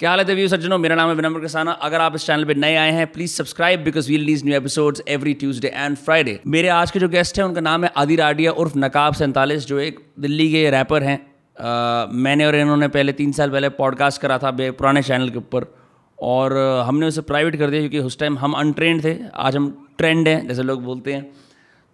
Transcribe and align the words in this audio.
क्या 0.00 0.10
हाल 0.10 0.18
है 0.18 0.24
देवी 0.24 0.46
सज्जनों? 0.48 0.76
मेरा 0.78 0.94
नाम 0.96 1.08
है 1.08 1.14
विनम्र 1.14 1.40
किसाना। 1.40 1.70
अगर 1.82 2.00
आप 2.00 2.14
इस 2.14 2.26
चैनल 2.26 2.44
पे 2.44 2.54
नए 2.54 2.74
आए 2.76 2.90
हैं 2.92 3.06
please 3.12 3.30
subscribe 3.32 3.80
because 3.84 4.08
we 4.08 4.16
release 4.16 4.44
new 4.44 4.56
episodes 4.56 5.02
every 5.08 5.32
Tuesday 5.34 5.68
and 5.68 5.96
Friday 5.96 6.38
मेरे 6.46 6.68
आज 6.68 6.90
के 6.90 6.98
जो 6.98 7.08
गेस्ट 7.08 7.38
हैं, 7.38 7.44
उनका 7.44 7.60
नाम 7.60 7.84
है 7.84 7.90
आदि 7.96 8.16
राडिया 8.16 8.52
उर्फ़ 8.52 8.76
नकाब 8.78 9.14
सैंतालीस, 9.14 9.66
जो 9.66 9.78
एक 9.78 9.98
दिल्ली 10.20 10.50
के 10.52 10.70
रैपर 10.70 11.02
हैं। 11.02 11.18
मैंने 12.16 12.46
और 12.46 12.56
इन्होंने 12.56 12.88
पहले 12.88 13.12
तीन 13.12 13.32
साल 13.32 13.50
पहले 13.50 13.68
पॉडकास्ट 13.80 14.20
करा 14.22 14.38
था 14.38 14.50
पुराने 14.60 15.02
चैनल 15.02 15.30
के 15.30 15.38
ऊपर। 15.38 15.66
और 16.18 16.56
हमने 16.86 17.06
उसे 17.06 17.20
प्राइवेट 17.22 17.56
कर 17.56 17.70
दिया 17.70 17.80
क्योंकि 17.80 18.06
उस 18.06 18.18
टाइम 18.18 18.38
हम 18.38 18.52
अनट्रेंड 18.54 19.04
थे। 19.04 19.16
आज 19.34 19.56
हम 19.56 19.68
ट्रेंड 19.98 20.28
हैं, 20.28 20.46
जैसे 20.48 20.62
लोग 20.62 20.84
बोलते 20.84 21.12
हैं। 21.12 21.22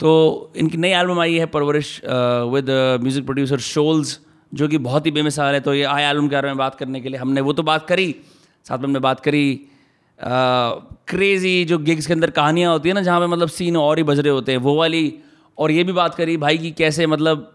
तो 0.01 0.53
इनकी 0.57 0.79
नई 0.79 0.91
एल्बम 0.93 1.21
आई 1.21 1.35
है 1.35 1.47
परवरिश 1.49 2.01
विद 2.05 2.71
म्यूज़िक 3.03 3.25
प्रोड्यूसर 3.25 3.59
शोल्स 3.73 4.19
जो 4.55 4.69
कि 4.69 4.79
बहुत 4.79 5.07
ही 5.07 5.11
बेमिसाल 5.11 5.55
है 5.55 5.61
तो 5.61 5.75
ये 5.75 5.83
आए 5.83 6.11
एल्बम 6.11 6.29
के 6.29 6.35
बारे 6.37 6.49
में 6.49 6.57
बात 6.57 6.75
करने 6.75 7.01
के 7.01 7.09
लिए 7.09 7.19
हमने 7.19 7.41
वो 7.41 7.53
तो 7.53 7.63
बात 7.63 7.87
करी 7.87 8.15
साथ 8.67 8.79
में 8.79 8.85
हमने 8.85 8.99
बात 8.99 9.21
करी 9.21 9.47
क्रेज़ी 11.09 11.65
जो 11.65 11.79
गिग्स 11.79 12.07
के 12.07 12.13
अंदर 12.13 12.31
कहानियाँ 12.31 12.73
होती 12.73 12.89
है 12.89 12.95
ना 12.95 13.01
जहाँ 13.03 13.21
पे 13.21 13.27
मतलब 13.27 13.49
सीन 13.49 13.77
और 13.77 13.99
ही 13.99 14.05
बज 14.05 14.19
रहे 14.19 14.33
होते 14.33 14.53
हैं 14.53 14.59
वो 14.59 14.77
वाली 14.77 15.03
और 15.59 15.71
ये 15.71 15.85
भी 15.85 15.93
बात 15.93 16.15
करी 16.15 16.37
भाई 16.37 16.59
की 16.59 16.71
कैसे 16.71 17.07
मतलब 17.07 17.51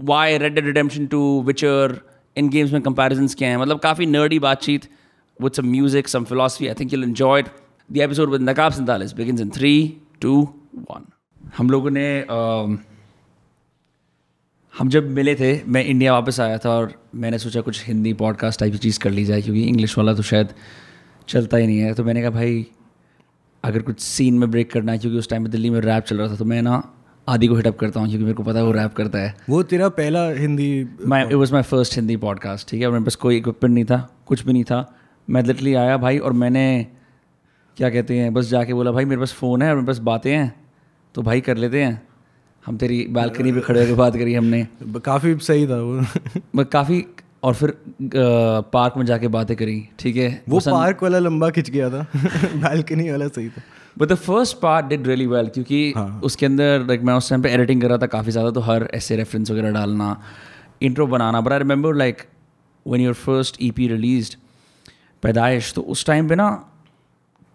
वाई 0.00 0.38
रेड 0.38 0.58
रिडेम्पशन 0.58 1.06
टू 1.06 1.20
विचर 1.42 1.98
इन 2.36 2.48
गेम्स 2.48 2.72
में 2.72 2.82
कंपेरिजन्स 2.82 3.34
क्या 3.34 3.48
हैं। 3.48 3.56
मतलब 3.56 3.78
काफ़ी 3.78 4.06
नर्डी 4.06 4.38
बातचीत 4.38 4.88
with 5.42 5.52
some 5.52 5.66
music 5.66 6.08
some 6.08 6.24
philosophy 6.24 6.66
I 6.66 6.74
think 6.74 6.92
you'll 6.92 7.04
enjoyed 7.04 7.48
the 7.92 7.98
episode 7.98 8.30
with 8.30 8.42
नकाब 8.42 8.72
सैंतालीस 8.72 9.12
begin 9.12 9.38
in 9.38 9.50
three 9.50 9.74
two 10.20 10.40
one 10.90 11.06
हम 11.56 11.70
लोगों 11.70 11.90
ने 11.90 12.06
uh, 12.30 12.91
हम 14.78 14.88
जब 14.88 15.10
मिले 15.10 15.34
थे 15.34 15.60
मैं 15.66 15.84
इंडिया 15.84 16.12
वापस 16.12 16.40
आया 16.40 16.58
था 16.58 16.70
और 16.70 16.92
मैंने 17.14 17.38
सोचा 17.38 17.60
कुछ 17.60 17.86
हिंदी 17.86 18.12
पॉडकास्ट 18.12 18.60
टाइप 18.60 18.72
की 18.72 18.78
चीज़ 18.78 18.98
कर 18.98 19.10
ली 19.10 19.24
जाए 19.24 19.42
क्योंकि 19.42 19.62
इंग्लिश 19.62 19.98
वाला 19.98 20.14
तो 20.14 20.22
शायद 20.22 20.48
चलता 21.28 21.56
ही 21.56 21.66
नहीं 21.66 21.78
है। 21.78 21.94
तो 21.94 22.04
मैंने 22.04 22.20
कहा 22.20 22.30
भाई 22.30 22.66
अगर 23.64 23.82
कुछ 23.82 24.00
सीन 24.00 24.38
में 24.38 24.50
ब्रेक 24.50 24.72
करना 24.72 24.92
है 24.92 24.98
क्योंकि 24.98 25.18
उस 25.18 25.28
टाइम 25.28 25.42
में 25.42 25.50
दिल्ली 25.50 25.70
में 25.70 25.80
रैप 25.80 26.04
चल 26.04 26.18
रहा 26.18 26.28
था 26.28 26.36
तो 26.36 26.44
मैं 26.44 26.62
ना 26.62 26.82
आदि 27.28 27.46
को 27.46 27.54
हिटअप 27.54 27.78
करता 27.78 28.00
हूँ 28.00 28.08
क्योंकि 28.08 28.24
मेरे 28.24 28.34
को 28.34 28.42
पता 28.42 28.58
है 28.58 28.64
वो 28.64 28.72
रैप 28.72 28.94
करता 28.94 29.18
है। 29.18 29.34
वो 29.50 29.62
तेरा 29.62 29.88
पहला 29.88 30.28
Hindi 30.30 30.86
my 31.06 31.24
it 31.24 31.32
was 31.32 31.52
my 31.52 31.62
first 31.62 31.96
Hindi 31.96 32.16
podcast 32.16 32.70
ठीक 32.70 32.82
है? 32.82 32.90
मेरे 32.90 33.04
पास 33.04 33.14
कोई 33.14 33.36
इक्विपमेंट 33.36 33.74
नहीं 33.74 33.84
था 33.84 34.08
कुछ 34.26 34.44
भी 34.46 34.52
नहीं 34.52 34.64
था। 34.64 34.94
मैं 35.30 35.42
लिटली 35.42 35.74
आया 35.74 35.96
भाई 35.96 36.18
और 36.18 36.32
मैंने 36.32 36.86
क्या 37.76 37.90
कहते 37.90 38.18
हैं 38.18 38.32
बस 38.34 38.46
जाके 38.46 38.74
बोला 38.74 38.92
भाई 38.92 39.04
मेरे 39.04 39.20
पास 39.20 39.32
फ़ोन 39.32 39.62
है 39.62 39.68
और 39.70 39.76
मेरे 39.76 39.86
पास 39.86 39.98
बातें 39.98 40.32
हैं 40.36 40.54
तो 41.14 41.22
भाई 41.22 41.40
कर 41.40 41.56
लेते 41.56 41.82
हैं। 41.82 42.02
हम 42.66 42.76
तेरी 42.78 43.04
बालकनी 43.10 43.52
पे 43.52 43.60
खड़े 43.60 43.80
होकर 43.80 43.94
बात 43.96 44.16
करी 44.16 44.34
हमने। 44.34 44.66
काफ़ी 45.04 45.34
सही 45.46 45.66
था 45.66 45.80
वो। 45.80 46.64
काफ़ी 46.72 47.04
और 47.44 47.54
फिर 47.54 47.72
पार्क 48.72 48.94
में 48.96 49.04
जाके 49.06 49.28
बातें 49.28 49.56
करी 49.56 49.78
ठीक 49.98 50.16
है? 50.16 50.28
वो 50.48 50.60
पार्क 50.66 51.02
वाला 51.02 51.18
लंबा 51.18 51.50
खिंच 51.50 51.70
गया 51.70 51.88
था। 51.90 52.06
बालकनी 52.62 53.10
वाला 53.10 53.28
सही 53.28 53.48
था। 53.48 53.62
But 53.98 54.08
the 54.08 54.14
first 54.16 54.56
part 54.60 54.86
did 54.86 55.06
really 55.06 55.26
well 55.26 55.46
क्योंकि 55.54 55.92
हाँ. 55.96 56.20
उसके 56.24 56.46
अंदर 56.46 56.84
लाइक 56.88 57.02
मैं 57.02 57.14
उस 57.14 57.30
टाइम 57.30 57.42
पे 57.42 57.50
एडिटिंग 57.54 57.82
कर 57.82 57.88
रहा 57.88 57.98
था 57.98 58.06
काफ़ी 58.14 58.32
ज़्यादा 58.32 58.50
तो 58.50 58.60
हर 58.60 58.88
ऐसे 58.94 59.16
रेफरेंस 59.16 59.50
वगैरह 59.50 59.70
डालना 59.72 60.16
intro 60.82 61.06
banana. 61.06 61.40
But 61.40 61.52
I 61.52 61.58
remember 61.58 61.94
like 61.94 62.22
one 62.86 63.00
your 63.00 63.14
first 63.14 63.56
E 63.62 63.70
P 63.70 63.88
release 63.88 64.34
पैदाइश 65.22 65.72
तो 65.74 65.82
उस 65.94 66.06
टाइम 66.06 66.28
पे 66.28 66.34
ना 66.34 66.48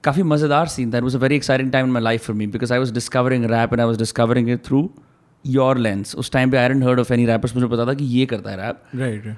काफ़ी 0.08 0.24
मज़ेदार 0.24 0.68
सीन 0.68 0.94
था। 0.94 0.98
It 0.98 1.04
was 1.04 1.18
a 1.18 1.20
very 1.20 1.36
exciting 1.36 1.72
time 1.72 1.86
in 1.86 1.92
my 1.92 2.04
life 2.04 2.26
for 2.28 2.36
me 2.36 2.48
because 2.48 2.74
I 2.74 2.80
was 2.80 2.94
discovering 2.94 3.46
rap 3.52 3.74
and 3.74 3.82
I 3.82 3.88
was 3.88 3.98
discovering 4.00 4.50
it 4.50 4.66
through 4.66 4.90
your 5.46 5.78
lens 5.78 6.16
उस 6.16 6.32
time 6.32 6.52
पे 6.52 6.58
I 6.58 6.70
didn't 6.70 6.84
heard 6.84 7.00
of 7.00 7.14
any 7.14 7.26
rappers 7.26 7.56
मुझे 7.56 7.68
पता 7.68 7.86
था 7.88 7.94
कि 7.94 8.06
ये 8.06 8.26
करता 8.26 8.52
है 8.52 8.58
rap 8.58 8.84
right 8.96 9.36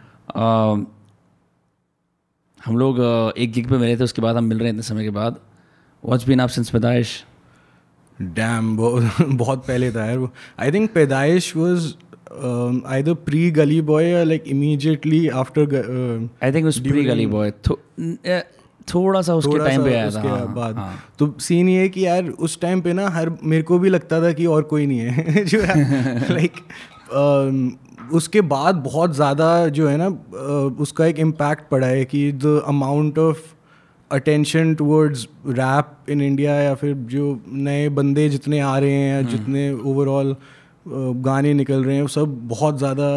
हम 2.66 2.78
लोग 2.78 2.98
uh, 2.98 3.38
एक 3.38 3.52
गिग 3.53 3.70
पे 3.70 3.78
मिले 3.78 3.95
थे 3.98 4.03
उसके 4.03 4.22
बाद 4.22 4.38
हम 4.38 4.44
मिल 4.44 4.58
रहे 4.58 4.67
हैं 4.67 4.73
इतने 4.73 4.84
समय 4.84 5.03
के 5.03 5.09
बाद। 5.17 5.39
वॉच 6.03 6.28
बीन 6.28 6.39
आप 6.39 6.50
सिंस 6.50 6.70
पैदाइश 6.70 7.23
डैम 8.22 8.76
बहुत 8.78 9.66
पहले 9.67 9.92
था 9.92 10.06
यार 10.06 10.28
आई 10.60 10.72
थिंक 10.72 10.92
पैदाइश 10.93 11.55
was 11.55 11.92
Boy 12.32 14.04
or 14.16 14.26
like 14.26 14.48
immediately 14.48 15.20
after. 15.32 15.64
Uh, 15.77 16.17
I 16.48 16.52
think 16.52 16.64
it 16.64 16.66
was 16.66 16.80
pre 16.80 17.05
Gully 17.05 17.26
Boy. 17.26 17.48
थोड़ा 18.89 19.22
सा 19.22 19.36
उसके 19.36 19.58
टाइम 19.60 19.83
पे 19.83 19.94
आया 19.94 20.10
था 20.11 20.22
हाँ, 20.22 20.54
बाद 20.55 20.77
हाँ. 20.77 20.94
तो 21.20 21.33
सीन 21.39 21.70
ये 21.70 21.88
कि 21.89 22.05
यार 22.05 22.30
उस 22.30 22.60
टाइम 22.61 22.82
पे 22.82 22.94
ना 22.94 23.08
हर 23.10 23.32
मेरे 23.44 23.64
को 23.64 23.80
भी 23.80 23.89
लगता 23.89 24.22
था 24.23 24.32
कि 24.33 24.45
और 24.48 24.64
कोई 24.66 24.86
नहीं 24.86 25.00
है 25.00 25.44
जो 25.45 25.61
लाइक 26.33 26.60
उसके 28.14 28.42
बाद 28.48 28.76
बहुत 28.83 29.16
ज़्यादा 29.16 29.67
जो 29.70 29.88
है 29.88 29.98
ना 29.98 30.08
उसका 30.80 31.05
एक 31.05 31.20
इम्पैक्ट 31.20 31.70
पड़ा 31.70 31.88
है 31.88 32.05
कि 32.05 32.32
the 32.36 32.61
amount 32.67 33.20
of 33.20 33.42
attention 34.11 34.73
towards 34.76 35.28
rap 35.48 36.10
in 36.10 36.22
India 36.22 36.54
या 36.55 36.73
फिर 36.76 36.94
जो 37.10 37.39
नए 37.48 37.89
बंदे 37.89 38.30
जितने 38.30 38.60
आ 38.60 38.78
रहे 38.78 38.92
हैं 38.92 39.17
हम्म। 39.17 39.30
जितने 39.30 39.72
ओवरऑल 39.73 40.36
गाने 40.88 41.54
निकल 41.54 41.83
रहे 41.83 41.95
हैं 41.95 42.02
वो 42.02 42.08
सब 42.08 42.39
बहुत 42.48 42.78
ज़्यादा 42.78 43.10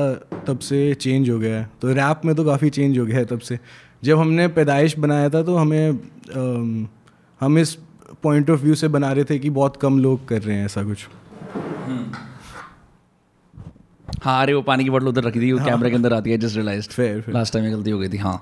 तब 0.46 0.58
से 0.60 0.92
चेंज 0.94 1.30
हो 1.30 1.38
गया 1.38 1.58
है 1.58 1.68
तो 1.82 1.92
रैप 1.92 2.24
में 2.24 2.34
तो 2.34 2.44
काफ़ी 2.44 2.70
चेंज 2.70 2.98
हो 2.98 3.06
गया 3.06 3.18
है 3.18 3.24
तब 3.24 3.38
से 3.40 3.58
जब 4.02 4.18
हमने 4.18 4.46
पैदाइश 4.48 4.98
बनाया 4.98 5.28
था 5.30 5.42
तो 5.42 5.56
हमें 5.56 5.90
आ, 5.90 7.44
हम 7.44 7.58
इस 7.58 7.74
पॉइंट 8.22 8.50
ऑफ़ 8.50 8.60
व्यू 8.60 8.74
से 8.74 8.88
बना 8.88 9.12
रहे 9.12 9.24
थे 9.24 9.38
कि 9.38 9.50
बहुत 9.50 9.76
कम 9.76 9.98
लोग 9.98 10.26
कर 10.28 10.42
रहे 10.42 10.56
हैं 10.56 10.64
ऐसा 10.64 10.82
कुछ। 10.84 11.06
हम्म। 11.86 12.12
हाँ 14.22 14.40
अरे 14.42 14.52
वो 14.54 14.62
पानी 14.62 14.84
की 14.84 14.90
बोतल 14.90 15.08
उधर 15.08 15.24
रखी 15.24 15.40
थी 15.40 15.52
वो 15.52 15.58
कैमरे 15.58 15.70
हाँ। 15.70 15.90
के 15.90 15.96
अंदर 15.96 16.12
आती 16.14 16.30
है 16.30 16.38
just 16.38 16.56
realise 16.56 16.88
fair 16.88 17.24
last 17.28 17.52
time 17.52 17.64
में 17.64 17.72
गलती 17.74 17.90
हो 17.90 17.98
गई 17.98 18.08
थी 18.08 18.16
हाँ। 18.16 18.36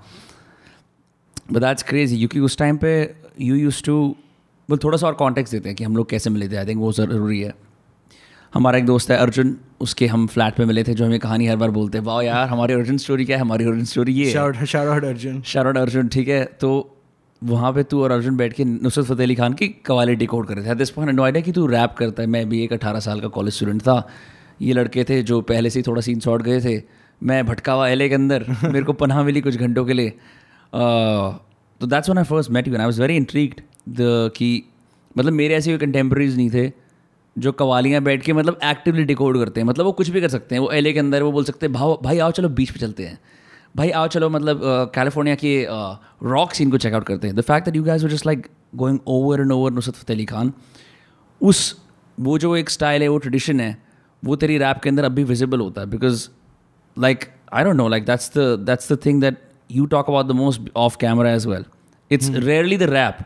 बट 1.53 1.61
दैट्स 1.61 1.83
क्रेजी 1.83 2.17
क्योंकि 2.17 2.41
उस 2.41 2.57
टाइम 2.59 2.77
पे 2.77 2.93
यू 3.41 3.55
यूज़ 3.55 3.83
टू 3.85 3.97
वो 4.69 4.77
थोड़ा 4.77 4.99
सा 4.99 5.07
और 5.07 5.15
कॉन्टेक्ट 5.15 5.51
देते 5.51 5.69
हैं 5.69 5.77
कि 5.77 5.85
हम 5.85 5.97
लोग 5.97 6.09
कैसे 6.11 6.31
मिले 6.31 6.49
थे 6.49 6.57
आई 6.57 6.67
थिंक 6.67 6.79
वो 6.79 6.93
ज़रूरी 6.93 7.41
है। 7.41 7.55
हमारा 8.55 8.79
एक 8.79 8.87
दोस्त 8.87 9.11
है 9.11 9.17
अर्जुन 9.17 9.57
उसके 9.81 10.07
हम 10.07 10.27
फ्लैट 10.27 10.55
पे 10.55 10.65
मिले 10.65 10.83
थे 10.85 10.95
जो 10.95 11.05
हमें 11.07 11.19
कहानी 11.21 11.47
हर 11.47 11.57
बार 11.57 11.71
बोलते 11.71 11.99
हैं 11.99 12.05
वाह 12.05 12.23
यार 12.23 12.49
हमारी 12.49 12.75
अर्जुन 12.75 12.97
स्टोरी 12.99 13.25
क्या 13.25 13.37
है? 13.37 13.41
हमारी 13.41 13.65
अर्जुन 13.65 13.85
स्टोरी 13.85 14.13
ये 14.13 14.31
शारोड 14.31 15.05
अर्जुन 15.05 15.41
शारोड 15.43 15.79
अर्जुन 15.79 16.09
ठीक 16.09 16.29
है? 16.29 16.45
तो 16.45 16.97
वहाँ 17.43 17.73
पे 17.73 17.83
तू 17.83 18.03
और 18.03 18.11
अर्जुन 18.13 18.37
बैठ 18.37 18.53
के 18.53 18.65
नुसरत 18.65 19.05
फ़तेह 19.07 19.27
अली 19.27 19.35
खान 19.35 19.53
की 19.53 19.69
कवाली 19.87 20.27
कोड 20.27 20.47
कर 20.47 20.55
रहे 20.55 20.71
थे। 20.71 20.75
दिस 20.75 20.91
पॉइंट 20.91 21.13
नो 21.13 21.23
आइडिया 21.23 21.43
कि 21.43 21.53
तू 21.53 21.67
रैप 21.67 21.95
करता 21.99 22.23
है। 22.23 22.29
मैं 22.29 22.49
भी 22.49 22.63
एक 22.65 22.73
अठारह 22.73 23.01
साल 23.01 23.21
का 23.21 23.29
कॉलेज 23.29 23.55
स्टूडेंट 23.55 23.83
था। 23.83 24.09
ये 24.63 24.73
लड़के 24.73 25.05
थे 25.05 25.23
जो 25.23 25.41
पहले 25.41 25.71
से 25.71 25.79
ही 25.79 25.83
थोड़ा 25.87 26.01
सीन 26.03 26.21
शॉर्ट 26.21 26.43
गए 26.43 26.61
थे। 26.61 26.83
मैं 27.23 27.45
भटका 27.47 27.73
हुआ 27.73 27.89
एल 27.89 28.09
के 28.09 28.15
अंदर 28.15 28.45
मेरे 28.65 28.83
को 28.83 28.93
पनाह 28.93 29.23
मिली 29.23 29.41
कुछ 29.41 29.57
घंटों 29.57 29.85
के 29.85 29.93
लिए। 29.93 30.11
तो 31.81 31.87
that's 31.87 32.11
one 32.11 32.19
I 32.19 32.25
first 32.25 32.51
met 32.51 32.69
you 32.69 32.77
I 32.77 32.85
was 32.85 33.01
very 33.03 33.17
intrigued 33.17 33.61
the 33.89 34.31
कि 34.37 34.51
मतलब 35.19 35.33
मेरे 35.33 35.55
ऐसे 35.55 35.71
कोई 35.71 35.87
कंटेम्प्रेरीज 35.87 36.37
नहीं 36.37 36.51
थे। 36.51 36.90
जो 37.37 37.53
कवालियाँ 37.53 38.03
बैठ 38.03 38.23
के 38.23 38.33
मतलब 38.33 38.59
एक्टिवली 38.65 39.05
डिकोड 39.05 39.39
करते 39.39 39.61
हैं 39.61 39.67
मतलब 39.69 39.85
वो 39.85 39.93
कुछ 39.93 40.09
भी 40.11 40.21
कर 40.21 40.29
सकते 40.29 40.55
हैं 40.55 40.63
वो 40.63 40.71
एले 40.73 40.93
के 40.93 40.99
अंदर 40.99 41.23
वो 41.23 41.33
बोल 41.33 41.45
सकते 41.45 41.67
हैं 41.67 41.73
भाव 41.73 41.99
भाई 42.03 42.19
आओ 42.19 42.31
चलो 42.31 42.49
बीच 42.51 42.71
पे 42.71 42.79
चलते 42.81 43.07
हैं। 43.07 43.19
भाई 43.77 43.91
आओ 43.91 44.07
चलो 44.09 44.29
मतलब 44.31 44.61
कैलिफ़ोर्निया 44.95 45.35
के 45.45 45.53
रॉक 46.25 46.53
सीन 46.55 46.71
को 46.71 46.79
चेकआउट 46.79 47.05
करते 47.07 47.27
हैं। 47.27 47.37
The 47.37 47.41
fact 47.43 47.65
that 47.65 47.77
you 47.77 47.83
guys 47.85 48.05
just 48.05 48.27
like 48.27 48.47
going 48.77 48.99
over 49.09 49.41
and 49.41 49.53
over 49.53 49.73
Nusrat 49.73 49.97
Fateh 49.97 50.17
Ali 50.17 50.25
Khan 50.25 50.53
उस 51.41 51.77
वो 52.19 52.39
जो 52.39 52.55
एक 52.57 52.71
स्टाइल 52.71 53.03
है 53.03 53.09
वो 53.09 53.19
ट्रेडिशन 53.19 53.61
है 53.61 53.77
वो 54.23 54.37
तेरी 54.37 54.59
रैप 54.59 54.81
के 54.83 54.89
अंदर 54.89 55.05
अभी 55.05 55.25
विजिबल 55.25 55.61
होता 55.61 55.81
है। 55.81 55.91
Because 55.91 56.29
like 56.97 57.25
I 57.53 57.65
don't 57.65 57.77
know 57.77 57.89
like 57.89 58.05
that's 58.07 58.31
the 58.37 58.59
that's 58.67 58.93
the 58.93 58.99
thing 59.07 59.21
that 59.21 59.39
you 59.71 59.87
talk 59.87 60.09
about 60.09 60.27
the 60.27 60.33
most 60.37 60.71
of 60.77 60.97
camera 61.01 61.33
as 61.33 61.47
well 61.47 61.65
it's 62.11 62.31
rarely 62.31 62.77
the 62.77 62.91
rap 62.91 63.19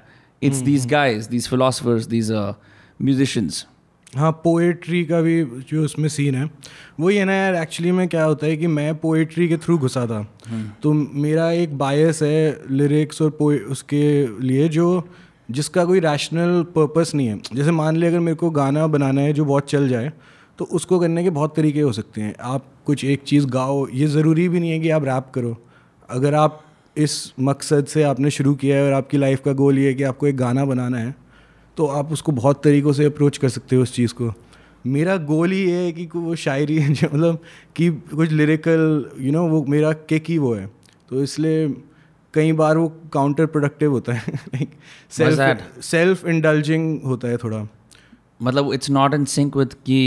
it's 0.43 0.59
these 0.62 0.87
guys 0.87 1.28
these 1.28 1.48
philosophers 1.48 2.06
these 2.06 2.32
musicians 3.00 3.66
हाँ 4.16 4.30
poetry 4.44 5.04
का 5.04 5.20
भी 5.20 5.44
जो 5.70 5.84
उसमें 5.84 6.08
scene 6.08 6.34
है 6.34 6.50
वो 7.00 7.10
ये 7.10 7.25
ना 7.25 7.34
यार 7.34 7.54
एक्चुअली 7.54 7.92
में 7.92 8.06
क्या 8.08 8.25
होता 8.25 8.47
है 8.47 8.56
कि 8.56 8.66
मैं 8.66 8.94
पोएट्री 8.97 9.48
के 9.48 9.56
थ्रू 9.56 9.78
घुसा 9.78 10.06
था। 10.06 10.19
हम्म। 10.48 10.70
तो 10.82 10.92
मेरा 10.92 11.50
एक 11.52 11.76
बायस 11.78 12.22
है 12.22 12.60
लिरिक्स 12.70 13.22
और 13.22 13.30
पोए 13.30 13.58
उसके 13.58 14.05
लिए 14.43 14.69
जो 14.69 15.08
जिसका 15.50 15.84
कोई 15.84 16.00
रैशनल 16.00 16.62
पर्पस 16.76 17.12
नहीं 17.14 17.26
है। 17.26 17.40
जैसे 17.55 17.70
मान 17.70 17.96
लिया 17.96 18.11
अगर 18.11 18.20
मेरे 18.20 18.37
को 18.37 18.50
गाना 18.50 18.87
बनाना 18.87 19.20
है 19.20 19.32
जो 19.32 19.44
बहुत 19.44 19.70
चल 19.70 19.88
जाए 19.88 20.12
तो 20.58 20.64
उसको 20.64 20.99
करने 20.99 21.22
के 21.25 21.31
बहुत 21.31 21.56
तरीके 21.56 21.81
हो 21.81 21.93
सकते 21.93 22.20
हैं। 22.20 22.34
आप 22.40 22.66
कुछ 22.87 23.05
एक 23.05 23.22
चीज़ 23.22 23.46
गाओ 23.46 23.87
ये 23.88 24.06
ज़रूरी 24.06 24.49
भी 24.49 24.61
नहीं 24.61 24.70
है 24.70 24.78
कि 24.81 24.90
आप 24.90 25.05
रैप 25.05 25.32
करो। 25.34 25.56
अगर 26.11 26.34
आप 26.34 26.62
इस 26.96 27.32
मकसद 27.40 27.87
से 27.87 28.02
आपने 28.02 28.31
शुरू 28.31 28.55
किया 28.55 28.76
है 28.76 28.87
और 28.87 28.93
आपकी 28.93 29.19
लाइफ 29.19 29.40
का 29.44 29.52
गोल 29.52 29.78
ये 29.78 29.87
है 29.87 29.94
कि 29.94 30.02
आपको 30.02 30.26
एक 30.26 30.37
गाना 30.37 30.64
बनाना 30.64 30.99
है 30.99 31.14
तो 31.76 31.87
आप 31.88 32.12
उसको 32.12 32.32
बहुत 32.32 32.62
तरीक़ों 32.65 32.93
से 32.93 33.05
अप्रोच 33.05 33.38
कर 33.38 33.49
सकते 33.49 33.76
हो 33.76 33.82
उस 33.82 33.94
चीज़ 33.94 34.15
को। 34.15 34.32
मेरा 34.87 35.17
गोल 35.29 35.53
ही 35.53 35.61
ये 35.61 35.76
है 35.76 35.93
कि 35.93 36.09
वो 36.15 36.35
शायरी 36.37 36.79
जो 36.81 37.06
मतलब 37.06 37.38
कि 37.76 37.91
कुछ 37.91 38.32
लिरिकल 38.32 39.11
यू 39.21 39.32
नो 39.32 39.47
वो 39.49 39.65
मेरा 39.69 39.93
केक 39.93 40.25
ही 40.29 40.38
वो 40.38 40.55
है। 40.55 40.67
तो 41.11 41.23
इसलिए 41.23 41.69
कई 42.35 42.53
बार 42.53 42.76
वो 42.79 42.88
काउंटर 43.12 43.47
प्रोडक्टिव 43.47 43.91
होता 43.93 44.12
है। 44.12 44.32
लाइक 44.55 44.71
सेल्फ 45.11 45.81
सेल्फ 45.82 46.26
इंडल्जिंग 46.26 47.00
होता 47.03 47.29
है 47.29 47.37
थोड़ा। 47.37 47.67
मतलब 48.43 48.73
it's 48.73 48.91
not 48.91 49.15
in 49.15 49.25
sync 49.32 49.56
with 49.56 49.75
कि 49.87 50.00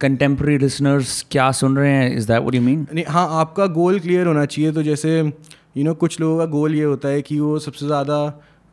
कंटेम्प्रेरी 0.00 0.58
लिसनर्स 0.58 1.24
क्या 1.30 1.50
सुन 1.52 1.76
रहे 1.76 1.92
हैं 1.92 2.16
is 2.16 2.26
that 2.28 2.40
what 2.40 2.54
you 2.54 2.62
mean 2.62 2.86
नहीं 2.92 3.04
हाँ 3.08 3.28
आपका 3.40 3.66
गोल 3.74 4.00
क्लियर 4.00 4.26
होना 4.26 4.44
चाहिए। 4.46 4.72
तो 4.72 4.82
जैसे 4.82 5.18
यू 5.18 5.24
you 5.24 5.84
नो 5.84 5.90
know, 5.90 6.00
कुछ 6.00 6.20
लोगों 6.20 6.38
का 6.38 6.44
गोल 6.46 6.74
ये 6.74 6.84
होता 6.84 7.08
है 7.08 7.22
कि 7.22 7.38
वो 7.40 7.58
सबसे 7.58 7.86
ज़्यादा 7.86 8.18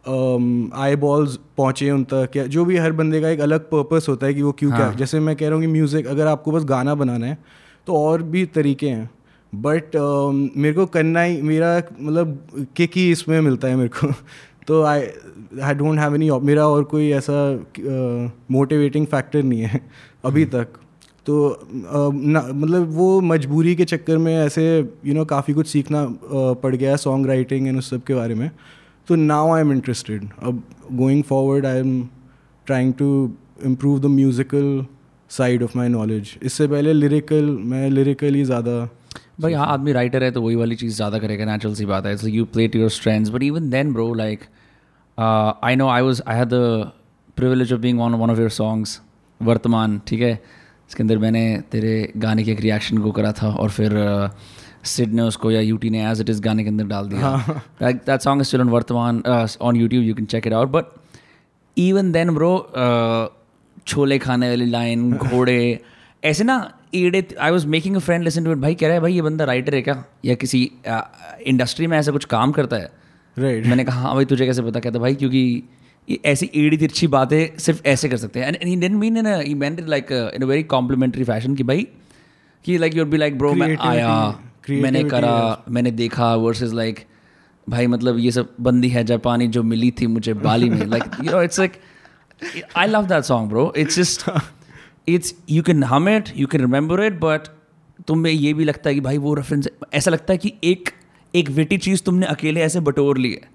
आई 0.05 0.95
बॉल्स 0.95 1.35
पहुँचे 1.57 1.91
उन 1.91 2.03
तक 2.03 2.29
या 2.35 2.45
जो 2.45 2.65
भी 2.65 2.77
हर 2.77 2.91
बंदे 2.91 3.21
का 3.21 3.29
एक 3.29 3.39
अलग 3.39 3.59
पर्पस 3.69 4.05
होता 4.09 4.27
है 4.27 4.33
कि 4.33 4.41
वो 4.41 4.51
क्यों 4.51 4.71
हाँ. 4.71 4.79
क्या 4.79 4.87
हाँ। 4.87 4.95
जैसे 4.95 5.19
मैं 5.19 5.35
कह 5.35 5.45
रहा 5.45 5.55
हूँ 5.55 5.61
कि 5.61 5.67
म्यूज़िक 5.67 6.07
अगर 6.07 6.27
आपको 6.27 6.51
बस 6.51 6.63
गाना 6.63 6.95
बनाना 6.95 7.25
है 7.25 7.37
तो 7.87 7.95
और 7.95 8.21
भी 8.23 8.45
तरीके 8.45 8.89
हैं 8.89 9.09
बट 9.55 9.91
मेरे 10.57 10.73
को 10.73 10.85
करना 10.85 11.21
ही 11.21 11.41
मेरा 11.41 11.81
मतलब 12.01 12.67
किक 12.75 12.91
ही 12.95 13.11
इसमें 13.11 13.41
मिलता 13.41 13.67
है 13.67 13.75
मेरे 13.75 13.89
को 13.89 14.11
तो 14.67 14.83
I 14.83 15.01
I 15.63 15.73
don't 15.73 15.99
have 15.99 16.15
any 16.15 16.31
मेरा 16.31 16.67
और 16.67 16.83
कोई 16.83 17.11
ऐसा 17.11 17.33
मोटिवेटिंग 18.51 19.05
uh, 19.05 19.11
फैक्टर 19.11 19.43
नहीं 19.43 19.61
है 19.61 19.81
अभी 20.25 20.45
तक 20.45 20.67
तो 21.25 21.49
अ, 21.49 21.59
ना 22.13 22.47
मतलब 22.53 22.91
वो 22.91 23.21
मजबूरी 23.21 23.75
के 23.75 23.85
चक्कर 23.85 24.17
में 24.17 24.35
ऐसे 24.37 24.77
यू 24.79 24.83
you 24.83 25.13
नो 25.13 25.13
know, 25.13 25.29
काफ़ी 25.29 25.53
कुछ 25.53 25.67
सीखना 25.67 26.01
अ, 26.01 26.09
पड़ 26.33 26.75
गया 26.75 26.95
सॉन्ग 26.95 27.27
राइटिंग 27.27 27.67
एंड 27.67 27.77
उस 27.77 27.89
सब 27.89 28.03
के 28.03 28.13
बारे 28.13 28.35
में 28.35 28.51
आई 29.09 29.61
एम 29.61 29.71
इंटरेस्टेड 29.71 30.29
अब 30.43 30.63
going 30.91 31.23
forward 31.23 31.65
I 31.65 31.77
am 31.77 32.09
trying 32.65 32.93
to 32.93 33.07
improve 33.65 33.99
the 33.99 34.05
musical 34.05 34.85
side 35.29 35.63
of 35.63 35.77
my 35.77 35.87
knowledge 35.87 36.37
इससे 36.43 36.67
पहले 36.67 36.93
लिरिकल 36.93 37.49
मैं 37.65 37.89
लिरिकल 37.89 38.35
ही 38.35 38.43
ज़्यादा 38.43 38.89
भाई 39.41 39.53
हाँ 39.53 39.67
आदमी 39.67 39.91
राइटर 39.91 40.23
है 40.23 40.31
तो 40.31 40.41
वही 40.41 40.55
वाली 40.55 40.75
चीज़ 40.75 40.95
ज़्यादा 40.95 41.19
करेगा 41.19 41.45
नेचुरल 41.45 41.75
सी 41.75 41.85
बात 41.85 42.05
है। 42.05 42.15
So 42.17 42.27
you 42.27 42.45
play 42.45 42.67
to 42.67 42.79
your 42.79 42.89
strengths 42.89 43.29
but 43.29 43.43
even 43.43 43.69
then 43.69 43.93
bro 43.93 44.13
like 44.13 44.39
I 45.63 45.75
know 45.75 45.87
I 45.87 46.01
was 46.01 46.21
I 46.27 46.37
had 46.37 46.47
the 46.47 46.91
privilege 47.37 47.73
of 47.73 47.81
being 47.81 48.01
on 48.01 48.13
one 48.13 48.29
of 48.29 48.39
your 48.39 48.49
songs 48.49 48.99
वर्तमान 49.41 50.01
ठीक 50.07 50.21
है? 50.21 50.33
इसके 50.89 51.03
अंदर 51.03 51.17
मैंने 51.17 51.43
तेरे 51.71 52.11
गाने 52.17 52.43
के 52.43 52.51
एक 52.51 52.61
रिएक्शन 52.61 52.97
को 52.97 53.11
करा 53.11 53.31
था, 53.31 53.49
और 53.49 53.69
फिर 53.69 53.91
सिड 54.83 55.13
ने 55.13 55.21
उसको 55.21 55.51
या 55.51 55.61
यूटी 55.61 55.89
ने 55.89 56.05
एज 56.11 56.21
इट 56.21 56.29
इज़ 56.29 56.41
गाने 56.41 56.63
के 56.63 56.69
अंदर 56.69 56.85
डाल 56.85 57.07
दिया। 57.07 57.61
दैट 57.83 58.21
सॉन्ग 58.21 58.43
स्टिल 58.43 58.61
ऑन 58.61 58.69
वर्तमान 58.69 59.23
on 59.61 59.75
YouTube 59.75 60.03
you 60.03 60.15
can 60.15 60.25
check 60.25 60.47
it 60.47 60.53
out 60.53 60.69
but 60.69 60.85
even 61.77 62.11
then 62.11 62.29
bro 62.29 62.55
chole 63.87 64.17
खाने 64.19 64.49
वाली 64.49 64.65
लाइन 64.65 65.13
घोड़े 65.29 65.79
ऐसे 66.23 66.43
ना 66.43 66.73
ईड़े 66.95 67.27
I 67.41 67.51
was 67.51 67.67
making 67.67 67.95
a 67.95 67.99
friend 67.99 68.23
listen 68.23 68.43
to 68.45 68.51
it 68.51 68.57
भाई 68.57 68.75
कह 68.75 68.87
रहा 68.87 68.95
है 68.95 69.01
भाई 69.01 69.13
ये 69.13 69.21
बंदा 69.21 69.45
राइटर 69.45 69.75
है 69.75 69.81
क्या? 69.81 70.03
या 70.25 70.35
किसी 70.35 70.71
इंडस्ट्री 70.87 71.87
में 71.87 71.97
ऐसा 71.97 72.11
कुछ 72.11 72.25
काम 72.25 72.51
करता 72.51 72.75
है? 72.75 72.91
राइट 73.37 73.65
मैंने 73.65 73.83
कहा 73.83 74.01
हाँ 74.01 74.13
भाई 74.15 74.25
तुझे 74.25 74.45
कैसे 74.45 74.61
पता? 74.61 74.79
कहता 74.79 74.99
भाई 74.99 75.15
क्योंकि 75.15 75.63
ये 76.09 76.19
ऐसी 76.25 76.49
एड़ी 76.55 76.77
तिरछी 76.77 77.07
बातें 77.07 77.57
सिर्फ़ 77.57 77.81
ऐसे 77.85 78.09
कर 78.09 78.17
सकते 78.17 78.39
हैं. 78.39 78.47
And 78.47 78.57
he 78.63 78.75
didn't 78.75 78.95
mean 78.95 79.17
in 79.17 79.27
he 79.41 79.53
meant 79.53 79.79
like 79.87 80.11
in 80.11 80.41
a 80.41 80.45
very 80.45 80.63
complimentary 80.63 81.23
fashion 81.23 81.55
कि 81.55 81.63
भाई 81.63 81.87
कि 82.65 82.77
like 82.77 82.95
you're 82.95 83.05
be 83.07 83.17
like 83.17 83.37
bro 83.37 83.53
मैं 83.53 83.75
आया 83.79 84.39
मैंने 84.69 85.03
करा 85.03 85.63
मैंने 85.69 85.91
देखा 85.91 86.35
वर्सेस 86.35 86.73
लाइक 86.73 87.05
भाई 87.69 87.87
मतलब 87.87 88.17
ये 88.17 88.31
सब 88.31 88.53
बंदी 88.61 88.89
है 88.89 89.03
जापानी 89.03 89.47
जो 89.47 89.63
मिली 89.63 89.91
थी 89.91 90.07
मुझे 90.07 90.33
बाली 90.33 90.69
में। 90.69 90.85
Like 90.85 91.03
you 91.23 91.31
know 91.31 91.41
it's 91.41 91.59
like 91.59 91.73
I 92.75 92.87
love 92.87 93.05
that 93.05 93.23
song 93.23 93.49
bro 93.49 93.73
it's 93.77 93.95
just 93.95 94.31
it's 95.07 95.35
you 95.49 95.63
can 95.63 95.83
hum 95.83 96.09
it 96.09 96.29
you 96.37 96.47
can 96.47 96.61
remember 96.61 97.03
it 97.03 97.13
but 97.13 97.47
तुम्हें 98.07 98.33
ये 98.33 98.53
भी 98.53 98.63
लगता 98.63 98.89
है 98.89 98.93
कि 98.93 99.01
भाई 99.01 99.17
वो 99.17 99.33
रेफरेंस 99.33 99.67
ऐसा 99.93 100.11
लगता 100.11 100.33
है 100.33 100.37
कि 100.37 100.53
एक 100.63 100.89
एक 101.35 101.49
विटी 101.49 101.77
चीज़ 101.77 102.03
तुमने 102.03 102.25
अकेले 102.25 102.61
ऐसे 102.61 102.79
बटोर 102.79 103.17
ली 103.17 103.31
है। 103.31 103.49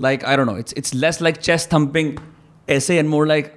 Like 0.00 0.24
I 0.24 0.36
don't 0.36 0.46
know 0.46 0.56
it's 0.58 0.74
it's 0.78 0.94
less 0.94 1.22
like 1.22 1.36
chest 1.36 1.74
thumping 1.74 2.12
ऐसे 2.68 2.98
and 2.98 3.08
more 3.08 3.26
like 3.26 3.54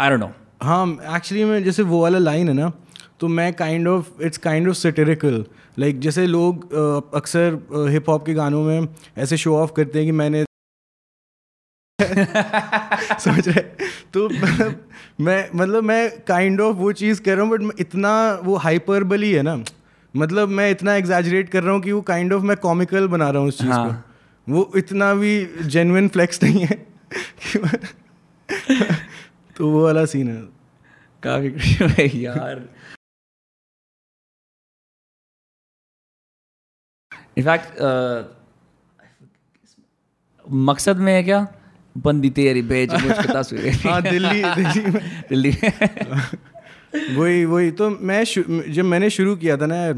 I 0.00 0.10
don't 0.10 0.20
know 0.20 0.32
हाँ 0.62 0.98
एक्चुअली 1.16 1.44
में 1.44 1.64
जैसे 1.64 1.82
वो 1.82 2.02
वाला 2.02 2.18
लाइन 2.18 2.48
है 2.48 2.54
ना 2.54 2.72
तो 3.20 3.28
मैं 3.28 3.52
kind 3.54 3.88
of 3.88 4.22
it's 4.22 4.38
kind 4.38 4.68
of 4.68 4.76
satirical 4.76 5.44
like 5.78 6.00
जैसे 6.00 6.26
लोग 6.26 6.74
अक्सर 7.14 7.58
हिप 7.90 8.08
हॉप 8.08 8.26
के 8.26 8.34
गानों 8.34 8.62
में 8.62 8.88
ऐसे 9.18 9.36
शो 9.36 9.56
ऑफ़ 9.56 9.72
करते 9.72 9.98
हैं 9.98 10.06
कि 10.08 10.12
मैंने 10.12 10.44
समझ 13.20 13.48
रहे 13.48 13.60
तो 14.12 14.28
मतलब 14.28 14.88
मैं 15.20 15.48
मतलब 15.54 15.84
मैं 15.84 16.20
काइंड 16.20 16.60
ऑफ़ 16.60 16.76
वो 16.76 16.92
चीज़ 16.92 17.22
कर 17.22 17.36
रहा 17.36 17.46
हूँ 17.46 17.58
बट 17.58 17.80
इतना 17.80 18.12
वो 18.44 18.56
हाइपरबली 18.56 19.32
है 19.32 19.42
ना। 19.42 19.64
मतलब 20.16 20.48
मैं 20.48 20.70
इतना 20.70 20.94
एग्जैजरेट 20.94 21.48
कर 21.48 21.62
रहा 21.62 21.72
हूँ 21.72 21.80
कि 21.82 21.92
वो 21.92 22.00
काइंड 22.02 22.32
ऑफ़ 22.32 22.42
मैं 22.42 22.56
कॉमिकल 22.56 23.08
बना 23.08 23.30
रहा 23.30 23.40
हूँ 23.40 23.48
उस 23.48 23.58
चीज़ 23.58 23.70
हाँ। 23.70 24.04
को 24.46 24.52
वो 24.52 24.72
इतना 24.76 25.14
भी 25.14 25.46
जेन्युइन 25.62 26.08
फ्लेक्स 26.08 26.42
नहीं 26.42 26.66
है। 26.66 26.86
तो 29.56 29.70
वो 29.70 29.84
वाला 29.84 30.04
सीन 30.04 30.28
है। 30.28 30.42
काफ़ी 31.22 32.26
यार। 32.26 32.68
इनफैक्ट 37.38 37.66
मकसद 40.52 40.96
में 40.96 41.12
है 41.12 41.22
क्या? 41.22 41.48
बंदी 41.98 42.30
तेरी 42.30 42.62
बेच 42.62 42.90
हाँ 43.86 44.02
दिल्ली 44.02 44.42
दिल्ली 44.42 44.90
में। 44.90 45.22
दिल्ली 45.28 45.56
में। 45.64 45.72
वही 47.16 47.44
वही 47.44 47.70
तो 47.70 47.90
मैं 47.90 48.24
जब 48.72 48.84
मैंने 48.84 49.10
शुरू 49.10 49.36
किया 49.36 49.56
था 49.56 49.66
ना 49.66 49.92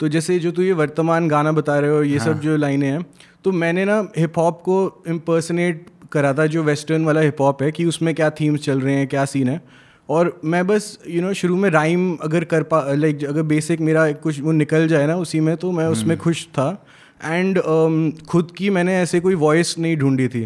तो 0.00 0.08
जैसे 0.08 0.38
जो 0.38 0.50
तू 0.50 0.62
ये 0.62 0.72
वर्तमान 0.72 1.28
गाना 1.28 1.52
बता 1.52 1.78
रहे 1.78 1.90
हो 1.90 2.02
ये 2.02 2.18
सब 2.18 2.40
जो 2.40 2.56
लाइनें 2.56 2.90
हैं 2.90 3.06
तो 3.44 3.52
मैंने 3.52 3.84
ना 3.84 4.08
हिप 4.18 4.38
हॉप 4.38 4.62
को 4.62 5.04
इम्पर्सनेट 5.08 5.86
करा 6.12 6.34
था 6.34 6.46
जो 6.46 6.62
वेस्टर्न 6.62 7.04
वाला 7.04 7.20
हिप 7.20 7.40
हॉप 7.40 7.62
है 7.62 7.72
कि 7.72 7.84
उसमें 7.84 8.14
क्या 8.14 8.30
थीम्स 8.30 8.60
चल 8.60 8.80
रहे 8.80 8.94
हैं 8.94 9.06
क्या 9.08 9.24
सीन 9.24 9.48
है। 9.48 9.81
और 10.08 10.40
मैं 10.44 10.66
बस 10.66 10.98
यू 11.06 11.12
you 11.12 11.22
नो 11.22 11.26
know, 11.26 11.38
शुरू 11.38 11.56
में 11.56 11.70
राइम 11.70 12.16
अगर 12.16 12.44
कर 12.44 12.62
पा 12.62 12.92
लाइक 12.92 13.24
अगर 13.24 13.42
बेसिक 13.42 13.80
मेरा 13.80 14.12
कुछ 14.12 14.40
वो 14.40 14.52
निकल 14.52 14.88
जाए 14.88 15.06
ना 15.06 15.16
उसी 15.16 15.40
में 15.40 15.56
तो 15.56 15.72
मैं 15.72 15.86
उसमें 15.86 16.18
खुश 16.18 16.46
था। 16.46 16.86
एंड 17.24 17.58
um, 17.58 18.26
खुद 18.26 18.50
की 18.56 18.70
मैंने 18.70 18.96
ऐसे 18.96 19.20
कोई 19.20 19.34
वॉइस 19.34 19.78
नहीं 19.78 19.96
ढूंढी 19.96 20.28
थी। 20.28 20.40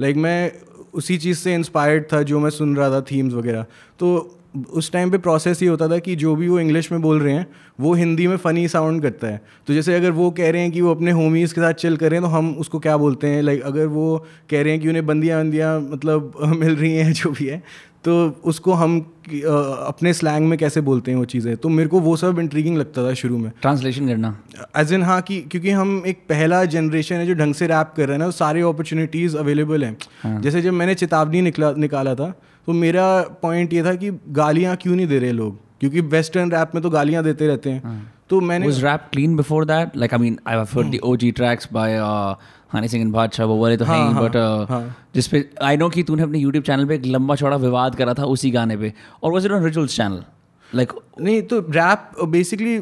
लाइक 0.00 0.12
like, 0.12 0.22
मैं 0.22 0.52
उसी 0.94 1.18
चीज़ 1.18 1.38
से 1.38 1.54
इंस्पायर्ड 1.54 2.04
था 2.12 2.22
जो 2.22 2.40
मैं 2.40 2.50
सुन 2.50 2.76
रहा 2.76 2.90
था 2.90 3.00
थीम्स 3.00 3.34
वगैरह। 3.34 3.62
तो 3.98 4.38
उस 4.70 4.92
टाइम 4.92 5.10
पे 5.10 5.18
प्रोसेस 5.18 5.62
ये 5.62 5.68
होता 5.68 5.88
था 5.88 5.98
कि 5.98 6.16
जो 6.16 6.36
भी 6.36 6.48
वो 6.48 6.60
इंग्लिश 6.60 6.92
में 6.92 7.02
बोल 7.02 7.20
रहे 7.20 7.34
हैं 7.34 7.46
वो 7.80 7.94
हिंदी 7.94 8.26
में 8.26 8.36
फ़नी 8.36 8.68
साउंड 8.68 9.02
करता 9.02 9.26
है। 9.26 9.42
तो 9.66 9.74
जैसे 9.74 9.94
अगर 9.94 10.10
वो 10.10 10.30
कह 10.30 10.50
रहे 10.50 10.62
हैं 10.62 10.70
कि 10.70 10.80
वो 10.80 10.94
अपने 10.94 11.10
होमीज़ 11.10 11.54
के 11.54 11.60
साथ 11.60 11.72
चिल 11.72 11.96
कर 11.96 12.10
रहे 12.10 12.20
हैं 12.20 12.30
तो 12.30 12.36
हम 12.36 12.56
उसको 12.58 12.78
क्या 12.78 12.96
बोलते 12.96 13.26
हैं? 13.26 13.42
लाइक 13.42 13.62
अगर 13.62 13.86
वो 13.86 14.26
कह 14.50 14.62
रहे 14.62 14.72
हैं 14.72 14.82
कि 14.82 14.88
उन्हें 14.88 15.06
बंदियाँ 15.06 15.44
बंदियाँ 15.44 15.80
मतलब 15.80 16.32
मिल 16.56 16.76
रही 16.76 16.94
हैं 16.94 17.12
जो 17.12 17.30
भी 17.30 17.46
है 17.46 17.62
तो 18.04 18.14
उसको 18.44 18.72
हम 18.72 18.98
अपने 18.98 20.12
स्लैंग 20.12 20.46
में 20.48 20.58
कैसे 20.58 20.80
बोलते 20.80 21.10
हैं 21.10 21.18
वो 21.18 21.24
चीज़ें? 21.24 21.56
तो 21.56 21.68
मेरे 21.68 21.88
को 21.88 22.00
वो 22.00 22.16
सब 22.16 22.38
इंट्रीगिंग 22.38 22.76
लगता 22.76 23.08
था 23.08 23.12
शुरू 23.14 23.38
में। 23.38 23.50
ट्रांसलेशन 23.62 24.08
करना। 24.08 24.36
एज 24.76 24.92
इन 24.92 25.02
हाँ 25.02 25.20
कि 25.22 25.40
क्योंकि 25.40 25.70
हम 25.70 26.02
एक 26.06 26.18
पहला 26.28 26.64
जनरेशन 26.66 27.16
है 27.16 27.26
जो 27.26 27.34
ढंग 27.34 27.54
से 27.54 27.66
रैप 27.66 27.92
कर 27.96 28.06
रहे 28.06 28.12
हैं 28.12 28.18
ना 28.18 28.26
तो 28.26 28.32
सारी 28.32 28.60
अपॉर्चुनिटीज़ 28.60 29.36
अवेलेबल 29.36 29.84
हैं। 29.84 30.40
जैसे 30.40 30.62
जब 30.62 30.72
मैंने 30.72 30.94
चेतावनी 30.94 31.42
निकला 31.42 31.72
निकाला 31.78 32.14
था 32.14 32.30
तो 32.66 32.72
मेरा 32.72 33.06
पॉइंट 33.42 33.72
ये 33.72 33.84
था 33.84 33.94
कि 33.94 34.10
गालियाँ 34.30 34.76
क्यों 34.76 34.96
नहीं 34.96 35.06
दे 35.06 35.18
रहे 35.18 35.32
लोग? 35.32 35.58
क्योंकि 35.80 36.00
वेस्टर्न 36.00 36.52
रैप 36.52 36.72
में 36.74 36.82
तो 36.82 36.90
गालियाँ 36.90 37.22
देते 37.24 37.46
रहते 37.46 37.70
हैं। 37.70 38.10
तो 38.30 38.40
मैंने 38.40 38.66
was 38.66 38.82
rap 38.82 39.08
clean 39.14 39.32
before 39.38 39.64
that? 39.68 39.96
Like 40.02 40.12
i 40.12 40.18
mean 40.20 40.36
i've 40.50 40.70
heard 40.74 40.92
the 40.92 41.00
og 41.04 41.24
tracks 41.38 41.66
by 41.76 41.88
uh 42.00 42.34
Honey 42.74 42.88
Singh 42.88 43.10
बादशाह 43.12 43.46
वो 43.46 43.56
वाले 43.58 43.76
तो 43.76 43.84
हैं 43.84 43.98
हाँ, 43.98 44.22
बट 44.22 44.36
हाँ. 44.70 44.84
जिसपे 45.14 45.44
आई 45.62 45.76
नो 45.76 45.88
कि 45.88 46.02
तूने 46.02 46.22
अपने 46.22 46.38
यूट्यूब 46.38 46.64
चैनल 46.64 46.86
पे 46.86 46.94
एक 46.94 47.06
लंबा 47.06 47.34
चौड़ा 47.36 47.56
विवाद 47.58 47.94
करा 47.94 48.14
था 48.14 48.24
उसी 48.26 48.50
गाने 48.50 48.76
पे 48.76 48.92
और 49.22 49.32
was 49.32 49.46
it 49.46 49.52
on 49.52 49.64
rituals 49.64 49.96
channel 49.96 50.22
like 50.70 50.92
नहीं 51.20 51.40
तो 51.42 51.58
रैप 51.70 52.24
बेसिकली 52.28 52.76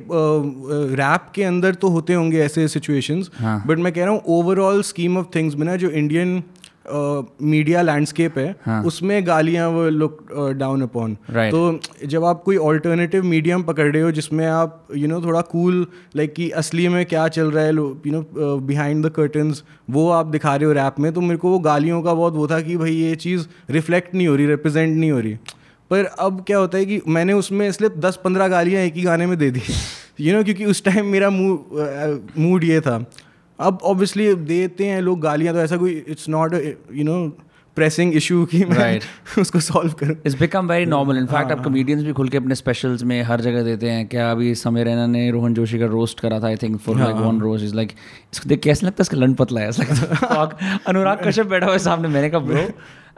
रैप 0.97 1.31
के 1.35 1.45
अंदर 1.45 1.75
तो 1.75 1.89
होते 1.89 2.15
होंगे 2.15 2.41
ऐसे 2.41 2.67
सिचुएशंस 2.69 3.31
हाँ। 3.39 3.63
बट 3.67 3.79
मैं 3.79 3.93
कह 3.93 4.05
रहा 4.05 4.13
हूँ 4.13 4.23
ओवरऑल 4.37 4.83
स्कीम 4.83 5.19
ऑफ़ 5.19 5.27
थिंग्स 5.35 5.55
में 5.55 5.67
ना 5.67 5.77
जो 5.77 5.91
इंडियन 5.93 6.43
मीडिया 7.43 7.83
लैंडस्केप 7.83 8.39
है 8.39 8.57
हाँ। 8.67 8.83
उसमें 8.85 9.27
गालियाँ 9.27 9.69
वो 9.69 9.89
लुक 9.89 10.27
डाउन 10.57 10.83
अपॉन 10.83 11.15
तो 11.51 11.81
जब 12.07 12.25
आप 12.25 12.43
कोई 12.43 12.57
ऑल्टरनेटिव 12.57 13.25
मीडियम 13.25 13.63
पकड़ 13.63 13.93
रहे 13.93 14.03
हो 14.03 14.11
जिसमें 14.11 14.47
आप 14.47 14.87
यू 14.91 14.99
you 14.99 15.09
नो 15.09 15.15
know, 15.15 15.27
थोड़ा 15.27 15.41
कूल 15.41 15.87
लाइक 16.17 16.35
कि 16.35 16.51
असली 16.51 16.89
में 16.89 17.07
क्या 17.07 17.29
चल 17.29 17.51
रहा 17.51 17.65
है 17.65 17.75
you 17.75 17.95
know 18.07 18.25
behind 18.59 19.07
the 19.07 19.11
curtains 19.11 19.63
वो 19.91 20.11
आप 20.11 20.27
दिखा 20.27 20.57
रहे 20.57 20.67
हो 20.67 20.73
रैप 20.73 20.95
में 20.99 21.13
तो 21.13 21.21
मेरे 21.21 21.37
को 21.37 21.51
वो 21.51 21.59
गालियों 21.59 22.03
का 22.03 22.15
बहुत 22.15 22.35
वो 22.35 22.49
था 22.49 22.61
कि 22.61 22.77
भाई 22.77 22.93
ये 22.93 23.17
चीज़ 23.17 23.47
रिफ्लेक्ट 23.71 24.15
नहीं 24.15 24.29
हो 24.29 24.37
रही 24.37 24.47
रिप्रेजेंट 24.47 24.99
नहीं 24.99 25.11
हो 25.11 25.21
रही। 25.21 25.35
पर 25.91 26.05
अब 26.05 26.45
क्या 26.47 26.59
होता 26.59 26.79
है 26.79 26.87
कि 26.87 27.01
मैंने 27.09 27.33
उसमें 27.33 27.69
इसलिए 27.69 27.91
दस 27.99 28.19
पंद्रह 28.25 28.49
गालियाँ 28.49 28.83
एक 28.83 28.95
ही 28.95 29.03
गाने 29.03 29.27
में 29.27 29.39
दे 29.39 29.51
दी। 29.51 29.61
यू 29.61 30.27
you 30.27 30.33
नो 30.33 30.33
know, 30.33 30.45
क्योंकि 30.45 30.65
उस 30.65 30.85
टाइम 30.85 31.07
मेरा 31.07 31.31
मूड 31.31 32.65
ये 32.65 32.81
था। 32.81 33.05
अब 33.61 33.79
ऑब्वियसली 33.83 34.35
देते 34.35 34.87
हैं 34.87 35.01
लोग 35.01 35.21
गालियाँ 35.21 35.55
तो 35.55 35.61
ऐसा 35.61 35.77
कोई 35.77 36.05
it's 36.09 36.29
not 36.29 36.55
you 36.95 37.05
know 37.05 37.39
pressing 37.77 38.15
issue 38.15 38.45
की 38.45 38.65
मैं 38.65 38.99
Right. 38.99 39.39
उसको 39.41 39.61
सॉल्व 39.61 39.93
करूँ। 39.93 40.17
It's 40.27 40.39
become 40.39 40.69
very 40.69 40.87
normal 40.87 41.19
in fact 41.19 41.53
अब 41.53 41.65
कॉमेडियंस 41.65 42.03
भी 42.03 42.13
खुल 42.13 42.29
के 42.29 42.37
अपने 42.37 42.55
स्पेशल्स 42.55 43.03
में 43.03 43.23
हर 43.23 43.41
जगह 43.41 43.63
देते 43.63 43.91
हैं 43.91 44.07
क्या 44.07 44.31
अभी 44.31 44.55
समय 44.55 44.85
रैना 44.85 45.07
ने 45.07 45.31
रोहन 45.31 45.55
जोशी 45.55 45.79
का 45.79 45.87
रोस्ट 45.87 46.21
करा 46.21 46.41
था 46.41 46.47
I 46.47 46.57
think 46.57 46.81
for 46.81 46.97
like 46.97 47.17
one 47.17 47.41
rose 47.41 47.65
is 47.65 47.75
like 47.75 47.93
इसको 48.33 48.49
देख 48.49 48.61
कैसे 48.61 48.87
लगता 48.87 48.97
है 49.01 49.03
इसका 49.03 49.17
लंड 49.17 49.37
पतला 49.37 49.61
है? 49.61 49.69
ऐसा 49.69 49.83
लगता 49.83 50.65
है 50.65 50.81
अनुराग 50.87 51.19
कश्यप 51.27 51.47
बैठा 51.47 51.67
हुआ 51.67 51.73
है 51.73 51.79
सामने 51.79 52.09
मैंने 52.09 52.31
कहा 52.31 52.41
bro 52.41 52.69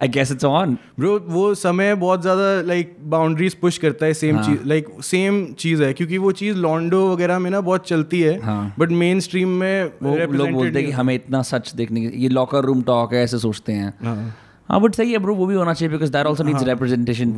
I 0.03 0.09
guess 0.09 0.33
it's 0.33 0.45
on 0.45 0.77
bro 0.99 1.19
वो 1.29 1.55
समय 1.55 1.95
बहुत 1.95 2.23
ज़्यादा 2.23 2.61
लाइक 2.61 2.97
बाउंड्रीज 3.11 3.55
पुश 3.55 3.79
करता 3.79 4.07
है 4.07 4.15
सेम 4.15 4.37
हाँ। 4.37 4.45
चीज़ 4.45 4.69
लाइक 4.69 4.89
सेम 5.03 5.45
चीज़ 5.59 5.83
है 5.83 5.93
क्योंकि 5.93 6.19
वो 6.19 6.33
चीज़ 6.33 6.57
लॉन्डो 6.57 7.07
वगैरह 7.13 7.39
में 7.39 7.51
ना 7.51 7.61
बहुत 7.61 7.87
चलती 7.89 8.21
है 8.21 8.39
हाँ। 8.41 8.75
बट 8.79 8.91
मेन 8.91 9.21
स्ट्रीम 9.21 9.49
में 9.49 9.85
वो 10.03 10.17
लोग 10.17 10.51
बोलते 10.51 10.79
हैं 10.79 10.87
कि 10.87 10.93
हमें 10.93 11.15
इतना 11.15 11.43
सच 11.43 11.75
देखने 11.75 12.01
की 12.01 12.23
ये 12.23 12.29
लॉकर 12.29 12.65
रूम 12.65 12.83
टॉक 12.83 13.15
है 13.15 13.23
ऐसे 13.23 13.39
सोचते 13.39 13.73
हैं। 13.73 13.93
हाँ। 14.03 14.35
हाँ 14.69 14.81
बट 14.81 14.95
सही 14.95 15.13
है 15.13 15.19
ब्रो 15.19 15.35
वो 15.35 15.47
भी 15.47 15.55
होना 15.55 15.75
चाहिए 15.75 15.93
because 15.93 16.13
that 16.13 16.27
also 16.27 16.45
needs 16.45 16.63
representation 16.63 17.33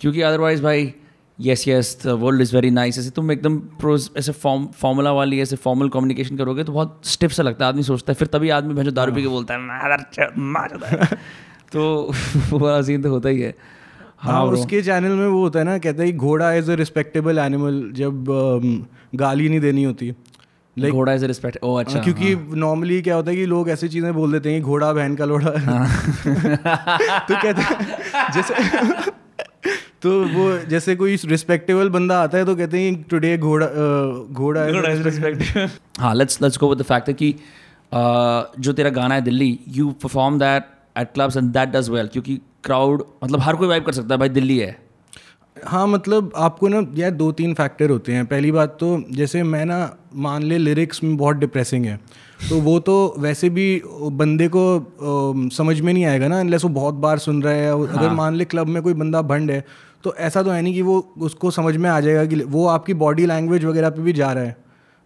क्योंकि 0.00 0.20
अदरवाइज़ 0.20 0.62
भाई 0.62 0.92
yes 1.38 1.68
yes 1.68 1.98
the 2.04 2.08
world 2.20 2.42
is 2.42 2.54
very 2.54 2.70
nice 2.70 2.98
ऐसे 2.98 3.10
तुम 3.10 3.32
एकदम 3.32 3.58
प्रोज 3.80 4.10
ऐसे 4.18 4.32
फॉर्म 4.32 4.66
फॉर्मूला 4.80 5.12
वाली 5.12 5.40
ऐसे 5.40 5.56
फॉर्मल 5.56 5.88
कम्युनिकेशन 5.88 6.36
करोगे 6.36 6.64
तो 6.64 6.72
बहुत 6.72 7.00
स्टिफ 7.04 7.32
सा 7.32 7.42
लगता 7.42 7.64
है 7.64 7.68
आदमी 7.68 7.82
सोचता 7.82 8.12
है 8.12 8.16
फिर 8.16 8.28
तभी 8.28 8.50
आदमी 8.50 8.74
भैंसो 8.74 8.90
दारू 8.90 9.12
पी 9.12 9.22
के 9.22 9.28
बोलता 9.28 9.54
है 9.54 11.18
"मादर 11.74 11.80
चोद, 11.80 12.06
मार 12.06 12.06
चोद 12.06 12.06
है।" 12.06 12.48
तो 12.48 12.50
वो 12.58 12.58
वाला 12.58 12.82
सीन 12.82 13.02
तो 13.02 13.10
होता 13.10 13.28
ही 13.28 13.40
है 13.40 13.54
हाँ 14.18 14.32
हाँ. 14.32 14.44
उसके 14.44 14.82
चैनल 14.82 15.08
में 15.08 15.26
वो 15.26 15.40
होता 15.40 15.58
है 15.58 15.64
ना 15.64 15.78
कहते 15.78 16.02
हैं 16.02 16.16
घोड़ा 16.16 16.52
इज़ 16.52 16.70
अ 16.70 16.74
रिस्पेक्टेबल 16.74 17.38
एनिमल 17.38 17.92
जब 17.94 18.24
um, 18.24 18.98
गाली 19.14 19.48
नहीं 19.48 19.60
देनी 19.60 19.84
होती 19.84 20.14
लाइक 20.78 20.94
घोड़ा 20.94 21.12
इज़ 21.12 21.24
रिस्पेक्ट 21.24 21.58
ओ 21.62 21.74
अच्छा 21.74 22.00
क्योंकि 22.00 22.56
नॉर्मली 22.56 23.02
क्या 23.02 23.14
होता 23.14 23.30
है 23.30 23.36
कि 23.36 23.46
लोग 23.46 23.70
ऐसी 23.70 23.88
चीज़ें 23.88 24.14
बोल 24.14 24.32
देते 24.32 24.52
हैं 24.52 24.60
कि 24.60 24.66
घोड़ा 24.66 24.92
बहन 24.92 25.16
का 25.16 25.24
लोड़ा 25.24 25.52
हाँ. 25.58 25.88
तो 27.28 27.36
कहते 27.42 27.62
हैं 27.62 28.32
जैसे 28.32 28.54
तो 30.02 30.24
वो 30.24 30.58
जैसे 30.58 30.96
कोई 30.96 31.16
रिस्पेक्टेबल 31.24 31.88
बंदा 31.88 32.22
आता 32.22 32.38
है 32.38 32.44
तो 32.44 32.56
कहते 32.56 32.80
हैं 32.80 33.02
टुडे 33.02 33.38
घोड़ा 33.38 33.66
घोड़ा 34.32 34.60
हाँ 36.00 36.14
let's 36.14 36.42
let's 36.42 36.58
go 36.58 36.68
with 36.68 36.78
the 36.78 36.82
fact 36.82 37.10
कि 37.10 37.34
जो 37.94 38.72
तेरा 38.72 38.90
गाना 38.90 39.14
है 39.14 39.20
Delhi 39.20 39.58
you 39.68 39.90
perform 39.90 40.38
that 40.38 40.77
at 40.98 41.12
clubs 41.14 41.36
and 41.36 41.52
that 41.52 41.68
does 41.68 41.88
well 41.90 42.06
क्योंकि 42.06 42.36
क्राउड 42.64 43.02
मतलब 43.24 43.40
हर 43.40 43.56
कोई 43.56 43.68
वाइब 43.68 43.84
कर 43.84 43.92
सकता 43.92 44.14
है 44.14 44.18
भाई 44.18 44.28
दिल्ली 44.28 44.58
है। 44.58 44.76
हाँ 45.56 45.86
मतलब 45.86 46.32
आपको 46.36 46.68
ना 46.68 46.80
यार 46.94 47.10
दो 47.10 47.30
तीन 47.32 47.54
फैक्टर 47.54 47.90
होते 47.90 48.12
हैं। 48.12 48.24
पहली 48.26 48.52
बात 48.52 48.76
तो 48.80 49.02
जैसे 49.10 49.42
मैं 49.42 49.64
ना 49.66 49.78
मान 50.16 50.42
ले 50.42 50.58
लिरिक्स 50.58 51.02
में 51.04 51.16
बहुत 51.16 51.36
डिप्रेसिंग 51.36 51.84
है 51.86 51.96
तो 52.48 52.60
वो 52.60 52.78
तो 52.80 53.14
वैसे 53.18 53.48
भी 53.50 53.82
बंदे 53.86 54.48
को 54.48 54.62
अम, 54.78 55.48
समझ 55.48 55.80
में 55.80 55.92
नहीं 55.92 56.04
आएगा 56.04 56.28
ना 56.28 56.40
अनलेस 56.40 56.64
वो 56.64 56.70
बहुत 56.70 56.94
बार 56.96 57.18
सुन 57.18 57.42
रहा 57.42 57.54
है 57.54 57.74
और 57.74 57.88
अगर 57.88 58.08
मान 58.10 58.34
ले 58.34 58.44
क्लब 58.44 58.66
में 58.66 58.82
कोई 58.82 58.94
बंदा 58.94 59.22
भंड 59.22 59.50
है 59.50 59.64
तो 60.04 60.14
ऐसा 60.16 60.42
तो 60.42 60.50
है 60.50 60.62
नहीं 60.62 60.74
कि 60.74 60.82
वो 60.82 60.98
उसको 61.18 61.50
समझ 61.50 61.76
में 61.76 61.90
आ 61.90 62.00
जाएगा 62.00 62.24
कि 62.24 62.42
वो 62.46 62.66
आपकी 62.66 62.94
बॉडी 62.94 63.26
लैंग्वेज 63.26 63.64
वगैरह 63.64 63.90
पे 63.90 64.02
भी 64.02 64.12
जा 64.12 64.32
रहा 64.32 64.44
है। 64.44 64.56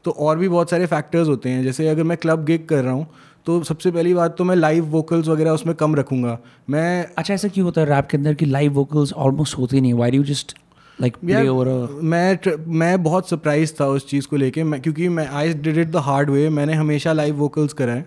तो 0.04 0.10
और 0.10 0.38
भी 0.38 0.48
बहुत 0.48 0.70
सारे 0.70 0.86
फैक्टर्स 0.86 1.28
होते 1.28 1.48
हैं 1.48 1.62
जैसे 1.64 1.88
अगर 1.88 2.02
मैं 2.02 2.16
क्लब 2.18 2.44
गिग 2.44 2.66
कर 2.66 2.82
रहा 2.84 2.92
हूँ 2.92 3.06
तो 3.46 3.62
सबसे 3.64 3.90
पहली 3.90 4.14
बात 4.14 4.36
तो 4.38 4.44
मैं 4.44 4.56
लाइव 4.56 4.84
वोकल्स 4.86 5.28
वगैरह 5.28 5.50
उसमें 5.50 5.74
कम 5.76 5.94
रखूँगा। 5.94 6.38
मैं 6.70 7.06
अच्छा 7.18 7.34
ऐसा 7.34 7.48
क्यों 7.48 7.64
होता 7.64 7.80
है 7.80 7.86
रैप 7.86 8.06
के 8.06 8.16
अंदर 8.16 8.34
कि 8.34 8.46
लाइव 8.46 8.72
वोकल्स 8.72 9.12
ऑलमोस्ट 9.12 9.58
होते 9.58 9.80
नहीं? 9.80 9.94
Why 9.94 10.10
you 10.10 10.24
just 10.24 10.56
like 11.00 11.16
play 11.16 11.48
over 11.48 11.68
मैं 12.02 12.38
मैं 12.78 13.02
बहुत 13.02 13.28
सरप्राइज़ 13.30 13.72
था 13.80 13.86
उस 13.86 14.08
चीज़ 14.08 14.26
को 14.26 14.36
लेके। 14.36 14.64
मैं 14.64 14.80
क्योंकि 14.80 15.08
मैं 15.08 15.26
I 15.28 15.52
did 15.54 15.78
it 15.78 15.88
the 15.88 15.96
hard 15.96 16.30
way 16.30 16.48
मैंने 16.50 16.74
हमेशा 16.74 17.12
लाइव 17.12 17.36
वोकल्स 17.36 17.72
करा 17.72 17.92
है। 17.92 18.06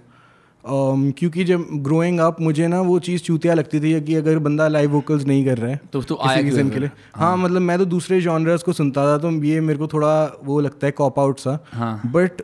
Um, 0.66 1.12
क्योंकि 1.18 1.44
जब 1.44 1.68
ग्रोइंग 1.84 2.20
अप 2.20 2.42
मुझे 2.42 2.68
ना 2.68 2.82
वो 2.82 2.98
चीज़ 3.00 3.22
चूतिया 3.22 3.54
लगती 3.54 3.80
थी 3.80 4.02
कि 4.02 4.16
अगर 4.16 4.40
बंदा 4.40 4.68
लाइव 4.68 4.92
वोकल्स 4.92 5.26
नहीं 5.26 5.46
कर 5.46 5.58
रहा 5.58 5.72
है 5.72 5.80
तो 5.94 6.02
तू 6.02 6.18
आया 6.22 6.38
है 6.38 6.44
के 6.44 6.50
लिए। 6.52 6.70
फिर? 6.70 6.90
हाँ 7.16 7.38
मतलब 7.38 7.62
मैं 7.62 7.78
तो 7.78 7.86
दूसरे 7.86 8.22
जॉनर्स 8.22 8.64
को 8.64 8.74
सुनता 8.74 9.06
था 9.06 9.18
तो 9.18 9.32
ये 9.44 9.62
मेरे 9.62 9.80
को 9.80 9.88
थोड़ा 9.88 10.14
वो 10.44 10.60
लगता 10.60 10.88
है 10.88 10.92
कॉप 10.92 11.20
आउट 11.20 11.40
सा। 11.40 11.58
हाँ। 11.74 12.02
बट 12.06 12.42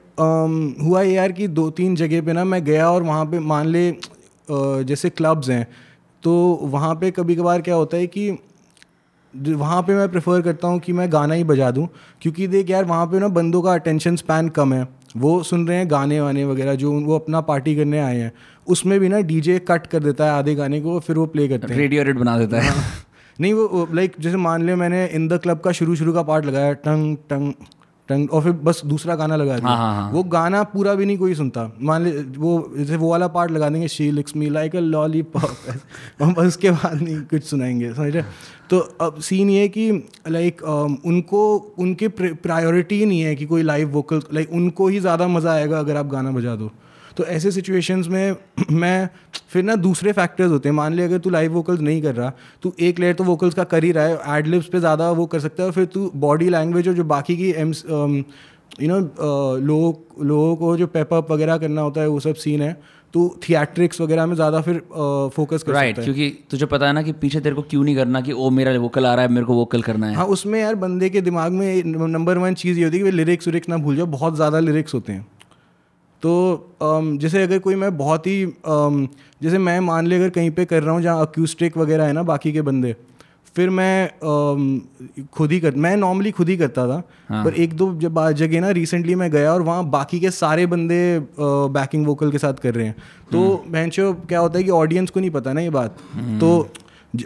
हुआ 0.83 1.01
ये 1.01 1.13
यार 1.13 1.31
कि 1.31 1.47
दो 1.47 1.69
तीन 1.69 1.95
जगह 1.95 2.21
पे 2.21 2.33
ना 2.33 2.43
मैं 2.43 2.63
गया 2.63 2.91
और 2.91 3.03
वहाँ 3.03 3.25
पे 3.25 3.39
मान 3.39 3.67
ले 3.67 3.89
जैसे 4.83 5.09
क्लब्स 5.09 5.49
हैं 5.49 5.67
तो 6.23 6.59
वहाँ 6.63 6.95
पे 6.95 7.11
कभी 7.11 7.35
कभार 7.35 7.61
क्या 7.61 7.75
होता 7.75 7.97
है 7.97 8.07
कि 8.07 8.29
वहाँ 9.33 9.81
पे 9.81 9.93
मैं 9.95 10.09
प्रेफर 10.11 10.41
करता 10.41 10.67
हूँ 10.67 10.79
कि 10.79 10.93
मैं 10.93 11.11
गाना 11.11 11.33
ही 11.33 11.43
बजा 11.43 11.71
दूँ 11.71 11.87
क्योंकि 12.21 12.47
देख 12.47 12.69
यार 12.69 12.85
वहाँ 12.85 13.05
पे 13.07 13.19
ना 13.19 13.27
बंदों 13.27 13.61
का 13.61 13.73
अटेंशन 13.73 14.15
स्पैन 14.15 14.49
कम 14.49 14.73
है। 14.73 15.00
वो 15.17 15.41
सुन 15.43 15.67
रहे 15.67 15.77
हैं 15.77 15.89
गाने 15.91 16.21
वाने 16.21 16.45
वगैरह 16.45 16.75
जो 16.75 16.91
वो 17.01 17.15
अपना 17.15 17.41
पार्टी 17.41 17.75
करने 17.75 17.99
आए 17.99 18.17
हैं। 18.17 18.31
उसमें 18.67 18.99
भी 18.99 19.09
ना 19.09 19.19
डीजे 19.21 19.57
कट 19.59 19.87
कर 19.87 19.99
देता 19.99 20.25
है 20.25 20.31
आधे 20.31 20.55
गाने 20.55 20.81
को 20.81 20.99
फिर 20.99 21.15
वो 21.15 21.25
प्ले 21.25 21.47
करते 21.47 21.73
हैं। 21.73 21.79
रेडियो 21.79 22.03
रेड 22.03 22.19
बना 22.19 22.37
देता 22.37 22.61
है। 22.61 22.73
नहीं 23.39 23.53
वो 23.53 23.87
लाइक 23.93 24.15
जैसे 24.19 24.37
मान 24.37 24.63
लिया 24.63 24.75
मैंने 24.75 25.05
इन 25.05 25.27
द 25.27 25.39
क्लब 25.43 25.59
का 25.59 25.71
शुरू 25.71 25.95
शुरू 25.95 26.13
का 26.13 26.23
पार्ट 26.23 26.45
लगाया 26.45 26.73
टंग 26.73 27.15
टंग। 27.29 27.53
टंग 28.09 28.31
और 28.31 28.41
फिर 28.43 28.51
बस 28.63 28.81
दूसरा 28.85 29.15
गाना 29.15 29.35
लगा 29.35 29.55
दिया। 29.55 29.67
हाँ, 29.67 29.77
हाँ, 29.77 29.95
हाँ। 29.95 30.11
वो 30.11 30.23
गाना 30.25 30.63
पूरा 30.65 30.93
भी 30.95 31.05
नहीं 31.05 31.17
कोई 31.17 31.35
सुनता। 31.35 31.71
मान 31.81 32.03
ले 32.03 32.11
वो 32.37 32.53
जैसे 32.77 32.95
वो 32.95 33.09
वाला 33.11 33.27
पार्ट 33.27 33.51
लगा 33.51 33.69
देंगे 33.69 33.87
she 33.87 34.09
licks 34.11 34.35
me 34.35 34.49
like 34.49 34.75
a 34.75 34.79
lollipop 34.79 36.21
हम 36.21 36.33
बस 36.33 36.45
उसके 36.45 36.71
बाद 36.71 37.01
नहीं 37.01 37.19
कुछ 37.25 37.43
सुनाएँगे 37.43 37.93
समझ 37.93 38.13
रहे 38.15 38.23
तो 38.69 38.79
अब 39.01 39.19
सीन 39.21 39.49
ये 39.49 39.61
है 39.61 39.67
कि 39.69 39.89
लाइक 40.29 40.61
उनको 41.05 41.41
उनके 41.79 42.07
प्रायोरिटी 42.07 43.03
नहीं 43.05 43.21
है 43.21 43.35
कि 43.35 43.45
कोई 43.45 43.63
लाइव 43.63 43.89
वोकल 43.91 44.21
लाइक 44.33 44.53
उनको 44.53 44.87
ही 44.87 44.99
ज़्यादा 44.99 45.27
मज़ा 45.29 45.53
आएगा 45.53 45.79
अगर 45.79 45.97
आप 45.97 46.07
गाना 46.07 46.31
बजा 46.31 46.55
दो। 46.55 46.71
तो 47.21 47.25
ऐसे 47.27 47.51
सिचुएशंस 47.51 48.07
में 48.07 48.35
मैं 48.73 49.09
फिर 49.49 49.63
ना 49.63 49.75
दूसरे 49.77 50.11
फैक्टर्स 50.13 50.51
होते 50.51 50.69
हैं। 50.69 50.75
मान 50.75 50.93
लिया 50.93 51.07
अगर 51.07 51.17
तू 51.17 51.29
लाइव 51.29 51.53
वोकल्स 51.53 51.81
नहीं 51.81 52.01
कर 52.01 52.15
रहा 52.15 52.31
तू 52.63 52.73
एक 52.81 52.99
लेयर 52.99 53.13
तो 53.15 53.23
वोकल्स 53.23 53.53
का 53.55 53.63
कर 53.73 53.83
ही 53.83 53.91
रहा 53.91 54.05
है 54.05 54.37
एड 54.37 54.47
लिप्स 54.47 54.67
पे 54.67 54.79
ज़्यादा 54.79 55.09
वो 55.13 55.25
कर 55.25 55.39
सकता 55.39 55.63
है 55.63 55.71
फिर 55.71 55.85
तू 55.93 56.09
बॉडी 56.17 56.49
लैंग्वेज 56.49 56.87
और 56.87 56.93
जो 56.93 57.03
बाकी 57.11 57.35
की 57.37 57.49
एम्स 57.57 57.83
यू 57.85 58.87
नो 58.89 58.99
लोग 59.61 60.23
लोगों 60.23 60.55
को 60.55 60.75
जो 60.77 60.87
पेपअप 60.89 61.31
वगैरह 61.31 61.57
करना 61.57 61.81
होता 61.81 62.01
है 62.01 62.07
वो 62.07 62.19
सब 62.19 62.35
सीन 62.43 62.61
है 62.61 62.73
तो 63.13 63.27
थिएट्रिक्स 63.43 64.01
वगैरह 64.01 64.25
में 64.25 64.35
ज़्यादा 64.35 64.61
फिर 64.61 64.77
फोकस 65.35 65.63
कर 65.63 65.73
राइट 65.73 65.97
है। 65.97 66.03
क्योंकि 66.03 66.29
तुझे 66.51 66.65
पता 66.65 66.87
है 66.87 66.93
ना 66.93 67.01
कि 67.01 67.11
पीछे 67.21 67.39
तेरे 67.39 67.55
को 67.55 67.61
क्यों 67.63 67.83
नहीं 67.83 67.95
करना 67.95 68.21
कि 68.21 68.31
ओ 68.33 68.49
मेरा 68.51 68.77
वोकल 68.79 69.05
आ 69.05 69.13
रहा 69.13 69.25
है 69.25 69.31
मेरे 69.31 69.45
को 69.45 69.53
वोकल 69.55 69.81
करना 69.81 70.07
है। 70.07 70.15
हाँ 70.15 70.25
उसमें 70.35 70.59
यार 70.59 70.75
बंदे 70.83 71.09
के 71.09 71.21
दिमाग 71.21 71.51
में 71.53 71.83
नंबर 71.85 72.37
वन 72.37 72.53
चीज़ 72.55 72.79
ये 72.79 72.85
होती 72.85 72.97
है 72.97 73.03
कि 73.03 73.11
लिरिक्स 73.11 73.47
विरिक्स 73.47 73.69
ना 73.69 73.77
भूल 73.79 73.95
जाओ 73.95 74.05
बहुत 74.09 74.35
ज़्यादा 74.35 74.59
लिरिक्स 74.61 74.93
होते 74.93 75.13
हैं। 75.13 75.25
तो 76.21 76.73
जैसे 77.21 77.43
अगर 77.43 77.59
कोई 77.59 77.75
मैं 77.75 77.97
बहुत 77.97 78.27
ही 78.27 78.53
जैसे 79.43 79.57
मैं 79.57 79.79
मान 79.79 80.07
ले 80.07 80.15
अगर 80.15 80.29
कहीं 80.29 80.51
पे 80.51 80.65
कर 80.65 80.83
रहा 80.83 80.93
हूँ 80.93 81.01
जहाँ 81.01 81.21
अक्यूस्टिक 81.21 81.77
वगैरह 81.77 82.03
है 82.03 82.13
ना 82.13 82.23
बाकी 82.23 82.53
के 82.53 82.61
बंदे 82.61 82.95
फिर 83.55 83.69
मैं 83.69 84.09
खुद 85.33 85.51
ही 85.51 85.59
कर 85.59 85.75
मैं 85.75 85.97
नॉर्मली 85.97 86.31
खुद 86.31 86.49
ही 86.49 86.57
करता 86.57 86.87
था 86.87 87.03
हाँ। 87.29 87.45
पर 87.45 87.53
एक 87.53 87.73
दो 87.73 87.93
जब 87.95 88.31
जगह 88.31 88.61
ना 88.61 88.69
रिसेंटली 88.69 89.15
मैं 89.15 89.31
गया 89.31 89.53
और 89.53 89.61
वहाँ 89.61 89.89
बाकी 89.89 90.19
के 90.19 90.31
सारे 90.31 90.65
बंदे 90.65 91.27
बैकिंग 91.39 92.05
वोकल 92.05 92.31
के 92.31 92.37
साथ 92.37 92.53
कर 92.53 92.75
रहे 92.75 92.85
हैं। 92.85 92.95
तो 93.31 93.41
बहन 93.41 93.71
भैंचो 93.71 94.13
क्या 94.13 94.39
होता 94.39 94.57
है 94.57 94.63
कि 94.63 94.69
ऑडियंस 94.69 95.09
को 95.09 95.19
नहीं 95.19 95.29
पता 95.29 95.53
ना 95.53 95.61
ये 95.61 95.69
बात। 95.69 95.97
तो 96.15 96.69
ज- 96.75 96.79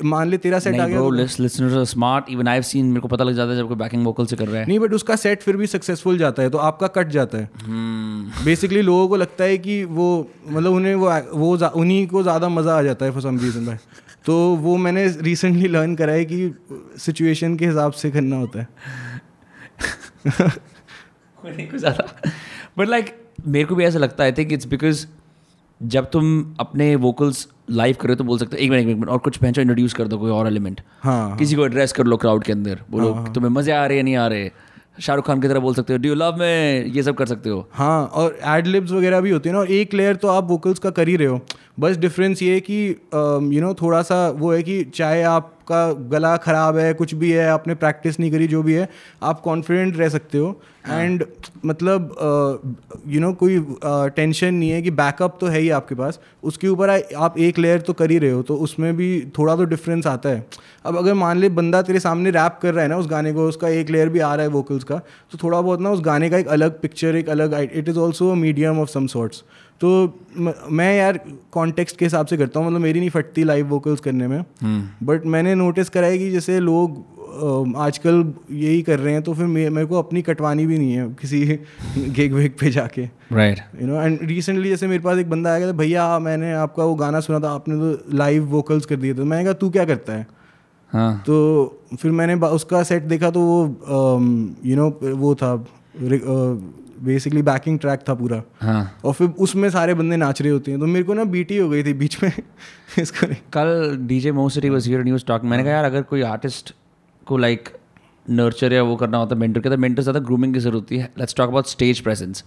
मान 0.04 0.30
ले 0.30 0.38
तेरा 0.38 0.60
सेट 0.60 0.80
आ 0.80 0.88
गया 0.88 1.10
listeners 1.14 1.74
are 1.74 1.84
smart 1.86 2.30
even 2.30 2.48
I 2.48 2.54
have 2.54 2.64
seen 2.64 2.86
मेरे 2.86 3.02
को 3.02 3.08
पता 3.08 3.24
लग 3.24 3.36
जाता 3.36 3.52
है 3.52 3.58
जब 3.58 3.68
कोई 3.68 3.78
बैकिंग 3.78 4.06
वोकल 4.06 4.26
से 4.26 4.36
कर 4.36 4.48
रहा 4.48 4.62
है। 4.62 4.68
नहीं 4.68 4.80
बट 4.80 4.94
उसका 4.94 5.16
सेट 5.16 5.42
फिर 5.42 5.58
भी 5.58 5.68
सक्सेसफुल 5.68 6.18
जाता 6.18 6.44
है 6.44 6.50
तो 6.50 6.58
आपका 6.60 6.88
कट 6.96 7.08
जाता 7.08 7.38
है। 7.38 7.50
हम्म। 7.64 8.46
बेसिकली 8.46 8.82
लोगों 8.82 9.08
को 9.08 9.16
लगता 9.16 9.44
है 9.44 9.58
कि 9.58 9.84
वो 9.86 10.08
मतलब 10.50 10.74
उन्हें 10.74 10.96
वो 10.96 11.12
वो 11.34 11.58
उन्हीं 11.82 12.06
को 12.08 12.24
ज़्यादा 12.24 12.50
मज़ा 12.50 12.78
आ 12.78 12.82
जाता 12.82 13.06
है 13.06 13.12
फॉर 13.12 13.22
सम 13.22 13.40
रीज़न 13.40 13.66
भाई। 13.66 13.78
तो 14.26 14.36
वो 14.56 14.78
मैंने 14.78 15.08
रिसेंटली 15.22 15.68
लर्न 15.68 15.96
करा 15.96 16.14
है 16.14 16.26
कि 16.26 16.54
सिचुएशन 17.00 17.56
के 17.58 17.66
हिसाब 17.66 17.92
से 17.92 18.12
करना 18.12 18.36
होता 18.36 18.60
है। 18.60 18.68
कोई 21.40 21.52
नहीं 21.52 21.68
कुछ 21.68 21.80
ज़्यादा। 21.80 22.32
बट 22.78 22.88
लाइक 22.88 23.16
मेरे 23.48 23.66
को 23.66 23.76
भी 23.76 23.84
ऐसा 23.84 24.00
लगता 24.00 24.24
है 24.24 24.32
थिंक 24.32 24.54
इट्स 24.54 24.66
बिकॉज़ 24.66 25.06
जब 25.82 26.10
तुम 26.12 26.56
अपने 26.60 26.96
वोकल्स 26.96 27.48
लाइव 27.72 27.96
करो 28.02 28.16
तो 28.16 28.24
बोल 28.24 28.38
सकते 28.40 28.58
हो 28.58 28.64
एक 28.64 28.70
मिनट 28.72 28.82
एक 28.82 28.96
मिनट 28.96 29.10
और 29.10 29.18
कुछ 29.18 29.38
पहचान 29.38 29.62
इंट्रोड्यूस 29.62 29.94
कर 29.94 30.08
दो 30.08 30.18
कोई 30.18 30.32
और 30.32 30.48
एलिमेंट 30.48 30.82
हाँ 31.04 31.38
किसी 31.38 31.56
को 31.56 31.66
एड्रेस 31.66 31.92
कर 31.94 32.06
लो 32.06 32.18
क्राउड 32.18 32.44
के 32.44 32.52
अंदर 32.52 32.80
बोलो 32.92 33.12
हाँ, 33.14 33.34
तुम्हें 33.34 33.52
मज़े 33.52 33.72
आ 33.72 33.86
रहे 33.86 33.98
हैं 33.98 34.04
नहीं 34.04 34.16
आ 34.16 34.28
रहे? 34.28 34.50
शाहरुख 35.02 35.26
खान 35.28 35.42
की 35.42 35.48
तरह 35.48 35.60
बोल 35.60 35.74
सकते 35.76 35.94
हो 35.94 36.00
डू 36.00 36.10
यू 36.10 36.16
लव 36.16 36.36
में 36.40 36.86
ये 36.86 37.04
सब 37.04 37.16
कर 37.16 37.26
सकते 37.26 37.50
हो। 37.50 37.68
हाँ 37.74 38.06
और 38.06 38.38
एड 38.48 38.68
लिप्स 38.68 38.92
वगैरह 38.92 39.22
भी 39.22 39.30
होते 39.30 39.50
हैं 39.50 39.54
ना 39.54 39.60
और 39.60 39.72
एक 39.72 39.94
लेयर 39.94 40.16
तो 40.16 40.28
आप 40.28 40.48
वोकल्स 40.50 40.80
का 40.80 40.90
कर 40.90 41.08
ही 41.08 41.16
रहे 41.16 41.28
हो। 41.28 41.40
बस 41.80 41.98
डिफरेंस 41.98 42.42
ये 42.44 42.54
है 42.54 42.60
कि 42.70 42.88
यू 43.56 43.62
नो 43.62 43.74
थोड़ा 43.82 44.02
सा 44.02 44.28
वो 44.30 44.54
है 44.54 44.62
कि 44.64 44.84
चाहे 44.96 45.22
आपका 45.66 46.10
गला 46.10 46.36
ख़राब 46.38 46.78
है 46.78 46.94
कुछ 46.94 47.14
भी 47.16 47.32
है 47.32 47.48
आपने 47.50 47.76
प्रैक्टिस 47.76 48.20
नहीं 48.20 48.32
करी 48.32 48.48
जो 48.48 48.62
भी 48.64 48.74
है 48.74 48.88
आप 49.24 49.40
कॉन्फिडेंट 49.42 49.98
रह 49.98 50.10
सकते 50.10 50.38
हो। 50.38 50.60
एंड 50.88 51.24
मतलब 51.66 52.76
यू 53.08 53.22
नो 53.22 53.32
कोई 53.34 53.60
टेंशन 53.84 54.54
नहीं 54.54 54.70
है 54.70 54.82
कि 54.82 54.92
बैकअप 54.92 55.38
तो 55.42 55.48
है 55.48 55.60
ही 55.60 55.70
आपके 55.70 55.96
पास। 55.96 56.20
उसके 56.44 56.68
ऊपर 56.68 56.90
आप 56.90 57.38
एक 57.40 57.60
लेयर 57.60 57.82
तो 57.82 57.94
कर 57.94 58.12
ही 58.12 58.18
रहे 58.18 58.32
हो 58.32 58.42
तो 58.44 58.56
उसमें 58.58 58.96
भी 58.98 59.10
थोड़ा 59.38 59.56
तो 59.56 59.66
डिफरेंस 59.66 60.08
आता 60.08 60.30
है। 60.30 60.46
अब 60.86 60.98
अगर 60.98 61.14
मान 61.16 61.38
ले 61.38 61.50
बंदा 61.52 61.82
तेरे 61.82 62.00
सामने 62.00 62.32
रैप 62.32 62.60
कर 62.62 62.74
रहा 62.74 62.84
है 62.84 62.90
ना 62.90 62.98
उस 62.98 63.08
गाने 63.10 63.34
को 63.34 63.48
उसका 63.48 63.70
एक 63.72 63.90
लेयर 63.90 64.10
भी 64.10 64.20
आ 64.20 64.34
रहा 64.36 64.46
है 64.46 64.52
वोकल्स 64.52 64.84
का 64.84 64.98
तो 65.32 65.38
थोड़ा 65.44 65.62
बहुत 65.62 65.82
ना 65.82 65.92
उस 65.92 66.02
गाने 66.06 66.30
का 66.30 66.38
एक 66.38 66.48
अलग 66.48 66.80
पिक्चर 66.82 67.16
एक 67.16 67.30
अलग 67.30 67.54
it 67.64 67.90
is 67.90 68.00
also 68.00 68.34
medium 68.36 68.80
of 68.80 68.90
some 68.90 69.08
sorts 69.08 69.44
तो 69.82 69.90
मैं 70.72 70.96
यार 70.98 71.20
कॉन्टेक्स्ट 71.52 71.98
के 71.98 72.06
हिसाब 72.06 72.26
से 72.26 72.38
करता 72.38 72.60
हूँ 72.60 72.68
मतलब 72.68 72.82
मेरी 72.82 73.00
नहीं 73.00 73.10
फटती 73.10 73.44
लाइव 73.44 73.68
वोकल्स 73.68 74.00
करने 74.00 74.28
में। 74.28 74.42
बट 75.04 75.26
मैंने 75.26 75.56
नोटिस 75.56 75.90
करा 75.90 76.08
है 76.08 76.18
कि 76.18 76.30
जैसे 76.32 76.60
लोग 76.60 77.04
आजकल 77.78 78.24
यही 78.52 78.82
कर 78.82 79.00
रहे 79.00 79.14
हैं 79.14 79.22
तो 79.24 79.34
फिर 79.34 79.46
मेरे 79.46 79.86
को 79.86 79.98
अपनी 80.00 80.22
कटवानी 80.22 80.66
भी 80.66 80.78
नहीं 80.78 80.94
है 80.94 81.08
किसी 81.22 81.46
गिग 81.98 82.34
विग 82.34 82.52
पे 82.60 82.72
जाके। 82.72 83.06
Right 83.32 83.60
you 83.82 83.88
know 83.88 84.02
and 84.02 84.20
recently 84.24 84.70
जैसे 84.70 84.88
मेरे 84.88 85.04
पास 85.04 85.18
एक 85.18 85.30
बंदा 85.30 85.54
आया 85.54 85.68
था 85.68 85.72
भैया 85.74 86.08
मैंने 86.20 86.54
आपका 86.54 86.84
वो 86.84 86.96
गाना 86.96 87.20
सुना 87.20 87.40
था 87.40 87.52
आपने 87.52 87.76
तो 87.76 88.18
लाइव 88.18 88.46
वोकल्स 88.50 88.86
कर 88.86 88.96
दिए 88.96 89.14
थे। 89.14 89.24
मैंने 89.24 89.44
कहा 89.44 89.54
तू 89.54 89.70
क्या 89.70 89.86
करता 89.86 90.14
है? 90.14 90.28
हाँ। 90.92 91.24
तो 91.28 91.36
फिर 92.00 92.12
मैंने 92.12 92.36
उसका 92.36 92.84
सेट 92.84 93.04
देखा 93.04 93.30
तो 93.30 93.42
वो 93.42 93.60
यू 94.66 94.76
नो 94.76 94.90
वो 95.16 95.36
था 95.36 95.56
बेसिकली 97.06 97.42
बैकिंग 97.44 97.80
ट्रैक 97.80 98.00
था 98.10 98.14
पूरा। 98.14 98.42
हाँ। 98.62 99.00
और 99.06 99.14
फिर 99.14 99.28
उसमें 99.40 99.70
सारे 99.70 99.94
बंदे 99.94 100.18
नाच 100.18 100.42
रहे 100.42 100.52
होते 100.52 100.72
हैं। 100.72 100.80
तो 100.80 100.88
मेरे 100.88 101.04
को 101.06 101.14
ना 101.14 101.24
बीटी 101.32 101.58
हो 101.58 101.70
गई 101.70 101.84
थी 101.84 101.94
बीच 101.94 102.22
में। 102.24 102.32
इसको 103.00 103.28
कल 103.54 103.98
डीजे 104.08 104.32
मोसरी 104.32 104.70
वाज 104.70 104.88
हियर 104.88 105.04
न्यूज़ 105.04 105.26
टॉक 105.26 105.44
मैंने 105.44 105.64
कहा 105.64 105.74
यार 105.74 105.86
अगर 105.86 106.02
कोई 106.04 106.22
आर्टिस्ट 106.24 106.74
को 107.28 107.38
लाइक 107.38 107.70
नर्चर 108.26 108.74
या 108.74 108.84
वो 108.84 108.96
करना 108.96 109.18
होता 109.18 109.36
है 109.36 109.40
मेंटर 109.40 109.62
के 109.62 109.70
तो 109.70 109.78
मेंटर 109.78 110.02
ज़्यादा 110.02 110.20
ग्रूमिंग 110.22 110.54
की 110.54 110.60
ज़रूरत 110.60 110.82
होती 110.82 110.98
है। 110.98 111.10
Let's 111.20 111.36
talk 111.36 111.50
about 111.50 111.66
stage 111.68 112.00
presence 112.00 112.44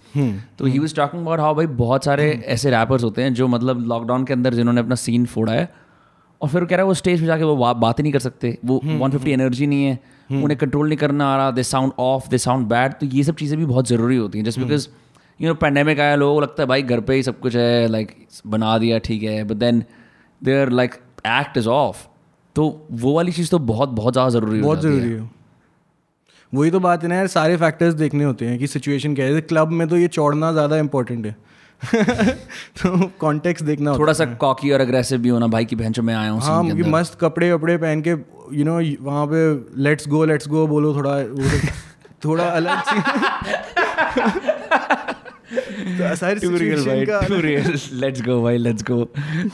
तो 0.59 0.65
he 0.65 0.79
was 0.79 0.95
talking 0.95 1.21
about 1.21 1.39
how 1.39 1.55
भाई 1.55 1.67
बहुत 1.77 2.05
सारे 2.05 2.31
ऐसे 2.47 2.69
रैपर्स 2.71 3.03
होते 3.03 3.21
हैं 3.21 3.33
जो 3.33 3.47
मतलब 3.47 3.85
लॉकडाउन 3.87 4.25
के 4.25 4.33
अंदर 4.33 4.53
जिन्होंने 4.53 4.81
अपना 4.81 4.95
सीन 4.97 5.25
फोड़ा 5.25 5.53
है। 5.53 5.69
और 6.41 6.49
फिर 6.49 6.65
कह 6.65 6.75
रहा 6.75 6.83
है 6.83 6.87
वो 6.87 6.93
स्टेज 6.93 7.19
पे 7.19 7.25
जाके 7.25 7.43
वो 7.43 7.73
बात 7.75 7.99
ही 7.99 8.03
नहीं 8.03 8.13
कर 8.13 8.19
सकते। 8.19 8.57
वो 8.65 8.79
150 8.85 9.27
एनर्जी 9.29 9.67
नहीं 9.67 9.83
है। 9.83 9.99
उन्हें 10.31 10.57
कंट्रोल 10.57 10.87
नहीं 10.87 10.97
करना 10.97 11.27
आ 11.27 11.37
रहा 11.37 11.51
they 11.51 11.63
sound 11.63 11.91
off 11.99 12.29
they 12.29 12.37
sound 12.37 12.67
bad 12.67 12.93
तो 12.93 13.05
ये 13.07 13.23
सब 13.23 13.35
चीज़ें 13.35 13.57
भी 13.59 13.65
बहुत 13.65 13.87
ज़रूरी 13.87 14.17
होती 14.17 14.37
हैं 14.37 14.45
just 14.45 14.59
because 14.59 14.87
you 15.39 15.47
know 15.47 15.53
pandemic 15.57 15.99
आया 15.99 16.15
लोगों 16.15 16.33
को 16.35 16.41
लगता 16.41 16.63
है 16.63 16.67
भाई 16.67 16.81
घर 16.83 16.99
पे 17.01 17.15
ही 17.15 17.23
सब 17.23 17.39
कुछ 17.39 17.55
है 17.55 17.87
लाइक 17.87 18.15
बना 18.47 18.77
दिया 18.77 18.97
ठीक 18.99 19.23
है 19.23 19.43
but 19.43 19.57
then 19.57 19.83
there 20.41 20.69
like 20.71 20.95
act 21.27 21.57
is 21.57 21.67
off 21.69 22.05
तो 22.55 22.65
वो 22.93 23.13
वाली 23.15 23.31
चीज़ 23.31 23.51
तो 23.51 23.59
बहुत 23.59 23.89
बहुत 23.91 24.13
ज़्यादा 24.13 24.29
ज़रूरी 24.29 24.59
हो 24.59 24.65
बहुत 24.65 24.81
ज़रूरी 24.81 25.11
है। 25.11 25.29
वही 26.53 26.71
तो 26.71 26.79
बात 26.79 27.03
है 27.03 27.09
ना 27.09 27.15
यार 27.15 27.27
सारे 27.27 27.57
फैक्टर्स 27.57 27.93
देखने 27.93 28.23
होते 28.23 28.45
हैं 28.45 28.57
कि 28.59 28.67
सिचुएशन 28.67 29.15
क्या 29.15 29.25
है। 29.25 29.41
क्लब 29.41 29.71
में 29.71 29.87
तो 29.87 29.97
ये 29.97 30.07
चौड़ना 30.07 30.51
ज़्यादा 30.51 30.77
इंपॉर्टेंट 30.77 31.25
है। 31.25 31.35
तो 31.85 33.11
कॉन्टेक्स्ट 33.19 33.65
देखना 33.65 33.97
थोड़ा 33.97 34.13
सा 34.13 34.25
कॉकी 34.25 34.71
और 34.71 34.81
अग्रेसिव 34.81 35.19
भी 35.19 35.29
होना 35.29 35.47
भाई 35.47 35.65
की 35.65 35.75
बहन 35.75 35.93
मैं 35.99 36.15
आया 36.15 36.31
हूँ 36.31 36.41
हाँ 36.41 36.63
scene 36.63 36.77
के 36.77 36.83
कि 36.83 36.89
मस्त 36.89 37.17
कपड़े 37.21 37.53
वपड़े 37.53 37.77
पहन 37.77 38.01
के 38.01 38.09
यू 38.57 38.63
नो 38.63 39.03
वहाँ 39.05 39.25
पे 39.33 39.65
लेट्स 39.81 40.07
गो 40.07 40.25
लेट्स 40.25 40.47
गो 40.47 40.67
बोलो 40.67 40.95
थोड़ा 40.95 41.11
वो 41.11 41.49
थोड़ा 42.25 42.43
अलग 42.43 42.81
सी। 42.81 43.01
तो 45.97 46.15
सारी 46.15 46.39
Too 46.39 46.49
real, 46.49 46.79
situation 47.69 48.43
भाई, 48.43 48.57
let's 48.57 48.83
go. 48.91 49.07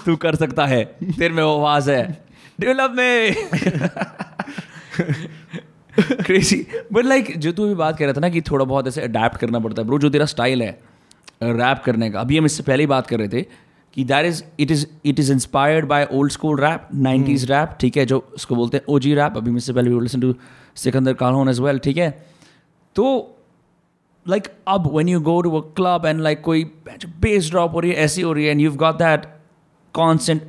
तू 0.05 0.15
कर 0.15 0.36
सकता 0.36 0.65
है 0.65 0.86
तेरे 1.03 1.34
में 1.34 1.44
वो 1.44 1.58
आवाज़ 1.58 1.91
है। 1.91 2.25
You 2.62 2.74
love 2.74 3.00
crazy 6.00 6.67
but 6.94 7.05
like 7.05 7.38
जो 7.38 7.51
तू 7.51 7.65
अभी 7.65 7.75
बात 7.75 7.98
कर 7.98 8.05
रहा 8.05 8.13
था 8.13 8.20
ना 8.20 8.29
कि 8.29 8.41
थोड़ा 8.41 8.65
बहुत 8.65 8.88
ऐसे 8.88 9.01
अडेप्ट 9.01 9.38
करना 9.38 9.60
पड़ता 9.60 9.82
है 9.82 9.88
ब्रो 9.88 10.00
जो 10.00 10.10
तेरा 10.10 10.25
स्टाइल 10.25 10.62
है 10.62 10.95
रैप 11.44 11.82
करने 11.86 12.10
का। 12.12 12.20
अभी 12.22 12.38
हम 12.38 12.46
इससे 12.46 12.63
पहले 12.63 12.84
ही 12.84 12.88
बात 12.88 13.08
कर 13.08 13.20
रहे 13.20 13.27
थे 13.27 13.42
कि 13.94 14.04
that 14.04 14.25
is 14.25 14.44
it 14.60 14.72
is 14.72 14.86
it 15.06 15.20
is 15.20 15.32
inspired 15.32 15.86
by 15.86 16.08
old 16.12 16.32
school 16.32 16.60
rap 16.60 16.88
nineties 16.94 17.51
rap 17.51 17.77
ठीक 17.80 17.98
है 17.98 18.06
जो 18.06 18.20
उसको 18.36 18.56
बोलते 18.56 18.77
हैं 18.77 18.84
ओ 18.89 19.00
जी 19.00 19.13
रैप 19.15 19.38
अभी 19.38 19.51
मुझसे 19.51 19.74
पहले 19.74 20.00
लिसन 20.00 20.22
टू 20.22 20.34
सिकंदर 20.75 21.13
कानून 21.13 21.50
एज 21.50 21.60
वेल 21.60 21.80
ठीक 21.80 21.98
है? 21.98 22.10
तो 22.96 23.38
लाइक 24.27 24.48
अब 24.68 24.92
when 24.94 25.10
you 25.10 25.20
go 25.20 25.38
to 25.46 25.54
a 25.54 25.63
club 25.80 26.06
and 26.12 26.24
like 26.25 26.42
कोई 26.42 26.72
bass 27.25 27.50
ड्रॉप 27.50 27.74
हो 27.74 27.80
रही 27.80 27.92
है 27.92 27.98
ऐसी 27.98 28.22
हो 28.22 28.34
रही 28.34 28.46
है 28.46 28.51
and 28.51 28.62
you 28.62 28.72
got 28.72 28.98
that 28.98 29.25
consent 29.94 30.42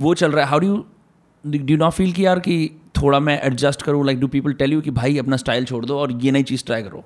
वो 0.00 0.14
चल 0.14 0.32
रहा 0.32 0.44
है। 0.44 0.50
How 0.50 0.58
do 0.58 0.84
do 1.46 1.58
you 1.58 1.78
not 1.80 1.94
feel 1.94 2.12
कि 2.12 2.26
यार 2.26 2.40
कि 2.40 2.70
थोड़ा 3.02 3.20
मैं 3.20 3.40
एडजस्ट 3.42 3.82
करूँ? 3.82 4.04
Like 4.06 4.20
do 4.20 4.28
people 4.28 4.52
tell 4.52 4.72
you 4.72 4.80
कि 4.80 4.90
भाई 4.90 5.18
अपना 5.18 5.36
स्टाइल 5.36 5.64
छोड़ 5.64 5.84
दो 5.84 5.98
और 5.98 6.12
ये 6.12 6.30
नई 6.30 6.42
चीज़ 6.42 6.64
ट्राई 6.64 6.82
करो? 6.82 7.04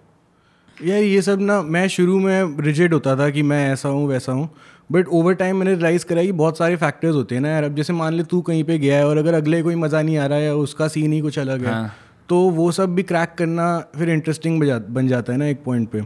यार 0.81 1.03
ये 1.03 1.23
सब 1.23 1.41
ना 1.41 1.61
मैं 1.63 1.87
शुरू 1.89 2.19
में 2.19 2.57
रिजेड 2.61 2.95
होता 2.95 3.17
था 3.17 3.29
कि 3.31 3.43
मैं 3.43 3.73
ऐसा 3.73 3.89
हूँ 3.89 4.07
वैसा 4.09 4.33
हूँ 4.33 4.49
बट 4.93 5.09
ओवर 5.09 5.35
टाइम 5.35 5.57
मैंने 5.57 5.75
रियलाइज़ 5.75 6.05
करा 6.07 6.23
कि 6.23 6.33
बहुत 6.33 6.59
सारे 6.59 6.77
फैक्टर्स 6.77 7.15
होते 7.15 7.35
हैं 7.35 7.43
ना 7.43 7.49
यार 7.49 7.65
अब 7.65 7.77
जैसे 7.77 7.93
मान 7.93 8.15
ले 8.15 8.23
तू 8.23 8.41
कहीं 8.41 8.65
पे 8.65 8.79
गया 8.79 8.97
है 8.97 9.07
और 9.07 9.17
अगर 9.17 9.35
अगले 9.35 9.63
कोई 9.63 9.75
मज़ा 9.75 10.03
नहीं 10.03 10.17
आ 10.19 10.27
रहा 10.27 10.39
है 10.39 10.55
उसका 10.55 10.89
सीन 10.89 11.13
ही 11.13 11.21
कुछ 11.21 11.39
अलग 11.39 11.65
है 11.65 11.73
हाँ। 11.73 11.93
तो 12.29 12.39
वो 12.51 12.71
सब 12.73 12.95
भी 12.95 13.03
क्रैक 13.03 13.35
करना 13.39 13.67
फिर 13.99 14.11
इंटरेस्टिंग 14.11 14.63
बन 14.89 15.09
जाता 15.09 15.33
है 15.33 15.39
ना 15.39 15.47
एक 15.47 15.65
पॉइंट 15.65 15.89
पे 15.91 16.03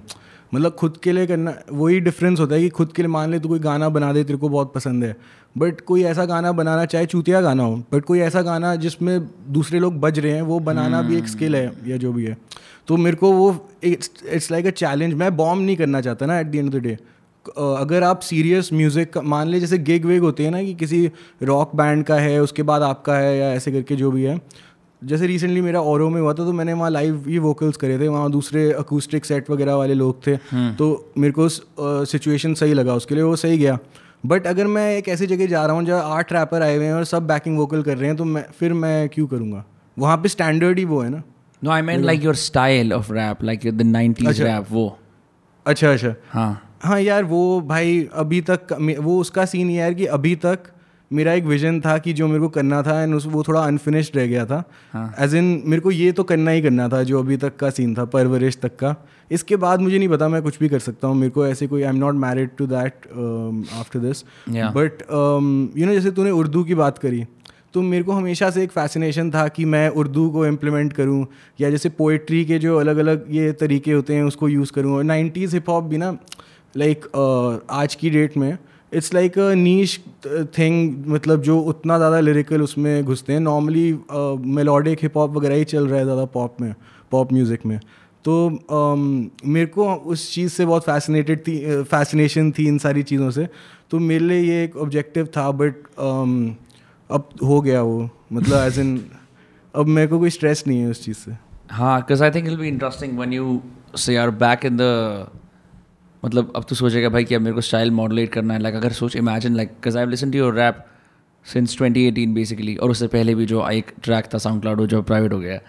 मतलब 0.54 0.72
खुद 0.72 0.96
के 1.02 1.12
लिए 1.12 1.26
करना, 1.26 1.54
वही 1.72 2.00
डिफरेंस 2.00 2.40
होता 2.40 2.54
है 2.54 2.60
कि 2.60 2.68
खुद 2.70 2.92
के 2.92 3.02
लिए 3.02 3.08
मान 3.10 3.30
ले 3.30 3.38
तो 3.38 3.48
कोई 3.48 3.58
गाना 3.60 3.88
बना 3.88 4.12
दे, 4.12 4.24
तेरे 4.24 4.38
को 4.38 4.48
बहुत 4.48 4.72
पसंद 4.74 5.04
है। 5.04 5.16
बट 5.56 5.80
कोई 5.80 6.02
ऐसा 6.04 6.24
गाना 6.24 6.52
बनाना, 6.52 6.84
चाहे 6.86 7.06
चूतिया 7.06 7.40
गाना 7.40 7.62
हो 7.62 7.76
बट 7.92 8.04
कोई 8.04 8.20
ऐसा 8.20 8.42
गाना 8.42 8.74
जिसमें 8.76 9.28
दूसरे 9.48 9.78
लोग 9.78 10.00
बज 10.00 10.18
रहे 10.18 10.32
हैं, 10.32 10.42
वो 10.42 10.59
बनाना 10.61 11.02
भी 11.02 11.16
एक 11.18 11.28
स्किल 11.28 11.56
है 11.56 11.72
या 11.87 11.96
जो 11.96 12.12
भी 12.12 12.24
है। 12.24 12.37
तो 12.88 12.96
मेरे 12.96 13.16
को 13.16 13.32
वो 13.32 13.68
इट्स 13.85 14.50
लाइक 14.50 14.66
अ 14.66 14.70
चैलेंज 14.72 15.14
मैं 15.14 15.37
बॉम्ब 15.37 15.64
नहीं 15.66 15.76
करना 15.76 16.00
चाहता 16.00 16.26
ना 16.26 16.38
at 16.40 16.46
the 16.46 16.54
end 16.54 16.68
of 16.68 16.74
the 16.74 16.82
day 16.82 16.98
अगर 17.56 18.02
आप 18.02 18.20
सीरियस 18.20 18.72
म्यूज़िक 18.72 19.16
मान 19.24 19.48
ले 19.48 19.59
जैसे 19.61 19.78
गिग 19.80 20.04
वेग 20.04 20.22
होते 20.22 20.44
हैं 20.44 20.50
ना 20.50 20.62
कि 20.62 20.72
किसी 20.74 21.11
रॉक 21.42 21.74
बैंड 21.76 22.04
का 22.04 22.14
है, 22.14 22.40
उसके 22.42 22.62
बाद 22.62 22.82
आपका 22.82 23.16
है 23.16 23.37
या 23.38 23.52
ऐसे 23.52 23.72
करके 23.72 23.96
जो 23.96 24.11
भी 24.11 24.24
है 24.24 24.40
जैसे 25.02 25.26
रिसेंटली 25.26 25.61
मेरा 25.61 25.80
औरों 25.82 26.09
में 26.11 26.20
हुआ 26.20 26.32
था 26.32 26.44
तो 26.44 26.52
मैंने 26.52 26.72
वहाँ 26.72 26.90
लाइव 26.90 27.24
ही 27.28 27.38
वोकल्स 27.38 27.76
करे 27.76 27.98
थे 27.98 28.09
वहाँ 28.09 28.30
दूसरे 28.30 28.70
अकूस्टिक 28.74 29.24
सेट 29.24 29.50
वगैरह 29.50 29.74
वाले 29.74 29.94
लोग 29.94 30.26
थे। 30.26 30.37
तो 30.74 31.12
मेरे 31.18 31.32
को 31.32 31.48
सिचुएशन 32.06 32.54
सही 32.54 32.74
लगा 32.74 32.94
उसके 32.94 33.14
लिए 33.14 33.24
वो 33.24 33.37
सही 33.37 33.59
गया। 33.59 33.78
बट 34.24 34.46
अगर 34.46 34.66
मैं 34.66 34.90
एक 34.96 35.09
ऐसी 35.09 35.26
जगह 35.26 35.46
जा 35.46 35.64
रहा 35.66 35.76
हूँ 35.76 35.85
जहाँ 35.85 36.16
आठ 36.16 36.32
रैपर 36.32 36.62
आए 36.62 36.76
हुए 36.76 36.87
हैं 36.87 36.92
और 36.92 37.04
सब 37.04 37.26
बैकिंग 37.26 37.59
वोकल 37.59 37.82
कर 37.82 37.96
रहे 37.96 38.09
हैं 38.09 38.16
तो 38.16 38.24
मैं 38.26 38.44
फिर 38.59 38.72
मैं 38.74 39.09
क्यों 39.09 39.26
करूँगा? 39.26 39.64
वहाँ 39.96 40.16
पे 40.16 40.28
स्टैंडर्ड 40.28 40.78
ही 40.78 40.85
वो 40.85 41.00
है 41.00 41.11
ना। 41.11 41.22
No 41.62 41.70
I 41.70 41.82
mean 41.82 42.04
like 42.04 42.24
your 42.24 42.35
style 42.37 42.92
of 42.92 43.12
rap 43.12 43.44
like 43.44 43.61
the 43.68 43.82
nineties 43.82 44.40
rap 44.42 44.66
वो। 44.70 44.96
अच्छा 45.66 45.92
अच्छा। 45.92 46.14
हाँ। 46.30 46.62
हाँ 46.82 47.00
यार 47.00 47.24
वो 47.24 47.61
भाई 47.61 48.09
अभी 48.14 48.40
तक 48.50 48.72
वो 49.00 49.18
उसका 49.20 49.44
सीन 49.44 49.70
ये 49.70 49.82
है 49.82 49.94
कि 49.94 50.06
अभी 50.06 50.35
तक 50.37 50.66
मेरा 51.11 51.33
एक 51.33 51.45
विजन 51.45 51.81
था 51.81 51.97
कि 51.99 52.12
जो 52.12 52.27
मेरे 52.29 52.40
को 52.40 52.49
करना 52.49 52.83
था 52.83 53.01
एंड 53.03 53.14
उस 53.14 53.27
वो 53.27 53.42
थोड़ा 53.42 53.61
अनफिनिश्ड 53.61 54.16
रह 54.16 54.27
गया 54.27 54.45
था। 54.47 54.62
एज 55.21 55.35
इन 55.35 55.62
मेरे 55.66 55.81
को 55.81 55.90
ये 55.90 56.11
तो 56.12 56.23
करना 56.25 56.51
ही 56.51 56.62
करना 56.62 56.88
था 56.88 57.03
जो 57.03 57.19
अभी 57.19 57.37
तक 57.37 57.57
का 57.57 57.71
सीन 57.71 57.95
था 57.95 58.05
परवरिश 58.05 58.59
तक 58.62 58.77
का। 58.77 58.95
इसके 59.31 59.57
बाद 59.57 59.81
मुझे 59.81 59.99
नहीं 59.99 60.09
पता 60.09 60.29
मैं 60.29 60.42
कुछ 60.42 60.59
भी 60.59 60.69
कर 60.69 60.79
सकता 60.79 61.09
हूँ 61.09 61.16
मेरे 61.16 61.31
को 61.31 61.47
ऐसे 61.47 61.66
कोई 61.66 61.83
I 61.83 61.88
am 61.88 61.97
not 61.97 62.14
married 62.14 62.51
to 62.59 62.66
that 62.66 63.09
after 63.75 63.99
this 63.99 64.25
but 64.49 65.03
you 65.79 65.87
know 65.87 65.92
जैसे 65.92 66.11
तूने 66.11 66.31
उर्दू 66.33 66.64
की 66.64 66.75
बात 66.75 66.99
करी 66.99 67.25
तो 67.75 67.83
मेरे 67.83 68.05
को 68.05 68.12
हमेशा 68.12 68.51
से 68.51 68.62
एक 68.62 68.71
फैसिनेशन 68.71 69.31
था 69.31 69.47
कि 69.49 69.64
मैं 69.64 69.88
उर्दू 70.01 70.29
को 70.31 70.47
इम्प्लीमेंट 70.47 70.92
करूँ 70.92 71.27
या 71.61 71.71
जैसे 71.71 71.88
पोइट्री 71.88 72.45
के 72.45 72.59
जो 72.59 72.77
अलग 72.79 72.97
अलग 72.97 73.27
ये 73.31 73.51
तरीके 73.53 73.92
होते 73.92 74.14
हैं 74.14 74.23
उसको 74.23 74.49
यूज़ 74.49 74.73
करूँ। 74.73 74.95
और 74.97 75.05
नाइन्टीज़ 75.05 75.55
हिप 75.55 75.69
हॉप 75.71 75.85
भी 75.85 75.99
ना 75.99 76.16
लाइक 76.77 77.01
like, 77.01 77.12
uh, 77.14 77.71
आज 77.71 77.95
की 77.95 78.11
डेट 78.11 78.37
में 78.37 78.57
इट्स 78.92 79.12
लाइक 79.14 79.38
अ 79.38 80.44
थिंग 80.59 81.07
मतलब 81.07 81.42
जो 81.42 81.59
उतना 81.61 81.96
ज़्यादा 81.99 82.20
लिरिकल 82.20 82.62
उसमें 82.62 83.05
घुसते 83.05 83.33
हैं। 83.33 83.40
नॉर्मली 83.40 83.92
मेलोडिक 84.57 84.99
हिप 85.03 85.16
हॉप 85.16 85.37
वगैरह 85.37 85.55
ही 85.55 85.64
चल 85.64 85.87
रहा 85.87 85.99
है 85.99 86.05
ज़्यादा 86.05 86.25
पॉप 86.35 86.61
में 86.61 86.75
पॉप 87.12 87.33
म्यूज़िक 87.33 87.66
में। 87.66 87.79
तो 88.25 88.35
um, 88.49 89.03
मेरे 89.44 89.66
को 89.66 89.94
उस 89.94 90.33
चीज़ 90.35 90.53
से 90.53 90.66
बहुत 90.66 90.85
फैसिनेटेड 90.85 91.40
थी 91.40 91.83
फैसिनेशन 91.83 92.51
थी 92.53 92.66
इन 92.68 92.79
सारी 92.79 93.03
चीज़ों 93.03 93.31
से। 93.31 93.46
तो 93.90 93.99
मेरे 93.99 94.25
लिए 94.25 94.40
ये 94.40 94.62
एक 94.64 94.77
ऑब्जेक्टिव 94.77 95.27
था 95.37 95.51
बट 95.53 95.75
um, 96.01 96.33
अब 97.11 97.29
हो 97.44 97.61
गया 97.61 97.83
वो। 97.83 98.09
मतलब 98.33 98.66
एज 98.66 98.79
इन 98.79 98.99
अब 99.75 99.87
मेरे 99.88 100.09
को 100.09 100.18
कोई 100.18 100.31
स्ट्रेस 100.31 100.64
नहीं 100.66 100.81
है 100.81 100.90
उस 100.90 101.05
चीज़ 101.05 101.16
से। 101.16 101.37
हाँ 101.70 101.99
because 102.01 102.22
I 102.25 102.31
think 102.31 102.49
it 102.49 102.59
be 102.59 102.68
interesting 102.68 103.18
one 103.18 103.33
you 103.33 103.61
say 103.96 104.16
are 104.16 104.31
back 104.42 104.64
in 104.64 104.77
the 104.77 104.83
मतलब 106.24 106.52
अब 106.57 106.64
तो 106.68 106.74
सोचेगा 106.74 107.09
भाई 107.09 107.24
कि 107.24 107.35
अब 107.35 107.40
मेरे 107.40 107.55
को 107.55 107.61
स्टाइल 107.61 107.90
मॉडलेट 107.90 108.33
करना 108.33 108.55
है 108.55 108.61
लाइक 108.61 108.74
अगर 108.74 108.92
सोच 108.92 109.16
imagine 109.16 109.57
like 109.57 109.68
because 109.68 109.98
I 109.98 110.07
listen 110.07 110.31
to 110.31 110.38
your 110.38 110.55
rap 110.55 110.85
since 111.46 111.76
2018 111.79 112.35
basically 112.35 112.76
और 112.76 112.90
उससे 112.90 113.07
पहले 113.07 113.35
भी 113.35 113.46
जो 113.46 113.68
एक 113.68 113.92
ट्रैक 114.02 114.29
था 114.35 114.38
साउंड 114.38 114.61
क्लाउड 114.61 114.87
जो 114.87 115.02
प्राइवेट 115.02 115.33
हो 115.33 115.38
गया। 115.38 115.61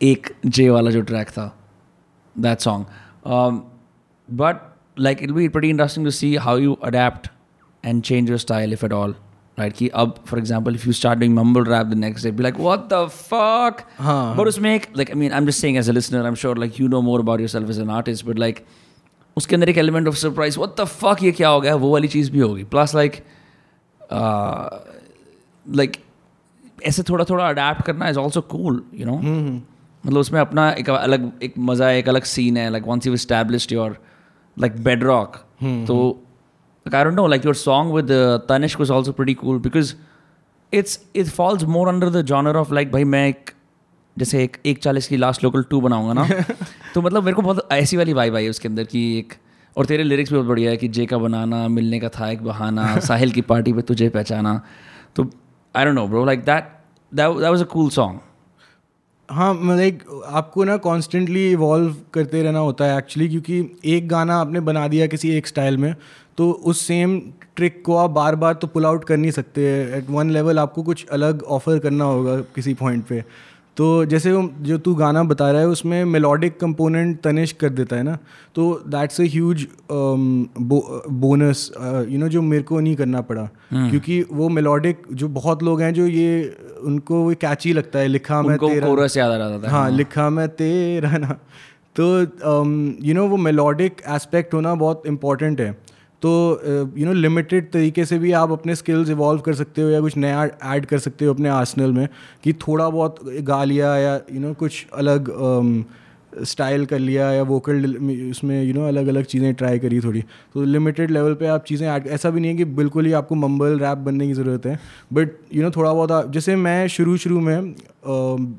एक 0.00 0.34
जे 0.46 0.70
वाला 0.70 0.90
जो 0.90 1.00
ट्रैक 1.02 1.28
था 1.28 1.46
that 2.36 2.58
song 2.58 3.62
but 4.28 4.56
like 4.98 5.22
it 5.22 5.30
be 5.30 5.48
pretty 5.48 5.70
interesting 5.70 6.06
to 6.06 6.10
see 6.10 6.34
how 6.36 6.58
you 6.58 6.72
adapt 6.84 7.28
and 7.84 8.02
change 8.02 8.28
your 8.28 8.38
style 8.38 8.72
if 8.72 8.84
at 8.86 8.92
all 8.92 9.14
right 9.58 9.72
कि 9.72 9.88
अब 9.88 10.14
for 10.26 10.38
example 10.38 10.74
if 10.74 10.86
you 10.86 10.92
start 10.92 11.18
doing 11.18 11.34
mumble 11.34 11.64
rap 11.64 11.86
the 11.86 11.94
next 11.94 12.24
day 12.24 12.30
be 12.30 12.42
like 12.42 12.58
what 12.60 12.88
the 12.92 13.06
fuck 13.08 13.84
हाँ। 13.98 14.36
But 14.36 14.46
उसमें 14.46 14.74
एक 14.74 14.86
like 14.96 15.10
I 15.10 15.20
mean 15.20 15.32
I 15.32 15.38
am 15.38 15.46
just 15.46 15.60
saying 15.60 15.78
as 15.78 15.90
a 15.90 15.92
listener 15.92 16.22
I 16.22 16.28
am 16.28 16.34
sure 16.34 16.58
like 16.58 16.80
you 16.80 16.88
know 16.88 17.00
more 17.02 17.20
about 17.20 17.40
yourself 17.40 17.70
as 17.70 17.80
an 17.80 17.90
artist 17.90 18.26
but 18.26 18.38
like 18.38 18.64
उसके 19.36 19.54
अंदर 19.54 19.68
एक 19.68 19.78
element 19.78 20.08
of 20.08 20.16
surprise 20.16 20.58
what 20.58 20.80
the 20.80 20.84
fuck 20.84 21.22
ये 21.22 21.32
क्या 21.32 21.48
हो 21.48 21.60
गया? 21.60 21.74
वो 21.74 21.92
वाली 21.92 22.08
चीज़ 22.08 22.30
भी 22.32 22.40
होगी। 22.40 22.64
प्लस 22.64 22.94
लाइक 22.94 23.22
लाइक 25.66 25.96
ऐसे 26.84 27.02
थोड़ा 27.02 27.24
थोड़ा 27.24 27.48
अडेप्ट 27.48 27.82
करना 27.82 28.08
is 28.08 28.18
also 28.18 28.40
cool 28.50 28.82
you 28.94 29.06
know 29.06 29.16
मतलब 29.18 30.18
उसमें 30.18 30.40
अपना 30.40 30.70
एक 30.70 30.90
अलग 30.90 31.30
एक 31.42 31.54
मज़ा 31.58 31.88
है 31.88 31.98
एक 31.98 32.08
अलग 32.08 32.24
सीन 32.24 32.56
है 32.56 32.68
like 32.70 32.84
once 32.86 33.06
you 33.06 33.14
established 33.16 33.72
your 33.72 33.98
like 34.56 34.76
bedrock 35.04 35.36
तो 35.62 35.96
I 36.86 37.04
don't 37.04 37.14
know 37.14 37.26
like 37.26 37.44
your 37.44 37.54
song 37.54 37.94
with 37.94 38.12
Tanishk 38.48 38.80
was 38.80 38.90
also 38.90 39.12
pretty 39.12 39.34
cool 39.34 39.58
because 39.58 39.94
it's 40.72 41.00
it 41.16 41.26
falls 41.26 41.64
more 41.76 41.88
under 41.88 42.10
the 42.10 42.22
genre 42.26 42.56
of 42.56 42.74
like 42.74 42.92
भाई 42.92 43.04
मैं 43.04 43.28
एक 43.28 43.50
जैसे 44.18 44.44
एक 44.44 44.56
एक 44.66 44.78
चालीस 44.78 45.08
की 45.08 45.16
लास्ट 45.16 45.44
लोकल 45.44 45.62
टू 45.62 45.80
बनाऊँगा 45.80 46.12
ना 46.12 46.28
तो 46.94 47.02
मतलब 47.02 47.22
मेरे 47.22 47.34
को 47.34 47.42
बहुत 47.42 47.68
ऐसी 47.72 47.96
वाली 47.96 48.12
वाई 48.12 48.30
आई 48.30 48.44
है 48.44 48.50
उसके 48.50 48.68
अंदर 48.68 48.84
की 48.84 49.18
एक 49.18 49.34
और 49.76 49.86
तेरे 49.86 50.02
लिरिक्स 50.02 50.30
भी 50.30 50.36
बहुत 50.36 50.48
बढ़िया 50.48 50.70
है 50.70 50.76
कि 50.76 50.88
जे 50.88 51.06
का 51.06 51.18
बनाना 51.18 51.68
मिलने 51.68 52.00
का 52.00 52.08
था 52.08 52.30
एक 52.30 52.42
बहाना 52.42 52.98
साहिल 53.08 53.30
की 53.30 53.40
पार्टी 53.40 53.72
पे 53.72 53.82
तुझे 53.82 54.08
पहचाना। 54.08 54.62
तो 55.16 55.30
I 55.76 55.84
don't 55.84 55.94
know 55.94 56.06
bro 56.08 56.24
like 56.24 56.40
that 56.40 56.64
that 57.14 57.28
was 57.28 57.60
a 57.60 57.64
cool 57.64 57.90
song 57.90 58.20
हाँ 59.30 59.76
लाइक 59.76 60.02
आपको 60.26 60.64
ना 60.64 60.76
कॉन्स्टेंटली 60.76 61.52
इवॉल्व 61.52 61.96
करते 62.14 62.42
रहना 62.42 62.58
होता 62.58 62.84
है 62.84 62.98
एक्चुअली 62.98 63.28
क्योंकि 63.28 63.76
एक 63.84 64.08
गाना 64.08 64.36
आपने 64.36 64.60
बना 64.60 64.88
दिया 64.88 65.06
किसी 65.06 65.30
एक 65.30 65.46
स्टाइल 65.46 65.76
में 65.76 65.96
तो 66.38 66.50
उस 66.50 66.80
सेम 66.80 67.20
ट्रिक 67.56 67.82
को 67.84 67.96
आप 67.96 68.10
बार 68.10 68.34
बार 68.34 68.54
तो 68.54 68.66
पुल 68.66 68.86
आउट 68.86 69.04
कर 69.04 69.16
नहीं 69.16 69.30
सकते। 69.30 69.62
एट 69.98 70.10
वन 70.10 70.30
लेवल 70.30 70.58
आपको 70.58 70.82
कुछ 70.82 71.06
अलग 71.06 71.42
ऑफ़र 71.42 71.78
करना 71.78 72.04
होगा 72.04 72.40
किसी 72.40 72.74
पॉइंट 72.74 73.04
पे। 73.04 73.24
तो 73.76 74.04
जैसे 74.04 74.32
वो 74.32 74.42
जो 74.60 74.78
तू 74.78 74.94
गाना 74.94 75.22
बता 75.24 75.50
रहा 75.50 75.60
है 75.60 75.68
उसमें 75.68 76.04
मेलोडिक 76.04 76.58
कंपोनेंट 76.60 77.20
तनिश 77.20 77.52
कर 77.52 77.68
देता 77.68 77.96
है 77.96 78.02
ना? 78.02 78.18
तो 78.54 78.82
that's 78.88 79.20
a 79.20 79.24
huge 79.24 79.66
bonus 79.90 81.70
you 82.10 82.18
know 82.18 82.28
जो 82.28 82.42
मेरे 82.42 82.62
को 82.62 82.80
नहीं 82.80 82.96
करना 82.96 83.20
पड़ा। 83.20 83.42
hmm. 83.42 83.90
क्योंकि 83.90 84.24
वो 84.32 84.48
मेलोडिक 84.48 85.02
जो 85.12 85.28
बहुत 85.28 85.62
लोग 85.62 85.82
हैं 85.82 85.94
जो 85.94 86.06
ये 86.06 86.56
उनको 86.82 87.22
वो 87.22 87.34
कैची 87.40 87.72
लगता 87.72 87.98
है 87.98 88.08
लिखा 88.08 88.42
मैं 88.42 88.58
तेरा 88.58 88.86
कोरस 88.86 89.16
याद 89.16 89.30
आ 89.30 89.36
रहा 89.36 89.58
था 89.58 89.70
हाँ, 89.70 89.82
हाँ। 89.82 89.90
लिखा 89.90 90.30
मैं 90.30 90.48
तेरा 90.48 91.16
ना। 91.18 91.38
तो 91.96 92.04
you 92.20 92.26
um, 92.26 92.32
no 92.44 93.06
you 93.06 93.14
know, 93.18 93.28
वो 93.30 93.36
मेलोडिक 93.36 94.00
एस्पेक्ट 94.08 94.54
होना 94.54 94.74
बहुत 94.74 95.02
इंपॉर्टेंट 95.06 95.60
है। 95.60 95.85
तो 96.22 96.60
यू 96.98 97.06
नो 97.06 97.12
लिमिटेड 97.12 97.70
तरीके 97.70 98.04
से 98.04 98.18
भी 98.18 98.32
आप 98.32 98.50
अपने 98.50 98.74
स्किल्स 98.74 99.10
इवॉल्व 99.10 99.40
कर 99.40 99.54
सकते 99.54 99.82
हो 99.82 99.88
या 99.88 100.00
कुछ 100.00 100.16
नया 100.16 100.50
ऐड 100.64 100.86
कर 100.86 100.98
सकते 100.98 101.24
हो 101.24 101.34
अपने 101.34 101.48
आर्सनल 101.48 101.92
में 101.92 102.08
कि 102.44 102.52
थोड़ा 102.52 102.88
बहुत 102.90 103.16
गा 103.24 103.64
लिया 103.64 103.96
या 103.96 104.14
यू 104.14 104.32
you 104.32 104.40
नो 104.40 104.48
know, 104.48 104.58
कुछ 104.58 104.86
अलग 104.94 105.32
स्टाइल 106.42 106.82
um, 106.82 106.90
कर 106.90 106.98
लिया 106.98 107.32
या 107.32 107.42
वोकल 107.42 107.96
उसमें 108.30 108.64
यू 108.64 108.74
नो 108.74 108.88
अलग 108.88 109.06
अलग 109.06 109.24
चीज़ें 109.24 109.54
ट्राई 109.54 109.78
करी 109.78 110.00
थोड़ी। 110.00 110.22
तो 110.54 110.64
लिमिटेड 110.64 111.10
लेवल 111.10 111.34
पे 111.34 111.46
आप 111.46 111.64
चीज़ें 111.64 111.88
ऐड 111.88 112.06
ऐसा 112.06 112.30
भी 112.30 112.40
नहीं 112.40 112.50
है 112.50 112.56
कि 112.56 112.64
बिल्कुल 112.64 113.06
ही 113.06 113.12
आपको 113.12 113.34
मम्बल 113.34 113.78
रैप 113.78 113.98
बनने 113.98 114.26
की 114.26 114.32
ज़रूरत 114.32 114.66
है 114.66 114.80
बट 115.12 115.28
यू 115.54 115.62
नो 115.62 115.70
थोड़ा 115.70 115.92
बहुत 115.92 116.32
जैसे 116.32 116.56
मैं 116.56 116.88
शुरू 116.88 117.16
शुरू 117.16 117.40
में 117.40 117.74
uh, 117.74 118.54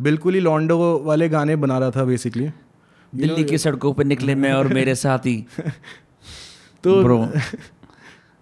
बिल्कुल 0.00 0.34
ही 0.34 0.40
लॉन्डो 0.40 1.02
वाले 1.04 1.28
गाने 1.28 1.56
बना 1.56 1.78
रहा 1.78 1.90
था 1.90 2.04
बेसिकली 2.04 2.50
दिल्ली 3.14 3.44
की 3.44 3.58
सड़कों 3.58 3.92
पर 3.92 4.04
निकले 4.04 4.34
मैं 4.34 4.52
और 4.52 4.68
मेरे 4.68 4.94
साथी। 4.94 5.46
तो 6.86 7.02
ब्रो 7.02 7.28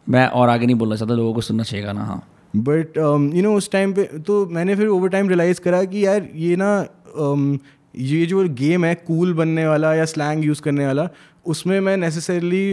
मैं 0.08 0.26
और 0.26 0.48
आगे 0.48 0.66
नहीं 0.66 0.76
बोलना 0.76 0.96
चाहता 0.96 1.14
लोगों 1.14 1.34
को 1.34 1.40
सुनना 1.40 1.62
चाहिए 1.62 1.92
ना 1.92 2.04
हाँ। 2.04 2.28
बट 2.56 2.98
यू 3.36 3.42
नो 3.42 3.54
उस 3.54 3.70
टाइम 3.70 3.92
पे 3.92 4.04
तो 4.04 4.46
मैंने 4.46 4.76
फिर 4.76 4.86
ओवर 4.86 5.08
टाइम 5.08 5.28
रियलाइज़ 5.28 5.60
करा 5.60 5.84
कि 5.84 6.06
यार 6.06 6.28
ये 6.34 6.56
ना 6.56 6.86
um, 7.20 7.58
ये 7.96 8.26
जो 8.26 8.48
गेम 8.48 8.84
है 8.84 8.94
कूल 8.94 9.26
cool 9.26 9.38
बनने 9.38 9.66
वाला 9.66 9.94
या 9.94 10.04
स्लैंग 10.04 10.44
यूज़ 10.44 10.62
करने 10.62 10.86
वाला 10.86 11.08
उसमें 11.46 11.80
मैं 11.80 11.96
necessarily 11.96 12.72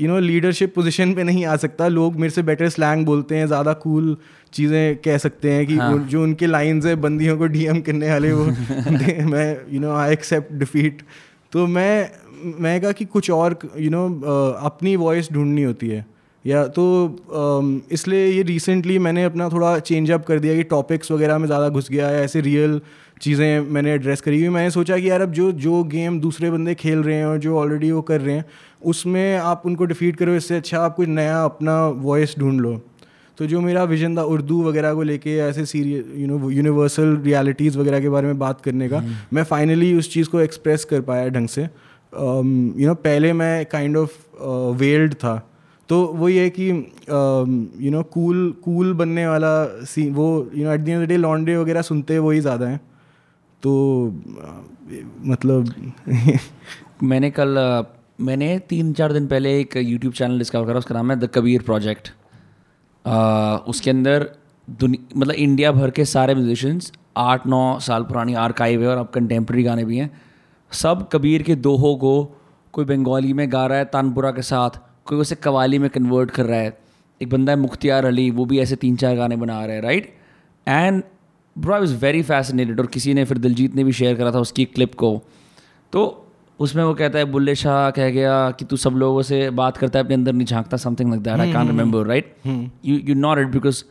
you 0.00 0.08
know 0.08 0.18
leadership 0.18 0.74
position 0.74 1.14
पे 1.14 1.22
नहीं 1.22 1.46
आ 1.46 1.56
सकता। 1.56 1.88
लोग 1.88 2.16
मेरे 2.16 2.30
से 2.30 2.42
बेटर 2.42 2.68
स्लैंग 2.68 3.06
बोलते 3.06 3.36
हैं 3.36 3.46
ज़्यादा 3.46 3.72
कूल 3.72 4.14
cool 4.14 4.52
चीज़ें 4.52 4.96
कह 4.96 5.18
सकते 5.18 5.50
हैं 5.50 5.66
कि 5.66 5.76
हाँ. 5.76 5.98
जो 5.98 6.22
उनके 6.22 6.46
लाइंस 6.46 6.86
है 6.86 6.96
बंदियों 6.96 7.38
को 7.38 7.46
डीएम 7.46 7.80
करने 7.80 8.10
वाले 8.10 8.32
वो 8.32 8.44
मैं 9.30 9.74
you 9.74 9.80
know 9.80 9.94
I 9.94 10.12
accept 10.12 10.52
defeat 10.52 11.02
तो 11.52 11.66
मैं 11.66 12.10
मैं 12.44 12.80
कहा 12.80 12.92
कि 12.92 13.04
कुछ 13.06 13.30
और 13.30 13.58
यू 13.64 13.80
you 13.80 13.90
नो 13.90 14.08
know, 14.08 14.64
अपनी 14.64 14.96
वॉइस 14.98 15.32
ढूंढनी 15.32 15.62
होती 15.62 15.88
है। 15.88 16.04
या 16.44 16.66
तो 16.68 16.84
इसलिए 17.92 18.26
ये 18.26 18.42
रिसेंटली 18.42 18.98
मैंने 18.98 19.24
अपना 19.24 19.48
थोड़ा 19.48 19.78
चेंज 19.80 20.10
अप 20.10 20.24
कर 20.26 20.38
दिया 20.38 20.54
कि 20.54 20.62
टॉपिक्स 20.70 21.10
वगैरह 21.12 21.38
में 21.38 21.46
ज़्यादा 21.46 21.68
घुस 21.68 21.90
गया 21.90 22.08
है 22.08 22.22
ऐसे 22.22 22.40
रियल 22.40 22.80
चीज़ें 23.22 23.60
मैंने 23.70 23.92
एड्रेस 23.94 24.20
करी 24.20 24.40
हुई। 24.40 24.48
मैंने 24.50 24.70
सोचा 24.70 24.98
कि 24.98 25.10
यार 25.10 25.20
अब 25.22 25.32
जो 25.32 25.50
जो 25.64 25.82
गेम 25.92 26.18
दूसरे 26.20 26.50
बंदे 26.50 26.74
खेल 26.74 27.02
रहे 27.02 27.16
हैं 27.16 27.26
और 27.26 27.38
जो 27.38 27.56
ऑलरेडी 27.58 27.90
वो 27.90 28.00
कर 28.02 28.20
रहे 28.20 28.34
हैं 28.36 28.44
उसमें 28.84 29.36
आप 29.36 29.62
उनको 29.66 29.84
डिफीट 29.84 30.16
करो 30.16 30.34
इससे 30.34 30.56
अच्छा 30.56 30.78
आप 30.78 30.96
कुछ 30.96 31.08
नया 31.10 31.42
अपना 31.44 31.86
वॉइस 32.00 32.34
ढूंढ 32.38 32.60
लो। 32.60 32.80
तो 33.38 33.46
जो 33.46 33.60
मेरा 33.60 33.82
विजन 33.84 34.16
था 34.16 34.22
उर्दू 34.24 34.62
वगैरह 34.62 34.94
को 34.94 35.02
लेके 35.02 35.36
ऐसे 35.40 35.64
serious 35.66 36.04
you 36.16 36.26
know 36.28 36.50
universal 36.50 37.16
realities 37.24 37.78
वगैरह 37.78 38.00
के 38.00 38.08
बारे 38.08 38.26
में 38.26 38.38
बात 38.38 38.60
करने 38.60 38.88
का 38.88 38.98
हम्म। 38.98 39.14
मैं 39.32 39.44
फाइनली 39.44 39.94
उस 39.94 40.12
चीज़ 40.12 40.28
को 40.28 40.40
एक्सप्रेस 40.40 40.84
कर 40.84 41.00
पाया 41.02 41.28
ढंग 41.28 41.48
से। 41.48 41.68
यू 42.12 42.86
नो 42.86 42.94
पहले 42.96 43.32
मैं 43.32 43.64
काइंड 43.66 43.96
ऑफ़ 43.96 44.18
वेल्ड 44.78 45.14
था। 45.14 45.36
तो 45.88 46.04
वो 46.14 46.28
ये 46.28 46.48
कि 46.50 46.68
यू 46.68 47.90
नो 47.90 48.02
कूल 48.12 48.50
कूल 48.64 48.92
बनने 48.94 49.26
वाला 49.26 49.52
सी 49.84 50.08
वो 50.10 50.26
you 50.54 50.64
know 50.64 50.72
at 50.72 50.80
the 50.80 51.04
day 51.08 51.16
laundry 51.16 51.56
वगैरह 51.56 51.82
सुनते 51.82 52.18
वही 52.18 52.40
ज़्यादा 52.40 52.66
हैं। 52.66 52.80
तो 53.62 53.72
मतलब 55.26 55.74
मैंने 57.02 57.30
कल 57.30 57.84
मैंने 58.20 58.58
तीन 58.68 58.92
चार 58.92 59.12
दिन 59.12 59.26
पहले 59.26 59.58
एक 59.60 59.76
यूट्यूब 59.76 60.12
चैनल 60.14 60.38
डिस्कवर 60.38 60.66
करा, 60.66 60.78
उसका 60.78 60.94
नाम 60.94 61.10
है 61.10 61.18
द 61.20 61.28
कबीर 61.34 61.62
प्रोजेक्ट 61.62 62.08
उसके 63.68 63.90
अंदर 63.90 64.28
मतलब 64.68 65.34
इंडिया 65.34 65.72
भर 65.72 65.90
के 65.90 66.04
सारे 66.06 66.34
म्यूजिशंस 66.34 66.92
आठ 67.18 67.46
नौ 67.46 67.78
साल 67.82 68.02
पुरानी 68.04 68.34
आर्काइव 68.42 68.82
है 68.82 68.88
और 68.88 68.98
अब 68.98 69.10
कंटेम्प्रेरी 69.14 69.62
गाने 69.62 69.84
भी 69.84 69.96
हैं। 69.98 70.10
सब 70.72 71.08
कबीर 71.12 71.42
के 71.42 71.54
दोहों 71.54 71.96
को 71.96 72.40
कोई 72.72 72.84
बंगाली 72.84 73.32
में 73.32 73.52
गा 73.52 73.66
रहा 73.66 73.78
है 73.78 73.84
तानपुरा 73.84 74.30
के 74.30 74.42
साथ 74.42 74.70
कोई 75.04 75.18
उसे 75.18 75.34
कवाली 75.34 75.78
में 75.78 75.90
कन्वर्ट 75.90 76.30
कर 76.30 76.46
रहा 76.46 76.60
है। 76.60 76.78
एक 77.22 77.30
बंदा 77.30 77.52
है 77.52 77.58
मुख्तियार 77.58 78.04
अली 78.04 78.30
वो 78.30 78.44
भी 78.44 78.58
ऐसे 78.58 78.76
तीन 78.76 78.96
चार 78.96 79.16
गाने 79.16 79.36
बना 79.36 79.64
रहे 79.66 79.76
हैं 79.76 79.82
right 79.82 80.14
and 80.68 81.02
bro 81.58 81.74
I 81.74 81.80
was 81.80 81.96
very 81.96 82.22
fascinated 82.22 82.80
और 82.80 82.86
किसी 82.86 83.14
ने 83.14 83.24
फिर 83.24 83.38
दिलजीत 83.38 83.74
ने 83.74 83.84
भी 83.84 83.92
शेयर 83.92 84.16
करा 84.16 84.32
था 84.32 84.38
उसकी 84.38 84.64
क्लिप 84.64 84.94
को। 84.94 85.22
तो 85.92 86.26
उसमें 86.60 86.84
वो 86.84 86.94
कहता 86.94 87.18
है 87.18 87.24
बुल्ले 87.24 87.54
शाह 87.54 87.90
कह 87.90 88.10
गया 88.10 88.50
कि 88.50 88.64
तू 88.64 88.76
सब 88.76 88.90
लोगों 88.90 89.22
से 89.22 89.50
बात 89.50 89.76
करता 89.76 89.98
है 89.98 90.04
अपने 90.04 90.14
अंदर 90.14 90.32
नहीं 90.32 90.46
झांकता 90.46 90.76
something 90.76 91.10
like 91.10 91.22
that 91.22 91.40
I 91.40 91.52
can't 91.52 91.68
remember 91.68 92.06
right 92.06 92.36
you 92.46 92.98
you 92.98 93.14
not 93.14 93.38
it 93.38 93.46
because 93.46 93.84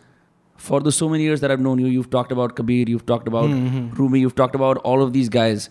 for 0.58 0.84
the 0.84 0.90
so 0.90 1.10
many 1.10 1.36
that 1.36 1.52
I've 1.52 1.64
known 1.66 1.80
you, 1.80 1.92
you've 1.98 2.12
talked 2.16 2.38
about 2.38 2.56
Kabir, 2.60 2.90
you've 2.90 3.06
talked 3.12 3.34
about 3.34 3.50
mm-hmm. 3.50 4.00
Rumi, 4.00 4.26
you've 4.26 4.38
talked 4.42 4.60
about 4.60 4.82
all 4.86 5.08
of 5.08 5.14
these 5.14 5.32
guys. 5.38 5.70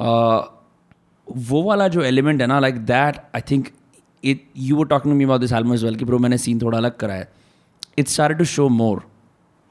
वो 0.00 1.62
वाला 1.62 1.88
जो 1.88 2.02
element 2.02 2.40
है 2.40 2.46
ना 2.46 2.58
like 2.60 2.78
that 2.86 3.16
I 3.34 3.40
think 3.50 3.68
it 4.24 4.44
you 4.56 4.76
वो 4.76 4.84
talking 4.84 5.14
me 5.14 5.24
about 5.24 5.40
this 5.40 5.52
album 5.52 5.74
as 5.74 5.84
well 5.84 5.96
कि 5.96 6.04
bro 6.04 6.18
मैंने 6.18 6.38
scene 6.38 6.60
थोड़ा 6.62 6.78
अलग 6.78 6.96
करा 6.96 7.14
है. 7.14 7.28
इट्स 7.98 8.16
सारे 8.16 8.34
to 8.34 8.44
show 8.44 8.68
more 8.68 9.02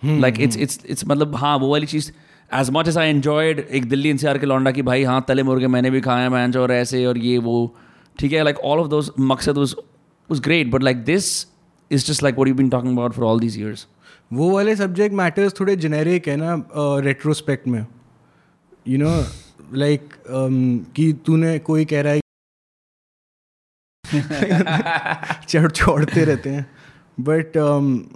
like 0.01 0.39
it's 0.39 0.57
it's 0.57 0.79
it's 0.85 1.05
मतलब 1.07 1.35
हाँ 1.35 1.57
वो 1.57 1.71
वाली 1.71 1.85
चीज़ 1.85 2.11
as 2.51 2.69
much 2.71 2.87
as 2.87 2.97
I 2.97 3.09
enjoyed 3.09 3.59
एक 3.59 3.89
दिल्ली 3.89 4.09
एनसीआर 4.09 4.37
के 4.37 4.45
लौंडा 4.45 4.71
कि 4.71 4.81
भाई 4.81 5.03
हाँ 5.03 5.23
तले 5.27 5.43
मुर्गे 5.43 5.67
मैंने 5.67 5.89
भी 5.91 6.01
खाए 6.01 6.29
मैं 6.29 6.47
और 6.57 6.71
ऐसे 6.71 7.05
और 7.05 7.17
ये 7.17 7.37
वो। 7.37 7.75
ठीक 8.19 8.33
है 8.33 8.43
लाइक 8.43 8.59
ऑल 8.59 8.79
ऑफ़ 8.79 8.87
दोज 8.87 9.11
मकसद 9.19 9.57
was 9.57 10.41
great 10.41 10.71
but 10.71 10.83
like 10.83 11.03
this 11.03 11.47
is 11.91 12.05
just 12.05 12.23
like 12.23 12.35
what 12.35 12.47
you 12.47 12.55
been 12.55 12.69
talking 12.69 12.93
about 12.93 13.13
for 13.13 13.25
all 13.25 13.39
these 13.39 13.59
years 13.59 13.87
वो 14.33 14.49
वाले 14.51 14.75
सब्जेक्ट 14.75 15.15
मैटर्स 15.15 15.59
थोड़े 15.59 15.75
जेनेरिक 15.75 16.27
है 16.27 16.35
ना 16.35 16.63
रेट्रोस्पेक्ट 16.99 17.65
uh, 17.65 17.71
में। 17.71 17.85
यू 18.87 18.97
नो 18.97 19.25
लाइक 19.73 20.13
कि 20.95 21.13
तूने 21.13 21.59
कोई 21.59 21.85
कह 21.85 22.01
रहा 22.01 22.13
है 22.13 22.19
चढ़ 25.49 25.71
छोड़ते 25.71 26.25
रहते 26.25 26.49
हैं। 26.49 26.71
बट 27.19 27.57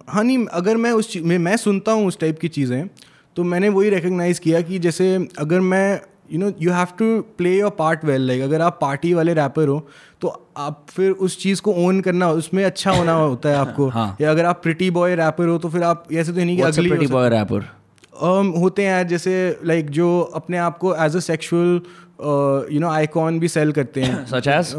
हाँ 0.09 0.23
नहीं 0.23 0.45
अगर 0.45 0.77
मैं 0.77 0.91
उस 0.91 1.17
में 1.17 1.37
मैं 1.37 1.57
सुनता 1.57 1.91
हूँ 1.91 2.07
उस 2.07 2.19
टाइप 2.19 2.39
की 2.39 2.47
चीज़ें 2.47 2.89
तो 3.35 3.43
मैंने 3.43 3.69
वही 3.69 3.89
रिकग्नाइज़ 3.89 4.41
किया 4.41 4.61
कि 4.61 4.79
जैसे 4.79 5.27
अगर 5.39 5.59
मैं 5.59 6.01
you 6.31 6.39
know 6.39 6.51
you 6.61 6.71
have 6.71 6.87
to 6.99 7.21
play 7.21 7.59
your 7.59 7.71
part 7.71 8.05
well 8.05 8.21
like 8.21 8.41
अगर 8.41 8.61
आप 8.61 8.77
पार्टी 8.81 9.13
वाले 9.13 9.33
रैपर 9.33 9.67
हो 9.67 9.87
तो 10.21 10.51
आप 10.57 10.85
फिर 10.89 11.11
उस 11.11 11.43
चीज़ 11.43 11.61
को 11.61 11.73
ओन 11.73 12.01
करना 12.01 12.29
उसमें 12.29 12.65
अच्छा 12.65 12.91
होना 12.91 13.13
होता 13.13 13.49
है 13.49 13.55
आपको। 13.55 13.87
हाँ. 13.87 14.17
या 14.21 14.31
अगर 14.31 14.45
आप 14.45 14.63
प्रिटी 14.63 14.91
बॉय 14.91 15.15
रैपर 15.15 15.47
हो 15.47 15.57
तो 15.57 15.69
फिर 15.69 15.83
आप 15.83 16.13
ऐसे 16.13 16.31
तो 16.31 16.37
नहीं 16.37 16.57
कि 16.57 16.63
अगली 16.63 16.89
प्रिटी 16.89 17.07
बॉय 17.07 17.29
रैपर 17.29 17.80
होते 18.21 18.85
हैं 18.85 19.07
जैसे 19.07 19.33
लाइक 19.65 19.89
जो 19.89 20.07
अपने 20.35 20.57
आप 20.57 20.77
को 20.77 20.95
as 21.05 21.15
a 21.15 21.19
sexual 21.19 21.81
you 22.73 22.79
know 22.79 22.89
icon 22.89 23.39
भी 23.39 23.47
सेल 23.47 23.71
करते 23.71 24.01
हैं। 24.01 24.25
सच 24.25 24.47
एज 24.47 24.73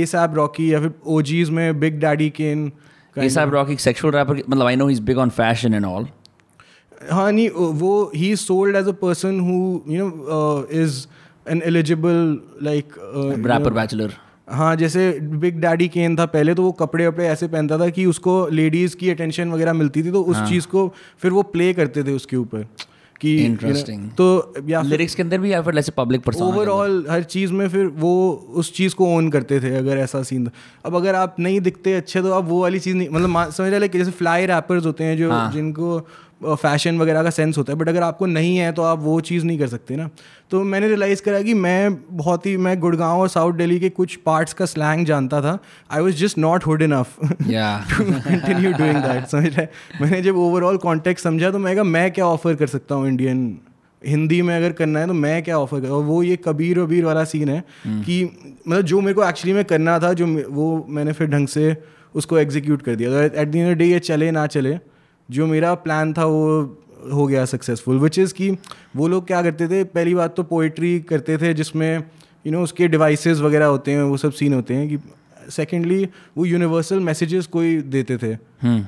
ए 0.00 0.04
सैप 0.06 0.34
रॉकी 0.34 0.72
या 0.72 0.80
फिर 0.80 0.92
ओजीज 1.16 1.50
में 1.50 1.80
big 1.80 1.98
daddy 2.00 2.28
Kane 2.30 2.70
ASAP 3.30 3.52
Rocky 3.54 3.76
sexual 3.76 4.14
rapper 4.14 4.42
मतलब 4.48 4.66
I 4.66 4.76
know 4.76 4.86
he 4.86 4.94
is 4.94 5.02
big 5.02 5.18
on 5.18 5.30
fashion 5.38 5.74
and 5.74 5.84
all 5.84 6.06
हाँ 7.10 7.30
नहीं 7.32 7.48
वो 7.80 8.10
he 8.14 8.30
is 8.32 8.40
sold 8.40 8.76
as 8.76 8.88
a 8.88 8.92
person 9.02 9.40
who 9.40 9.56
you 9.94 10.08
know 10.08 10.68
is 10.82 11.06
an 11.50 11.62
eligible 11.64 12.38
like 12.62 12.94
rapper 13.46 13.72
bachelor 13.72 14.12
हाँ 14.48 14.76
जैसे 14.76 15.20
big 15.20 15.60
daddy 15.60 15.88
केन 15.88 16.16
था 16.16 16.26
पहले 16.26 16.54
तो 16.54 16.62
वो 16.62 16.72
कपड़े 16.72 17.06
वपड़े 17.06 17.26
ऐसे 17.26 17.48
पहनता 17.48 17.78
था 17.78 17.88
कि 17.88 18.06
उसको 18.06 18.48
लेडीज़ 18.48 18.96
की 18.96 19.10
अटेंशन 19.10 19.48
वगैरह 19.48 19.72
मिलती 19.72 20.02
थी 20.02 20.10
तो 20.10 20.22
उस 20.22 20.36
हाँ. 20.36 20.48
चीज़ 20.48 20.66
को 20.66 20.92
फिर 21.18 21.32
वो 21.32 21.42
प्ले 21.42 21.72
करते 21.74 22.04
थे 22.04 22.12
उसके 22.12 22.36
ऊपर 22.36 22.66
कि 23.20 23.48
Interesting. 23.48 23.98
तो 24.16 24.54
या 24.68 24.82
लिरिक्स 24.82 25.14
के 25.14 25.22
अंदर 25.22 25.38
भी 25.38 25.52
या 25.52 25.62
फिर 25.62 25.78
ऐसे 25.78 25.92
पब्लिक 25.96 26.20
पर्सन 26.20 26.42
ओवरऑल 26.42 27.06
हर 27.10 27.22
चीज़ 27.22 27.52
में 27.52 27.68
फिर 27.68 27.86
वो 27.86 28.32
उस 28.54 28.74
चीज़ 28.74 28.94
को 28.94 29.06
ओन 29.06 29.30
करते 29.30 29.60
थे 29.60 29.76
अगर 29.76 29.96
ऐसा 29.96 30.22
सीन 30.22 30.46
था 30.46 30.50
अब 30.84 30.96
अगर 30.96 31.14
आप 31.14 31.36
नहीं 31.38 31.60
दिखते 31.60 31.94
अच्छे 31.94 32.22
तो 32.22 32.32
आप 32.32 32.44
वो 32.44 32.62
वाली 32.62 32.78
चीज़ 32.78 32.96
नहीं 32.96 33.08
मतलब 33.08 33.50
समझ 33.50 33.72
रहे 33.72 33.88
जैसे 33.88 34.10
फ्लाई 34.10 34.46
रैपर्स 34.46 34.86
होते 34.86 35.04
हैं 35.04 35.16
जो 35.18 35.30
हाँ। 35.30 35.52
जिनको 35.52 36.06
फ़ैशन 36.42 36.98
वगैरह 36.98 37.22
का 37.22 37.30
सेंस 37.30 37.58
होता 37.58 37.72
है 37.72 37.78
बट 37.78 37.88
अगर 37.88 38.02
आपको 38.02 38.26
नहीं 38.26 38.56
है 38.56 38.70
तो 38.72 38.82
आप 38.82 38.98
वो 39.00 39.20
चीज़ 39.22 39.44
नहीं 39.44 39.58
कर 39.58 39.66
सकते 39.68 39.96
ना। 39.96 40.08
तो 40.50 40.62
मैंने 40.64 40.88
रियलाइज़ 40.88 41.22
करा 41.22 41.40
कि 41.42 41.54
मैं 41.56 41.96
बहुत 42.10 42.46
ही 42.46 42.56
मैं 42.58 42.78
गुड़गांव 42.80 43.20
और 43.20 43.28
साउथ 43.28 43.52
दिल्ली 43.54 43.78
के 43.80 43.88
कुछ 43.90 44.16
पार्ट्स 44.26 44.52
का 44.52 44.64
स्लैंग 44.66 45.04
जानता 45.06 45.40
था। 45.40 45.58
I 45.90 46.00
was 46.00 46.16
just 46.16 46.38
not 46.38 46.66
hood 46.66 46.82
enough 46.82 47.16
continue 47.20 48.72
doing 48.72 48.96
that 48.96 49.26
समझ 49.26 49.46
रहे? 49.48 49.66
मैंने 50.00 50.22
जब 50.22 50.36
ओवरऑल 50.38 50.76
कॉन्टेक्ट 50.78 51.20
समझा 51.20 51.50
तो 51.50 51.58
मैं 51.58 51.74
कहा 51.74 51.84
मैं 51.84 52.10
क्या 52.10 52.26
ऑफ़र 52.26 52.54
कर 52.54 52.66
सकता 52.66 52.94
हूँ 52.94 53.08
इंडियन 53.08 53.56
हिंदी 54.02 54.40
में 54.42 54.56
अगर 54.56 54.72
करना 54.72 55.00
है 55.00 55.06
तो 55.06 55.12
मैं 55.14 55.42
क्या 55.42 55.58
ऑफ़र 55.58 55.80
कर 55.80 55.88
और 55.88 56.02
वो 56.04 56.22
ये 56.22 56.36
कबीर 56.44 56.78
वबीर 56.78 57.04
वाला 57.04 57.24
सीन 57.24 57.48
है 57.48 57.62
कि 57.86 58.24
मतलब 58.68 58.82
जो 58.82 59.00
मेरे 59.00 59.14
को 59.14 59.24
एक्चुअली 59.24 59.52
में 59.52 59.64
करना 59.64 59.98
था 59.98 60.12
जो 60.12 60.26
वो 60.50 60.86
मैंने 60.88 61.12
फिर 61.12 61.28
ढंग 61.28 61.48
से 61.48 61.76
उसको 62.14 62.38
एग्जीक्यूट 62.38 62.82
कर 62.82 62.94
दिया। 62.94 63.22
एट 63.22 63.48
द 63.48 63.76
डे 63.78 63.84
ये 63.84 63.98
चले 64.00 64.30
ना 64.30 64.46
चले 64.46 64.78
जो 65.30 65.46
मेरा 65.46 65.74
प्लान 65.74 66.12
था 66.12 66.24
वो 66.24 66.78
हो 67.12 67.26
गया 67.26 67.44
सक्सेसफुल 67.44 67.98
विच 67.98 68.18
इज़ 68.18 68.34
कि 68.34 68.50
वो 68.96 69.08
लोग 69.08 69.26
क्या 69.26 69.42
करते 69.42 69.68
थे 69.68 69.84
पहली 69.84 70.14
बात 70.14 70.36
तो 70.36 70.42
पोइट्री 70.42 71.00
करते 71.00 71.38
थे 71.38 71.54
जिसमें 71.54 72.04
यू 72.46 72.52
नो 72.52 72.62
उसके 72.62 72.88
डिवाइसेस 72.88 73.38
वगैरह 73.38 73.66
होते 73.66 73.90
हैं 73.90 74.02
वो 74.02 74.16
सब 74.16 74.32
सीन 74.32 74.54
होते 74.54 74.74
हैं 74.74 74.88
कि 74.88 74.98
सेकेंडली 75.50 76.08
वो 76.36 76.44
यूनिवर्सल 76.44 77.00
मैसेजेस 77.00 77.46
कोई 77.46 77.76
देते 77.76 78.16
थे 78.16 78.36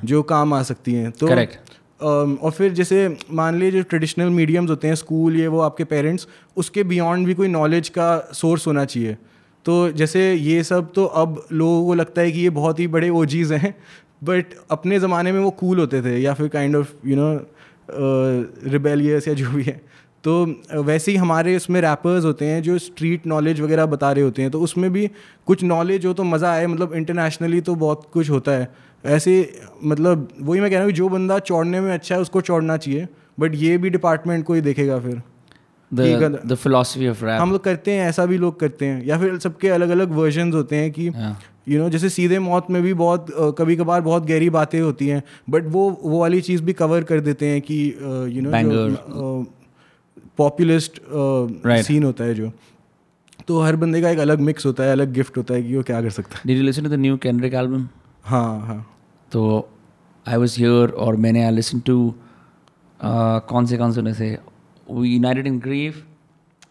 जो 0.07 0.23
काम 0.23 0.53
आ 0.53 0.63
सकती 0.63 0.93
हैं। 0.93 1.11
तो 1.11 1.27
Correct. 1.27 1.51
um, 1.51 2.39
और 2.39 2.51
फिर 2.51 2.73
जैसे 2.73 3.17
मान 3.31 3.55
लीजिए 3.55 3.71
जो 3.71 3.83
ट्रेडिशनल 3.89 4.29
मीडियम्स 4.29 4.69
होते 4.69 4.87
हैं 4.87 4.95
स्कूल 4.95 5.35
ये 5.37 5.47
वो 5.47 5.59
आपके 5.59 5.83
पेरेंट्स 5.83 6.27
उसके 6.57 6.83
बियॉन्ड 6.83 7.27
भी 7.27 7.33
कोई 7.33 7.47
नॉलेज 7.47 7.89
का 7.89 8.29
सोर्स 8.33 8.67
होना 8.67 8.85
चाहिए। 8.85 9.17
तो 9.65 9.91
जैसे 9.91 10.33
ये 10.33 10.63
सब 10.63 10.91
तो 10.93 11.05
अब 11.05 11.47
लोगों 11.51 11.85
को 11.85 11.93
लगता 11.93 12.21
है 12.21 12.31
कि 12.31 12.39
ये 12.39 12.49
बहुत 12.49 12.79
ही 12.79 12.87
बड़े 12.87 13.09
ओजीज 13.09 13.51
हैं 13.53 13.75
बट 14.21 14.53
अपने 14.71 14.99
ज़माने 14.99 15.31
में 15.31 15.39
वो 15.39 15.49
कूल 15.51 15.79
होते 15.79 16.01
थे 16.01 16.17
या 16.17 16.33
फिर 16.33 16.47
kind 16.47 16.75
of 16.75 16.93
you 17.05 17.15
know 17.15 17.29
rebellious 18.71 19.27
या 19.27 19.33
जो 19.33 19.49
भी 19.49 19.63
है। 19.63 19.81
तो 20.23 20.81
वैसे 20.83 21.11
ही 21.11 21.17
हमारे 21.17 21.55
उसमें 21.55 21.79
रैपर्स 21.81 22.25
होते 22.25 22.45
हैं 22.45 22.61
जो 22.63 22.77
स्ट्रीट 22.77 23.27
नॉलेज 23.27 23.61
वगैरह 23.61 23.85
बता 23.85 24.11
रहे 24.11 24.23
होते 24.23 24.41
हैं 24.41 24.51
तो 24.51 24.61
उसमें 24.61 24.91
भी 24.93 25.09
कुछ 25.47 25.63
नॉलेज 25.63 26.05
हो 26.05 26.13
तो 26.13 26.23
मज़ा 26.23 26.51
आए 26.53 26.65
मतलब 26.67 26.93
इंटरनेशनली 26.93 27.61
तो 27.61 27.75
बहुत 27.75 28.09
कुछ 28.13 28.29
होता 28.29 28.51
है। 28.51 28.67
ऐसे 29.03 29.33
मतलब 29.83 30.27
वही 30.41 30.61
मैं 30.61 30.69
कह 30.71 30.75
रहा 30.77 30.85
हूँ 30.85 30.93
जो 30.93 31.09
बंदा 31.09 31.39
चौड़ने 31.41 31.81
में 31.81 31.91
अच्छा 31.93 32.15
है 32.15 32.21
उसको 32.21 32.41
चौड़ना 32.41 32.77
चाहिए 32.77 33.07
बट 33.39 33.55
ये 33.55 33.77
भी 33.77 33.89
डिपार्टमेंट 33.89 34.45
को 34.45 34.53
ही 34.53 34.61
देखेगा 34.61 34.99
फिर। 34.99 35.21
है। 35.91 36.29
द 36.29 36.39
द 36.45 36.57
ऑफ़ 36.75 37.23
रैप 37.25 37.41
हम 37.41 37.51
लोग 37.51 37.63
करते 37.63 37.91
हैं 37.91 38.07
ऐसा 38.09 38.25
भी 38.25 38.37
लोग 38.37 38.59
करते 38.59 38.85
हैं 38.85 39.03
या 39.05 39.19
फिर 39.19 39.37
सबके 39.39 39.69
अलग 39.69 39.89
अलग 39.89 40.11
वर्जन 40.11 40.53
होते 40.53 40.75
हैं 40.75 40.91
कि 40.91 41.09
यू 41.69 41.79
नो 41.79 41.89
जैसे 41.89 42.09
सीधे 42.09 42.39
मौत 42.39 42.69
में 42.69 42.81
भी 42.83 42.93
बहुत 42.93 43.25
कभी 43.59 43.75
कभार 43.75 44.01
बहुत 44.01 44.25
गहरी 44.25 44.49
बातें 44.49 44.79
होती 44.81 45.07
हैं 45.07 45.23
बट 45.49 45.65
वो 45.67 45.89
वो 46.03 46.19
वाली 46.19 46.41
चीज़ 46.41 46.63
भी 46.63 46.73
कवर 46.73 47.03
कर 47.03 47.19
देते 47.19 47.47
हैं 47.47 47.61
कि 47.61 47.83
यू 48.31 48.41
नो. 48.41 49.45
पॉपुलिस्ट 50.37 51.01
सीन 51.87 52.03
होता 52.03 52.23
है 52.23 52.33
जो 52.33 52.51
तो 53.47 53.61
हर 53.61 53.75
बंदे 53.75 54.01
का 54.01 54.09
एक 54.09 54.19
अलग 54.19 54.39
मिक्स 54.39 54.65
होता 54.65 54.83
है 54.83 54.91
अलग 54.91 55.13
गिफ्ट 55.13 55.37
होता 55.37 55.53
है 55.53 55.63
कि 55.63 55.75
वो 55.75 55.83
क्या 55.83 56.01
कर 56.01 56.09
सकता 56.09 56.35
है। 56.35 56.41
Did 56.47 56.57
you 56.57 56.63
listen 56.63 56.83
to 56.83 56.89
the 56.89 56.93
new 56.93 57.17
Kendrick 57.17 57.53
album 57.53 57.87
हाँ 58.23 58.59
हाँ। 58.61 58.85
तो 59.31 59.69
आई 60.27 60.37
वॉज़ 60.37 60.59
हियर 60.59 60.89
और 60.89 61.15
मैंने 61.15 61.43
आई 61.43 61.51
लिसन 61.51 61.79
टू 61.79 62.13
कौन 63.49 63.65
से 63.65 63.77
कौन 63.77 63.91
सुने 63.93 64.13
थे 64.13 64.29
united 65.07 65.47
in 65.47 65.59
grief 65.59 66.03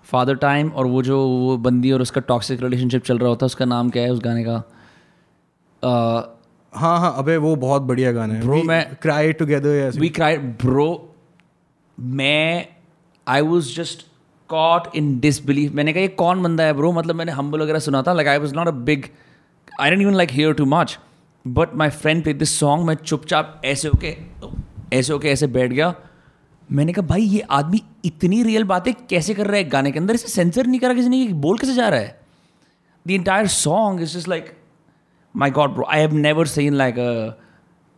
father 0.04 0.34
time 0.34 0.68
और 0.68 0.86
वो 0.86 1.02
जो 1.02 1.18
वो 1.28 1.56
बंदी 1.56 1.92
और 1.92 2.02
उसका 2.02 2.20
टॉक्सिक 2.20 2.62
रिलेशनशिप 2.62 3.02
चल 3.02 3.18
रहा 3.18 3.28
होता 3.28 3.44
है 3.44 3.46
उसका 3.46 3.64
नाम 3.64 3.90
क्या 3.90 4.02
है 4.02 4.10
उस 4.10 4.20
गाने 4.24 4.44
का? 4.44 4.62
हाँ 5.86 7.00
हाँ 7.00 7.14
अबे 7.18 7.36
वो 7.36 7.56
बहुत 7.56 7.82
बढ़िया 7.82 8.12
गाना 8.12 8.34
है। 8.34 8.42
Bro, 8.42 8.64
मैं- 8.64 8.94
cry 9.02 9.32
together 9.32 9.90
we 9.98 10.08
cry 10.08 10.36
bro 10.36 11.14
मैं 12.00 12.68
I 13.28 13.40
was 13.40 13.76
just 13.76 14.06
caught 14.48 14.96
in 14.96 15.20
disbelief 15.20 15.72
मैंने 15.72 15.92
कहा 15.92 16.00
ये 16.00 16.08
कौन 16.08 16.42
बंदा 16.42 16.64
है 16.64 16.72
ब्रो? 16.72 16.92
मतलब 16.92 17.14
मैंने 17.14 17.32
हम्बल 17.32 17.60
वगैरह 17.60 17.78
सुना 17.78 18.02
था 18.02 18.12
like 18.12 18.28
I 18.28 18.38
was 18.38 18.54
not 18.54 18.68
a 18.68 18.70
big 18.70 19.04
I 19.80 19.90
didn't 19.90 20.02
even 20.02 20.14
like 20.14 20.30
hear 20.30 20.52
too 20.52 20.64
much 20.64 20.98
but 21.46 21.74
my 21.74 21.88
friend 21.88 22.22
play 22.22 22.34
this 22.34 22.58
song 22.58 22.84
मैं 22.84 22.94
चुपचाप 22.94 23.62
ऐसे 23.64 23.88
होके 23.88 24.16
ऐसे 24.92 25.12
होके 25.12 25.28
ऐसे 25.28 25.46
बैठ 25.46 25.70
गया। 25.70 25.94
मैंने 26.72 26.92
कहा 26.92 27.06
भाई 27.06 27.20
ये 27.20 27.40
आदमी 27.40 27.82
इतनी 28.04 28.42
रियल 28.42 28.64
बातें 28.64 28.94
कैसे 29.10 29.34
कर 29.34 29.46
रहा 29.46 29.56
है 29.56 29.64
गाने 29.64 29.92
के 29.92 29.98
अंदर? 29.98 30.14
इसे 30.14 30.28
सेंसर 30.28 30.66
नहीं 30.66 30.80
करा 30.80 30.94
किसी 30.94 31.08
ने? 31.08 31.28
बोल 31.28 31.58
कैसे 31.58 31.74
जा 31.74 31.88
रहा 31.88 32.00
है? 32.00 32.20
The 33.06 33.10
entire 33.10 33.46
song 33.46 34.02
is 34.02 34.18
just 34.18 34.28
like 34.28 34.56
my 35.36 35.50
God 35.50 35.70
bro 35.70 35.86
I 35.90 36.00
have 36.00 36.14
never 36.14 36.46
seen 36.46 36.74
like 36.74 36.98
a 36.98 37.10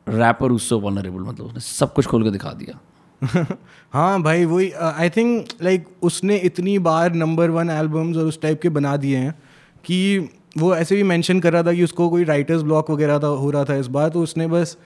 rapper 0.07 0.57
so 0.59 0.79
vulnerable 0.81 1.21
मतलब 1.21 1.47
उसने 1.47 1.61
सब 1.61 1.93
कुछ 1.95 2.07
खोल 2.07 2.23
के 2.25 2.31
दिखा 2.31 2.53
दिया। 2.53 2.79
हाँ 3.93 4.23
भाई, 4.23 4.45
वही 4.45 4.71
आई 4.73 5.11
थिंक 5.11 5.49
लाइक 5.63 5.87
उसने 6.03 6.37
इतनी 6.39 6.79
बार 6.79 7.13
नंबर 7.15 7.51
वन 7.51 7.71
एल्बम्स 7.71 8.17
और 8.17 8.27
उस 8.27 8.41
टाइप 8.43 8.61
के 8.63 8.69
बना 8.69 8.97
दिए 8.97 9.17
हैं 9.17 9.33
कि 9.85 10.19
वो 10.59 10.75
ऐसे 10.77 10.97
भी 10.97 11.03
मेंशन 11.03 11.41
कर 11.41 11.53
रहा 11.53 11.63
था 11.63 11.73
कि 11.73 11.85
उसको 11.85 12.09
कोई 12.11 12.25
राइटर्स 12.25 12.63
ब्लॉक 12.63 12.91
वगैरह 12.91 13.19
था, 13.19 13.27
हो 13.27 13.51
रहा 13.51 13.65
था 13.65 13.75
इस 13.77 13.87
बार 13.87 14.09
तो 14.09 14.23
उसने 14.23 14.47
बस 14.47 14.77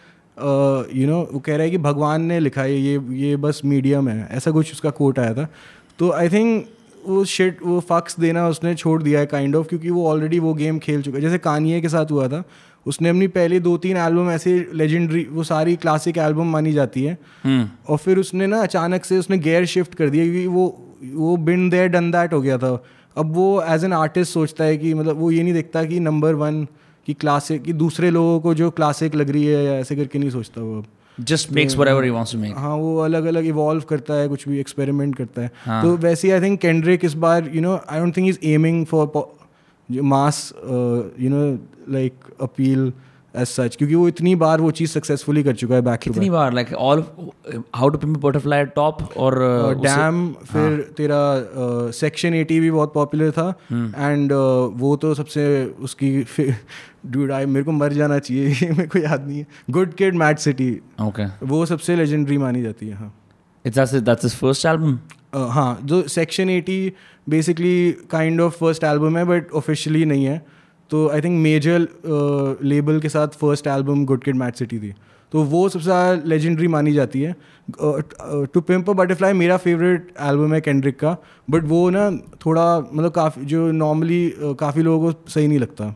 यू 0.95 1.07
नो 1.07 1.21
वो 1.33 1.39
कह 1.39 1.57
रहा 1.57 1.65
है 1.65 1.71
कि 1.71 1.79
भगवान 1.79 2.23
ने 2.23 2.39
लिखा 2.41 2.63
है, 2.63 2.75
ये 2.75 3.01
ये 3.19 3.37
बस 3.37 3.61
मीडियम 3.65 4.09
है, 4.09 4.29
ऐसा 4.31 4.51
कुछ 4.51 4.73
उसका 4.73 4.91
कोट 4.91 5.19
आया 5.19 5.35
था। 5.35 5.47
तो 5.99 6.11
आई 6.13 6.29
थिंक 6.29 6.67
वो 7.07 7.25
शिट 7.25 7.59
वो 7.65 7.79
फक्स 7.81 8.19
देना 8.21 8.47
उसने 8.49 8.75
छोड़ 8.75 9.03
दिया 9.03 9.21
है 9.21 9.27
काइंड 9.27 9.57
ऑफ़ 9.57 9.67
क्योंकि 9.67 9.91
वो 9.91 10.07
ऑलरेडी 10.09 10.39
वो 10.39 10.53
गेम 10.55 10.79
खेल 10.79 11.03
चुका 11.03 11.17
है। 11.17 11.23
जैसे 11.23 11.39
कानिए 11.39 11.81
के 11.81 11.89
साथ 11.89 12.11
हुआ 12.11 12.29
था 12.29 12.43
उसने 12.87 13.09
अपनी 13.09 13.27
पहले 13.29 13.59
दो 13.61 13.77
तीन 13.79 13.97
एल्बम 13.97 14.31
ऐसे 14.31 14.55
लेजेंडरी 14.75 15.25
वो 15.31 15.43
सारी 15.45 15.77
क्लासिक 15.77 16.19
एल्बम 16.19 16.47
मानी 16.47 16.73
जाती 16.73 17.05
है। 17.05 17.19
और 17.89 17.99
फिर 17.99 18.19
उसने 18.19 18.47
ना 18.47 18.63
अचानक 18.63 19.05
से 19.05 19.19
उसने 19.19 19.39
गेयर 19.39 19.67
शिफ्ट 19.67 19.95
कर 19.95 20.11
दिया 20.11 20.25
क्योंकि 20.25 20.47
वो 20.47 20.65
वो 21.15 21.37
बिन 21.37 21.69
देयर 21.71 21.89
डन 21.89 22.11
दैट 22.11 22.33
हो 22.33 22.41
गया 22.41 22.59
था। 22.59 22.73
अब 23.17 23.35
वो 23.35 23.63
एज 23.63 23.85
एन 23.85 23.93
आर्टिस्ट 23.93 24.33
सोचता 24.33 24.65
है 24.65 24.77
कि 24.77 24.95
मतलब 24.95 25.19
वो 25.19 25.31
ये 25.31 25.43
नहीं 25.43 25.55
देखता 25.55 25.85
कि 25.85 26.01
नंबर 26.01 26.35
वन 26.35 26.65
की 27.09 27.15
क्लासिक 27.15 27.63
कि 27.63 27.73
दूसरे 27.75 28.11
लोगों 28.11 28.41
को 28.41 28.55
जो 28.55 28.71
क्लासिक 28.71 29.15
लग 29.15 29.31
रही 29.31 29.45
है 29.45 29.65
या 29.65 29.73
ऐसे 29.73 29.97
करके 29.97 30.19
नहीं 30.19 30.31
सोचता 30.31 30.61
वो 30.61 30.79
अब। 30.79 30.85
Just 31.21 31.53
makes 31.53 31.77
whatever 31.89 32.09
wants 32.11 32.33
to 32.33 32.39
make 32.39 32.55
हाँ 32.57 32.75
वो 32.77 32.97
अलग 32.99 33.25
अलग 33.25 33.47
इवॉल्व 33.47 33.83
करता 33.89 34.15
है 34.15 34.29
कुछ 34.29 34.49
भी 34.49 34.59
एक्सपेरिमेंट 34.61 35.17
करता 35.17 35.43
है। 35.43 35.83
तो 35.83 35.97
वैसे 35.97 36.29
ही 36.29 36.35
आई 36.35 36.41
थिंक 36.41 36.61
केंड्रिक 36.61 37.05
इस 37.05 37.15
बार 37.25 37.51
you 37.55 37.61
know 37.61 37.81
I 37.89 38.01
don't 38.01 38.17
think 38.17 38.29
is 38.29 38.39
aiming 38.45 38.85
for 38.87 39.07
mass 39.89 40.53
you 40.59 41.31
know 41.31 41.59
like 41.93 42.15
appeal 42.41 42.93
as 43.37 43.47
such 43.47 43.77
क्योंकि 43.77 43.95
वो 43.95 44.09
इतनी 44.09 44.35
बार 44.35 44.61
वो 44.61 44.71
चीज़ 44.71 44.91
सक्सेसफुली 44.91 45.43
कर 45.43 45.55
चुका 45.55 45.75
है 45.75 45.83
बैक 45.83 46.01
टू 46.07 46.13
कितनी 46.13 46.31
बार 46.31 46.53
like 46.53 46.73
all 46.73 47.05
how 47.77 47.89
to 47.89 47.99
pimp 47.99 48.19
butterfly 48.19 48.65
top 48.65 49.03
और 49.17 49.33
uh, 49.33 49.81
उसे- 49.81 49.97
डैम 49.97 50.33
फिर 50.33 50.81
तेरा 50.97 51.51
सेक्शन 51.91 52.35
एटी 52.35 52.61
भी 52.61 52.71
बहुत 52.71 52.95
पॉपुलर 52.95 53.31
था 53.31 53.55
एंड 53.97 54.33
वो 54.73 54.97
तो 54.97 55.15
सबसे 55.15 55.67
उसकी 55.67 56.27
डूड 57.07 57.33
आई 57.33 57.47
मेरे 57.47 57.65
को 57.65 57.73
मर 57.73 57.93
जाना 57.93 58.19
चाहिए 58.19 58.49
मेरे 58.63 58.87
को 58.87 58.99
याद 58.99 59.27
नहीं 59.29 59.39
है। 59.39 59.47
Good 59.71 59.95
kid 59.95 60.15
mad 60.15 60.39
city 60.39 60.81
okay. 61.03 61.29
वो 61.43 61.67
सबसे 61.67 61.97
लेजेंडरी 61.97 62.39
मानी 62.39 62.63
जाती 62.63 62.89
है 62.89 62.95
हाँ। 62.95 63.19
His 63.67 63.79
first 63.79 64.65
album? 64.65 64.89
Uh, 64.89 65.51
हाँ 65.51 65.81
जो 65.85 66.09
section 66.09 66.51
eighty 66.51 66.93
basically 67.29 67.93
kind 68.11 68.41
of 68.41 68.57
first 68.57 68.85
album 68.85 69.19
है 69.19 69.25
बट 69.25 69.53
ऑफिशियली 69.53 70.05
नहीं 70.05 70.25
है। 70.25 70.62
तो 70.93 71.09
आई 71.09 71.21
थिंक 71.21 71.41
मेजर 71.43 71.89
लेबल 72.65 73.01
के 73.01 73.09
साथ 73.09 73.41
first 73.41 73.67
album 73.69 74.05
good 74.07 74.23
kid 74.25 74.37
mad 74.37 74.55
city 74.57 74.79
थी। 74.79 74.93
तो 75.33 75.43
वो 75.45 75.69
सबसे 75.69 75.85
ज़्यादा 75.85 76.29
लेजेंडरी 76.29 76.69
मानी 76.69 76.93
जाती 76.93 77.21
है। 77.23 77.35
टू 78.55 78.61
पिम्प 78.63 78.91
बटरफ्लाई 78.93 79.33
मेरा 79.35 79.57
फेवरेट 79.59 80.13
एल्बम 80.23 80.55
है 80.55 80.61
कैंड्रिक 80.61 80.99
का 80.99 81.17
बट 81.49 81.65
वो 81.67 81.89
ना 81.91 82.11
थोड़ा 82.45 82.67
मतलब 82.81 83.11
काफ़ी 83.13 83.45
जो 83.47 83.71
नॉर्मली 83.73 84.23
काफ़ी 84.61 84.83
लोगों 84.83 85.13
को 85.13 85.31
सही 85.31 85.47
नहीं 85.47 85.59
लगता। 85.59 85.95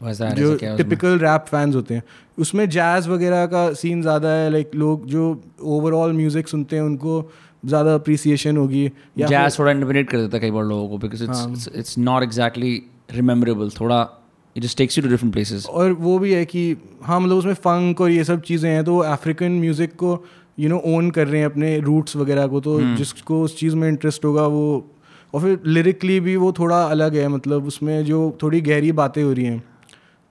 जो? 0.00 0.54
टिपिकल 0.76 1.18
रैप 1.18 1.44
फैंस 1.48 1.74
होते 1.74 1.94
हैं। 1.94 2.02
उसमें 2.38 2.68
जैज़ 2.70 3.08
वगैरह 3.08 3.46
का 3.48 3.72
सीन 3.74 4.02
ज़्यादा 4.02 4.28
है 4.30 4.50
लाइक 4.50 4.74
लोग 4.76 5.06
जो 5.08 5.28
ओवरऑल 5.74 6.12
म्यूज़िक 6.12 6.48
सुनते 6.48 6.76
हैं 6.76 6.82
उनको 6.84 7.20
ज़्यादा 7.64 7.94
अप्रिसिएशन 7.94 8.56
होगी। 8.56 8.84
या 9.18 9.26
जैज 9.28 9.58
थोड़ा 9.58 9.70
इंटरमिनेट 9.70 10.10
कर 10.10 10.18
देता 10.18 10.36
है 10.36 10.40
कई 10.40 10.50
बार 10.50 10.64
लोगों 10.64 10.88
को 10.88 10.98
because. 10.98 11.24
It's 11.24 11.68
it's 11.74 11.98
not 11.98 12.22
exactly 12.22 12.82
rememberable 13.08 13.70
थोड़ा 13.70 14.08
it 14.56 14.62
just 14.62 14.78
takes 14.78 14.98
you 14.98 15.04
to 15.04 15.10
different 15.10 15.32
places 15.32 15.66
और 15.66 15.92
वो 15.92 16.18
भी 16.18 16.32
है 16.32 16.44
कि 16.44 16.76
हाँ 17.02 17.20
मतलब 17.20 17.36
उसमें 17.36 17.54
फंक 17.54 18.00
और 18.00 18.10
ये 18.10 18.24
सब 18.24 18.40
चीज़ें 18.40 18.70
हैं 18.70 18.84
तो 18.84 18.98
अफ्रीकन 18.98 19.52
म्यूज़िक 19.52 19.94
को 19.94 20.24
यू 20.58 20.68
नो 20.68 20.82
ओन 20.86 21.10
कर 21.10 21.26
रहे 21.26 21.40
हैं 21.40 21.46
अपने 21.46 21.78
रूट्स 21.80 22.16
वगैरह 22.16 22.46
को 22.46 22.60
तो 22.60 22.78
hmm. 22.78 22.96
जिसको 22.96 23.42
उस 23.42 23.58
चीज़ 23.58 23.76
में 23.76 23.88
इंटरेस्ट 23.88 24.24
होगा 24.24 24.46
वो 24.46 24.90
और 25.34 25.40
फिर 25.40 25.60
लिरिकली 25.66 26.20
भी 26.20 26.36
वो 26.36 26.52
थोड़ा 26.52 26.82
अलग 26.84 27.14
है 27.14 27.28
मतलब 27.28 27.66
उसमें 27.66 28.04
जो 28.04 28.38
थोड़ी 28.42 28.60
गहरी 28.60 28.92
बातें 28.92 29.22
हो 29.22 29.32
रही 29.32 29.44
हैं 29.44 29.62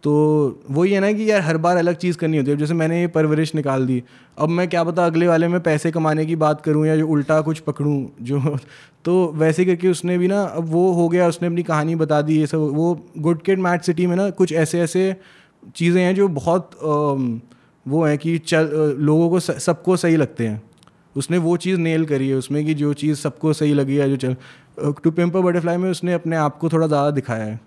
तो 0.04 0.14
वही 0.72 0.92
है 0.94 1.00
ना 1.00 1.12
कि 1.14 1.30
यार 1.30 1.42
हर 1.42 1.58
बार 1.58 1.78
अलग 1.78 1.96
चीज़ 1.96 2.18
करनी 2.18 2.38
होती 2.38 2.52
है। 2.52 2.58
जैसे 2.58 2.74
मैंने 2.74 3.00
ये 3.02 3.08
परवरिश 3.08 3.54
निकाल 3.56 3.86
दी, 3.88 4.02
अब 4.38 4.50
मैं 4.50 4.68
क्या 4.70 4.84
पता 4.84 5.06
अगले 5.06 5.28
वाले 5.28 5.48
में 5.48 5.60
पैसे 5.64 5.92
कमाने 5.92 6.26
की 6.26 6.36
बात 6.36 6.62
करूँ 6.62 6.86
या 6.88 6.96
जो 6.98 7.08
उल्टा 7.08 7.40
कुछ 7.42 7.60
पकड़ूँ, 7.60 8.12
जो 8.22 8.40
तो 9.06 9.28
वैसे 9.36 9.66
करके 9.66 9.88
उसने 9.90 10.18
भी 10.18 10.28
ना, 10.28 10.42
अब 10.44 10.70
वो 10.70 10.92
हो 10.94 11.08
गया, 11.10 11.28
उसने 11.28 11.48
अपनी 11.48 11.64
कहानी 11.64 11.96
बता 11.96 12.22
दी, 12.22 12.40
ये 12.40 12.48
सब, 12.48 12.60
वो 12.74 12.94
गुड 13.18 13.42
किड 13.42 13.60
मैट 13.60 13.82
सिटी 13.82 14.08
में 14.08 14.16
ना 14.16 14.30
कुछ 14.32 14.54
ऐसे 14.56 14.82
ऐसे 14.82 15.16
चीज़ें 15.76 16.02
हैं 16.04 16.14
जो 16.16 16.28
बहुत 16.30 16.70
वो 17.86 18.04
हैं 18.06 18.18
कि 18.18 18.38
चल 18.40 18.70
लोगों 19.00 19.30
को 19.30 19.40
सबको 19.40 19.96
सही 19.98 20.16
लगते 20.16 20.48
हैं। 20.48 20.62
उसने 21.16 21.38
वो 21.38 21.56
चीज़ 21.58 21.80
नेल 21.80 22.06
करी 22.06 22.30
है 22.30 22.36
उसमें 22.36 22.66
कि 22.66 22.74
जो 22.74 22.94
चीज़ 22.96 23.18
सबको 23.18 23.54
सही 23.54 23.74
लगी 23.74 23.96
है 23.96 24.10
जो 24.10 24.16
चल 24.18 24.36
टू 25.04 25.12
पिम्पर 25.12 25.42
बटरफ्लाई 25.42 25.78
में 25.78 25.90
उसने 25.92 26.14
अपने 26.14 26.36
आप 26.38 26.58
को 26.58 26.70
थोड़ा 26.70 26.88
ज़्यादा 26.88 27.12
दिखाया 27.12 27.44
है। 27.44 27.60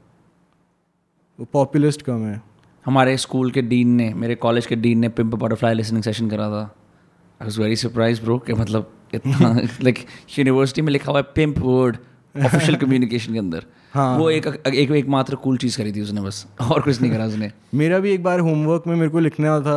वो 1.39 1.47
पॉपुलिस्ट 1.53 2.03
कम 2.03 2.25
है। 2.27 2.41
हमारे 2.87 3.17
स्कूल 3.17 3.51
के 3.51 3.63
डीन 3.63 3.89
ने 3.89 4.13
मेरे 4.15 4.35
कॉलेज 4.35 4.67
के 4.67 4.77
डीन 4.77 4.99
ने 4.99 5.09
पिम्प 5.09 5.35
बटरफ्लाई 5.35 5.75
लिसनिंग 5.75 6.03
सेशन 6.03 6.29
करा 6.31 6.49
था। 6.51 6.61
I 6.61 7.45
was 7.45 7.59
very 7.59 7.77
surprise 7.77 8.21
bro 8.23 8.39
कि 8.39 8.53
मतलब 8.53 8.93
इतना 9.15 9.49
लाइक 9.83 9.99
यूनिवर्सिटी 10.39 10.83
में 10.83 10.93
लिखा 10.93 11.11
हुआ 11.13 11.21
है 11.21 11.27
पिम्प 11.35 11.59
वर्ड 11.59 11.97
ऑफिशियल 12.45 12.77
कम्युनिकेशन 12.77 13.33
के 13.33 13.39
अंदर। 13.39 13.65
हाँ। 13.95 14.17
वो 14.19 14.31
एक 14.31 14.47
एक 14.67 14.91
एक 14.91 15.09
मात्र 15.09 15.35
कूल 15.35 15.59
चीज़ 15.59 15.77
करी 15.79 15.93
थी 15.93 16.01
उसने 16.01 16.21
बस 16.21 16.47
और 16.61 16.83
कुछ 16.83 17.01
नहीं 17.03 17.13
करा 17.13 17.25
उसने। 17.27 17.51
मेरा 17.75 17.99
भी 17.99 18.11
एक 18.11 18.23
बार 18.23 18.41
होमवर्क 18.41 18.83
में 18.87 18.97
मेरे 18.97 19.09
को 19.11 19.19
लिखना 19.19 19.61
था 19.61 19.77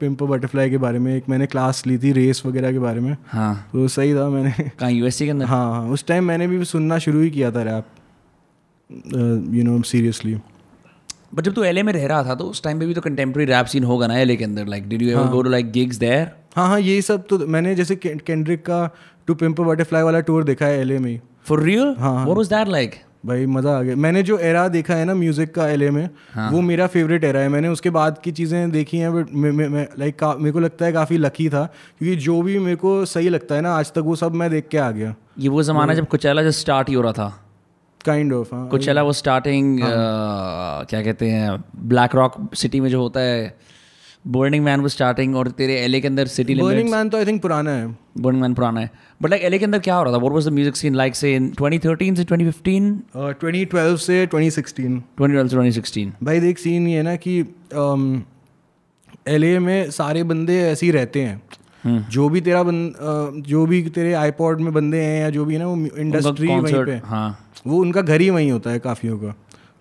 पिम्प 0.00 0.22
बटरफ्लाई 0.22 0.70
के 0.70 0.78
बारे 0.78 0.98
में। 0.98 1.14
एक 1.16 1.28
मैंने 1.28 1.46
क्लास 1.46 1.86
ली 1.86 1.98
थी 1.98 2.12
रेस 2.12 2.42
वगैरह 2.46 2.72
के 2.72 2.78
बारे 2.78 3.00
में। 3.00 3.16
हाँ। 3.26 3.54
तो 3.72 3.88
सही 3.88 4.14
था 4.14 4.28
मैंने। 4.28 4.70
कहाँ 4.70 4.90
यूएससी 4.92 5.24
के 5.24 5.30
अंदर? 5.30 5.46
हाँ 5.46 5.70
हाँ 5.72 5.88
उस 5.90 6.06
टाइम 6.06 6.24
मैंने 6.24 6.46
भी 6.48 6.64
सुनना 6.64 6.98
शुरू 6.98 7.20
ही 7.20 7.30
किया 7.30 7.50
था 7.50 7.62
rap 7.62 7.84
you 9.54 9.64
know 9.64 9.80
seriously 9.82 10.36
but 11.34 11.44
जब 11.44 11.54
तू 11.54 11.62
एलए 11.64 11.82
में 11.82 11.92
रह 11.92 12.06
रहा 12.06 12.24
था 12.24 12.34
तो 12.34 12.44
उस 12.44 12.62
टाइम 12.62 12.80
पे 12.80 12.86
भी 12.86 12.94
तो 12.94 13.00
कंटेम्प्रेरी 13.00 13.52
रैप 13.52 13.66
सीन 13.66 13.84
होगा 13.84 14.06
ना 14.06 14.18
एलए 14.18 14.36
के 14.36 14.44
अंदर। 14.44 14.66
Like 14.66 14.88
did 14.88 15.02
you 15.02 15.10
ever 15.10 15.26
go 15.30 15.42
to 15.42 15.50
like 15.50 15.70
gigs 15.72 15.96
there 15.96 16.30
हाँ 16.56 16.68
हाँ 16.68 16.80
यही 16.80 17.02
सब 17.02 17.26
तो 17.28 17.38
मैंने 17.38 17.74
जैसे 17.74 17.96
केंड्रिक 17.96 18.62
का 18.66 18.88
टू 19.26 19.34
पिम्प 19.34 19.60
बटरफ्लाई 19.60 20.02
वाला 20.02 20.20
टूर 20.20 20.44
देखा 20.44 20.66
है 20.66 20.80
एलए 20.80 20.98
में 20.98 21.20
फॉर 21.46 21.62
रियल 21.62 21.94
हाँ। 21.98 22.14
व्हाट 22.24 22.36
वाज 22.36 22.48
दैट 22.48 22.68
लाइक 22.68 22.94
भाई 23.26 23.46
मज़ा 23.46 23.76
आ 23.78 23.82
गया। 23.82 23.96
मैंने 23.96 24.22
जो 24.22 24.36
एरा 24.38 24.66
देखा 24.68 24.94
है 24.94 25.04
ना 25.04 25.14
म्यूज़िक 25.14 25.54
का 25.54 25.68
एलए 25.68 25.90
में 25.90 26.08
हाँ। 26.32 26.50
वो 26.50 26.60
मेरा 26.60 26.86
फेवरेट 26.86 27.24
एरा 27.24 27.40
है। 27.40 27.48
मैंने 27.48 27.68
उसके 27.68 27.90
बाद 27.90 28.18
की 28.24 28.32
चीज़ें 28.32 28.70
देखी 28.70 28.98
हैं 28.98 29.12
बट 29.14 29.98
लाइक 29.98 30.24
मेरे 30.38 30.52
को 30.52 30.60
लगता 30.60 30.84
है 30.84 30.92
काफ़ी 30.92 31.18
लकी 31.18 31.48
था 31.48 31.64
क्योंकि 31.98 32.16
जो 32.16 32.40
भी 32.42 32.58
मेरे 32.58 32.76
को 32.76 33.04
सही 33.06 33.28
लगता 33.28 33.54
है 33.54 33.60
ना 33.60 33.74
आज 33.74 33.92
तक 33.92 34.02
वो 34.04 34.16
सब 34.16 34.34
मैं 34.34 34.50
देख 34.50 34.68
के 34.68 34.78
आ 34.78 34.90
गया। 34.90 35.14
ये 35.38 35.48
वो 35.48 35.62
जमाना 35.62 35.94
जब 35.94 36.08
कुचैला 36.08 36.42
जब 36.42 36.50
स्टार्ट 36.50 36.88
ही 36.88 36.94
हो 36.94 37.02
रहा 37.02 37.12
था। 37.12 37.43
काइंड 38.04 38.32
ऑफ़ 38.32 38.54
हाँ 38.54 38.66
कुचैला 38.68 39.02
वो 39.02 39.12
स्टार्टिंग 39.12 39.78
क्या 39.80 41.02
कहते 41.02 41.30
हैं 41.30 41.62
ब्लैक 41.84 42.14
रॉक 42.14 42.54
सिटी 42.54 42.80
में 42.80 42.88
जो 42.90 43.00
होता 43.00 43.20
है 43.20 43.56
बर्निंग 44.26 44.64
मैन 44.64 44.80
वो 44.80 44.88
स्टार्टिंग 44.88 45.34
और 45.36 45.48
तेरे 45.52 45.74
एलए 45.80 46.00
के 46.00 46.08
अंदर 46.08 46.26
सिटी 46.26 46.54
बर्निंग 46.54 46.90
मैन 46.90 47.08
तो 47.08 47.18
आई 47.18 47.26
थिंक 47.26 47.40
पुराना 47.42 47.70
है। 47.70 47.86
बर्निंग 48.18 48.42
मैन 48.42 48.54
पुराना 48.54 48.80
है। 48.80 48.90
बट 49.22 49.30
लाइक 49.30 49.42
एलए 49.44 49.58
के 49.58 49.64
अंदर 49.64 49.78
क्या 49.78 49.94
हो 49.94 50.02
रहा 50.04 50.12
था? 50.12 50.18
What 50.18 50.32
was 50.32 50.48
the 50.48 50.52
music 50.52 50.76
scene 50.76 50.94
like 50.94 51.16
say 51.16 51.34
in 51.36 51.50
2013 51.60 52.16
से 52.16 52.24
2015 52.24 53.34
ट्वेंटी 53.40 53.64
ट्वेल्व 53.64 53.96
से 53.96 54.24
ट्वेंटी 54.26 54.50
सिक्सटीन 54.50 55.02
2012 55.20 55.48
से 55.48 55.80
2016 55.80 56.12
भाई 56.22 56.40
देख 56.40 56.58
सीन 56.58 56.86
ये 56.88 56.96
है 56.96 57.02
ना 57.02 57.16
कि 57.26 57.38
एल 59.28 59.58
में 59.60 59.90
सारे 59.90 60.22
बंदे 60.24 60.60
ऐसे 60.62 60.86
ही 60.86 60.92
रहते 60.92 61.22
हैं। 61.22 61.42
जो 61.86 62.28
भी 62.28 62.40
तेरा 62.40 62.62
बन 62.62 63.42
जो 63.46 63.64
भी 63.66 63.82
तेरे 63.90 64.12
आईपॉड 64.14 64.60
में 64.60 64.72
बंदे 64.72 65.00
हैं 65.00 65.20
या 65.20 65.30
जो 65.30 65.44
भी 65.44 65.54
है 65.54 65.60
ना 65.60 65.66
वो 65.66 65.98
इंडस्ट्री 65.98 66.48
वहीं 66.48 66.84
पे। 66.84 67.00
हाँ। 67.06 67.28
वो 67.66 67.78
उनका 67.78 68.02
घर 68.02 68.20
ही 68.20 68.30
वहीं 68.30 68.50
होता 68.50 68.70
है 68.70 68.78
काफ़ियों 68.80 69.18
का। 69.18 69.34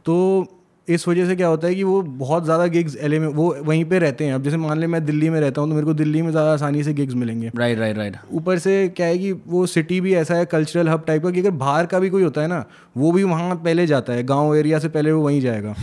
तो 0.06 0.46
इस 0.88 1.08
वजह 1.08 1.28
से 1.28 1.36
क्या 1.36 1.48
होता 1.48 1.68
है 1.68 1.76
कि 1.76 1.84
वो 1.84 2.02
बहुत 2.02 2.44
ज़्यादा 2.44 2.66
गिग्स 2.68 2.96
एल 2.98 3.18
में 3.20 3.28
वो 3.28 3.46
वहीं 3.62 3.84
पे 3.86 4.00
रहते 4.00 4.26
हैं। 4.26 4.34
अब 4.34 4.44
जैसे 4.44 4.58
मान 4.58 4.80
ले 4.80 4.88
मैं 4.88 5.04
दिल्ली 5.06 5.30
में 5.30 5.40
रहता 5.42 5.62
हूँ 5.62 5.70
तो 5.70 5.76
मेरे 5.76 5.86
को 5.86 5.94
दिल्ली 5.94 6.22
में 6.22 6.30
ज़्यादा 6.32 6.54
आसानी 6.54 6.84
से 6.84 6.94
गिग्स 6.94 7.14
मिलेंगे। 7.14 7.52
राइट 7.56 7.80
राइट 7.80 7.98
राइट 7.98 8.18
ऊपर 8.32 8.60
से 8.60 8.88
क्या 8.90 9.08
है 9.08 9.18
कि 9.18 9.32
वो 9.32 9.66
सिटी 9.68 10.02
भी 10.02 10.14
ऐसा 10.16 10.36
है 10.36 10.46
कल्चरल 10.46 10.90
हब 10.90 11.04
टाइप 11.08 11.24
का 11.24 11.32
कि 11.32 11.40
अगर 11.40 11.52
बाहर 11.58 11.86
का 11.86 12.00
भी 12.00 12.10
कोई 12.10 12.24
होता 12.24 12.42
है 12.42 12.48
ना 12.48 12.64
वो 12.98 13.12
भी 13.12 13.24
वहाँ 13.24 13.56
पहले 13.56 13.88
जाता 13.88 14.14
है। 14.14 14.24
गाँव 14.26 14.56
एरिया 14.56 14.80
से 14.80 14.90
पहले 14.90 15.12
वो 15.12 15.24
वहीं 15.24 15.42
जाएगा। 15.42 15.76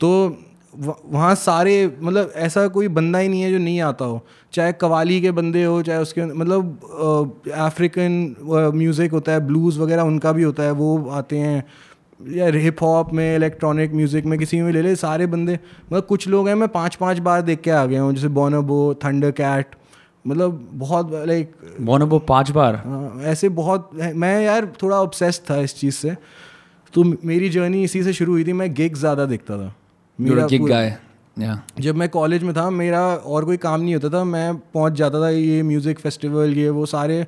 तो 0.00 0.36
वह- 0.78 1.34
सारे 1.36 1.74
मतलब 2.00 2.32
ऐसा 2.36 2.66
कोई 2.68 2.88
बंदा 2.88 3.18
ही 3.18 3.28
नहीं 3.28 3.42
है 3.42 3.50
जो 3.52 3.58
नहीं 3.58 3.80
आता 3.80 4.04
हो। 4.04 4.20
चाहे 4.52 4.72
कवाली 4.72 5.20
के 5.20 5.30
बंदे 5.30 5.64
हो 5.64 5.82
चाहे 5.82 5.98
उसके 5.98 6.24
मतलब 6.24 7.50
अफ्रीकन 7.56 8.36
म्यूज़िक 8.74 9.12
होता 9.12 9.32
है 9.32 9.46
ब्लूज़ 9.46 9.80
वगैरह 9.80 10.02
उनका 10.02 10.32
भी 10.32 10.42
होता 10.42 10.62
है 10.62 10.72
वो 10.72 10.96
आते 11.10 11.38
हैं। 11.38 11.64
या 12.30 12.46
हिप 12.48 12.82
हॉप 12.82 13.12
में 13.12 13.34
इलेक्ट्रॉनिक 13.36 13.94
म्यूज़िक 13.94 14.24
में 14.24 14.38
किसी 14.38 14.56
में 14.56 14.66
भी 14.66 14.72
ले 14.72 14.82
ले 14.82 14.94
सारे 14.96 15.26
बंदे 15.26 15.54
मतलब 15.54 16.04
कुछ 16.04 16.28
लोग 16.28 16.48
हैं 16.48 16.54
मैं 16.54 16.68
पाँच 16.68 16.94
पाँच 16.94 17.18
बार 17.18 17.42
देख 17.42 17.60
के 17.60 17.70
आ 17.70 17.84
गया 17.86 18.02
हूँ 18.02 18.14
जैसे 18.14 18.28
बोनोबो 18.28 18.78
थंडर 19.04 19.30
कैट 19.30 19.74
मतलब 20.24 20.68
बहुत 20.72 21.10
लाइक 21.26 21.52
बोनोबो 21.80 22.18
पाँच 22.18 22.50
बार? 22.50 22.76
हाँ, 22.76 23.20
ऐसे 23.22 23.48
बहुत 23.48 23.90
मैं 23.94 24.40
यार 24.44 24.72
थोड़ा 24.82 25.00
ऑब्सेस्ड 25.02 25.50
था 25.50 25.60
इस 25.60 25.74
चीज़ 25.80 25.94
से। 25.94 26.16
तो 26.94 27.04
मेरी 27.24 27.48
जर्नी 27.48 27.82
इसी 27.84 28.02
से 28.02 28.12
शुरू 28.12 28.32
हुई 28.32 28.44
थी 28.44 28.52
मैं 28.52 28.72
गिग 28.74 28.96
ज़्यादा 28.96 29.24
देखता 29.26 29.58
था। 29.58 29.74
गिग 30.46 30.60
पूरा- 30.60 30.76
गाय 30.76 30.96
या 31.36 31.60
जब 31.80 31.96
मैं 31.96 32.08
कॉलेज 32.08 32.42
में 32.42 32.54
था 32.54 32.70
मेरा 32.70 33.00
और 33.00 33.44
कोई 33.44 33.56
काम 33.56 33.80
नहीं 33.80 33.94
होता 33.94 34.08
था 34.08 34.24
मैं 34.24 34.54
पहुँच 34.74 34.92
जाता 34.92 35.20
था 35.20 35.28
ये 35.28 35.62
म्यूज़िक 35.62 35.98
फेस्टिवल 35.98 36.54
ये 36.54 36.68
वो 36.70 36.86
सारे 36.86 37.26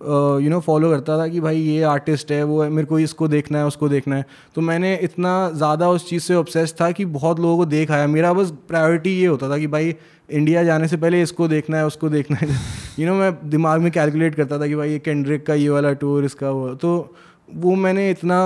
यू 0.00 0.50
नो 0.50 0.60
फॉलो 0.60 0.90
करता 0.90 1.18
था 1.18 1.26
कि 1.28 1.40
भाई 1.40 1.56
ये 1.56 1.82
आर्टिस्ट 1.82 2.30
है 2.32 2.42
वो 2.44 2.62
है 2.62 2.68
मेरे 2.70 2.86
को 2.86 2.98
इसको 2.98 3.28
देखना 3.28 3.58
है 3.58 3.66
उसको 3.66 3.88
देखना 3.88 4.16
है। 4.16 4.24
तो 4.54 4.60
मैंने 4.60 4.94
इतना 4.96 5.50
ज़्यादा 5.50 5.90
उस 5.90 6.08
चीज़ 6.08 6.22
से 6.22 6.34
ऑब्सेस 6.34 6.74
था 6.80 6.90
कि 6.90 7.04
बहुत 7.04 7.40
लोगों 7.40 7.56
को 7.56 7.64
देख 7.64 7.90
आया। 7.90 8.06
मेरा 8.06 8.32
बस 8.32 8.52
प्रायोरिटी 8.68 9.10
ये 9.10 9.26
होता 9.26 9.50
था 9.50 9.58
कि 9.58 9.66
भाई 9.66 9.94
इंडिया 10.30 10.62
जाने 10.64 10.88
से 10.88 10.96
पहले 10.96 11.22
इसको 11.22 11.48
देखना 11.48 11.76
है 11.76 11.86
उसको 11.86 12.08
देखना 12.08 12.36
है। 12.36 12.48
यू 12.98 13.06
नो 13.06 13.14
मैं 13.14 13.50
दिमाग 13.50 13.80
में 13.80 13.90
कैलकुलेट 13.92 14.34
करता 14.34 14.58
था 14.58 14.66
कि 14.66 14.74
भाई 14.74 14.90
ये 14.90 14.98
केंड्रिक 14.98 15.46
का 15.46 15.54
ये 15.54 15.68
वाला 15.68 15.92
टूर 15.92 16.24
इसका 16.24 16.50
वो। 16.50 16.68
तो 16.74 17.14
वो 17.54 17.74
मैंने 17.74 18.10
इतना 18.10 18.38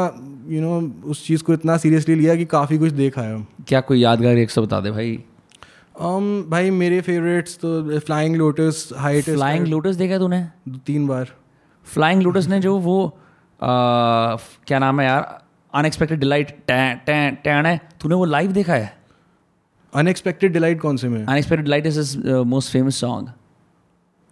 यू 0.49 0.61
you 0.61 0.63
नो 0.63 0.81
know, 0.81 1.05
उस 1.05 1.27
चीज़ 1.27 1.43
को 1.43 1.53
इतना 1.53 1.77
सीरियसली 1.77 2.15
लिया 2.15 2.35
कि 2.37 2.45
काफ़ी 2.45 2.79
कुछ 2.79 2.93
देखा 2.93 3.23
है। 3.23 3.47
क्या 3.69 3.81
कोई 3.81 4.01
यादगार 4.01 4.39
एक 4.39 4.51
सौ 4.51 4.63
बता 4.63 4.81
दे 4.81 4.91
भाई? 4.91 5.17
Um, 5.95 6.51
भाई 6.51 6.71
मेरे 6.71 7.01
फेवरेट्स 7.01 7.57
तो 7.57 7.99
Flying 8.01 8.37
Lotus 8.37 8.89
height 8.97 9.25
Flying 9.25 9.67
Lotus 9.67 9.95
देखा 9.97 10.19
तूने? 10.19 10.45
तीन 10.87 11.07
बार। 11.07 11.29
फ्लाइंग 11.85 12.23
लोटस 12.23 12.49
ने 12.49 12.61
जो 12.61 12.77
वो 12.79 13.07
आ, 13.07 14.37
क्या 14.67 14.79
नाम 14.79 15.01
है 15.01 15.07
यार? 15.07 15.43
अनएक्सपेक्टेड 15.75 16.21
डिलाइट 16.21 16.57
टैन 16.69 17.67
है 17.67 17.81
तूने 18.03 18.15
वो 18.15 18.25
लाइव 18.25 18.53
देखा 18.53 18.75
है? 18.75 18.93
अनएक्सपेक्टेड 19.95 20.53
डिलाइट 20.53 20.81
कौन 20.81 20.97
से 20.97 21.09
में? 21.09 21.25
Unexpected 21.25 21.65
delight 21.65 21.87
is 21.87 21.99
his 22.01 22.27
most 22.27 22.73
famous 22.73 22.97
song 22.97 23.29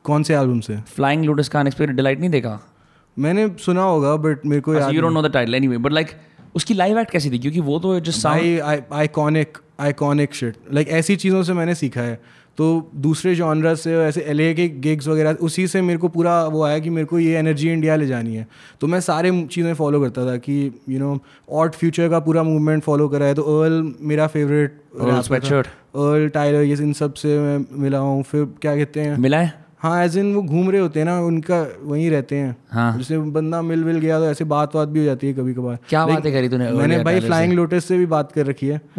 कौन 0.05 0.23
से 0.23 0.35
एल्बम 0.35 0.61
से? 0.61 0.77
फ्लाइंग 0.77 1.25
लोटस 1.25 1.49
का 1.49 1.61
अनएक्सपेक्टेड 1.61 1.97
डिलाइट 1.97 2.21
नहीं 2.21 2.31
देखा? 2.31 2.59
मैंने 3.16 3.48
सुना 3.61 3.83
होगा 3.83 4.16
बट 4.18 4.46
मेरे 4.46 4.61
को 4.61 4.75
you 4.75 5.01
don't 5.01 5.12
know 5.12 5.22
the 5.22 5.33
title 5.33 5.55
anyway 5.55 5.79
but 5.79 5.92
like 5.92 6.11
उसकी 6.57 6.75
लाइव 6.75 6.98
एक्ट 6.98 7.11
कैसी 7.11 7.31
थी? 7.31 7.38
क्योंकि 7.38 7.61
वो 7.61 7.79
तो 7.79 7.98
just 8.01 8.27
iconic 8.27 9.59
iconic 9.81 10.35
shit 10.35 10.57
like 10.72 10.88
ऐसी 10.90 11.16
चीज़ों 11.16 11.42
से 11.42 11.53
मैंने 11.53 11.75
सीखा 11.75 12.01
है। 12.01 12.20
तो 12.59 12.90
दूसरे 12.96 13.35
जॉनरा 13.35 13.75
से 13.75 13.94
ऐसे 13.96 14.20
एलए 14.20 14.53
के 14.55 14.68
गिग्स 14.81 15.07
वगैरह 15.09 15.37
उसी 15.40 15.66
से 15.66 15.81
मेरे 15.83 15.98
को 15.98 16.09
पूरा 16.09 16.44
वो 16.46 16.62
आया 16.64 16.79
कि 16.79 16.90
मेरे 16.90 17.07
को 17.07 17.18
ये 17.18 17.37
एनर्जी 17.37 17.70
इंडिया 17.72 17.96
ले 17.96 18.07
जानी 18.07 18.35
है। 18.37 18.46
तो 18.81 18.87
मैं 18.87 19.01
सारे 19.01 19.31
चीज़ें 19.46 19.72
फॉलो 19.75 20.01
करता 20.01 20.27
था 20.27 20.37
कि 20.37 20.57
यू 20.88 20.98
नो 20.98 21.18
ऑट 21.51 21.75
फ्यूचर 21.75 22.09
का 22.09 22.20
पूरा 22.20 22.42
मूवमेंट 22.42 22.83
फॉलो 22.83 23.09
करा 23.09 23.27
है। 23.27 23.35
तो 23.35 23.42
अर्ल 23.42 23.92
मेरा 24.01 24.27
फेवरेट. 24.27 24.79
अर्ल 25.01 26.29
टाइलर 26.29 26.62
ये 26.62 26.83
इन 26.83 26.92
सबसे 26.92 27.38
मैं 27.38 27.64
मिला 27.83 27.98
हूँ। 27.98 28.22
फिर 28.22 28.44
क्या 28.62 28.77
कहते 28.77 29.01
हैं? 29.01 29.16
मिला 29.16 29.38
है? 29.38 29.62
हाँ 29.83 30.05
एज 30.05 30.16
इन 30.18 30.33
वो 30.35 30.42
घूम 30.42 30.71
रहे 30.71 30.81
होते 30.81 30.99
हैं 31.01 31.05
ना 31.07 31.18
उनका 31.21 31.57
वहीं 31.83 32.11
रहते 32.11 32.37
हैं। 32.37 32.55
हाँ। 32.73 32.97
जैसे 32.99 33.18
बंदा 33.37 33.62
मिल 33.62 33.83
मिल 33.85 33.99
गया 33.99 34.18
तो 34.18 34.27
ऐसे 34.27 34.45
बात 34.45 34.75
बात 34.75 34.88
भी 34.88 34.99
हो 34.99 35.05
जाती 35.05 35.27
है 35.27 35.33
कभी 35.35 35.55
कभार 35.55 35.79
क्या 35.88 36.05
बातें 36.07 36.33
करी 36.33 36.49
तूने 36.49 36.71
मैंने 36.73 37.03
भाई 37.05 37.21
फ्लाइंग 37.21 37.53
लोटस 37.53 37.85
से 37.85 37.99
भी 37.99 38.07
बात 38.07 38.33
कर 38.33 38.47
रखी 38.47 38.66
है। 38.66 38.81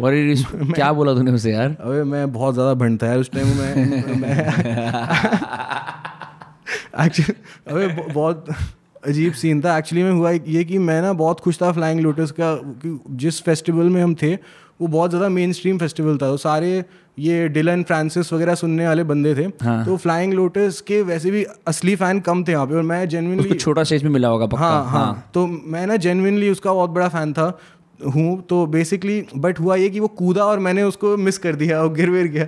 क्या 0.74 0.92
बोला 0.92 1.14
तूने 1.14 1.32
उसे 1.32 1.52
यार? 1.52 1.76
अबे 1.80 2.02
मैं 2.04 2.32
बहुत 2.32 2.54
ज़्यादा 2.54 2.74
भंडता 2.74 3.06
है 3.06 3.18
उस 3.18 3.30
टाइम 3.30 3.46
मैं। 3.58 4.20
मैं 4.20 4.36
एक्चुअली 7.06 7.34
अबे 7.68 8.12
बहुत 8.12 8.46
अजीब 9.06 9.32
सीन 9.32 9.60
था। 9.60 9.76
एक्चुअली 9.78 10.02
में 10.02 10.10
हुआ 10.10 10.30
ये 10.30 10.64
कि 10.64 10.78
मैं 10.78 11.00
ना 11.02 11.12
बहुत 11.12 11.40
खुश 11.40 11.62
था 11.62 11.72
फ्लाइंग 11.72 12.00
लोटस 12.00 12.30
का 12.40 12.58
जिस 13.16 13.40
फेस्टिवल 13.42 13.88
में 13.88 14.02
हम 14.02 14.14
थे 14.22 14.36
वो 14.80 14.86
बहुत 14.88 15.10
ज़्यादा 15.10 15.28
मेन 15.28 15.52
स्ट्रीम 15.52 15.78
फेस्टिवल 15.78 16.16
था। 16.16 16.30
तो 16.30 16.36
सारे 16.36 16.84
ये 17.18 17.48
डिलन 17.48 17.82
फ्रांसिस 17.82 18.32
वगैरह 18.32 18.54
सुनने 18.54 18.86
वाले 18.86 19.04
बंदे 19.04 19.34
थे। 19.34 19.44
हाँ। 19.64 19.84
तो 19.84 19.96
फ्लाइंग 19.96 20.32
लोटस 20.32 20.80
के 20.80 21.00
वैसे 21.02 21.30
भी 21.30 21.44
असली 21.68 21.94
फ़ैन 21.96 22.20
कम 22.20 22.42
थे 22.44 22.52
यहाँ 22.52 22.66
पे 22.66 22.74
और 22.74 22.82
मैं 22.82 23.08
जेनविनली 23.08 23.54
छोटा 23.54 23.84
स्टेज 23.84 24.04
में 24.04 24.10
मिला 24.10 24.28
होगा 24.28 24.46
पक्का। 24.46 24.64
हाँ 24.64 24.84
हाँ। 24.90 25.30
तो 25.34 25.46
मैं 25.46 25.86
ना 25.86 25.96
जेनविनली 25.98 26.50
उसका 26.50 26.72
बहुत 26.72 26.90
बड़ा 26.90 27.08
फ़ैन 27.08 27.32
था। 27.32 27.46
हूँ 28.06 28.42
तो 28.42 28.64
बेसिकली 28.66 29.14
बट 29.36 29.60
हुआ 29.60 29.76
ये 29.76 29.88
कि 29.90 30.00
वो 30.00 30.08
कूदा 30.18 30.44
और 30.44 30.58
मैंने 30.58 30.82
उसको 30.82 31.16
मिस 31.16 31.38
कर 31.38 31.54
दिया 31.54 31.82
वो 31.82 31.88
गिर 31.90 32.10
विर 32.10 32.26
गया। 32.28 32.44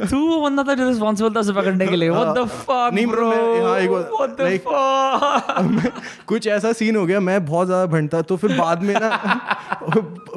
तू 0.00 0.18
वो 0.28 0.40
बंदा 0.40 0.62
था 0.62 0.74
जो 0.74 0.88
रिस्पांसिबल 0.88 1.34
था 1.36 1.40
उसे 1.40 1.52
पकड़ने 1.52 1.86
के 1.86 1.96
लिए। 1.96 2.08
व्हाट 2.10 2.36
द 2.36 2.46
फक 2.48 2.90
नहीं, 2.94 3.06
ब्रो 3.06 3.28
हाँ, 3.28 3.78
एक 3.78 3.90
व्हाट 3.90 4.30
द 4.40 4.58
फक 4.66 5.92
कुछ 6.28 6.46
ऐसा 6.48 6.72
सीन 6.72 6.96
हो 6.96 7.06
गया 7.06 7.20
मैं 7.20 7.44
बहुत 7.46 7.66
ज़्यादा 7.66 7.86
भंटा 7.92 8.22
तो 8.22 8.36
फिर 8.36 8.56
बाद 8.58 8.82
में 8.82 8.94
ना 8.94 9.08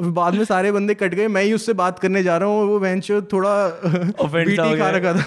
बाद 0.00 0.34
में 0.34 0.44
सारे 0.44 0.72
बंदे 0.72 0.94
कट 0.94 1.14
गए 1.14 1.28
मैं 1.28 1.42
ही 1.42 1.52
उससे 1.52 1.72
बात 1.74 1.98
करने 1.98 2.22
जा 2.22 2.36
रहा 2.36 2.48
हूँ 2.48 2.66
वो 2.68 2.78
बेंच 2.80 3.10
थोड़ा 3.32 3.54
बीटी 4.24 4.78
खा 4.78 4.90
रखा 4.90 5.12
था। 5.12 5.22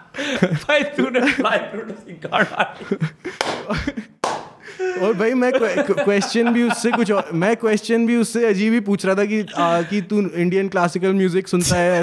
भाई 0.20 0.82
तूने 0.96 1.20
फ्लाई 1.32 1.58
फ्रूट 1.58 1.90
की 2.06 2.12
गाड़ 2.24 2.42
मारी 2.44 4.02
और 5.02 5.12
भाई 5.14 5.34
मैं 5.34 5.52
क्वेश्चन 5.54 6.52
भी 6.52 6.62
उससे 6.62 6.90
कुछ 6.90 7.12
और, 7.12 7.28
मैं 7.34 7.56
क्वेश्चन 7.56 8.06
भी 8.06 8.16
उससे 8.16 8.46
अजीब 8.46 8.72
ही 8.72 8.80
पूछ 8.80 9.06
रहा 9.06 9.14
था 9.14 9.24
कि 9.24 9.40
आ, 9.58 9.82
कि 9.82 10.00
तू 10.02 10.20
इंडियन 10.20 10.68
क्लासिकल 10.68 11.12
म्यूज़िक 11.12 11.48
सुनता 11.48 11.76
है 11.76 12.02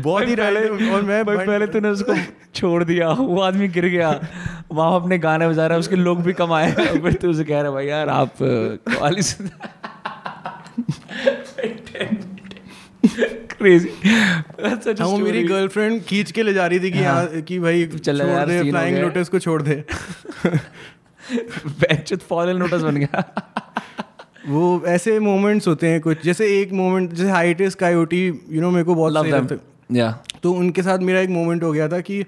बहुत 0.00 0.28
ही 0.28 0.34
random 0.36 0.92
और 0.94 1.02
मैं 1.02 1.24
भाई 1.24 1.36
पहले 1.36 1.66
तूने 1.66 1.88
उसको 1.88 2.14
छोड़ 2.54 2.84
दिया 2.84 3.08
वो 3.08 3.40
आदमी 3.40 3.68
गिर 3.68 3.86
गया 3.86 4.10
वहाँ 4.72 5.00
अपने 5.00 5.18
गाने 5.18 5.48
बजा 5.48 5.66
रहा 5.66 5.74
है 5.74 5.80
उसके 5.80 5.96
लोग 5.96 6.22
भी 6.22 6.32
कमाए 6.32 6.72
और 6.72 7.00
फिर 7.02 7.12
तू 7.12 7.30
उसे 7.30 7.44
कह 7.44 7.60
रहा 7.60 7.70
भाई 7.70 7.86
यार 7.86 8.08
आप 8.08 8.32
कवाली 8.42 9.22
सुन 9.22 9.50
वो 13.62 15.16
मेरी 15.18 15.44
गर्लफ्रेंड 15.44 16.02
खींच 16.02 16.32
के 16.32 16.42
ले 16.42 16.54
जा 16.54 16.66
रही 16.66 16.80
थी 16.80 16.90
कि 16.90 17.04
हाँ। 17.04 17.40
कि 17.40 17.58
भाई 17.58 17.86
चल 17.86 18.20
यार, 18.20 18.46
दे 18.46 18.70
फ्लाइंग 18.70 18.98
लोटस 18.98 19.28
को 19.28 19.38
छोड़ 19.38 19.62
दे। 19.62 19.84
फॉलन 22.16 22.56
नोटिस 22.56 22.82
बन 22.82 22.96
गया। 22.96 23.34
वो 24.48 24.82
ऐसे 24.86 25.20
मोमेंट्स 25.20 25.68
होते 25.68 25.88
हैं 25.88 26.00
कुछ 26.00 26.24
जैसे 26.24 26.62
एक 26.62 26.72
मोमेंट 26.72 27.12
जैसे 27.12 27.30
हाइटिस 27.30 27.74
कायोटी 27.74 28.26
यू 28.26 28.60
नो 28.60 28.70
मेरे 28.70 28.84
को 28.84 28.94
बहुत 28.94 29.12
लव 29.12 29.24
लगता 29.24 29.56
या 29.92 30.24
तो 30.42 30.52
उनके 30.52 30.82
साथ 30.82 30.98
मेरा 30.98 31.20
एक 31.20 31.28
मोमेंट 31.28 31.62
हो 31.62 31.72
गया 31.72 31.88
था 31.88 32.00
कि 32.00 32.18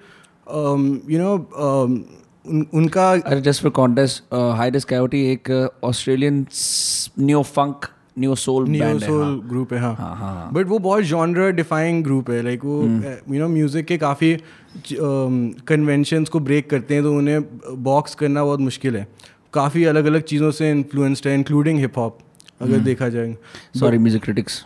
यू 1.12 1.18
नो 1.18 1.32
उनका 2.74 3.12
अरे 3.12 3.40
just 3.40 3.62
for 3.62 3.70
contest 3.70 4.34
Hiatus 4.34 4.84
Kaiyote 4.84 5.32
एक 5.32 5.70
Australian 5.84 6.46
new 7.18 7.42
funk 7.42 7.86
neo 8.18 8.34
soul 8.36 8.68
new 8.68 8.98
soul 8.98 9.22
हाँ। 9.22 9.48
ग्रुप 9.48 9.72
है। 9.72 9.80
हाँ 9.80 9.94
हाँ, 9.96 10.14
हाँ। 10.16 10.52
बट 10.52 10.66
वो 10.66 10.78
बहुत 10.78 11.04
जॉनर 11.04 11.50
डिफाइंग 11.52 12.02
ग्रुप 12.04 12.30
है 12.30 12.42
लाइक 12.42 12.64
वो 12.64 12.82
यू 12.82 13.40
नो 13.40 13.48
म्यूज़िक 13.48 13.86
के 13.86 13.98
काफ़ी 13.98 14.36
कन्वेंशंस 15.66 16.28
को 16.28 16.40
ब्रेक 16.40 16.70
करते 16.70 16.94
हैं 16.94 17.02
तो 17.02 17.14
उन्हें 17.16 17.82
बॉक्स 17.84 18.14
करना 18.14 18.44
बहुत 18.44 18.60
मुश्किल 18.60 18.96
है। 18.96 19.06
काफ़ी 19.54 19.84
अलग 19.86 20.04
अलग 20.04 20.22
चीज़ों 20.24 20.50
से 20.50 20.70
इन्फ्लुएंस्ड 20.70 21.28
है 21.28 21.34
इंक्लूडिंग 21.34 21.78
हिप 21.78 21.98
हॉप 21.98 22.18
अगर 22.62 22.78
देखा 22.80 23.08
जाए। 23.08 23.36
सॉरी 23.76 23.98
म्यूज़िक 23.98 24.22
क्रिटिक्स 24.22 24.62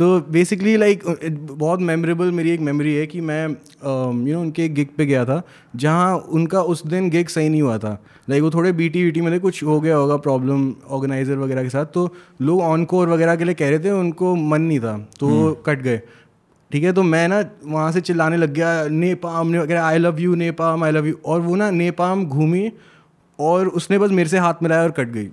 तो 0.00 0.06
बेसिकली 0.30 0.76
लाइक 0.76 1.02
बहुत 1.50 1.80
मेमोरेबल 1.80 2.30
मेरी 2.32 2.50
एक 2.50 2.60
मेमोरी 2.60 2.94
है 2.94 3.06
कि 3.06 3.20
मैं 3.20 3.42
यू 3.46 4.34
नो 4.34 4.40
उनके 4.40 4.68
गिग 4.68 4.88
पे 4.96 5.06
गया 5.06 5.24
था 5.24 5.40
जहाँ 5.76 6.16
उनका 6.16 6.62
उस 6.72 6.86
दिन 6.86 7.10
गिग 7.10 7.28
सही 7.28 7.48
नहीं 7.48 7.62
हुआ 7.62 7.76
था। 7.78 7.92
लाइक 8.30 8.42
वो 8.42 8.50
थोड़े 8.50 8.72
बीटी 8.72 9.02
वीटी 9.04 9.20
में 9.20 9.32
थे 9.32 9.38
कुछ 9.38 9.62
हो 9.64 9.80
गया 9.80 9.96
होगा 9.96 10.16
प्रॉब्लम 10.16 10.72
ऑर्गेनाइजर 10.90 11.36
वगैरह 11.38 11.62
के 11.62 11.68
साथ 11.68 11.86
तो 11.94 12.08
लोग 12.42 12.60
ऑनकोर 12.60 13.08
वगैरह 13.08 13.36
के 13.36 13.44
लिए 13.44 13.54
कह 13.54 13.68
रहे 13.68 13.78
थे 13.78 13.90
उनको 13.90 14.34
मन 14.34 14.62
नहीं 14.62 14.80
था 14.80 14.96
तो 15.20 15.52
कट 15.66 15.82
गए। 15.82 16.00
ठीक 16.70 16.84
है 16.84 16.92
तो 16.92 17.02
मैं 17.02 17.26
ना 17.28 17.42
वहाँ 17.64 17.90
से 17.92 18.00
चिल्लाने 18.00 18.36
लग 18.36 18.52
गया 18.54 18.72
नेपाम 18.88 19.48
ने 19.48 19.58
वगैरह 19.58 19.82
I 19.82 19.98
love 19.98 20.20
you 20.20 20.34
napalm 20.34 20.84
I 20.84 20.90
love 20.90 21.06
you 21.06 21.18
और 21.26 21.40
वो 21.40 21.56
ना 21.56 21.70
नेपाम 21.70 22.24
घूमी 22.26 22.70
और 23.38 23.68
उसने 23.68 23.98
बस 23.98 24.10
मेरे 24.10 24.28
से 24.28 24.38
हाथ 24.38 24.62
मिलाया 24.62 24.82
और 24.82 24.90
कट 24.90 25.08
गई। 25.08 25.28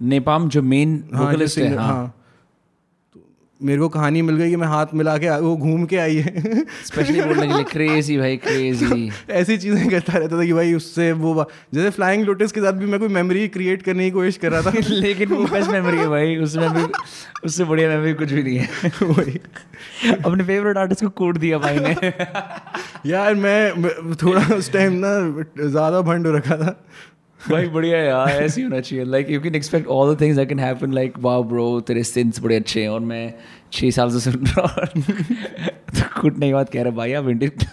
नेपाम 0.00 0.48
जो 0.48 0.62
मेन 0.62 1.02
हाँ, 1.14 1.32
है 1.32 1.74
हाँ। 1.76 1.86
हाँ। 1.86 2.14
मेरे 3.60 3.78
को 3.78 3.88
कहानी 3.88 4.22
मिल 4.22 4.36
गई 4.36 4.50
कि 4.50 4.56
मैं 4.56 4.66
हाथ 4.66 4.86
मिला 4.94 5.16
के 5.18 5.28
वो 5.40 5.56
घूम 5.56 5.84
के 5.86 5.96
आई 5.96 6.16
है। 6.16 6.64
स्पेशली 6.84 7.20
बोलने 7.20 7.46
के 7.46 7.54
लिए 7.54 7.64
क्रेजी 7.64 8.16
भाई 8.18 8.36
क्रेजी 8.36 9.10
ऐसी 9.30 9.56
चीज़ें 9.58 9.88
करता 9.90 10.18
रहता 10.18 10.38
था 10.38 10.44
कि 10.44 10.52
भाई 10.52 10.74
उससे 10.74 11.10
वो 11.12 11.46
जैसे 11.74 11.90
फ्लाइंग 11.90 12.24
लोटस 12.24 12.52
के 12.52 12.60
साथ 12.60 12.72
भी 12.72 12.86
मैं 12.86 13.00
कोई 13.00 13.08
मेमोरी 13.08 13.46
क्रिएट 13.48 13.82
करने 13.82 14.04
की 14.04 14.10
कोशिश 14.10 14.36
कर 14.36 14.52
रहा 14.52 14.62
था। 14.62 14.72
लेकिन 14.88 15.28
वो 15.28 15.44
बेस्ट 15.44 15.70
मेमोरी 15.70 15.98
है 15.98 16.08
भाई 16.08 16.36
उसमें 16.36 16.72
भी 16.72 16.84
उससे 17.44 17.64
बढ़िया 17.64 17.88
मेमोरी 17.88 18.14
कुछ 18.14 18.32
भी 18.32 18.42
नहीं 18.42 18.58
है। 18.58 18.90
वही। 19.02 19.38
अपने 20.24 20.44
फेवरेट 20.44 20.76
आर्टिस्ट 20.76 21.04
को 21.04 21.10
कोड 21.10 21.38
दिया 21.38 21.58
भाई 21.58 21.78
ने। 21.78 22.12
यार 23.10 23.34
मैं 23.34 24.14
थोड़ा 24.14 24.46
उस 24.56 24.72
टाइम 24.72 24.92
ना 25.04 25.14
ज़्यादा 25.68 26.00
भंड 26.00 26.26
रखा 26.26 26.56
था। 26.56 26.84
भाई 27.50 27.66
बढ़िया 27.68 27.98
यार 27.98 28.28
ऐसे 28.28 28.62
होना 28.62 28.80
चाहिए। 28.80 29.04
Like 29.04 29.30
you 29.30 29.40
can 29.40 29.54
expect 29.54 29.86
all 29.88 30.14
the 30.14 30.20
things 30.20 30.36
that 30.36 30.48
can 30.48 30.58
happen 30.58 30.92
like 30.92 31.18
wow 31.18 31.42
bro 31.44 31.80
तेरे 31.80 32.02
सिंस 32.04 32.40
बड़े 32.42 32.56
अच्छे 32.56 32.82
हैं 32.82 32.88
और 32.88 33.00
मैं 33.00 33.34
छः 33.72 33.90
साल 33.90 34.10
से 34.10 34.20
सुन 34.20 34.46
रहा 34.46 34.86
हूँ। 34.96 35.02
तो 35.04 36.20
कुछ 36.20 36.38
नहीं 36.38 36.52
बात 36.52 36.68
कह 36.68 36.82
रहा 36.82 36.90
भाई 36.92 37.12
आप 37.12 37.28
इंडियन 37.28 37.66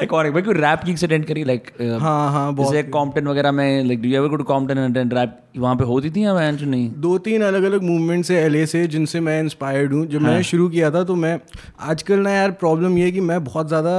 आइकॉनिक 0.00 0.32
भाई 0.32 0.42
कोई 0.42 0.54
रैप 0.54 0.80
की 0.84 0.92
अटेंड 1.06 1.24
करी 1.24 1.44
लाइक 1.44 1.70
हाँ 2.00 2.30
हाँ 2.32 2.52
बहुत 2.54 2.72
जैसे 2.74 2.88
कॉम्पटन 2.88 3.26
वगैरह 3.28 3.52
में 3.52 3.84
like 3.84 4.02
do 4.02 4.08
you 4.08 4.16
ever 4.16 4.28
go 4.28 4.36
to 4.36 4.44
Compton 4.44 4.78
and 4.78 4.96
attend 4.96 5.14
rap 5.14 5.38
वहाँ 5.56 5.74
पे 5.76 5.84
होती 5.84 6.10
थी 6.10 6.24
या 6.24 6.34
मैं 6.34 6.52
नहीं? 6.52 6.90
दो 6.96 7.18
तीन 7.18 7.42
अलग 7.42 7.62
अलग 7.62 7.82
मूवमेंट्स 7.82 8.30
है 8.30 8.42
एल 8.44 8.64
से 8.66 8.86
जिनसे 8.86 9.20
मैं 9.20 9.40
इंस्पायर्ड 9.40 9.92
हूँ। 9.92 10.06
जब 10.06 10.22
हाँ. 10.22 10.28
मैंने 10.30 10.42
शुरू 10.42 10.68
किया 10.68 10.90
था 10.90 11.04
तो 11.04 11.14
मैं 11.14 11.38
आजकल 11.80 12.18
ना 12.18 12.30
यार 12.30 12.50
प्रॉब्लम 12.50 12.98
ये 12.98 13.04
है 13.04 13.12
कि 13.12 13.20
मैं 13.20 13.44
बहुत 13.44 13.68
ज़्यादा 13.68 13.94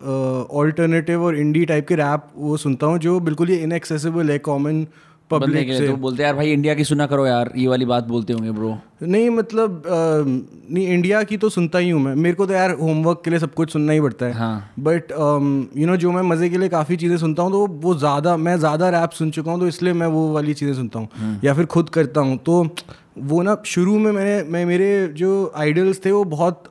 ऑल्टरनेटिव 0.00 1.22
और 1.24 1.36
इंडी 1.36 1.64
टाइप 1.64 1.88
के 1.88 1.94
रैप 1.96 2.26
वो 2.36 2.56
सुनता 2.56 2.86
हूँ 2.86 2.98
जो 2.98 3.18
बिल्कुल 3.20 3.48
ही 3.48 3.56
इनएक्सेसिबल 3.58 4.30
है 4.30 4.38
कॉमन 4.40 4.86
पब्लिक 5.30 5.68
से। 5.72 5.86
तो 5.86 5.94
बोलते 5.96 6.22
हैं 6.22 6.26
यार 6.26 6.36
भाई 6.36 6.52
इंडिया 6.52 6.74
की 6.74 6.84
सुना 6.84 7.06
करो 7.06 7.26
यार 7.26 7.50
ये 7.56 7.66
वाली 7.68 7.84
बात 7.84 8.04
बोलते 8.04 8.32
होंगे 8.32 8.50
ब्रो 8.50 8.76
नहीं 9.02 9.28
मतलब 9.30 9.86
अ, 9.86 10.24
नहीं 10.74 10.86
इंडिया 10.88 11.22
की 11.22 11.36
तो 11.36 11.48
सुनता 11.48 11.78
ही 11.78 11.90
हूँ 11.90 12.00
मैं। 12.02 12.14
मेरे 12.14 12.34
को 12.34 12.46
तो 12.46 12.52
यार 12.52 12.70
होमवर्क 12.72 13.20
के 13.24 13.30
लिए 13.30 13.38
सब 13.38 13.52
कुछ 13.54 13.72
सुनना 13.72 13.92
ही 13.92 14.00
पड़ता 14.00 14.26
है। 14.26 14.32
हाँ। 14.32 14.72
बट 14.78 15.12
यू 15.76 15.86
नो 15.86 15.96
जो 15.96 16.12
मैं 16.12 16.22
मज़े 16.22 16.48
के 16.50 16.58
लिए 16.58 16.68
काफ़ी 16.68 16.96
चीज़ें 16.96 17.16
सुनता 17.16 17.42
हूँ 17.42 17.52
तो 17.52 17.66
वो 17.82 17.94
ज़्यादा 17.96 18.36
मैं 18.38 18.56
ज़्यादा 18.58 18.88
रैप 18.90 19.10
सुन 19.10 19.30
चुका 19.30 19.52
हूँ 19.52 19.60
तो 19.60 19.66
इसलिए 19.68 19.92
मैं 19.92 20.06
वो 20.06 20.30
वाली 20.32 20.54
चीज़ें 20.54 20.74
सुनता 20.74 20.98
हूँ। 20.98 21.38
या 21.44 21.54
फिर 21.54 21.66
खुद 21.66 21.88
करता 21.88 22.20
हूँ। 22.20 22.36
तो 22.38 22.62
वो 23.18 23.42
ना 23.42 23.56
शुरू 23.66 23.98
में 23.98 24.10
मैंने 24.12 24.42
मैं 24.50 24.64
मेरे 24.66 25.06
जो 25.14 25.30
आइडल्स 25.56 26.04
थे 26.04 26.12
वो 26.12 26.24
बहुत 26.26 26.62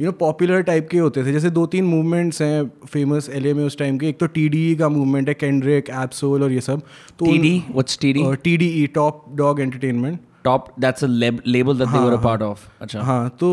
यू 0.00 0.06
नो 0.06 0.12
पॉपुलर 0.18 0.60
टाइप 0.62 0.88
के 0.90 0.98
होते 0.98 1.24
थे। 1.24 1.32
जैसे 1.32 1.50
दो 1.50 1.64
तीन 1.66 1.84
मूवमेंट्स 1.84 2.40
हैं 2.42 2.70
फ़ेमस 2.86 3.28
एल 3.34 3.52
में 3.54 3.64
उस 3.64 3.78
टाइम 3.78 3.98
के। 3.98 4.08
एक 4.08 4.18
तो 4.18 4.26
टी 4.28 4.74
का 4.76 4.88
मूवमेंट 4.88 5.28
है 5.28 5.34
कैंड्रिक 5.34 5.90
एप्सोल 5.92 6.42
और 6.42 6.52
ये 6.52 6.60
सब। 6.60 6.82
तो 7.18 8.34
T 8.34 8.56
D 8.56 8.86
top 8.94 9.24
dog 9.36 9.60
entertainment 9.60 10.18
top 10.44 10.66
that's 10.80 11.04
a 11.04 11.06
label 11.06 11.78
that 11.78 11.88
they 11.88 11.98
were 11.98 12.12
a 12.12 12.22
part 12.24 12.42
of 12.42 12.66
अच्छा। 12.80 13.02
हाँ 13.02 13.28
तो 13.40 13.50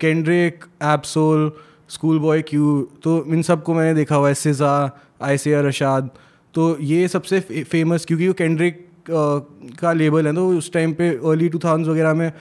Kendrick 0.00 0.64
Ab Soul 0.84 1.50
Schoolboy 2.18 2.42
Q 2.42 2.80
तो 3.02 3.24
इन 3.26 3.42
सबको 3.42 3.74
मैंने 3.74 3.94
देखा 3.94 4.16
हुआ 4.16 4.28
है। 4.28 4.34
सिजा 4.36 4.74
आयसिया 5.22 5.60
रशाद 5.60 6.10
तो 6.54 6.76
ये 6.80 7.06
सबसे 7.08 7.40
फ़ेमस 7.40 8.04
क्योंकि 8.04 8.28
वो 8.28 8.34
कैंड्रिक 8.34 8.86
का 9.10 9.92
लेबल 9.92 10.26
है 10.26 10.34
तो 10.34 10.48
उस 10.56 10.72
टाइम 10.72 10.92
पे 10.94 11.08
अर्ली 11.08 11.48
टू 11.48 11.58
थाउज़ेंड 11.58 11.88
वगैरह 11.88 12.14
में 12.14 12.32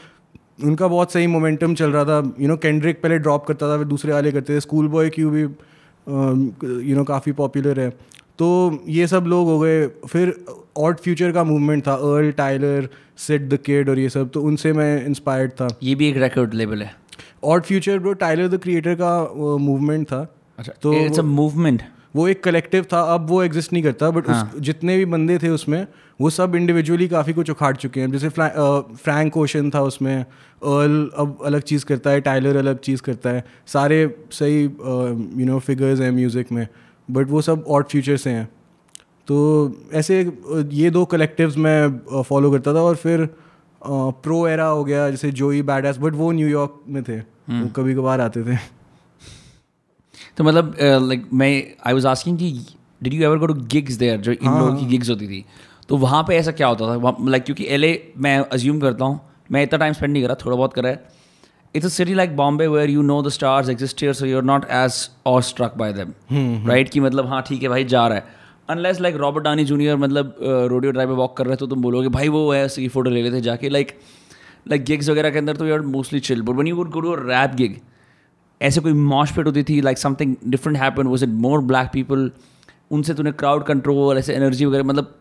उनका 0.64 0.88
बहुत 0.88 1.12
सही 1.14 1.28
मोमेंटम 1.28 1.74
चल 1.76 1.92
रहा 1.92 2.04
था। 2.06 2.34
यू 2.40 2.48
नो 2.48 2.58
कैंड्रिक 2.58 3.02
पहले 3.02 3.18
ड्रॉप 3.20 3.46
करता 3.46 3.70
था 3.70 3.78
फिर 3.78 3.88
दूसरे 3.88 4.14
वाले 4.14 4.32
करते 4.32 4.56
थे। 4.56 4.60
स्कूल 4.60 4.88
बॉय 4.88 5.10
क्यू 5.10 5.30
भी 5.30 5.42
यू 6.90 6.96
नो 6.96 7.04
काफ़ी 7.04 7.32
पॉपुलर 7.32 7.80
है। 7.80 7.90
तो 8.40 8.80
ये 8.90 9.08
सब 9.08 9.24
लोग 9.28 9.48
हो 9.48 9.60
गए। 9.60 9.86
फिर 9.88 10.34
ऑट 10.78 11.00
फ्यूचर 11.00 11.32
का 11.32 11.44
मूवमेंट 11.44 11.86
था 11.88 11.94
Earl 11.94 12.32
Tyler 12.32 12.90
Syd 13.18 13.50
the 13.50 13.58
kid 13.58 13.90
और 13.90 14.00
ये 14.00 14.10
सब। 14.10 14.30
तो 14.30 14.42
उनसे 14.42 14.74
मैं 14.74 15.06
इंस्पायर्ड 15.06 15.52
था। 15.52 15.68
ये 15.84 15.96
भी 15.96 16.10
एक 16.10 16.18
रिकॉर्ड 16.18 16.54
लेबल 16.54 16.82
है। 16.82 16.92
Odd 17.44 17.64
Future 17.64 18.00
bro 18.00 18.14
Tyler 18.14 18.48
the 18.48 18.58
Creator 18.58 18.96
का 19.02 19.58
मूवमेंट 19.60 20.06
था। 20.08 20.22
अच्छा 20.60 20.74
तो 20.82 20.94
तो 20.94 21.00
इट्स 21.00 21.20
अ 21.20 21.24
मूवमेंट 21.24 21.82
वो 22.16 22.28
एक 22.28 22.44
कलेक्टिव 22.44 22.86
था। 22.94 23.02
अब 23.14 23.28
वो 23.30 23.42
एग्जिस्ट 23.44 23.74
नहीं 23.74 23.84
करता 23.84 24.10
बट 24.10 24.30
हाँ. 24.30 24.52
जितने 24.60 24.98
भी 24.98 25.06
बंदे 25.06 25.38
थे 25.38 25.50
उसमें 25.50 25.86
वो 26.22 26.30
सब 26.30 26.56
इंडिविजुअली 26.56 27.08
काफ़ी 27.08 27.34
कुछ 27.34 27.50
उखाड़ 27.50 27.76
चुके 27.76 28.02
हैं। 28.02 28.12
जैसे 28.12 28.30
फ्रैंक 28.30 29.38
ओशन 29.38 29.70
था 29.72 29.82
उसमें 29.84 30.16
अर्ल 30.16 31.10
अब 31.18 31.38
अलग 31.46 31.62
चीज़ 31.64 31.86
करता 31.86 32.10
है 32.10 32.22
टाइलर 32.22 32.58
अलग 32.58 32.80
चीज़ 32.80 33.02
करता 33.02 33.30
है। 33.30 33.44
सारे 33.68 34.06
सही 34.32 34.64
यू 34.64 35.46
नो 35.46 35.60
फिगर्स 35.62 36.00
हैं 36.00 36.12
म्यूज़िक 36.12 36.52
में 36.52 36.68
बट 37.10 37.30
वो 37.30 37.42
सब 37.42 37.66
ऑट 37.68 37.90
फ्यूचर 37.90 38.18
से 38.18 38.30
हैं। 38.30 38.46
तो 39.28 39.38
ऐसे 39.94 40.20
ये 40.74 40.90
दो 40.90 41.04
कलेक्टिव्स 41.06 41.58
मैं 41.58 42.24
फॉलो 42.24 42.52
करता 42.52 42.74
था 42.74 42.82
और 42.82 42.96
फिर 42.98 43.28
प्रो 43.82 44.46
एरा 44.48 44.66
हो 44.66 44.84
गया 44.84 45.10
जैसे 45.10 45.32
जोई 45.34 45.62
बैडस 45.64 45.98
बट 45.98 46.14
वो 46.16 46.32
न्यूयॉर्क 46.32 46.80
में 46.88 47.04
थे। 47.04 47.18
वो 47.18 47.68
कभी 47.76 47.96
कभार 47.96 48.22
आते 48.22 48.44
थे। 48.44 48.56
तो 50.38 50.44
मतलब 50.44 50.76
लाइक 50.82 51.28
मैं 51.34 51.52
आई 51.88 51.94
वाज 51.94 52.06
आस्किंग 52.06 52.38
कि 52.38 52.52
did 53.04 53.14
you 53.14 53.24
ever 53.24 53.38
go 53.38 53.46
to 53.46 53.54
gigs 53.72 53.94
there 53.96 54.20
जो 54.20 54.32
इन 54.32 54.50
लोगों 54.50 54.76
की 54.76 54.86
गिग्स 54.86 55.10
होती 55.10 55.28
थी? 55.28 55.44
तो 55.92 55.98
वहाँ 55.98 56.24
पे 56.28 56.36
ऐसा 56.38 56.52
क्या 56.52 56.68
होता 56.68 56.86
था? 56.88 57.16
लाइक 57.30 57.44
क्योंकि 57.44 57.66
एलए 57.68 57.92
मैं 58.18 58.38
अज्यूम 58.40 58.80
करता 58.80 59.06
हूँ 59.06 59.20
मैं 59.52 59.64
इतना 59.64 59.78
टाइम 59.80 59.94
स्पेंड 59.94 60.12
नहीं 60.14 60.24
करा 60.24 60.36
थोड़ा 60.46 60.56
बहुत 60.58 60.74
करा 60.74 60.90
है। 60.90 61.04
It's 61.76 61.88
a 61.88 61.92
city 61.96 62.14
like 62.20 62.36
Bombay 62.38 62.68
where 62.74 62.86
you 62.92 63.04
know 63.08 63.18
the 63.26 63.34
stars 63.34 63.72
so 64.14 64.26
you 64.26 64.38
are 64.38 64.44
not 64.44 64.66
as 64.72 65.10
as 65.28 65.42
struck 65.46 65.74
by 65.78 65.94
them, 65.94 66.14
right 66.68 66.90
कि 66.90 67.00
मतलब 67.00 67.28
हाँ 67.28 67.42
ठीक 67.48 67.64
है 67.64 67.70
भाई 67.70 67.84
जा 67.86 68.08
रहा 68.08 68.18
है. 68.18 68.26
Unless 68.70 69.02
like 69.02 69.16
Robert 69.16 69.44
Downey 69.44 69.66
junior 69.66 69.98
मतलब 69.98 70.36
रोडियो 70.42 70.92
ड्राइव 70.92 71.10
में 71.10 71.16
वॉक 71.16 71.38
कर 71.38 71.48
रहे 71.48 71.56
तो 71.56 71.68
तुम 71.68 71.82
बोलोगे 71.82 72.10
भाई 72.10 72.28
वो 72.30 72.52
है 72.52 72.66
उसकी 72.66 72.88
फ़ोटो 72.88 73.10
ले 73.10 73.22
लेते 73.22 73.42
जाके. 73.42 73.70
लाइक 73.70 73.98
लाइक 74.68 74.86
गिग्स 74.86 75.10
वगैरह 75.10 75.30
के 75.30 75.38
अंदर 75.40 75.56
तो 75.56 75.68
you 75.68 75.74
are 75.74 75.82
mostly 75.92 76.20
chill 76.20 76.42
but 76.42 76.56
when 76.56 76.68
you 76.68 76.76
would 76.76 76.90
go 76.92 77.02
to 77.02 77.16
rap 77.16 77.56
gig 77.56 77.80
ऐसे 78.62 78.82
कोई 78.82 78.94
मॉश 78.94 79.32
पेट 79.32 79.46
होती 79.48 79.64
थी 79.64 79.82
like 79.82 79.98
something 79.98 80.36
different 80.48 80.78
happen 80.78 81.08
was 81.08 81.24
it 81.24 81.30
more 81.48 81.62
black 81.72 81.90
people 81.94 82.32
उनसे 82.92 83.14
तूने 83.14 83.32
क्राउड 83.32 83.64
कंट्रोल 83.64 84.18
ऐसे 84.18 84.34
एनर्जी 84.34 84.66
वगैरह 84.66 84.84
मतलब 84.84 85.18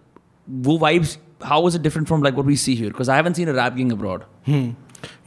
वो 0.51 0.79
vibes 0.79 1.19
how 1.45 1.63
was 1.63 1.77
it 1.77 1.83
different 1.83 2.07
from 2.07 2.23
like 2.23 2.35
what 2.35 2.47
we 2.47 2.57
see 2.57 2.75
here 2.75 2.89
because 2.89 3.11
I 3.11 3.17
haven't 3.17 3.37
seen 3.37 3.49
a 3.49 3.53
rap 3.53 3.75
gig 3.75 3.93
abroad 3.93 4.23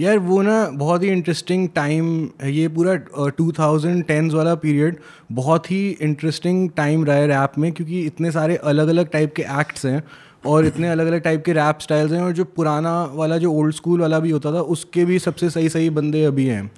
यार 0.02 0.18
वो 0.20 0.42
ना 0.42 0.70
बहुत 0.70 1.04
ही 1.04 1.08
इंटरेस्टिंग 1.10 1.70
टाइम 1.70 2.30
ये 2.46 2.68
पूरा 2.68 2.96
टू 3.28 3.52
थाउज़ेंड 3.52 4.04
टेंस 4.04 4.34
वाला 4.34 4.56
पीरियड 4.56 4.98
बहुत 5.32 5.72
ही 5.72 5.90
इंटरेस्टिंग 6.02 6.70
टाइम 6.70 7.06
रहा 7.06 7.16
है 7.16 7.28
रैप 7.28 7.54
में 7.58 7.72
क्योंकि 7.72 8.02
इतने 8.02 8.32
सारे 8.32 8.56
अलग 8.56 8.88
अलग 8.88 9.10
टाइप 9.10 9.34
के 9.36 9.42
एक्ट्स 9.42 9.86
हैं 9.86 10.04
और 10.46 10.66
इतने 10.66 10.88
अलग 10.88 11.08
अलग 11.08 11.22
टाइप 11.22 11.44
के 11.46 11.54
रैप 11.54 11.80
स्टाइल्स 11.82 12.12
हैं 12.12 12.22
और 12.22 12.32
जो 12.32 12.44
पुराना 12.46 13.04
वाला 13.04 13.38
जो 13.38 13.54
ओल्ड 13.54 13.76
स्कूल 13.76 14.02
वाला 14.02 14.20
भी 14.20 14.32
होता 14.32 14.54
था 14.54 14.62
उसके 14.62 15.06
भी 15.06 15.20
सबसे 15.20 15.50
सही 15.50 15.70
सही 15.70 15.90
बंदे 15.90 16.24
अभी 16.26 16.46
हैं। 16.46 16.72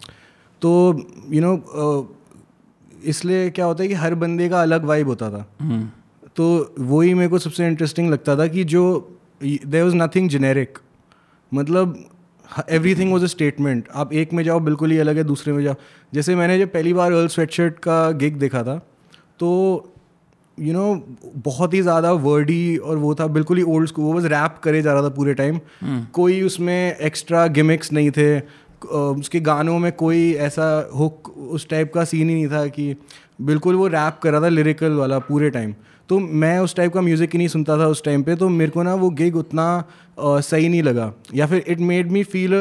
तो 0.61 0.93
यू 1.29 1.41
you 1.41 1.41
नो 1.41 1.55
know, 1.55 3.05
इसलिए 3.05 3.49
क्या 3.49 3.65
होता 3.65 3.83
है 3.83 3.89
कि 3.89 3.95
हर 3.95 4.15
बंदे 4.15 4.49
का 4.49 4.61
अलग 4.61 4.85
वाइब 4.85 5.07
होता 5.07 5.29
था। 5.31 5.47
तो 6.35 6.75
वही 6.79 7.13
मेरे 7.13 7.29
को 7.29 7.39
सबसे 7.39 7.67
इंटरेस्टिंग 7.67 8.09
लगता 8.09 8.35
था 8.35 8.47
कि 8.47 8.63
जो 8.63 8.83
देर 9.43 9.83
वॉज़ 9.83 9.95
नथिंग 9.95 10.29
जेनेरिक 10.29 10.77
मतलब 11.53 12.09
every 12.69 12.95
thing 12.95 13.11
was 13.11 13.23
a 13.23 13.27
statement 13.27 13.87
आप 13.95 14.13
एक 14.13 14.33
में 14.33 14.43
जाओ 14.43 14.59
बिल्कुल 14.59 14.91
ही 14.91 14.97
अलग 14.97 15.17
है 15.17 15.23
दूसरे 15.23 15.53
में 15.53 15.63
जाओ। 15.63 15.75
जैसे 16.13 16.35
मैंने 16.35 16.59
जब 16.59 16.71
पहली 16.71 16.93
बार 16.93 17.11
अर्ल 17.11 17.27
स्वेटशर्ट 17.27 17.79
का 17.79 18.11
गिग 18.11 18.35
देखा 18.35 18.63
था 18.63 18.77
तो 19.39 19.49
यू 20.59 20.65
you 20.65 20.75
नो 20.75 20.93
know, 20.93 21.17
बहुत 21.35 21.73
ही 21.73 21.81
ज़्यादा 21.81 22.11
वर्डी 22.11 22.77
और 22.77 22.97
वो 22.97 23.15
था 23.15 23.27
बिल्कुल 23.27 23.57
ही 23.57 23.63
ओल्ड 23.63 23.87
स्कूल 23.87 24.05
वो 24.05 24.13
बस 24.13 24.25
रैप 24.25 24.55
करे 24.63 24.81
जा 24.81 24.93
रहा 24.93 25.03
था 25.03 25.09
पूरे 25.09 25.33
टाइम 25.33 25.55
hmm. 25.57 26.11
कोई 26.11 26.41
उसमें 26.41 26.97
एक्स्ट्रा 26.97 27.47
गिमिक्स 27.47 27.93
नहीं 27.93 28.11
थे। 28.11 28.39
उसके 28.93 29.39
गानों 29.39 29.79
में 29.79 29.91
कोई 29.91 30.33
ऐसा 30.33 30.89
हुक 30.95 31.29
उस 31.37 31.69
टाइप 31.69 31.93
का 31.93 32.03
सीन 32.05 32.29
ही 32.29 32.35
नहीं 32.35 32.47
था 32.47 32.67
कि 32.67 32.95
बिल्कुल 33.41 33.75
वो 33.75 33.87
रैप 33.87 34.19
कर 34.23 34.31
रहा 34.31 34.41
था 34.41 34.47
लिरिकल 34.47 34.91
वाला 34.91 35.19
पूरे 35.19 35.49
टाइम 35.49 35.73
तो 36.09 36.19
मैं 36.19 36.57
उस 36.59 36.75
टाइप 36.75 36.93
का 36.93 37.01
म्यूज़िक 37.01 37.31
ही 37.33 37.37
नहीं 37.37 37.47
सुनता 37.47 37.77
था 37.77 37.87
उस 37.87 38.03
टाइम 38.03 38.23
पे 38.23 38.35
तो 38.35 38.49
मेरे 38.49 38.71
को 38.71 38.83
ना 38.83 38.93
वो 38.95 39.09
गिग 39.11 39.35
उतना 39.35 39.83
uh, 39.83 40.41
सही 40.41 40.67
नहीं 40.69 40.81
लगा। 40.83 41.11
या 41.35 41.45
फिर 41.47 41.63
it 41.67 41.79
made 41.81 42.11
me 42.11 42.23
feel 42.23 42.51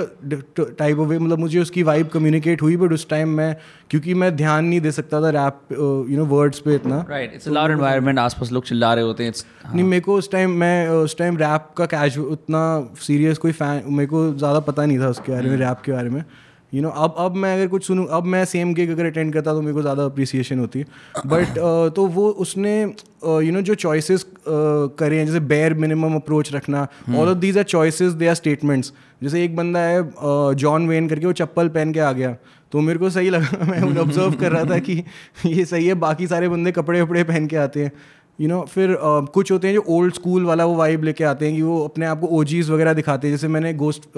type 0.51 0.99
of 0.99 1.09
way 1.09 1.19
मतलब 1.19 1.39
मुझे 1.39 1.59
उसकी 1.61 1.83
वाइब 1.83 2.09
कम्युनिकेट 2.09 2.63
हुई 2.63 2.77
बट 2.77 2.93
उस 2.93 3.09
टाइम 3.09 3.29
मैं 3.37 3.55
क्योंकि 3.91 4.15
मैं 4.15 4.35
ध्यान 4.37 4.65
नहीं 4.65 4.81
दे 4.81 4.93
सकता 4.93 5.21
था 5.23 5.31
रैप 5.31 5.73
यू 5.73 6.17
नो 6.17 6.25
वर्ड्स 6.27 6.59
पे 6.61 6.75
इतना। 6.75 7.05
राइट 7.11 7.35
इट्स 7.35 7.49
लाउड 7.49 7.71
एनवायरनमेंट 7.71 8.19
आसपास 8.19 8.53
लोग 8.53 8.65
चिल्ला 8.65 8.93
रहे 8.95 9.05
होते 9.05 9.25
हैं 9.25 9.33
हाँ. 9.65 9.75
नहीं 9.75 9.85
मेरे 9.85 10.01
को 10.01 10.17
उस 10.17 10.31
टाइम 10.33 10.57
मैं 10.61 10.89
उस 10.89 11.17
टाइम 11.19 11.37
रैप 11.37 11.69
का 11.77 11.87
कैजुअल 11.87 12.33
उतना 12.33 12.63
सीरियस 13.01 13.39
कोई 13.39 13.53
फ़ैन 13.53 13.83
मेरे 13.89 14.07
को 14.07 14.33
ज़्यादा 14.35 14.61
पता 14.61 14.87
नहीं 14.87 14.99
था 14.99 15.09
उसके 15.09 15.33
बारे 15.33 15.51
में 15.51 15.57
रैप 15.57 15.83
के 15.85 15.93
बारे 15.93 16.11
में। 16.11 16.25
यू 16.75 16.83
नो 16.83 16.89
अब 16.89 17.15
अब 17.19 17.35
मैं 17.35 17.55
अगर 17.55 17.69
कुछ 17.69 17.87
सुनूँ 17.87 18.07
अब 18.11 18.25
मैं 18.25 18.45
सेम 18.45 18.75
गिग 18.75 18.91
अगर 18.91 19.07
अटेंड 19.07 19.33
करता 19.33 19.53
तो 19.53 19.61
मेरे 19.61 19.75
को 19.75 19.83
ज़्यादा 19.83 20.05
अप्रिसिएशन 20.05 20.59
होती 20.59 20.85
बट 21.27 21.49
uh, 21.49 21.95
तो 21.97 22.07
वो 22.07 22.29
उसने 22.29 22.83
यू 23.25 23.53
नो 23.53 23.61
जो 23.61 23.75
चॉइसेस 23.75 24.27
करे 24.99 25.19
हैं 25.19 25.27
जैसे 25.27 25.41
बेयर 25.41 25.75
मिनिमम 25.75 26.15
अप्रोच 26.15 26.53
रखना 26.53 26.87
all 27.17 27.29
of 27.29 27.39
these 27.39 27.59
are 27.59 27.65
choices 27.65 28.13
they 28.13 28.27
are 28.27 28.35
statements 28.35 28.93
जैसे 29.23 29.45
एक 29.45 29.57
बंदा 29.57 29.81
है 29.81 30.03
जॉन 30.55 30.89
वेन 30.89 31.09
करके 31.09 31.27
वो 31.27 31.33
चप्पल 31.33 31.69
पहन 31.69 31.93
के 31.93 32.01
आ 32.01 32.13
गया। 32.13 32.37
तो 32.73 32.81
मेरे 32.81 32.99
को 32.99 33.11
सही 33.11 33.31
लगा 33.31 33.65
मैं 33.71 34.01
ऑब्ज़र्व 34.01 34.33
कर 34.33 34.53
रहा 34.53 34.65
था 34.65 34.79
कि 34.79 35.03
ये 35.47 35.65
सही 35.65 35.87
है 35.87 35.95
बाकी 35.95 36.27
सारे 36.27 36.49
बंदे 36.49 36.73
कपड़े 36.73 37.03
वपड़े 37.03 37.25
पहन 37.25 37.47
के 37.47 37.57
आते 37.57 37.83
हैं। 37.85 37.93
यू 38.41 38.47
you 38.47 38.55
नो 38.55 38.61
know, 38.61 38.71
फिर 38.71 38.93
uh, 38.93 39.27
कुछ 39.35 39.53
होते 39.53 39.69
हैं 39.69 39.75
जो 39.75 39.85
ओल्ड 39.89 40.15
स्कूल 40.15 40.45
वाला 40.45 40.65
वो 40.65 40.75
वाइब 40.75 41.05
लेके 41.05 41.25
आते 41.25 41.47
हैं 41.47 41.55
कि 41.57 41.63
वो 41.63 41.85
अपने 41.85 42.07
आप 42.07 42.21
को 42.21 42.27
ओजीज 42.27 42.71
वगैरह 42.71 42.93
दिखाते 42.93 43.29
हैं। 43.29 43.35
जैसे 43.35 43.49
मैंने 43.49 43.75
गोस्ट 43.75 44.09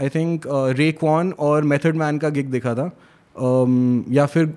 आई 0.00 0.08
थिंक 0.08 0.42
रेकॉन 0.78 1.32
और 1.38 1.62
मेथड 1.62 1.96
मैन 1.96 2.18
का 2.18 2.28
गिग 2.28 2.46
देखा 2.46 2.74
था। 2.74 2.90
Um, 3.36 4.02
या 4.12 4.26
फिर 4.26 4.54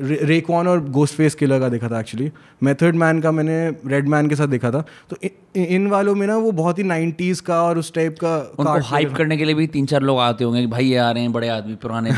रेकॉन 0.00 0.68
और 0.68 0.90
गोस्ट 0.90 1.14
फेस 1.14 1.34
किलर 1.34 1.60
का 1.60 1.68
देखा 1.68 1.88
था 1.88 2.00
एक्चुअली 2.00 2.32
मेथड 2.62 2.94
मैन 2.94 3.20
का 3.20 3.30
मैंने 3.32 3.68
रेड 3.86 4.08
मैन 4.08 4.28
के 4.28 4.36
साथ 4.36 4.46
देखा 4.46 4.70
था। 4.70 4.84
तो 5.10 5.16
इ, 5.24 5.28
इन 5.56 5.86
वालों 5.86 6.14
में 6.14 6.26
ना 6.26 6.36
वो 6.36 6.52
बहुत 6.52 6.78
ही 6.78 6.84
नाइन्टीज़ 6.84 7.42
का 7.42 7.62
और 7.62 7.78
उस 7.78 7.94
टाइप 7.94 8.16
का 8.18 8.36
उनको 8.58 8.78
हाइप 8.80 9.14
करने 9.16 9.36
के 9.36 9.44
लिए 9.44 9.54
भी 9.54 9.66
तीन 9.66 9.86
चार 9.86 10.02
लोग 10.02 10.18
आते 10.18 10.44
होंगे 10.44 10.60
कि 10.60 10.66
भाई 10.66 10.84
ये 10.84 10.96
आ 10.96 11.10
रहे 11.10 11.22
हैं 11.22 11.32
बड़े 11.32 11.48
आदमी 11.48 11.74
पुराने 11.74 12.10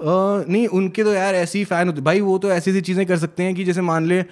Uh, 0.00 0.06
नहीं 0.48 0.66
उनके 0.66 1.04
तो 1.04 1.12
यार 1.12 1.34
ऐसे 1.34 1.58
ही 1.58 1.64
फ़ैन 1.64 1.88
होते। 1.88 2.00
भाई 2.00 2.20
वो 2.20 2.38
तो 2.38 2.50
ऐसी 2.50 2.70
ऐसी 2.70 2.80
चीज़ें 2.80 3.06
कर 3.06 3.16
सकते 3.16 3.42
हैं 3.42 3.54
कि 3.54 3.64
जैसे 3.64 3.80
मान 3.80 4.06
ले 4.06 4.22
uh, 4.22 4.28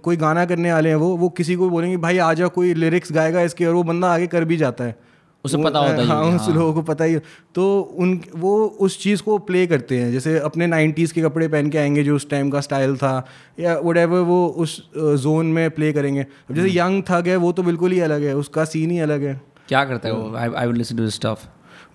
कोई 0.00 0.16
गाना 0.16 0.44
करने 0.44 0.72
वाले 0.72 0.88
हैं 0.88 0.96
वो 0.96 1.16
वो 1.16 1.28
किसी 1.28 1.54
को 1.54 1.70
बोलेंगे 1.70 1.96
भाई 1.96 2.18
आ 2.18 2.34
जाओ 2.34 2.48
कोई 2.48 2.74
लिरिक्स 2.74 3.12
गाएगा 3.12 3.40
इसके 3.40 3.66
और 3.66 3.74
वो 3.74 3.82
बंदा 3.82 4.14
आगे 4.14 4.26
कर 4.26 4.44
भी 4.44 4.56
जाता 4.56 4.84
है। 4.84 5.09
उसे 5.44 5.56
पता 5.56 5.78
होता 5.78 5.94
है 5.94 6.06
हाँ 6.06 6.22
उस 6.24 6.40
हाँ। 6.40 6.54
लोगों 6.54 6.72
को 6.74 6.82
पता 6.82 7.04
ही 7.04 7.16
तो 7.54 7.80
उन 7.98 8.20
वो 8.36 8.64
उस 8.80 8.98
चीज़ 9.02 9.22
को 9.22 9.38
प्ले 9.38 9.66
करते 9.66 9.98
हैं 9.98 10.10
जैसे 10.12 10.38
अपने 10.38 10.66
नाइन्टीज़ 10.66 11.14
के 11.14 11.22
कपड़े 11.22 11.48
पहन 11.48 11.70
के 11.70 11.78
आएँगे 11.78 12.02
जो 12.04 12.16
उस 12.16 12.28
टाइम 12.30 12.50
का 12.50 12.60
स्टाइल 12.60 12.96
था 12.96 13.12
या 13.60 13.78
वट 13.78 13.98
वो 14.08 14.46
उस 14.56 14.76
जोन 14.96 15.46
में 15.46 15.70
प्ले 15.70 15.92
करेंगे। 15.92 16.22
अब 16.22 16.54
जैसे 16.54 16.68
यंग 16.68 16.80
हम्म। 16.80 17.02
थग 17.10 17.28
है 17.28 17.36
वो 17.36 17.52
तो 17.52 17.62
बिल्कुल 17.62 17.92
ही 17.92 18.00
अलग 18.00 18.22
है 18.22 18.36
उसका 18.36 18.64
सीन 18.64 18.90
ही 18.90 18.98
अलग 18.98 19.22
है। 19.22 19.40
क्या 19.68 19.84
करता 19.84 20.08
है 20.08 20.14
वो? 20.14 20.36
I 20.36 20.66
will 20.66 20.76
listen 20.76 20.96
to 20.96 21.02
this 21.02 21.14
stuff 21.14 21.46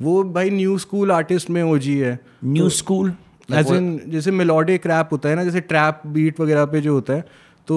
वो 0.02 0.24
भाई 0.24 0.50
न्यू 0.50 0.78
स्कूल 0.78 1.12
आर्टिस्ट 1.12 1.50
में 1.50 1.64
ओजी 1.64 1.98
है। 1.98 2.20
न्यू 2.46 2.70
स्कूल 2.70 3.14
एज 3.54 3.72
इन 3.72 4.00
जैसे 4.08 4.32
मेलोडिक 4.32 4.88
रैप 4.88 5.10
होता 5.12 5.30
है 5.30 5.36
ना 5.36 5.44
जैसे 5.44 5.62
ट्रैप 5.62 6.02
बीट 6.08 6.40
वगैरह 6.40 6.66
पे 6.66 6.82
जो 6.82 6.94
होता 6.94 7.14
है 7.14 7.26
तो 7.68 7.76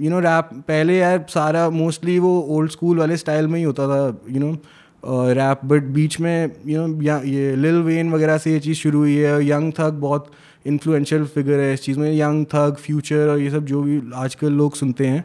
यू 0.00 0.10
नो 0.10 0.18
रैप 0.20 0.50
पहले 0.68 0.96
यार 0.98 1.24
सारा 1.28 1.68
मोस्टली 1.70 2.18
वो 2.18 2.40
ओल्ड 2.56 2.70
स्कूल 2.70 2.98
वाले 2.98 3.16
स्टाइल 3.16 3.46
में 3.46 3.58
ही 3.58 3.64
होता 3.64 3.86
था 3.88 4.00
यू 4.30 4.40
नो 4.40 5.32
रैप 5.32 5.64
बट 5.64 5.82
बीच 5.94 6.18
में 6.20 6.50
यू 6.66 6.86
नो 6.86 7.02
ये 7.24 7.54
लिल 7.56 7.82
वेन 7.82 8.12
वगैरह 8.12 8.38
से 8.38 8.52
ये 8.52 8.60
चीज़ 8.60 8.78
शुरू 8.78 8.98
हुई 8.98 9.16
है 9.16 9.48
यंग 9.48 9.72
थग 9.78 9.98
बहुत 10.00 10.30
इन्फ्लुएंशियल 10.66 11.24
फिगर 11.34 11.60
है 11.60 11.72
इस 11.74 11.82
चीज़ 11.82 11.98
में 11.98 12.12
यंग 12.12 12.44
थग 12.54 12.76
फ्यूचर 12.80 13.28
और 13.28 13.38
ये 13.38 13.50
सब 13.50 13.64
जो 13.64 13.82
भी 13.82 14.00
आजकल 14.14 14.52
लोग 14.52 14.74
सुनते 14.74 15.06
हैं। 15.06 15.24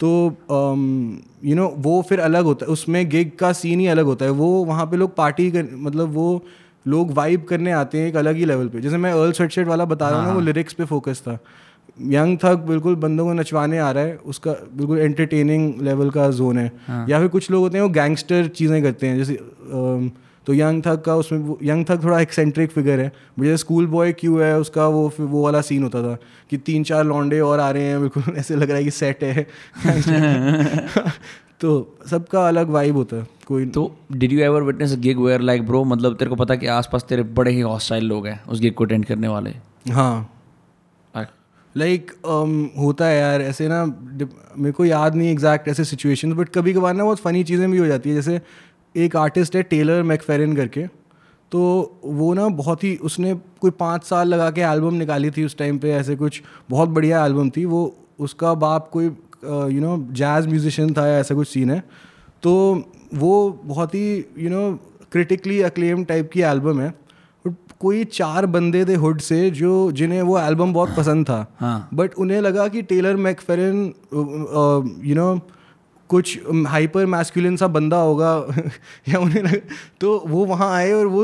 तो 0.00 0.08
यू 1.44 1.54
नो 1.56 1.66
वो 1.78 2.00
फिर 2.08 2.20
अलग 2.20 2.44
होता 2.44 2.66
है 2.66 2.72
उसमें 2.72 3.08
गिग 3.10 3.30
का 3.38 3.52
सीन 3.52 3.80
ही 3.80 3.86
अलग 3.88 4.04
होता 4.04 4.24
है। 4.24 4.30
वो 4.30 4.48
वहाँ 4.64 4.86
पे 4.86 4.96
लोग 4.96 5.14
पार्टी 5.16 5.50
कर 5.50 5.68
मतलब 5.74 6.14
वो 6.14 6.42
लोग 6.86 7.12
वाइब 7.14 7.44
करने 7.48 7.72
आते 7.72 7.98
हैं 7.98 8.08
एक 8.08 8.16
अलग 8.16 8.36
ही 8.36 8.44
लेवल 8.44 8.68
पे। 8.68 8.80
जैसे 8.80 8.96
मैं 8.96 9.12
अर्ल 9.12 9.32
स्वेटशर्ट 9.32 9.68
वाला 9.68 9.84
बता 9.84 10.10
रहा 10.10 10.20
हूँ 10.20 10.26
ना 10.26 10.34
वो 10.34 10.40
लिरिक्स 10.40 10.74
पे 10.74 10.84
फोकस 10.84 11.22
था। 11.26 11.38
यंग 12.00 12.38
थक 12.44 12.64
बिल्कुल 12.68 12.94
बंदों 12.96 13.26
को 13.26 13.32
नचवाने 13.32 13.78
आ 13.78 13.90
रहा 13.90 14.04
है 14.04 14.16
उसका 14.16 14.52
बिल्कुल 14.76 14.98
एंटरटेनिंग 14.98 15.80
लेवल 15.82 16.10
का 16.10 16.30
जोन 16.30 16.58
है। 16.58 16.70
हाँ. 16.86 17.06
या 17.08 17.18
फिर 17.18 17.28
कुछ 17.28 17.50
लोग 17.50 17.62
होते 17.62 17.78
हैं 17.78 17.82
वो 17.82 17.90
गैंगस्टर 17.90 18.46
चीज़ें 18.46 18.82
करते 18.82 19.06
हैं 19.06 19.16
जैसे 19.16 19.38
तो 20.46 20.54
यंग 20.54 20.82
थक 20.86 21.02
का 21.06 21.16
उसमें 21.16 21.56
यंग 21.62 21.84
थक 21.90 22.04
थोड़ा 22.04 22.20
एक्सेंट्रिक 22.20 22.70
फिगर 22.70 23.00
है 23.00 23.12
मुझे 23.38 23.56
स्कूल 23.56 23.86
बॉय 23.86 24.12
क्यों 24.12 24.42
है 24.42 24.58
उसका 24.58 24.86
वो 24.86 25.12
वो 25.20 25.42
वाला 25.44 25.60
सीन 25.60 25.82
होता 25.82 26.02
था 26.02 26.16
कि 26.50 26.56
तीन 26.56 26.84
चार 26.84 27.04
लौंडे 27.04 27.40
और 27.40 27.60
आ 27.60 27.70
रहे 27.70 27.82
हैं 27.82 28.00
बिल्कुल 28.00 28.22
ऐसे 28.36 28.56
लग 28.56 28.68
रहा 28.68 28.78
है 28.78 28.84
कि 28.84 28.90
सेट 28.90 29.24
है। 29.24 29.46
तो 31.60 31.96
सबका 32.06 32.48
अलग 32.48 32.70
वाइब 32.70 32.96
होता 32.96 33.16
है 33.16 33.26
कोई 33.46 33.66
तो 33.66 33.96
did 34.12 34.32
you 34.32 34.40
ever 34.40 34.62
witness 34.62 34.96
gig 34.98 35.18
where 35.18 35.40
like 35.40 35.66
bro 35.66 35.84
मतलब 35.84 36.16
तेरे 36.16 36.28
को 36.28 36.36
पता 36.36 36.54
कि 36.54 36.66
आसपास 36.66 37.04
तेरे 37.08 37.22
बड़े 37.22 37.52
ही 37.52 37.60
हॉस्टाइल 37.60 38.04
लोग 38.04 38.26
हैं 38.26 38.44
उस 38.44 38.60
गिग 38.60 38.74
को 38.74 38.84
अटेंड 38.84 39.04
करने 39.04 39.28
वाले? 39.28 39.54
हाँ। 39.90 40.39
लाइक 41.74 42.10
um, 42.10 42.78
होता 42.78 43.06
है 43.06 43.18
यार 43.18 43.42
ऐसे 43.42 43.68
ना 43.68 43.84
मेरे 43.84 44.72
को 44.72 44.84
याद 44.84 45.14
नहीं 45.14 45.30
एग्जैक्ट 45.30 45.68
ऐसे 45.68 45.84
सिचुएशन 45.84 46.32
बट 46.32 46.48
कभी 46.48 46.72
कभार 46.74 46.94
ना 46.94 47.04
बहुत 47.04 47.18
फ़नी 47.18 47.42
चीज़ें 47.44 47.70
भी 47.70 47.78
हो 47.78 47.86
जाती 47.86 48.10
है 48.10 48.14
जैसे 48.14 48.40
एक 48.94 49.16
आर्टिस्ट 49.16 49.56
है 49.56 49.62
टेलर 49.64 50.02
मैकफेरन 50.02 50.56
करके 50.56 50.86
तो 51.52 51.60
वो 52.04 52.32
ना 52.34 52.48
बहुत 52.56 52.84
ही 52.84 52.96
उसने 53.02 53.34
कोई 53.60 53.70
पाँच 53.78 54.04
साल 54.04 54.28
लगा 54.28 54.50
के 54.50 54.60
एल्बम 54.62 54.94
निकाली 54.94 55.30
थी 55.30 55.44
उस 55.44 55.56
टाइम 55.56 55.78
पे 55.78 55.90
ऐसे 55.92 56.16
कुछ 56.16 56.42
बहुत 56.70 56.88
बढ़िया 56.88 57.24
एल्बम 57.26 57.50
थी 57.50 57.64
वो 57.64 57.82
उसका 58.18 58.52
बाप 58.56 58.88
कोई 58.92 59.04
यू 59.04 59.80
नो 59.80 59.96
जैज़ 60.12 60.48
म्यूजिशियन 60.48 60.92
था 60.94 61.06
या 61.06 61.18
ऐसा 61.18 61.34
कुछ 61.34 61.48
सीन 61.48 61.70
है 61.70 61.82
तो 62.42 62.52
वो 63.14 63.34
बहुत 63.64 63.94
ही 63.94 64.06
you 64.38 64.50
know 64.50 64.70
critically 65.12 65.60
acclaim 65.62 66.04
type 66.04 66.30
की 66.32 66.40
एल्बम 66.42 66.80
है 66.80 66.92
कोई 67.80 68.04
चार 68.12 68.46
बंदे 68.54 68.84
थे 68.84 68.94
हुड 69.02 69.20
से 69.20 69.38
जो 69.50 69.70
जिन्हें 69.92 70.20
वो 70.22 70.38
एल्बम 70.38 70.72
बहुत 70.72 70.94
पसंद 70.96 71.26
था 71.26 71.46
हाँ. 71.60 71.88
बट 71.94 72.14
उन्हें 72.14 72.40
लगा 72.40 72.66
कि 72.68 72.82
टेलर 72.90 73.16
मैकफेरन 73.26 73.78
यू 75.06 75.14
नो 75.14 75.28
कुछ 76.10 76.38
हाइपर 76.66 77.06
मैस्कुलिन 77.06 77.56
सा 77.56 77.66
बंदा 77.68 77.96
होगा 77.98 78.30
या 79.08 79.18
उन्हें 79.18 79.42
लग, 79.42 79.60
तो 80.00 80.22
वो 80.26 80.44
वहाँ 80.44 80.70
आए 80.74 80.90
और 80.92 81.06
वो 81.06 81.22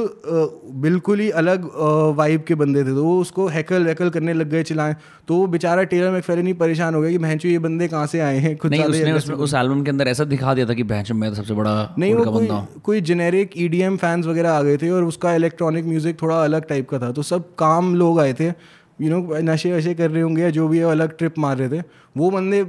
बिल्कुल 0.82 1.20
ही 1.20 1.28
अलग 1.40 1.68
वाइब 2.16 2.44
के 2.48 2.54
बंदे 2.54 2.82
थे। 2.84 2.94
तो 2.94 3.04
वो 3.04 3.20
उसको 3.20 3.46
हैकल 3.48 3.84
वैकल 3.84 4.10
करने 4.10 4.32
लग 4.32 4.50
गए 4.50 4.62
चिल्लाएँ। 4.62 4.94
तो 5.28 5.36
वो 5.36 5.46
बेचारा 5.46 5.82
टेलर 5.84 6.10
मैकफेरन 6.10 6.46
ही 6.46 6.52
परेशान 6.54 6.94
हो 6.94 7.00
गया 7.00 7.10
कि 7.10 7.18
भैंचो 7.18 7.48
ये 7.48 7.58
बंदे 7.58 7.88
कहाँ 7.88 8.06
से 8.06 8.20
आए 8.20 8.38
हैं? 8.38 8.56
खुद 8.56 8.70
नहीं 8.70 8.84
उसने 8.84 9.12
उसमें 9.12 9.36
उस 9.36 9.54
एल्बम 9.54 9.82
के 9.82 9.90
अंदर 9.90 10.08
ऐसा 10.08 10.24
दिखा 10.26 10.54
दिया 10.54 10.66
था 10.66 10.74
कि 10.74 10.82
बहन 10.84 11.16
मैं 11.16 11.30
तो 11.30 11.36
सबसे 11.36 11.54
बड़ा 11.54 11.74
नहीं 11.98 12.14
वो 12.14 12.24
कोई 12.24 12.46
बंदा 12.46 12.66
कोई 12.84 13.00
जेनेरिक 13.10 13.50
ईडीएम 13.56 13.96
फैंस 13.96 14.26
वगैरह 14.26 14.52
आ 14.52 14.62
गए 14.62 14.76
थे 14.76 14.90
और 14.90 15.04
उसका 15.04 15.34
इलेक्ट्रॉनिक 15.34 15.84
म्यूज़िक 15.86 16.22
थोड़ा 16.22 16.42
अलग 16.44 16.68
टाइप 16.68 16.88
का 16.88 16.98
था। 16.98 17.12
तो 17.12 17.22
सब 17.24 17.54
काम 17.58 17.94
लोग 17.94 18.20
आए 18.20 18.32
थे। 18.32 18.50
यू 18.98 19.10
नो 19.10 19.38
नशे 19.42 19.72
वशे 19.72 19.94
कर 19.94 20.10
रहे 20.10 20.22
होंगे 20.22 20.42
या 20.42 20.50
जो 20.50 20.66
भी 20.68 20.78
है 20.78 20.84
अलग 20.90 21.16
ट्रिप 21.18 21.38
मार 21.38 21.56
रहे 21.56 21.68
थे। 21.68 21.82
वो 22.16 22.30
बंदे 22.30 22.62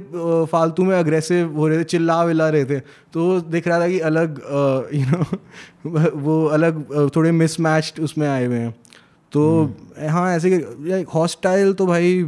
फालतू 0.52 0.84
में 0.84 0.96
अग्रेसिव 0.96 1.56
हो 1.56 1.68
रहे 1.68 1.78
थे 1.78 1.84
चिल्ला 1.84 2.22
विल्ला 2.24 2.48
रहे 2.48 2.64
थे। 2.64 2.78
तो 3.12 3.40
दिख 3.40 3.68
रहा 3.68 3.80
था 3.80 3.88
कि 3.88 3.98
अलग 4.10 4.40
यू 4.94 5.04
नो 5.06 6.10
वो 6.20 6.44
अलग 6.46 7.10
थोड़े 7.16 7.32
मिसमैच्ड 7.32 8.00
उसमें 8.04 8.28
आए 8.28 8.44
हुए 8.46 8.58
हैं। 8.58 8.74
तो 9.32 9.42
हाँ 10.08 10.30
ऐसे 10.36 11.04
हॉस्टाइल 11.14 11.72
तो 11.72 11.86
भाई 11.86 12.24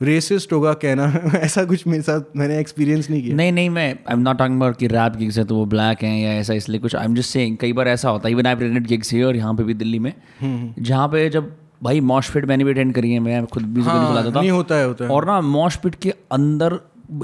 रेसिस्ट 0.00 0.52
होगा 0.52 0.72
कहना। 0.74 1.04
ऐसा 1.36 1.64
कुछ 1.64 1.86
मेरे 1.86 2.02
साथ 2.02 2.36
मैंने 2.36 2.58
एक्सपीरियंस 2.60 3.10
नहीं 3.10 3.22
किया। 3.22 3.36
नहीं 3.36 3.52
नहीं 3.52 3.70
मैं 3.70 3.88
I 3.88 4.12
am 4.12 4.20
not 4.20 4.38
talking 4.38 4.56
about 4.56 4.76
कि 4.76 4.86
रैप 4.86 5.16
गिग्स 5.16 5.38
है 5.38 5.44
तो 5.44 5.56
वो 5.56 5.64
ब्लैक 5.66 6.02
हैं 6.02 6.18
या 6.20 6.32
ऐसा 6.32 6.54
इसलिए 6.54 6.80
कुछ 6.80 6.96
आई 6.96 7.04
एम 7.04 7.14
जस्ट 7.14 7.30
सेइंग 7.30 7.56
कई 7.56 7.72
बार 7.72 7.88
ऐसा 7.88 8.10
होता 8.10 8.28
है 8.28 8.32
even 8.34 8.46
I 8.46 8.54
present 8.54 8.86
gigs 8.86 9.12
here 9.12 9.36
यहाँ 9.36 9.54
पे 9.54 9.64
भी 9.64 9.74
दिल्ली 9.74 9.98
में। 9.98 10.12
जहाँ 10.78 11.08
पे 11.08 11.28
जब 11.30 11.52
भाई 11.82 12.00
मॉशफिट 12.02 12.44
मैंने 12.44 12.64
भी 12.64 12.70
अटेंड 12.70 12.94
करी 12.94 13.12
है 13.12 13.18
मैं 13.20 13.44
खुद 13.46 13.62
भी 13.64 13.82
हाँ, 13.82 14.10
चलाता 14.10 14.30
था। 14.30 14.40
नहीं 14.40 14.50
होता 14.50 14.74
है 14.74 14.86
होता 14.86 15.04
है। 15.04 15.10
और 15.10 15.26
ना 15.26 15.40
मॉशपिट 15.40 15.94
के 15.94 16.14
अंदर 16.32 16.78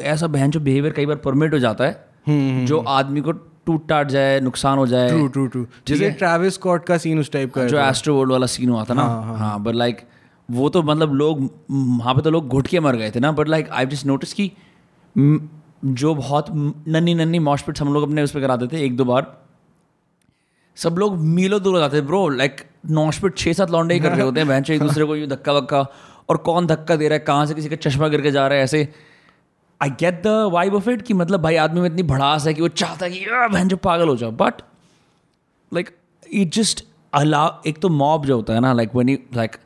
ऐसा 0.05 0.27
बहन 0.29 0.51
जो 0.51 0.61
बिहेवियर 0.61 0.93
कई 0.95 1.07
बार 1.07 1.17
परमिट 1.19 1.55
हो 1.55 1.59
जाता 1.59 1.85
है 1.85 2.67
जो 2.67 2.79
आदमी 2.89 3.21
को 3.21 3.33
टूट 3.33 3.89
टाट 3.89 4.09
जाए 4.09 4.39
नुकसान 4.41 4.79
हो 4.79 4.87
जाए। 4.87 5.09
ट्रू 5.09 5.27
ट्रू 5.29 5.47
ट्रू 5.47 5.67
जैसे 5.89 6.11
ट्रैविस 6.13 6.55
स्कॉट 6.55 6.85
का 6.85 6.99
सीन 6.99 7.19
उस 7.21 7.31
टाइप 7.33 7.53
का 7.55 7.65
जो 7.65 7.79
एस्ट्रो 7.81 8.15
वर्ल्ड 8.17 8.33
वाला 8.33 8.47
सीन 8.47 8.69
हुआ 8.69 8.85
था 8.85 8.95
ना। 8.95 9.03
हाँ 9.39 9.63
बट 9.63 9.75
लाइक 9.75 10.01
वो 10.49 10.69
तो 10.69 10.83
मतलब 10.83 11.15
लोग 11.15 11.41
वहाँ 11.71 12.15
पे 12.15 12.23
तो 12.23 12.31
लोग 12.31 12.49
घुट 12.49 12.67
के 12.67 12.81
मर 12.81 12.97
गए 12.97 13.11
थे 13.11 13.21
ना। 13.21 13.33
But 13.33 13.49
like 13.49 13.69
I 13.71 13.87
just 13.87 14.07
notice 14.07 14.33
कि 14.33 14.51
जो 15.85 16.15
बहुत 16.15 16.47
नन्नी 16.51 17.15
नन्नी 17.15 17.39
मॉशपिट्स 17.39 17.83
हम 17.83 17.93
लोग 17.95 18.03
अपने 18.03 18.23
उस 18.23 18.33
पर 18.33 18.41
कराते 18.41 18.67
थे 18.67 18.85
एक 18.85 18.97
दो 18.97 19.05
बार 19.05 19.37
सब 20.77 20.97
लोग 20.99 21.17
मीलों 21.19 21.63
दूर 21.63 21.75
हो 21.75 21.81
जाते 21.81 22.01
ब्रो 22.01 22.29
लाइक 22.29 22.61
मॉशपिट 22.91 23.37
छः 23.37 23.53
सात 23.53 23.71
लौंडे 23.71 23.95
ही 23.95 24.01
कर 24.01 24.13
रहे 24.13 24.23
होते 24.23 24.41
हैं 24.41 24.49
बहन 24.49 24.65
एक 24.71 24.81
दूसरे 24.81 25.05
को 25.05 25.17
यूँ 25.17 25.29
धक्का 25.29 25.53
वक्का 25.53 25.87
और 26.29 26.37
कौन 26.47 26.67
धक्का 26.67 26.97
दे 26.97 27.09
रहा 27.09 27.19
है 27.19 27.25
कहाँ 27.25 27.47
से 27.47 27.55
किसी 27.55 27.69
का 27.69 27.77
चश्मा 27.77 28.09
गिर 28.09 28.21
के 28.23 28.31
जा 28.31 28.47
रहा 28.47 28.59
है 28.59 28.65
ऐसे। 28.65 28.89
I 29.81 29.91
get 30.01 30.23
the 30.23 30.27
vibe 30.53 30.75
of 30.75 30.89
it 30.91 31.03
कि 31.03 31.15
मतलब 31.15 31.43
भाई 31.43 31.57
आदमी 31.57 31.81
में 31.81 31.89
इतनी 31.89 32.03
भड़ास 32.03 32.47
है 32.47 32.55
कि 32.55 32.63
वो 32.63 32.69
चाहता 32.69 33.07
है 33.07 33.13
कि 33.13 33.27
बहन 33.53 33.69
जो 33.69 33.77
पागल 33.77 34.09
हो 34.09 34.17
जाओ। 34.17 34.31
But 34.33 34.63
like 35.73 35.91
it 36.33 36.53
just 36.55 36.85
allow 37.13 37.61
एक 37.67 37.79
तो 37.79 37.89
मॉब 37.89 38.27
जो 38.27 38.37
होता 38.37 38.55
है 38.55 38.61
ना 38.61 38.73
like 38.73 38.91
when 38.97 39.09
you 39.11 39.19
like 39.37 39.57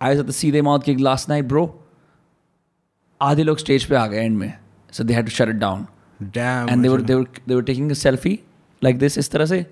I 0.00 0.16
was 0.16 0.30
सीधे 0.34 0.62
मौत 0.62 0.84
की 0.84 0.94
लास्ट 0.96 1.28
नाइट 1.28 1.44
ब्रो 1.48 1.64
आधे 3.20 3.42
लोग 3.42 3.58
स्टेज 3.58 3.84
पे 3.84 3.96
आ 3.96 4.06
गए 4.06 4.24
एंड 4.24 4.36
में 4.38 4.52
so 4.92 5.04
they 5.04 5.14
had 5.14 5.24
to 5.24 5.30
shut 5.30 5.48
it 5.48 5.56
down 5.56 5.86
and 6.20 6.82
they 6.82 6.88
were 6.88 7.00
they 7.00 7.14
were 7.14 7.26
they 7.48 7.54
were 7.54 7.62
taking 7.62 7.90
a 7.90 7.94
selfie 7.94 8.38
like 8.82 8.98
this 8.98 9.18
इस 9.18 9.30
तरह 9.30 9.46
से। 9.46 9.64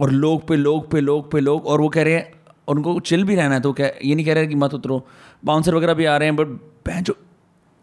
और 0.00 0.10
लोग 0.10 0.46
पे 0.48 0.56
लोग 0.56 0.90
पे 0.90 1.00
लोग 1.00 1.30
पे 1.32 1.40
लोग 1.40 1.66
और 1.66 1.80
वो 1.80 1.88
कह 1.88 2.02
रहे 2.02 2.14
हैं 2.14 2.32
और 2.68 2.76
उनको 2.76 2.98
चिल 3.00 3.24
भी 3.24 3.34
रहना 3.34 3.54
है 3.54 3.60
तो 3.60 3.72
क्या 3.72 3.90
ये 4.04 4.14
नहीं 4.14 4.26
कह 4.26 4.34
रहे 4.34 4.46
कि 4.46 4.54
मत 4.54 4.74
उतरो। 4.74 5.06
बाउंसर 5.44 5.74
वगैरह 5.74 5.94
भी 5.94 6.04
आ 6.04 6.16
रहे 6.16 6.28
हैं 6.28 6.36
बट 6.36 7.02
जो 7.02 7.16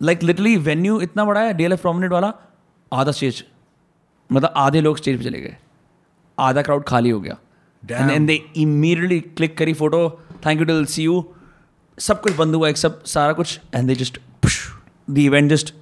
लाइक 0.02 0.24
लिटरली 0.24 0.56
वेन्यू 0.58 1.00
इतना 1.02 1.26
बड़ा 1.26 1.42
है 1.42 1.54
डी 1.54 1.64
एल 1.64 1.74
एफ़ 1.74 1.82
प्रोमिनेट 1.82 2.12
वाला 2.12 2.34
आधा 2.92 3.12
स्टेज 3.12 3.44
मतलब 4.30 4.54
आधे 4.58 4.82
लोग 4.82 4.98
स्टेज 4.98 5.18
पे 5.18 5.24
चले 5.24 5.42
गए। 5.42 5.56
आधा 6.38 6.62
क्राउड 6.62 6.84
खाली 6.84 7.10
हो 7.10 7.20
गया. 7.22 7.38
एंड 7.84 8.28
दे 8.28 8.34
इमीडिएटली 8.58 9.20
क्लिक 9.20 9.58
करी 9.58 9.74
photo 9.74 10.10
thank 10.46 10.60
you 10.60 10.66
to 10.66 10.84
see 10.86 11.04
you 11.04 11.24
सब 11.98 12.22
कुछ 12.22 12.36
बंद 12.36 12.56
हुआ 12.56 12.70
एक 12.70 12.78
सब 12.78 13.04
सारा 13.04 13.34
कुछ 13.34 13.60
and 13.76 13.88
they 13.88 13.96
just 13.96 14.20
the 15.10 15.18
event 15.18 15.50
just 15.52 15.74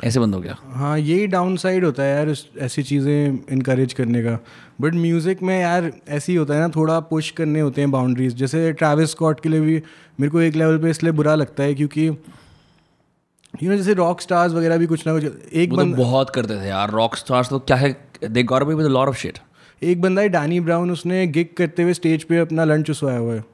ऐसे 0.00 0.20
बंद 0.20 0.34
हो 0.34 0.40
गया। 0.40 0.56
हाँ 0.70 0.98
यही 0.98 1.26
डाउन 1.26 1.56
साइड 1.56 1.84
होता 1.84 2.02
है 2.02 2.16
यार 2.16 2.34
ऐसी 2.60 2.82
चीज़ें 2.82 3.38
इनक्रेज 3.52 3.92
करने 3.92 4.22
का। 4.22 4.38
बट 4.80 4.94
म्यूज़िक 4.94 5.42
में 5.42 5.58
यार 5.60 5.90
ऐसे 6.08 6.32
ही 6.32 6.36
होता 6.38 6.54
है 6.54 6.60
ना 6.60 6.68
थोड़ा 6.68 6.98
पुश 7.10 7.30
करने 7.32 7.60
होते 7.60 7.80
हैं 7.80 7.90
बाउंड्रीज 7.90 8.34
जैसे 8.34 8.72
ट्रैविस 8.72 9.10
स्कॉट 9.10 9.40
के 9.40 9.48
लिए 9.48 9.60
भी 9.60 9.82
मेरे 10.20 10.30
को 10.30 10.40
एक 10.40 10.56
लेवल 10.56 10.78
पे 10.78 10.90
इसलिए 10.90 11.12
बुरा 11.12 11.34
लगता 11.34 11.62
है 11.62 11.74
क्योंकि 11.74 12.06
यू 12.06 13.70
नो 13.70 13.76
जैसे 13.76 13.94
रॉक 13.94 14.20
स्टार्स 14.20 14.52
वगैरह 14.52 14.78
भी 14.78 14.86
कुछ 14.86 15.06
ना 15.06 15.12
कुछ 15.12 15.24
एक 15.24 15.70
वो 15.70 15.76
तो 15.76 15.82
बंद 15.82 15.96
बहुत 15.96 16.30
करते 16.30 16.60
थे 16.60 16.68
यार। 16.68 16.90
रॉक 16.90 17.16
स्टार्स 17.16 17.48
तो 17.48 17.58
क्या 17.60 17.76
है 17.76 17.96
they 18.24 18.42
got 18.44 18.62
away 18.62 18.74
with 18.74 18.86
lot 18.88 19.08
of 19.08 19.16
shit 19.16 19.38
एक 19.82 20.00
बंदा 20.02 20.22
है 20.22 20.28
डैनी 20.28 20.60
ब्राउन 20.60 20.90
उसने 20.90 21.26
गिग 21.28 21.54
करते 21.56 21.82
हुए 21.82 21.92
स्टेज 21.94 22.24
पे 22.24 22.38
अपना 22.38 22.64
लंच 22.64 22.90
उठवाया 22.90 23.18
हुआ 23.18 23.34
है। 23.34 23.44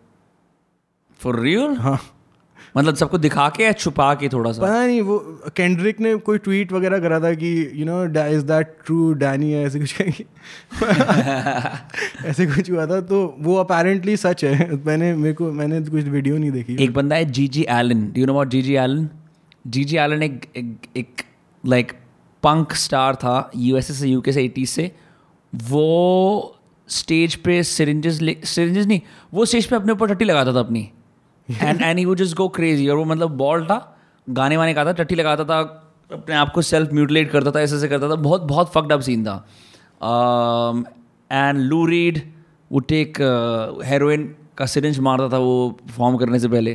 फॉर 1.20 1.38
रियल 1.40 1.76
हाँ। 1.76 1.98
मतलब 2.76 2.94
सबको 2.94 3.18
दिखा 3.18 3.48
के 3.48 3.64
या 3.64 3.72
छुपा 3.72 4.14
के 4.14 4.28
थोड़ा 4.28 4.52
सा? 4.52 4.62
पता 4.62 4.86
नहीं 4.86 5.00
वो 5.00 5.18
केंड्रिक 5.56 6.00
ने 6.00 6.14
कोई 6.28 6.38
ट्वीट 6.38 6.72
वगैरह 6.72 6.98
करा 6.98 7.20
था 7.20 7.32
कि 7.34 7.70
you 7.74 7.84
know 7.86 8.04
is 8.26 8.44
that 8.44 8.76
true 8.86 9.12
Danny 9.14 9.52
ऐसे 9.54 9.80
कुछ 9.80 10.00
ऐसे 12.26 12.46
कुछ 12.46 12.70
हुआ 12.70 12.86
था 12.86 13.00
तो 13.00 13.36
वो 13.38 13.56
अपेरेंटली 13.56 14.16
सच 14.16 14.44
है। 14.44 14.76
मैंने 14.86 15.14
मेरे 15.14 15.34
को 15.34 15.52
मैंने 15.52 15.80
कुछ 15.80 16.04
वीडियो 16.04 16.38
नहीं 16.38 16.50
देखी। 16.50 16.76
एक 16.84 16.92
बंदा 16.94 17.16
है 17.16 17.24
G 17.30 17.48
G 17.48 17.66
Allin 17.70 18.10
do 18.12 18.20
you 18.20 18.26
know 18.26 18.32
about 18.32 18.48
G 18.48 18.62
G 18.62 18.74
Allin 18.74 19.08
G 19.66 19.84
G 19.84 19.96
Allin 19.96 20.22
एक 20.22 21.22
लाइक 21.64 21.92
पंक 22.42 22.72
स्टार 22.74 23.14
था 23.16 23.50
यूएसए 23.56 23.94
से 23.94 24.08
यूके 24.08 24.32
से 24.32 24.44
एटीज 24.44 24.68
से। 24.68 24.90
वो 25.52 26.58
स्टेज 26.88 27.34
पे 27.44 27.62
सिरिंजेस 27.62 28.18
सिरिंजेस 28.44 28.86
नहीं 28.86 29.00
वो 29.34 29.44
स्टेज 29.44 29.66
पे 29.66 29.76
अपने 29.76 29.92
ऊपर 29.92 30.08
टट्टी 30.08 30.24
लगाता 30.24 30.52
था 30.54 30.60
अपनी। 30.60 30.88
एंड 31.62 31.82
एंड 31.82 31.98
ही 31.98 32.04
वो 32.04 32.14
जस्ट 32.14 32.36
गो 32.36 32.48
क्रेजी 32.48 32.88
और 32.88 32.96
वो 32.96 33.04
मतलब 33.04 33.36
बॉल 33.36 33.64
था 33.66 33.78
गाने 34.26 34.56
वाने 34.56 34.74
का 34.74 34.84
था 34.84 34.92
टट्टी 34.92 35.14
लगाता 35.14 35.44
था 35.44 35.60
अपने 36.12 36.34
आप 36.34 36.52
को 36.52 36.62
सेल्फ 36.62 36.92
म्यूटिलेट 36.92 37.30
करता 37.30 37.50
था 37.50 37.60
ऐसे 37.60 37.76
ऐसे 37.76 37.88
करता 37.88 38.08
था। 38.10 38.14
बहुत 38.14 38.42
बहुत 38.42 38.72
फकड 38.72 38.92
अप 38.92 39.00
सीन 39.00 39.24
था। 39.24 39.36
एंड 41.30 41.58
लू 41.60 41.84
रीड 41.86 42.20
वो 42.70 42.80
टेक 42.88 43.18
हेरोइन 43.84 44.34
का 44.58 44.66
सिरिंज 44.66 44.98
मारता 44.98 45.28
था 45.28 45.38
वो 45.38 45.68
परफॉर्म 45.82 46.16
करने 46.16 46.38
से 46.38 46.48
पहले। 46.48 46.74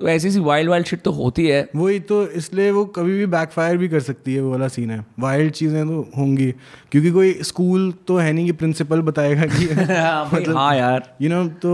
तो 0.00 0.08
ऐसी 0.08 0.30
सी 0.30 0.40
वाइल्ड 0.40 0.70
वाइल्ड 0.70 0.86
शिट 0.86 1.00
तो 1.02 1.10
होती 1.12 1.46
है। 1.46 1.68
वही 1.76 2.00
तो 2.00 2.22
इसलिए 2.30 2.70
वो 2.70 2.84
कभी 2.96 3.12
भी 3.18 3.26
बैकफायर 3.26 3.76
भी 3.76 3.88
कर 3.88 4.00
सकती 4.00 4.34
है 4.34 4.40
वो 4.40 4.50
वाला 4.50 4.68
सीन 4.68 4.90
है। 4.90 5.04
वाइल्ड 5.20 5.52
चीज़ें 5.52 5.86
तो 5.88 6.00
होंगी। 6.16 6.50
क्योंकि 6.92 7.10
कोई 7.10 7.32
स्कूल 7.42 7.92
तो 8.06 8.16
है 8.16 8.32
नहीं 8.32 8.46
कि 8.46 8.52
प्रिंसिपल 8.52 9.02
बताएगा 9.02 9.46
कि 9.46 9.64
मतलब 10.34 10.56
हाँ 10.56 10.76
यार। 10.76 11.16
यू 11.22 11.28
नो 11.30 11.46
तो 11.62 11.72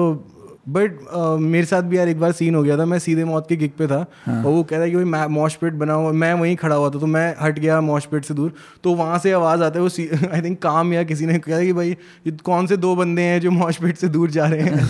बट 0.68 0.92
मेरे 1.40 1.66
साथ 1.66 1.82
भी 1.82 1.98
यार 1.98 2.08
एक 2.08 2.20
बार 2.20 2.32
सीन 2.32 2.54
हो 2.54 2.62
गया 2.62 2.78
था 2.78 2.84
मैं 2.84 2.98
सीधे 2.98 3.24
मौत 3.24 3.48
के 3.48 3.56
गिग 3.56 3.70
पे 3.70 3.86
था 3.86 4.06
हाँ। 4.26 4.44
और 4.44 4.52
वो 4.52 4.62
कह 4.62 4.76
रहा 4.76 4.84
है 4.84 4.90
कि 4.90 5.04
भाई 5.04 5.28
मॉश 5.28 5.54
पिट 5.54 5.72
बना 5.72 5.92
हुआ 5.92 6.12
मैं 6.12 6.34
वहीं 6.34 6.56
खड़ा 6.56 6.76
हुआ 6.76 6.90
था 6.90 6.98
तो 6.98 7.06
मैं 7.06 7.36
हट 7.40 7.58
गया 7.58 7.80
मॉश 7.80 8.04
पिट 8.04 8.24
से 8.24 8.34
दूर 8.34 8.54
तो 8.84 8.94
वहाँ 8.94 9.18
से 9.18 9.32
आवाज़ 9.32 9.62
आता 9.62 9.78
है 9.78 9.84
वो 9.84 9.90
आई 10.32 10.42
थिंक 10.42 10.58
काम 10.62 10.92
या 10.92 11.02
किसी 11.02 11.26
ने 11.26 11.38
कहा 11.38 11.60
कि 11.60 11.72
भाई 11.72 11.96
ये 12.26 12.36
कौन 12.44 12.66
से 12.66 12.76
दो 12.76 12.96
बंदे 12.96 13.22
हैं 13.22 13.40
जो 13.40 13.50
मॉश 13.50 13.76
पिट 13.76 13.96
से 13.96 14.08
दूर 14.08 14.30
जा 14.30 14.46
रहे 14.46 14.60
हैं? 14.60 14.78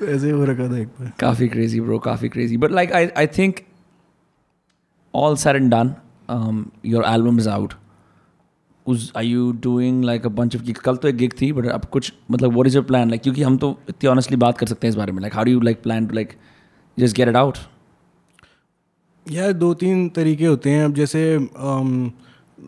तो 0.00 0.06
ऐसे 0.06 0.30
हो 0.30 0.44
रखा 0.44 0.68
था 0.68 0.78
एक 0.78 0.88
बार। 0.88 1.12
काफ़ी 1.20 1.48
क्रेजी 1.48 1.80
ब्रो 1.80 1.98
काफ़ी 1.98 2.28
crazy 2.28 2.56
but 2.56 2.70
like 2.70 2.92
I 2.92 3.08
I 3.18 3.26
think 3.26 3.56
all 5.14 5.36
said 5.36 5.56
and 5.56 5.70
done 5.70 5.94
your 6.86 7.04
album 7.04 7.38
is 7.38 7.48
out 7.48 7.74
उस 8.86 9.12
I 9.16 9.26
you 9.26 9.50
doing 9.62 10.04
like 10.04 10.26
a 10.26 10.28
bunch 10.30 10.56
of 10.56 10.62
gig 10.62 10.76
कल 10.76 10.96
तो 10.96 11.08
एक 11.08 11.16
गिग 11.16 11.32
थी 11.40 11.52
बट 11.52 11.66
अब 11.66 11.84
कुछ 11.92 12.12
मतलब 12.30 12.54
what 12.54 12.66
is 12.66 12.76
your 12.76 12.84
plan 12.84 13.10
like 13.10 13.22
क्योंकि 13.22 13.42
हम 13.42 13.56
तो 13.56 13.76
इतनी 13.88 14.10
ऑनेस्टली 14.10 14.36
बात 14.36 14.58
कर 14.58 14.66
सकते 14.66 14.86
हैं 14.86 14.90
इस 14.90 14.96
बारे 14.96 15.12
में। 15.12 15.20
Like 15.20 15.34
how 15.34 15.44
do 15.44 15.50
you 15.50 15.60
like 15.60 15.82
plan 15.82 16.06
to 16.06 16.14
like 16.14 16.32
just 16.98 17.16
get 17.16 17.28
it 17.28 17.36
out 17.36 17.58
यार 19.26 19.52
दो 19.54 19.72
तीन 19.74 20.08
तरीके 20.08 20.46
होते 20.46 20.70
हैं। 20.70 20.84
अब 20.84 20.94
जैसे 20.94 21.48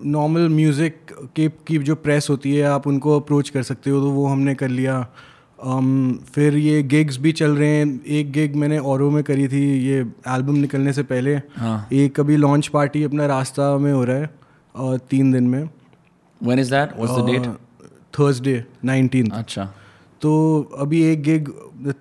नॉर्मल 0.04 0.48
म्यूज़िक 0.48 0.96
के 1.36 1.48
की 1.66 1.78
जो 1.78 1.94
प्रेस 1.96 2.26
होती 2.30 2.54
है 2.54 2.62
आप 2.66 2.86
उनको 2.86 3.18
अप्रोच 3.20 3.48
कर 3.48 3.62
सकते 3.62 3.90
हो 3.90 4.00
तो 4.00 4.10
वो 4.10 4.26
हमने 4.26 4.54
कर 4.54 4.68
लिया। 4.68 5.06
Um, 5.66 5.86
फिर 6.24 6.56
ये 6.56 6.82
गिग्स 6.82 7.16
भी 7.16 7.30
चल 7.32 7.50
रहे 7.50 7.68
हैं। 7.68 8.04
एक 8.04 8.32
गिग 8.32 8.56
मैंने 8.56 8.78
औरों 8.78 9.10
में 9.10 9.22
करी 9.24 9.46
थी 9.48 9.62
ये 9.86 10.00
एल्बम 10.28 10.54
निकलने 10.54 10.92
से 10.92 11.02
पहले। 11.02 11.34
हाँ। 11.56 11.88
एक 11.92 12.20
अभी 12.20 12.36
लॉन्च 12.36 12.66
पार्टी 12.68 13.02
अपना 13.02 13.26
रास्ता 13.26 13.76
में 13.78 13.92
हो 13.92 14.02
रहा 14.04 14.16
है 14.16 14.30
और 14.74 14.98
तीन 15.10 15.32
दिन 15.32 15.44
में। 15.44 15.68
When 16.41 16.59
is 16.59 16.70
that 16.70 16.91
what's 16.99 17.12
the 17.12 17.26
date 17.26 17.47
Thursday 18.18 18.64
nineteen 18.84 19.30
अच्छा। 19.30 19.64
तो 20.22 20.32
अभी 20.78 21.03
एक 21.05 21.22
गिग 21.22 21.49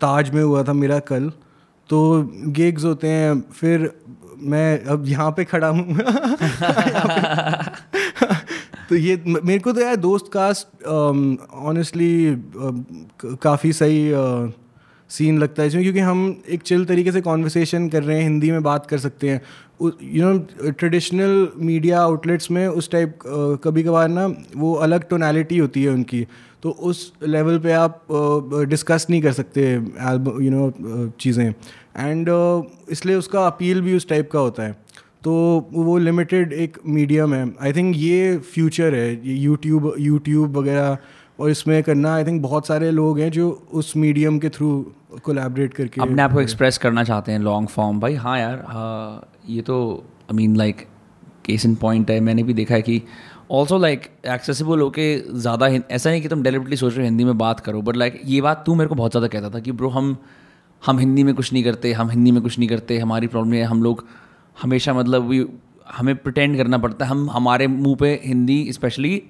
ताज 0.01 0.29
में 0.29 0.43
हुआ 0.43 0.63
था 0.63 0.73
मेरा 0.73 0.99
कल। 0.99 1.31
तो 1.89 1.99
गिग्स 2.57 2.83
होते 2.83 3.07
हैं 3.07 3.41
फिर 3.53 3.91
मैं 4.41 4.83
अब 4.85 5.05
यहाँ 5.07 5.31
पे 5.31 5.43
खड़ा 5.45 5.67
हूँ। 5.67 5.97
तो 8.89 8.95
ये 8.95 9.23
मेरे 9.25 9.59
को 9.59 9.71
तो 9.71 9.81
यार 9.81 9.95
दोस्त 9.95 10.25
कास्ट 10.33 10.85
ऑनेस्टली 10.87 12.35
काफ़ी 13.43 13.73
सही 13.73 14.11
सीन 15.09 15.37
लगता 15.37 15.61
है 15.61 15.67
इसमें 15.67 15.83
क्योंकि 15.83 15.99
हम 15.99 16.19
एक 16.49 16.61
चिल 16.61 16.85
तरीके 16.85 17.11
से 17.11 17.21
कॉन्वर्सेशन 17.21 17.87
कर 17.89 18.03
रहे 18.03 18.15
हैं 18.17 18.23
हिंदी 18.23 18.51
में 18.51 18.63
बात 18.63 18.85
कर 18.85 18.97
सकते 18.97 19.29
हैं। 19.29 19.41
You 19.81 20.23
know 20.23 20.71
traditional 20.71 21.47
media 21.59 22.01
outlets 22.01 22.51
में 22.51 22.67
उस 22.67 22.89
टाइप 22.91 23.19
कभी 23.63 23.83
कभार 23.83 24.07
ना 24.09 24.25
वो 24.55 24.73
अलग 24.85 25.07
टोनैलिटी 25.09 25.57
होती 25.57 25.83
है 25.83 25.89
उनकी। 25.89 26.25
तो 26.63 26.69
उस 26.69 27.11
लेवल 27.23 27.59
पे 27.59 27.71
आप 27.73 28.05
डिस्कस 28.69 29.05
नहीं 29.09 29.21
कर 29.21 29.31
सकते 29.31 29.71
यू 29.73 30.51
नो 30.51 30.71
चीज़ें। 31.19 31.49
एंड 31.97 32.29
इसलिए 32.91 33.15
उसका 33.15 33.45
अपील 33.47 33.81
भी 33.81 33.95
उस 33.95 34.07
टाइप 34.09 34.31
का 34.31 34.39
होता 34.39 34.63
है। 34.63 34.71
तो 35.23 35.33
वो 35.73 35.97
लिमिटेड 35.97 36.53
एक 36.53 36.77
मीडियम 36.87 37.33
है। 37.33 37.45
आई 37.61 37.73
थिंक 37.73 37.95
ये 37.97 38.37
फ्यूचर 38.53 38.95
है। 38.95 39.09
ये 39.27 39.35
यूट्यूब 39.35 39.93
यूट्यूब 39.99 40.57
वगैरह 40.57 40.97
और 41.39 41.49
इसमें 41.49 41.81
करना 41.83 42.13
आई 42.15 42.23
थिंक 42.25 42.41
बहुत 42.41 42.67
सारे 42.67 42.91
लोग 42.91 43.19
हैं 43.19 43.29
जो 43.31 43.49
उस 43.73 43.95
मीडियम 43.97 44.37
के 44.39 44.49
थ्रू 44.49 44.69
कोलैबोरेट 45.23 45.73
करके 45.73 46.01
अपने 46.01 46.21
आप 46.21 46.33
को 46.33 46.41
एक्सप्रेस 46.41 46.77
करना 46.77 47.03
चाहते 47.03 47.31
हैं 47.31 47.39
लॉन्ग 47.39 47.69
फॉर्म 47.69 47.99
भाई 47.99 48.15
हाँ 48.15 48.37
यार 48.39 48.57
ये 49.49 49.61
तो 49.61 49.77
I 50.23 50.35
mean 50.35 50.55
like 50.55 50.87
case 51.45 51.65
in 51.65 51.75
point 51.75 52.11
है। 52.11 52.19
मैंने 52.19 52.43
भी 52.43 52.53
देखा 52.53 52.75
है 52.75 52.81
कि 52.81 53.01
ऑल्सो 53.51 53.77
लाइक 53.77 54.09
एक्सेसिबल 54.27 54.79
होके 54.81 55.05
ज़्यादा 55.31 55.67
ऐसा 55.67 56.09
नहीं 56.09 56.21
कि 56.21 56.27
तुम 56.27 56.43
डेलिबरेटली 56.43 56.77
सोच 56.77 56.93
रहे 56.93 57.01
हो 57.01 57.05
हिंदी 57.05 57.23
में 57.23 57.37
बात 57.37 57.59
करो 57.59 57.81
बट 57.81 57.95
लाइक 57.95 58.13
like, 58.13 58.25
ये 58.25 58.41
बात 58.41 58.63
तू 58.65 58.75
मेरे 58.75 58.87
को 58.87 58.95
बहुत 58.95 59.11
ज़्यादा 59.11 59.27
कहता 59.27 59.49
था 59.49 59.59
कि 59.59 59.71
ब्रो 59.71 59.89
हम 59.89 60.15
हम 60.81 60.99
हिंदी 60.99 61.23
में 61.23 61.33
कुछ 61.35 61.51
नहीं 61.53 61.63
करते 61.63 61.91
हम 61.93 62.09
हिंदी 62.09 62.31
में 62.31 62.41
कुछ 62.43 62.57
नहीं 62.59 62.69
करते 62.69 62.97
हमारी 62.99 63.27
प्रॉब्लम 63.27 63.53
है 63.53 63.63
हम 63.63 63.83
लोग 63.83 64.05
हमेशा 64.57 64.93
मतलब 64.93 65.27
भी 65.27 65.45
हमें 65.87 66.15
प्रटेंड 66.15 66.57
करना 66.57 66.77
पड़ता 66.77 67.05
है। 67.05 67.11
हम 67.11 67.29
हमारे 67.29 67.67
मुँह 67.67 67.95
पे 67.95 68.09
हिंदी 68.25 68.71
स्पेशली 68.73 69.21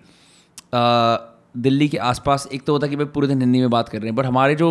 दिल्ली 0.73 1.87
के 1.89 1.97
आसपास 1.97 2.47
एक 2.53 2.63
तो 2.65 2.73
होता 2.73 2.85
है 2.85 2.89
कि 2.89 2.95
भाई 2.95 3.05
पूरे 3.05 3.27
दिन 3.27 3.41
हिंदी 3.41 3.59
में 3.59 3.69
बात 3.69 3.89
कर 3.89 3.97
रहे 3.97 4.07
हैं 4.07 4.15
बट 4.15 4.25
हमारे 4.25 4.55
जो 4.55 4.69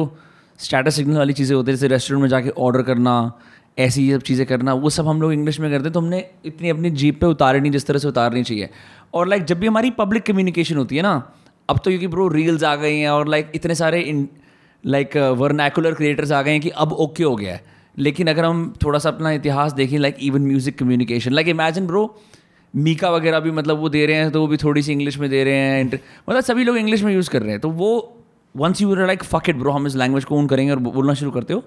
स्टेटस 0.59 0.95
सिग्नल 0.95 1.17
वाली 1.17 1.33
चीज़ें 1.33 1.55
होती 1.57 1.71
है 1.71 1.77
जैसे 1.77 1.89
रेस्टोरेंट 1.89 2.23
में 2.23 2.29
जाके 2.29 2.51
ऑर्डर 2.59 2.83
करना 2.83 3.15
ऐसी 3.79 4.11
सब 4.13 4.23
चीज़ें 4.23 4.47
करना, 4.47 4.75
वो 4.75 4.91
सब 4.91 5.09
हम 5.09 5.21
लोग 5.23 5.33
इंग्लिश 5.33 5.59
में 5.61 5.71
करते 5.71 5.85
हैं 5.85 5.93
तो 5.93 6.01
हमने 6.01 6.25
इतनी 6.47 6.69
अपनी 6.71 6.91
जीप 6.93 7.21
पे 7.21 7.27
उतारे 7.27 7.61
नहीं 7.61 7.73
जिस 7.73 7.87
तरह 7.87 7.99
से 7.99 8.09
उतारनी 8.09 8.43
चाहिए। 8.43 8.69
और 9.15 9.29
लाइक 9.29 9.45
जब 9.45 9.59
भी 9.61 9.67
हमारी 9.67 9.91
पब्लिक 9.93 10.23
कम्युनिकेशन 10.23 10.77
होती 10.77 10.97
है 10.97 11.03
ना, 11.03 11.15
अब 11.69 11.79
तो 11.79 11.91
क्योंकि 11.91 12.07
ब्रो 12.07 12.29
रील्स 12.29 12.65
आ 12.65 12.75
गई 12.77 12.99
हैं 12.99 13.11
और 13.11 13.29
लाइक 13.29 13.53
इतने 13.55 13.75
सारे 13.75 14.27
लाइक 14.85 15.17
वर्नैकुलर 15.39 15.95
क्रिएटर्स 15.95 16.33
आ 16.33 16.43
गए 16.43 16.51
हैं 16.51 16.61
कि 16.61 16.69
अब 16.71 16.93
ओके 16.95 17.25
हो 17.25 17.35
गया 17.37 17.53
है। 17.53 17.65
लेकिन 17.99 18.29
अगर 18.29 18.45
हम 18.45 18.73
थोड़ा 18.83 18.99
सा 18.99 19.09
अपना 19.09 19.31
इतिहास 19.33 19.73
देखें 19.73 19.99
like 19.99 20.17
even 20.23 20.43
music 20.43 20.79
communication 20.79 21.33
like 21.33 21.49
imagine 21.49 21.87
bro 21.87 22.03
Mika 22.75 23.11
वगैरह 23.11 23.41
भी 23.41 23.51
मतलब 23.51 23.79
वो 23.79 23.89
दे 23.89 24.05
रहे 24.07 24.17
हैं 24.17 24.31
तो 24.31 24.41
वो 24.41 24.47
भी 24.47 24.57
थोड़ी 24.57 24.83
सी 24.83 24.93
इंग्लिश 24.93 25.19
में 25.19 25.29
दे 25.31 25.43
रहे 25.45 25.55
हैं 25.55 25.85
मतलब 25.85 26.41
सभी 26.41 26.65
लोग 26.65 26.77
इंग्लिश 26.77 27.03
में 27.03 27.13
यूज़ 27.15 27.31
कर 27.31 27.43
रहे 27.43 27.51
हैं। 27.51 27.61
तो 27.61 27.71
वो 27.71 27.91
once 28.55 28.81
you 28.81 28.95
like 28.97 29.23
fuck 29.25 29.49
it 29.49 29.57
bro 29.57 29.73
हम 29.73 29.87
इस 29.87 29.97
लैंग्वेज 29.97 30.25
को 30.25 30.37
ओन 30.37 30.47
करेंगे 30.47 30.73
और 30.73 30.79
बोलना 30.79 31.15
शुरू 31.15 31.31
करते 31.31 31.55
हो 31.55 31.63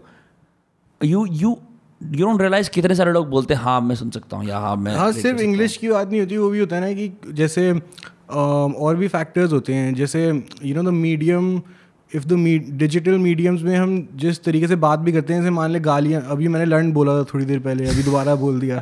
you 1.02 1.26
you 1.26 1.58
you 2.02 2.26
don't 2.26 2.42
realise 2.42 2.70
कितने 2.70 2.96
सारे 2.96 3.12
लोग 3.12 3.30
बोलते 3.30 3.54
हैं 3.54 3.62
हाँ 3.62 3.80
मैं 3.82 3.96
सुन 3.96 4.10
सकता 4.12 4.38
हूँ 4.38 4.46
या 4.46 4.58
हाँ 4.60 4.76
मैं 4.78 4.96
हाँ 4.96 5.12
सिर्फ़ 5.12 5.42
इंग्लिश 5.42 5.78
की 5.78 5.90
बात 5.90 6.10
नहीं 6.10 6.20
होती 6.20 6.38
वो 6.38 6.50
भी 6.50 6.60
होता 6.60 6.76
है 6.76 6.82
ना 6.82 6.92
कि 6.94 7.34
जैसे 7.34 7.72
और 8.32 8.96
भी 8.96 9.08
फैक्टर्स 9.08 9.54
होते 9.54 9.74
हैं 9.74 9.94
जैसे 9.96 10.28
you 10.64 10.76
know 10.76 10.84
the 10.84 10.94
medium 10.94 11.62
if 12.12 12.26
the 12.26 12.36
digital 12.78 13.18
mediums 13.20 13.62
में 13.62 13.76
हम 13.76 14.08
जिस 14.16 14.44
तरीके 14.44 14.68
से 14.68 14.76
बात 14.76 15.00
भी 15.00 15.12
करते 15.12 15.34
हैं 15.34 15.40
जैसे 15.42 15.52
मान 15.52 15.72
ले 15.72 15.80
गालियाँ 15.80 16.22
अभी 16.32 16.48
मैंने 16.48 16.66
लर्न 16.66 16.92
बोला 16.92 17.18
था 17.18 17.24
थोड़ी 17.34 17.46
देर 17.46 17.60
पहले 17.60 17.88
अभी 17.90 18.04
दोबारा 18.04 18.36
बोल 18.36 18.60
दिया। 18.60 18.80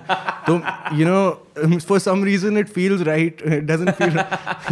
तो 0.48 0.56
you 0.98 1.08
know 1.08 1.78
for 1.80 2.00
some 2.00 2.24
reason 2.24 2.58
it 2.58 2.68
feels 2.70 3.02
right 3.02 3.42
it 3.46 3.64
doesn't 3.64 3.90
feel 3.92 4.20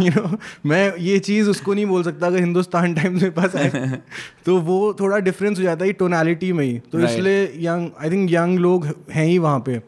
you 0.06 0.12
know 0.12 0.38
मैं 0.66 0.96
ये 0.98 1.18
चीज़ 1.20 1.50
उसको 1.50 1.74
नहीं 1.74 1.86
बोल 1.86 2.02
सकता 2.02 2.26
अगर 2.26 2.40
हिंदुस्तान 2.40 2.94
टाइम्स 2.94 3.22
में 3.22 3.32
पास 3.34 3.56
आए। 3.56 4.00
तो 4.46 4.58
वो 4.60 4.78
थोड़ा 5.00 5.18
डिफरेंस 5.20 5.58
हो 5.58 5.62
जाता 5.64 5.84
है 5.84 5.92
टोनैलिटी 5.94 6.52
में 6.52 6.64
ही। 6.64 6.78
तो 6.78 6.98
right. 6.98 7.10
इसलिए 7.10 7.44
यंग 7.66 7.90
आई 8.02 8.10
थिंक 8.10 8.32
यंग 8.32 8.58
लोग 8.58 8.86
हैं 9.12 9.26
ही 9.26 9.38
वहाँ 9.38 9.62
पे। 9.66 9.80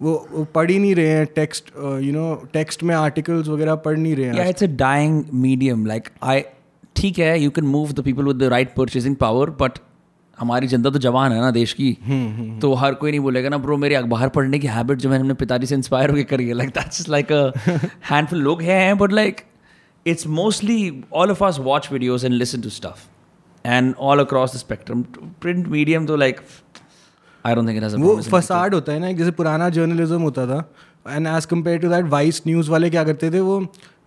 वो 0.00 0.46
पढ़ 0.54 0.70
ही 0.70 0.78
नहीं 0.78 0.94
रहे 0.94 1.08
हैं 1.08 1.26
टेक्स्ट 1.34 1.70
यू 2.02 2.12
नो 2.12 2.34
टेक्स्ट 2.52 2.82
में 2.82 2.94
आर्टिकल्स 2.94 3.48
वगैरह 3.48 3.74
पढ़ 3.84 3.96
नहीं 3.98 4.16
रहे 4.16 4.26
हैं 4.26 4.48
it's 4.48 4.62
a 4.62 4.66
dying 4.78 5.22
medium 5.34 5.86
like 5.86 6.08
I 6.22 6.42
ठीक 6.96 7.18
है 7.18 7.40
you 7.40 7.50
can 7.50 7.64
move 7.66 7.92
the 7.92 8.00
people 8.04 8.24
with 8.24 8.36
the 8.36 8.48
right 8.50 8.74
purchasing 8.76 9.16
power 9.16 9.50
but 9.60 9.78
हमारी 10.38 10.66
जनता 10.66 10.90
तो 10.90 10.98
जवान 10.98 11.32
है 11.32 11.40
ना 11.40 11.50
देश 11.50 11.72
की। 11.72 11.96
हम्म, 12.04 12.14
हम्म, 12.14 12.40
हम्म। 12.40 12.58
तो 12.60 12.72
हर 12.74 12.94
कोई 12.94 13.10
नहीं 13.10 13.20
बोलेगा 13.20 13.48
ना 13.48 13.58
ब्रो 13.58 13.76
मेरी 13.76 13.94
अखबार 13.94 14.28
पढ़ने 14.36 14.58
की 14.58 14.66
हैबिट 14.66 14.98
जो 14.98 15.10
मैंने 15.10 15.22
अपने 15.22 15.34
पिताजी 15.40 15.66
से 15.66 15.74
इंस्पायर 15.74 16.10
होकर 16.10 16.22
करी 16.30 16.48
है 16.48 16.54
like 16.54 16.70
that's 16.70 17.08
like 17.08 17.32
a 17.32 17.42
handful 18.10 18.38
लोग 18.42 18.62
हैं 18.62 18.96
but 18.98 19.12
like 19.12 19.40
it's 20.06 20.26
mostly 20.38 21.02
all 21.12 21.30
of 21.30 21.44
us 21.44 21.58
watch 21.62 21.88
videos 21.92 22.26
and 22.26 22.34
listen 22.34 22.60
to 22.60 22.68
stuff 22.70 23.06
and 23.64 23.94
all 23.98 24.20
across 24.20 24.54
the 24.54 24.58
spectrum 24.58 25.02
print 25.40 25.66
medium 25.68 26.06
तो 26.06 26.16
लाइक 26.16 26.40
आई 27.44 27.54
डोंट 27.54 27.68
थिंक 27.68 27.82
वो 28.00 28.20
फसाड 28.22 28.74
होता 28.74 28.92
है 28.92 28.98
ना 28.98 29.12
जैसे 29.12 29.30
पुराना 29.32 29.68
जर्नलिज्म 29.70 30.20
होता 30.22 30.46
था। 30.46 30.58
And 31.06 31.26
as 31.26 31.44
compared 31.46 31.78
to 31.78 31.88
that 31.88 32.04
Vice 32.10 32.42
News 32.46 32.70
वाले 32.70 32.90
क्या 32.90 33.04
करते 33.04 33.30
थे 33.30 33.40
वो 33.40 33.60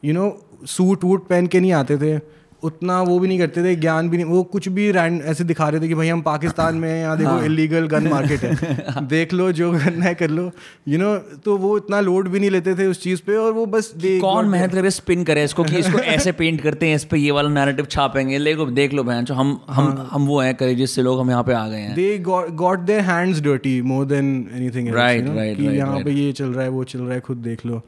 यू 0.06 0.14
नो 0.14 0.32
सूट 0.68 1.04
वूट 1.04 1.28
पहन 1.28 1.48
के 1.48 1.60
नहीं 1.60 1.72
आते 1.74 1.98
थे। 1.98 2.18
उतना 2.64 3.01
वो 3.01 3.20
भी 3.20 3.28
नहीं 3.28 3.39
करते 3.39 3.64
थे 3.64 3.76
ज्ञान 3.76 4.10
भी 4.10 4.18
नहीं 4.18 4.26
वो 4.26 4.43
कुछ 4.43 4.70
भी 4.70 4.91
रैंड 4.91 5.22
ऐसे 5.22 5.43
दिखा 5.43 5.70
रहे 5.70 5.82
थे 5.82 5.88
कि 5.88 5.93
भाई 5.93 6.08
हम 6.08 6.22
पाकिस्तान 6.22 6.76
में 6.76 6.89
हैं 6.89 6.99
यहाँ 6.99 7.18
देखो 7.18 7.30
हाँ। 7.30 7.45
इलीगल 7.45 7.88
गन 7.88 8.08
मार्केट 8.08 8.39
है। 8.39 9.08
देख 9.08 9.34
लो 9.34 9.51
जो 9.51 9.72
करना 9.72 10.05
है 10.05 10.16
कर 10.16 10.30
लो। 10.30 10.51
यू 10.88 10.97
you 10.97 11.08
नो 11.08 11.16
know, 11.16 11.43
तो 11.43 11.58
वो 11.58 11.78
इतना 11.78 12.01
लोड 12.01 12.28
भी 12.28 12.39
नहीं 12.39 12.49
लेते 12.49 12.76
थे 12.76 12.86
उस 12.86 13.03
चीज़ 13.03 13.22
पे 13.28 13.36
और 13.36 13.51
वो 13.51 13.66
बस 13.66 13.93
कौन 14.05 14.45
मेहनत 14.45 14.72
करे 14.72 14.91
स्पिन 14.91 15.24
करे 15.24 15.43
इसको 15.43 15.64
कि 15.64 15.78
इसको 15.78 15.99
ऐसे 16.18 16.32
पेंट 16.32 16.62
करते 16.62 16.88
हैं 16.88 16.95
इस 16.95 17.05
पे 17.05 17.18
ये 17.18 17.32
वाला 17.32 17.49
नैरेटिव 17.49 17.86
छापेंगे। 17.86 18.38
ले 18.38 18.55
देख 18.55 18.93
लो 18.93 19.03
बहन 19.03 19.26
हम 19.32 19.62
हम 19.70 19.86
हाँ। 19.86 20.10
हम 20.12 20.26
वो 20.26 20.41
हैं 20.41 20.55
करे 20.55 20.76
जिससे 20.76 21.01
लोग 21.01 21.20
हम 21.20 21.30
यहाँ 21.30 21.43
पे 21.43 21.53
आ 21.53 21.68
गए 21.68 21.78
हैं। 21.78 21.95
They 21.95 22.18
got 22.51 22.80
their 22.80 23.01
hands 23.01 23.41
dirty 23.41 23.82
more 23.82 24.05
than 24.05 24.49
anything 24.53 24.89
right 24.89 25.28
right 25.28 25.60
यहाँ 25.60 25.99
पे 25.99 26.12
ये 26.12 26.32
चल 26.32 26.45
रहा 26.45 26.64
है 26.64 26.70
वो 26.70 26.84
चल 26.84 26.99
रहा 26.99 27.14
है 27.14 27.20
खुद 27.20 27.38
देख 27.38 27.66
लो। 27.66 27.82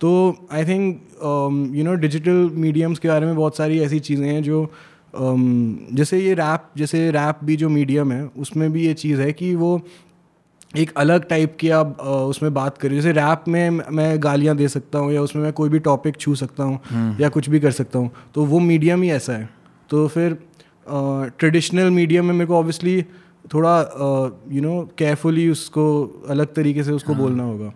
तो 0.00 0.10
I 0.52 0.64
think 0.64 1.72
you 1.74 1.84
know 1.84 1.94
digital 1.96 2.50
mediums 2.56 2.98
के 2.98 3.08
बारे 3.08 3.26
में 3.26 3.34
बहुत 3.36 3.56
सारी 3.56 3.80
ऐसी 3.80 3.98
चीज़ें 4.00 4.26
हैं 4.26 4.42
जो 4.42 4.62
um, 5.14 5.42
जैसे 5.92 6.18
ये 6.18 6.34
रैप 6.34 6.70
जैसे 6.76 7.10
रैप 7.10 7.38
भी 7.44 7.56
जो 7.56 7.68
मीडियम 7.68 8.12
है 8.12 8.24
उसमें 8.38 8.70
भी 8.72 8.86
ये 8.86 8.94
चीज़ 8.94 9.20
है 9.20 9.32
कि 9.32 9.54
वो 9.54 9.80
एक 10.76 10.92
अलग 10.96 11.24
टाइप 11.28 11.56
की 11.60 11.70
आप 11.70 11.96
uh, 11.96 12.06
उसमें 12.06 12.52
बात 12.54 12.78
करें 12.78 12.94
जैसे 12.94 13.12
रैप 13.12 13.44
में 13.48 13.70
मैं 13.70 14.22
गालियाँ 14.22 14.56
दे 14.56 14.68
सकता 14.68 14.98
हूँ 14.98 15.12
या 15.12 15.22
उसमें 15.22 15.42
मैं 15.42 15.52
कोई 15.52 15.68
भी 15.68 15.78
टॉपिक 15.80 16.16
छू 16.16 16.34
सकता 16.34 16.64
हूँ 16.64 16.78
हम्म। 16.84 17.22
या 17.22 17.28
कुछ 17.28 17.48
भी 17.48 17.60
कर 17.60 17.70
सकता 17.72 17.98
हूँ 17.98 18.10
तो 18.34 18.44
वो 18.44 18.58
मीडियम 18.60 19.02
ही 19.02 19.10
ऐसा 19.10 19.32
है 19.32 19.48
तो 19.90 20.06
फिर 20.08 20.38
ट्रेडिशनल 20.86 21.88
uh, 21.88 21.92
मीडियम 21.92 22.24
में 22.24 22.34
मेरे 22.34 22.46
को 22.46 22.56
ऑब्वियसली 22.56 23.02
थोड़ा 23.54 23.78
यू 24.52 24.62
नो 24.62 24.80
केयरफुली 24.98 25.48
उसको 25.50 25.86
अलग 26.28 26.54
तरीके 26.54 26.82
से 26.82 26.92
उसको 26.92 27.12
हाँ. 27.12 27.22
बोलना 27.22 27.42
होगा 27.42 27.72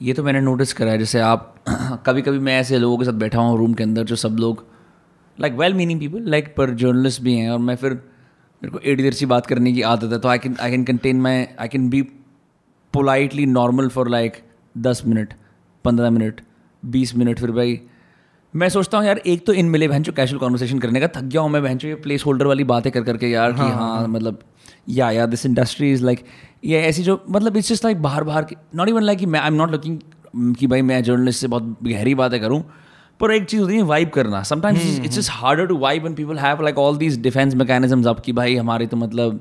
ये 0.00 0.12
तो 0.14 0.22
मैंने 0.22 0.40
नोटिस 0.40 0.72
करा 0.72 0.92
है 0.92 0.98
जैसे 0.98 1.20
आप 1.20 1.54
कभी 2.06 2.22
कभी 2.22 2.38
मैं 2.38 2.58
ऐसे 2.60 2.78
लोगों 2.78 2.98
के 2.98 3.04
साथ 3.04 3.12
बैठा 3.12 3.40
हूँ 3.40 3.58
रूम 3.58 3.74
के 3.74 3.82
अंदर 3.82 4.04
जो 4.04 4.16
सब 4.16 4.36
लोग 4.40 4.64
like 5.38 5.54
well 5.54 5.74
meaning 5.74 6.00
people 6.00 6.30
like 6.30 6.54
पर 6.56 6.70
जर्नलिस्ट 6.74 7.22
भी 7.22 7.34
हैं 7.34 7.50
और 7.50 7.58
मैं 7.58 7.76
फिर 7.76 7.92
मेरे 7.92 8.70
को 8.70 8.78
एड़ी 8.80 9.02
देर 9.02 9.12
सी 9.12 9.26
बात 9.26 9.46
करने 9.46 9.72
की 9.72 9.82
आदत 9.84 10.12
है 10.12 10.18
तो 10.18 10.28
I 10.28 10.38
can 10.38 10.56
I 10.60 10.70
can 10.70 10.84
contain 10.84 11.20
my 11.20 11.46
I 11.60 11.68
can 11.68 11.88
be 11.90 12.02
politely 12.94 13.46
normal 13.46 13.88
for 13.88 14.08
like 14.08 14.42
दस 14.74 15.02
मिनट 15.06 15.32
पंद्रह 15.84 16.10
मिनट 16.10 16.40
बीस 16.82 17.14
मिनट 17.16 17.38
फिर 17.38 17.50
भाई 17.50 17.80
मैं 18.54 18.68
सोचता 18.68 18.98
हूँ 18.98 19.06
यार 19.06 19.18
एक 19.26 19.46
तो 19.46 19.52
इन 19.52 19.66
मिले 19.66 19.88
बहन 19.88 20.02
जो 20.02 20.12
कैजुअल 20.12 20.40
कॉन्वर्सेशन 20.40 20.78
करने 20.78 21.00
का 21.00 21.08
थक 21.08 21.24
गया 21.24 21.40
हूँ 21.40 21.50
मैं 21.50 21.62
बहन 21.62 21.78
ये 21.84 21.94
प्लेस 22.02 22.24
होल्डर 22.26 22.46
वाली 22.46 22.64
बातें 22.64 22.90
कर 22.92 23.02
करके 23.02 23.30
यार 23.30 23.52
हाँ, 23.52 23.68
कि 23.68 23.74
हाँ, 23.74 23.96
हाँ। 23.96 24.08
मतलब 24.08 24.38
या 24.88 25.10
या 25.10 25.26
दिस 25.26 25.46
इंडस्ट्री 25.46 25.92
इज़ 25.92 26.04
लाइक 26.04 26.24
ये 26.66 26.80
ऐसी 26.82 27.02
जो 27.02 27.24
मतलब 27.30 27.56
इट्स 27.56 27.68
जस्ट 27.68 27.84
लाइक 27.84 28.02
बाहर 28.02 28.24
बाहर 28.24 28.44
की 28.44 28.56
नॉट 28.74 28.88
इवन 28.88 29.02
लाइक 29.02 29.18
कि 29.18 29.26
मैं 29.26 29.40
आई 29.40 29.46
एम 29.46 29.54
नॉट 29.54 29.70
लुकिंग 29.70 30.54
कि 30.54 30.66
भाई 30.66 30.82
मैं 30.82 31.02
जर्नलिस्ट 31.02 31.40
से 31.40 31.48
बहुत 31.48 31.76
गहरी 31.82 32.14
बातें 32.14 32.40
करूँ 32.40 32.64
पर 33.20 33.32
एक 33.32 33.44
चीज़ 33.44 33.60
होती 33.62 33.74
है 33.74 33.82
वाइब 33.82 34.08
करना। 34.08 34.42
Sometimes 34.42 35.00
it's 35.04 35.18
is 35.18 35.28
harder 35.30 35.66
to 35.66 35.76
vibe 35.78 36.06
and 36.06 36.16
people 36.16 36.38
have 36.38 36.62
like 36.62 36.78
all 36.78 36.96
these 36.96 37.20
defence 37.20 37.54
mechanism 37.54 38.04
अब 38.04 38.20
कि 38.20 38.32
भाई 38.32 38.56
हमारे 38.56 38.86
तो 38.86 38.96
मतलब 38.96 39.40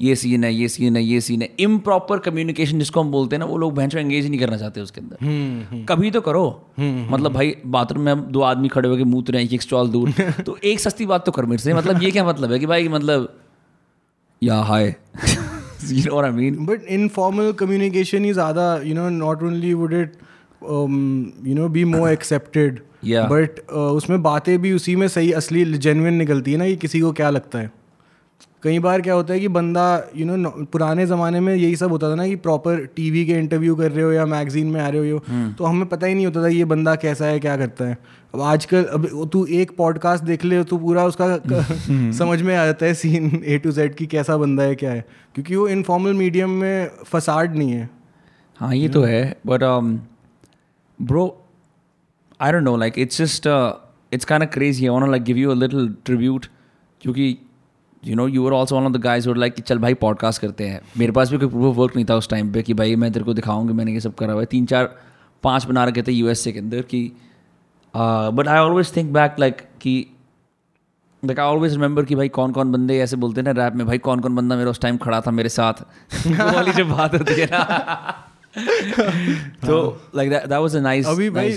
ये 0.00 0.14
सीन 0.16 0.44
है 0.44 0.54
ये 0.54 0.68
सीन 0.68 0.96
है 0.96 1.02
ये 1.02 1.20
सीन 1.20 1.42
है। 1.42 1.50
इम 1.60 1.78
प्रॉपर 1.78 2.18
कम्युनिकेशन 2.18 2.78
जिसको 2.78 3.00
हम 3.00 3.10
बोलते 3.10 3.36
हैं 3.36 3.38
ना 3.38 3.46
वो 3.46 3.56
लोग 3.58 3.74
भैंस 3.74 3.94
एंगेज 3.94 4.28
नहीं 4.28 4.40
करना 4.40 4.56
चाहते 4.56 4.80
उसके 4.80 5.00
अंदर। 5.00 5.26
हम्म, 5.26 5.62
हम्म। 5.70 5.84
कभी 5.84 6.10
तो 6.10 6.20
करो। 6.20 6.66
हम्म, 6.78 7.14
मतलब 7.14 7.32
भाई 7.32 7.56
बाथरूम 7.66 8.04
में 8.04 8.32
दो 8.32 8.40
आदमी 8.40 8.68
खड़े 8.68 8.88
होकर 8.88 9.04
मूत 9.04 9.30
रहे 9.30 9.44
एक 9.44 9.62
स्टॉल 9.62 9.88
दूर। 9.88 10.10
तो 10.46 10.58
एक 10.64 10.80
सस्ती 10.80 11.06
बात 11.06 11.26
तो 11.26 11.32
कर 11.32 11.44
मेरे 11.44 11.62
से। 11.62 11.74
मतलब 11.74 12.02
ये 12.02 12.10
क्या 12.10 12.24
मतलब 12.24 12.52
है 12.52 12.58
कि 12.58 12.66
भाई 12.66 12.88
मतलब 12.88 13.34
या 14.42 14.60
हाय। 14.62 14.94
you 15.88 16.04
know 16.04 16.14
what 16.14 16.24
I 16.24 16.30
mean? 16.30 16.64
But 16.64 16.82
informal 16.84 17.52
communication 17.54 18.24
is 18.24 18.36
ज़्यादा 18.36 18.84
you 18.84 18.94
know 18.94 19.08
not 19.08 19.42
only 19.42 19.74
would 19.74 19.92
it 19.92 20.16
um, 20.62 21.32
you 21.42 21.54
know 21.54 21.68
be 21.68 21.84
more 21.86 22.10
accepted 22.10 22.80
yeah. 23.02 23.28
but 23.28 23.60
uh, 23.68 23.90
उसमें 23.98 24.22
बातें 24.22 24.56
भी 24.62 24.72
उसी 24.72 24.96
में 24.96 25.06
सही 25.08 25.32
असली 25.32 25.64
जेनविन 25.78 26.14
निकलती 26.14 26.52
है 26.52 26.58
ना 26.58 26.66
कि 26.66 26.76
किसी 26.76 27.00
को 27.00 27.12
क्या 27.12 27.30
लगता 27.30 27.58
है 27.58 27.70
कई 28.62 28.78
बार 28.78 29.00
क्या 29.00 29.14
होता 29.14 29.32
है 29.34 29.40
कि 29.40 29.48
बंदा 29.48 29.84
यू 30.16 30.26
you 30.26 30.36
नो 30.36 30.50
know, 30.50 30.66
पुराने 30.72 31.06
ज़माने 31.06 31.40
में 31.40 31.54
यही 31.54 31.76
सब 31.76 31.90
होता 31.90 32.10
था 32.10 32.14
ना 32.14 32.26
कि 32.28 32.36
प्रॉपर 32.46 32.84
टीवी 32.96 33.24
के 33.26 33.38
इंटरव्यू 33.38 33.76
कर 33.76 33.90
रहे 33.92 34.04
हो 34.04 34.12
या 34.12 34.26
मैगजीन 34.26 34.66
में 34.66 34.80
आ 34.80 34.88
रहे 34.88 35.10
हो 35.10 35.22
हम्म। 35.28 35.52
तो 35.52 35.64
हमें 35.64 35.88
पता 35.88 36.06
ही 36.06 36.14
नहीं 36.14 36.26
होता 36.26 36.42
था 36.42 36.48
ये 36.48 36.64
बंदा 36.72 36.94
कैसा 37.04 37.26
है 37.26 37.38
क्या 37.40 37.56
करता 37.56 37.84
है 37.84 37.98
अब 38.34 38.40
आजकल 38.40 38.84
अब 38.84 39.30
तू 39.32 39.46
एक 39.46 39.70
पॉडकास्ट 39.76 40.24
देख 40.24 40.44
ले 40.44 40.64
तो 40.64 40.78
पूरा 40.78 41.04
उसका। 41.04 41.36
समझ 42.12 42.42
में 42.42 42.56
आ 42.56 42.64
जाता 42.64 42.86
है 42.86 42.94
सीन 42.94 43.42
ए 43.46 43.58
टू 43.58 43.70
जेड 43.70 43.94
की 43.94 44.06
कैसा 44.06 44.36
बंदा 44.36 44.62
है 44.62 44.74
क्या 44.74 44.90
है। 44.90 45.04
क्योंकि 45.34 45.56
वो 45.56 45.68
इनफॉर्मल 45.68 46.14
मीडियम 46.14 46.50
में 46.50 46.90
फसाड 47.04 47.56
नहीं 47.56 47.70
है। 47.70 47.90
हाँ 48.56 48.74
ये 48.74 48.88
तो 48.88 49.02
है 49.02 49.36
but 49.46 49.60
bro 51.02 51.44
I 52.40 52.52
don't 52.52 52.62
know 52.62 52.76
like 52.76 52.94
it's 52.98 53.18
just 53.18 53.42
it's 54.12 54.24
kind 54.24 54.44
of 54.44 54.50
crazy 54.50 54.84
I 54.84 54.88
want 54.88 55.10
like 55.10 55.22
give 55.22 55.36
you 55.36 55.50
a 55.50 55.54
little 55.54 55.94
tribute 56.04 56.46
क्योंकि 57.00 57.38
you 58.04 58.16
know 58.16 58.28
you 58.28 58.46
are 58.46 58.52
also 58.52 58.76
one 58.76 58.86
of 58.86 58.92
the 58.92 58.96
guys 58.96 59.28
like 59.28 59.54
कि 59.54 59.62
चल 59.62 59.78
भाई 59.78 59.94
पॉडकास्ट 59.94 60.42
करते 60.42 60.68
हैं. 60.68 60.80
मेरे 60.98 61.12
पास 61.12 61.30
भी 61.30 61.38
कोई 61.38 61.48
proof 61.48 61.64
of 61.64 61.76
work 61.76 61.96
नहीं 61.96 62.06
था 62.10 62.16
उस 62.16 62.28
टाइम 62.28 62.52
पे 62.52 62.62
कि 62.62 62.74
भाई 62.74 62.96
मैं 62.96 63.12
तेरे 63.12 63.24
को 63.24 63.34
दिखाऊँगी 63.34 63.72
मैंने 63.72 63.92
ये 63.92 64.00
सब 64.00 64.14
करा 64.14 64.32
हुआ 64.32 64.42
है। 64.42 64.46
तीन 64.46 64.66
चार 64.66 64.96
पाँच 65.42 65.64
बना 65.64 65.84
रखे 65.84 66.02
थे 66.02 66.12
यूएसए 66.12 66.52
के 66.52 66.58
अंदर 66.58 66.82
कि 66.82 67.12
but 67.96 68.48
I 68.48 68.58
always 68.58 68.96
think 68.96 69.12
back 69.12 69.36
like 69.38 69.56
कि 69.80 70.06
लाइक 71.24 71.40
आई 71.40 71.46
ऑलवेज 71.46 71.72
रिमेंबर 71.72 72.04
कि 72.04 72.14
भाई 72.14 72.28
कौन 72.28 72.52
कौन 72.52 72.72
बंदे 72.72 72.98
ऐसे 72.98 73.16
बोलते 73.16 73.40
हैं 73.40 73.54
ना 73.54 73.64
रैप 73.64 73.74
में 73.74 73.86
भाई 73.86 73.98
कौन 73.98 74.20
कौन 74.20 74.34
बंदा 74.34 74.56
मेरा 74.56 74.70
उस 74.70 74.80
टाइम 74.80 74.96
खड़ा 74.96 75.20
था 75.20 75.30
मेरे 75.30 75.48
साथ? 75.48 75.72
वाली 76.26 76.72
जो 76.72 76.84
बात 76.84 77.14
होती 77.14 77.40
है 77.40 77.46
ना। 77.46 77.62
तो 79.66 80.02
like 80.16 80.30
that 80.30 80.52
was 80.52 80.76
a 80.76 80.80
nice 80.80 81.06
अभी 81.06 81.30
भाई 81.30 81.52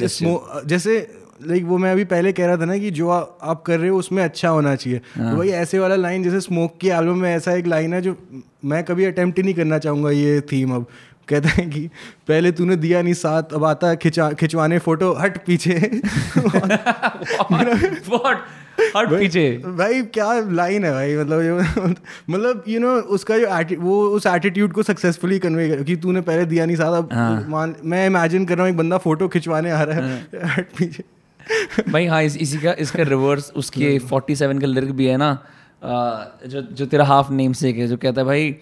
जैसे 0.66 1.20
लाइक 1.48 1.64
वो 1.64 1.78
मैं 1.78 1.92
अभी 1.92 2.04
पहले 2.06 2.34
कह 2.34 2.46
रहा 2.46 2.58
था 2.58 2.66
ना 2.66 2.78
कि 2.78 2.92
जो 2.92 3.10
आ, 3.10 3.26
आप 3.42 3.62
कर 3.62 3.80
रहे 3.80 3.90
हो 3.90 3.98
उसमें 4.00 4.24
अच्छा 4.24 4.50
होना 4.50 4.76
चाहिए। 4.76 5.02
हाँ। 5.18 5.32
तो 5.32 5.38
भाई 5.38 5.50
ऐसे 5.50 5.80
वाला 5.80 5.96
लाइन 5.96 6.24
जैसे 6.24 6.42
स्मोक 6.42 6.78
की 6.78 6.90
एल्बम 6.90 7.18
में 7.18 7.36
ऐसा 7.36 7.54
एक 7.54 7.68
लाइन 7.68 7.94
है 7.94 8.02
जो 8.02 8.18
मैं 8.66 8.84
कभी 8.84 9.06
अटेम्प्ट 9.06 9.38
ही 9.38 9.44
नहीं 9.44 9.54
करना 9.54 9.78
चाहूँगा 9.78 10.12
ये 10.12 10.42
थीम 10.42 10.76
अब। 10.76 10.86
कहता 11.30 11.50
है 11.50 11.66
कि 11.66 11.88
पहले 12.28 12.52
तूने 12.52 12.76
दिया 12.76 13.02
नहीं 13.02 13.14
साथ 13.14 13.54
अब 13.54 13.64
आता 13.66 13.90
है 13.90 13.96
खिंचा 13.98 14.32
खिंचवाने 14.32 14.80
फ़ोटो 14.80 15.12
हट 15.14 15.38
पीछे। 15.46 15.74
व्हाट 18.10 18.38
हट 18.98 19.10
पीछे। 19.10 19.46
भाई 19.78 20.02
क्या 20.14 20.34
लाइन 20.52 20.86
है 20.86 20.92
भाई? 20.92 21.16
मतलब 21.18 21.96
मतलब 22.30 22.64
यू 22.68 22.80
नो 22.80 22.92
उसका 23.18 23.38
जो 23.38 23.82
वो 23.82 24.04
उस 24.10 24.26
एटीट्यूड 24.28 24.74
को 24.74 24.84
सक्सेसफुली 24.84 25.40
कन्वे 25.40 25.70
कर 25.70 25.84
कि 25.84 25.96
तूने 25.96 26.22
पहले 26.22 26.46
दिया 26.46 26.66
नहीं 26.66 26.76
साथ 26.76 26.98
अब 26.98 27.10
हाँ। 27.14 27.46
मान 27.50 27.76
मैं 27.84 28.06
इमेजिन 28.08 28.46
कर 28.46 28.58
रहा 28.58 28.66
हूँ 28.66 28.72
एक 28.72 28.78
बंदा 28.78 28.98
फ़ोटो 28.98 29.28
खिंचवाने 29.28 29.72
आ 29.72 29.82
रहा 29.84 30.00
है। 30.00 30.12
हाँ. 30.12 30.56
हट 30.56 30.68
पीछे। 30.78 31.04
भाई 31.92 32.06
हाँ 32.06 32.22
इस, 32.24 32.38
इसी 32.38 32.58
का 32.58 32.74
इसका 32.80 33.04
रिवर्स 33.04 33.52
उसके 33.56 33.98
47 34.00 34.62
का 34.62 34.68
लिरिक 34.68 34.92
भी 34.92 35.06
है 35.06 35.18
ना 35.18 35.32
जो 36.48 36.62
जो 36.62 36.86
तेरा 36.86 37.06
हाफ़ 37.06 37.32
नेम 37.32 37.54
से 37.54 37.72
है 37.72 37.88
जो 37.88 37.98
कहता 37.98 38.22
है 38.22 38.28
भाई 38.28 38.56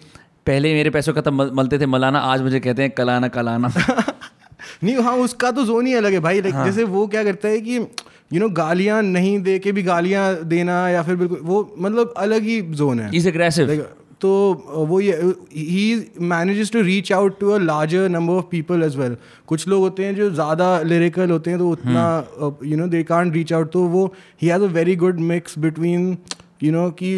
पहले 0.52 0.70
ही 0.70 0.76
मेरे 0.76 0.90
पैसों 0.92 1.14
का 1.14 1.22
तब 1.22 1.42
मलते 1.56 1.80
थे। 1.80 1.86
मलाना 1.88 2.20
आज 2.30 2.42
मुझे 2.42 2.60
कहते 2.62 2.82
हैं 2.82 2.92
कलाना 2.94 3.28
कलाना। 3.36 3.72
नहीं 4.84 4.96
हाँ 5.00 5.16
उसका 5.20 5.52
तो 5.52 5.64
जोन 5.66 5.86
ही 5.88 5.94
अलग 5.96 6.14
है 6.14 6.20
भाई। 6.22 6.42
लाइक 6.42 6.56
जैसे 6.66 6.84
वो 6.92 7.06
क्या 7.08 7.24
करता 7.24 7.48
है 7.48 7.60
कि 7.62 7.78
यू 8.34 8.40
नो 8.40 8.50
गालियाँ 8.58 9.02
नहीं 9.06 9.40
दे 9.44 9.58
के 9.60 9.72
भी 9.72 9.84
गालियाँ 9.84 10.24
देना 10.48 10.78
या 10.90 11.02
फिर 11.04 11.16
बिल्कुल 11.16 11.40
वो 11.46 11.58
मतलब 11.80 12.14
अलग 12.18 12.44
ही 12.44 12.62
जोन 12.80 13.00
है। 13.00 13.10
इज़ 13.16 13.28
एग्रेसिव 13.30 13.76
तो 14.22 14.32
वो 14.90 15.00
ये 15.02 15.14
ही 15.54 15.86
manages 16.32 16.72
to 16.72 16.82
reach 16.82 17.12
out 17.14 17.40
to 17.40 17.50
a 17.50 17.58
larger 17.60 18.10
number 18.10 18.34
of 18.34 18.46
people 18.52 18.84
as 18.84 18.96
well 18.98 19.16
कुछ 19.48 19.68
लोग 19.68 19.82
होते 19.82 20.06
हैं 20.06 20.16
जो 20.16 20.30
ज़्यादा 20.32 20.68
लिरिकल 20.84 21.32
होते 21.32 21.50
हैं 21.52 21.60
तो 21.60 21.70
उतना 21.70 22.04
you 22.66 22.78
know 22.78 22.88
they 22.88 23.04
can't 23.06 23.34
reach 23.34 23.54
out 23.54 23.72
तो 23.72 23.84
वो 23.96 24.06
ही 24.42 24.48
has 24.48 24.64
a 24.64 24.68
very 24.76 24.96
good 25.06 25.20
mix 25.32 25.58
between 25.60 26.06
you 26.64 26.72
know 26.72 26.90
कि 26.92 27.12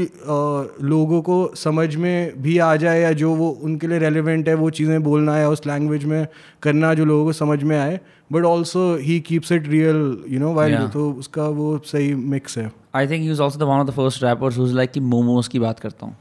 लोगों 0.83 1.21
को 1.21 1.35
समझ 1.55 1.95
में 1.95 2.41
भी 2.41 2.57
आ 2.57 2.75
जाए 2.75 3.01
या 3.01 3.11
जो 3.13 3.33
वो 3.35 3.49
उनके 3.63 3.87
लिए 3.87 3.99
रेलिवेंट 3.99 4.49
है 4.49 4.53
वो 4.55 4.69
चीज़ें 4.71 5.03
बोलना 5.03 5.35
है 5.35 5.49
उस 5.49 5.65
लैंग्वेज 5.67 6.05
में 6.05 6.25
करना 6.63 6.93
जो 6.93 7.05
लोगों 7.05 7.25
को 7.25 7.33
समझ 7.33 7.61
में 7.63 7.77
आए 7.79 7.99
but 8.31 8.45
also 8.45 8.95
he 9.01 9.19
keeps 9.19 9.51
it 9.51 9.67
real 9.67 10.23
you 10.29 10.39
know 10.39 10.53
while 10.53 10.87
तो 10.87 11.11
उसका 11.13 11.47
वो 11.49 11.77
सही 11.85 12.13
मिक्स 12.13 12.57
है। 12.57 12.71
I 12.95 13.07
think 13.07 13.25
you're 13.25 13.41
also 13.41 13.65
one 13.65 13.79
of 13.79 13.87
the 13.87 13.91
first 13.91 14.23
rappers 14.23 14.57
whose 14.57 14.73
like 14.73 14.91
कि 14.91 14.99
मोमोज 14.99 15.47
की 15.47 15.59
बात 15.59 15.79
करता 15.79 16.05
हूँ। 16.05 16.15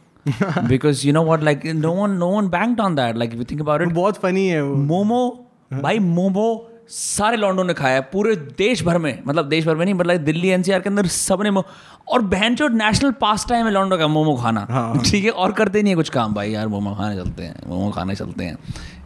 Because 0.68 1.06
you 1.06 1.12
know 1.12 1.22
what 1.24 1.42
like 1.42 1.66
no 1.66 1.92
one 1.92 2.10
no 2.16 2.28
one 2.30 2.48
banked 2.48 2.80
on 2.80 2.94
that 2.94 3.16
like 3.16 3.40
think 3.50 3.60
about 3.60 3.82
it 3.82 3.92
बहुत 3.94 4.16
फनी 4.16 4.46
है 4.48 4.62
वो। 4.64 4.74
मोमो 4.76 5.24
भाई 5.72 5.98
मोमो 5.98 6.50
सारे 6.88 7.36
लॉन्डो 7.36 7.62
ने 7.62 7.74
खाया 7.74 7.94
है 7.94 8.00
पूरे 8.12 8.34
देश 8.58 8.82
भर 8.84 8.98
में 8.98 9.22
मतलब 9.26 9.48
देश 9.48 9.66
भर 9.66 9.74
में 9.74 9.84
नहीं 9.84 9.94
मतलब 9.94 10.16
दिल्ली 10.16 10.48
एनसीआर 10.48 10.80
के 10.80 10.88
अंदर 10.88 11.06
सबने 11.06 11.50
मो- 11.50 11.64
और 12.08 12.22
बहन 12.22 12.54
चो 12.54 12.68
नेशनल 12.68 13.10
पास 13.10 13.46
टाइम 13.48 13.66
है 13.66 13.72
लॉन्डो 13.72 13.98
का 13.98 14.06
मोमो 14.06 14.36
खाना 14.36 14.60
ठीक 14.64 14.70
हाँ। 14.70 15.02
ठीक 15.04 15.24
है 15.24 15.30
और 15.30 15.52
करते 15.52 15.82
नहीं 15.82 15.92
है 15.92 15.96
कुछ 15.96 16.08
काम 16.08 16.34
भाई 16.34 16.50
यार 16.50 16.68
मोमो 16.68 16.94
खाने 16.94 17.16
चलते 17.16 17.42
हैं 17.42 17.54
मोमो 17.66 17.90
खाने 17.90 18.14
चलते 18.14 18.44
हैं 18.44 18.56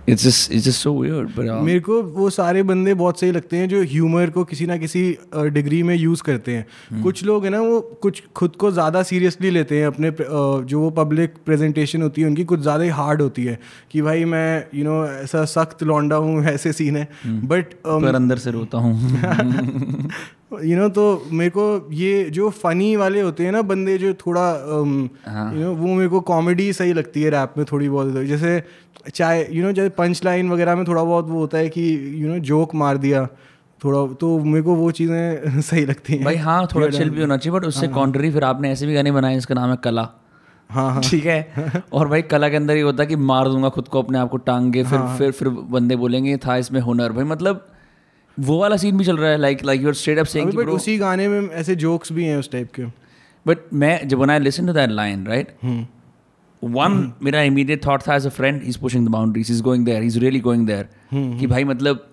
it's 0.08 0.24
just 0.24 0.52
it's 0.52 0.64
just 0.64 0.80
so 0.80 0.92
weird 1.00 1.28
but 1.28 1.62
मेरे 1.62 1.80
को 1.80 2.02
वो 2.02 2.28
सारे 2.30 2.62
बंदे 2.62 2.94
बहुत 2.94 3.20
सही 3.20 3.32
लगते 3.32 3.56
हैं 3.56 3.68
जो 3.68 3.82
ह्यूमर 3.82 4.30
को 4.30 4.44
किसी 4.44 4.66
ना 4.66 4.76
किसी 4.76 5.02
डिग्री 5.34 5.82
में 5.82 5.94
यूज़ 5.96 6.22
करते 6.22 6.52
हैं 6.52 6.66
hmm. 6.92 7.02
कुछ 7.02 7.24
लोग 7.24 7.44
हैं 7.44 7.50
ना 7.50 7.60
वो 7.60 7.80
कुछ 8.02 8.22
खुद 8.36 8.56
को 8.56 8.70
ज़्यादा 8.70 9.02
सीरियसली 9.02 9.50
लेते 9.50 9.78
हैं 9.78 9.86
अपने 9.86 10.12
जो 10.20 10.80
वो 10.80 10.90
पब्लिक 10.90 11.34
प्रेजेंटेशन 11.46 12.02
होती 12.02 12.22
है 12.22 12.28
उनकी 12.28 12.44
कुछ 12.44 12.60
ज़्यादा 12.60 12.84
ही 12.84 12.90
हार्ड 12.90 13.22
होती 13.22 13.44
है 13.44 13.58
कि 13.90 14.02
भाई 14.02 14.24
मैं 14.24 14.64
यू 14.74 14.84
you 14.84 14.92
नो 14.92 15.02
know, 15.02 15.14
ऐसा 15.14 15.44
सख्त 15.44 15.82
लौंडा 15.82 16.16
हूँ 16.16 16.44
ऐसे 16.44 16.72
सीन 16.72 16.96
है 16.96 17.08
बट 17.26 17.68
hmm. 17.68 18.02
पर 18.02 18.14
अंदर 18.14 18.38
से 18.38 18.50
रोता 18.50 18.78
हूँ 18.78 20.10
यू 20.50 20.76
नो 20.78 20.88
तो 20.88 21.04
मेरे 21.32 21.50
को 21.50 21.88
ये 21.92 22.30
जो 22.30 22.50
फनी 22.50 22.94
वाले 22.96 23.20
होते 23.20 23.44
हैं 23.44 23.52
ना 23.52 23.62
बंदे 23.62 23.96
जो 23.98 24.12
थोड़ा 24.14 24.42
हाँ। 25.26 25.52
यू 25.54 25.60
नो 25.60 25.72
वो 25.74 25.94
मेरे 25.94 26.08
को 26.08 26.20
कॉमेडी 26.20 26.72
सही 26.72 26.92
लगती 26.92 27.22
है 27.22 27.30
रैप 27.30 27.54
में 27.58 27.64
थोड़ी 27.72 27.88
बहुत। 27.88 28.12
जैसे 28.26 28.62
चाहे 29.14 29.46
यू 29.52 29.62
नो 29.62 29.72
जैसे 29.72 29.88
पंच 29.88 30.24
लाइन 30.24 30.50
वगैरह 30.50 30.76
में 30.76 30.84
थोड़ा 30.86 31.02
बहुत 31.02 31.28
वो 31.28 31.38
होता 31.38 31.58
है 31.58 31.68
कि 31.68 31.82
यू 32.22 32.28
नो 32.28 32.38
जोक 32.38 32.74
मार 32.74 32.98
दिया 32.98 33.26
थोड़ा 33.84 34.14
तो 34.14 34.38
मेरे 34.38 34.62
को 34.62 34.74
वो 34.74 34.90
चीज़ें 34.90 35.60
सही 35.70 35.84
लगती 35.86 36.12
हैं। 36.12 36.24
भाई 36.24 36.36
हाँ 36.36 36.66
थोड़ा 36.74 36.88
चिल 36.88 37.10
भी 37.10 37.20
होना 37.20 37.36
चाहिए 37.36 37.58
बट 37.58 37.66
उससे 37.66 37.88
कॉन्ट्री 37.88 38.30
फिर 38.30 38.44
आपने 38.44 38.70
ऐसे 38.72 38.86
भी 38.86 38.94
गाने 38.94 39.12
बनाए 39.12 39.36
इसका 39.36 39.54
नाम 39.54 39.70
है 39.70 39.76
कला। 39.84 40.08
हाँ 40.70 40.90
हाँ। 40.92 41.02
ठीक 41.02 41.26
है? 41.26 41.82
और 41.92 42.08
भाई 42.08 42.22
कला 42.22 42.48
के 42.48 42.56
अंदर 42.56 42.76
ये 42.76 42.82
होता 42.82 43.02
है 43.02 43.06
कि 43.06 43.16
मार 43.16 43.48
दूँगा 43.48 43.68
खुद 43.68 43.88
को 43.88 44.02
अपने 44.02 44.18
आप 44.18 44.28
को 44.28 44.36
टांग 44.36 44.72
के 44.72 44.84
फिर 44.84 45.00
फिर 45.18 45.30
फिर 45.30 45.48
बंदे 45.48 45.96
बोलेंगे 45.96 46.36
था 46.36 46.56
इसमें 46.56 46.80
हुनर। 46.80 47.12
भाई 47.12 47.24
मतलब 47.24 47.66
वो 48.40 48.58
वाला 48.58 48.76
सीन 48.76 48.96
भी 48.96 49.04
चल 49.04 49.16
रहा 49.16 49.30
है 49.30 49.38
like 49.38 49.64
like 49.64 49.82
you're 49.82 49.94
straight 49.94 50.18
up 50.18 50.26
saying 50.26 50.52
but 50.52 50.66
उसी 50.66 50.98
गाने 50.98 51.28
में 51.28 51.48
ऐसे 51.48 51.76
जोक्स 51.76 52.12
भी 52.12 52.24
हैं 52.24 52.36
उस 52.36 52.50
टाइप 52.50 52.72
के। 52.72 52.82
बट 53.46 53.58
मैं 53.74 54.08
जब 54.08 54.18
I 54.18 54.26
listen 54.26 54.66
to 54.66 54.74
that 54.74 54.90
line 54.90 55.26
right 55.28 55.46
one 56.64 57.10
मेरा 57.22 57.44
immediate 57.44 57.82
thought 57.82 58.08
था 58.08 58.16
as 58.16 58.26
a 58.26 58.30
friend 58.30 58.62
he's 58.62 58.76
pushing 58.76 59.04
the 59.04 59.12
boundaries 59.14 59.50
he's 59.50 59.62
going 59.64 59.84
there 59.88 60.02
he's 60.04 60.18
really 60.22 60.42
going 60.44 60.66
there 60.66 60.84
कि 61.14 61.46
भाई 61.46 61.64
मतलब 61.64 62.10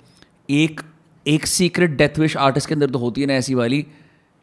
एक 0.49 0.81
एक 1.27 1.45
सीक्रेट 1.45 1.89
डेथ 1.89 2.19
विश 2.19 2.37
आर्टिस्ट 2.37 2.67
के 2.67 2.73
अंदर 2.73 2.89
तो 2.89 2.99
होती 2.99 3.21
है 3.21 3.27
ना 3.27 3.33
ऐसी 3.33 3.53
वाली 3.53 3.85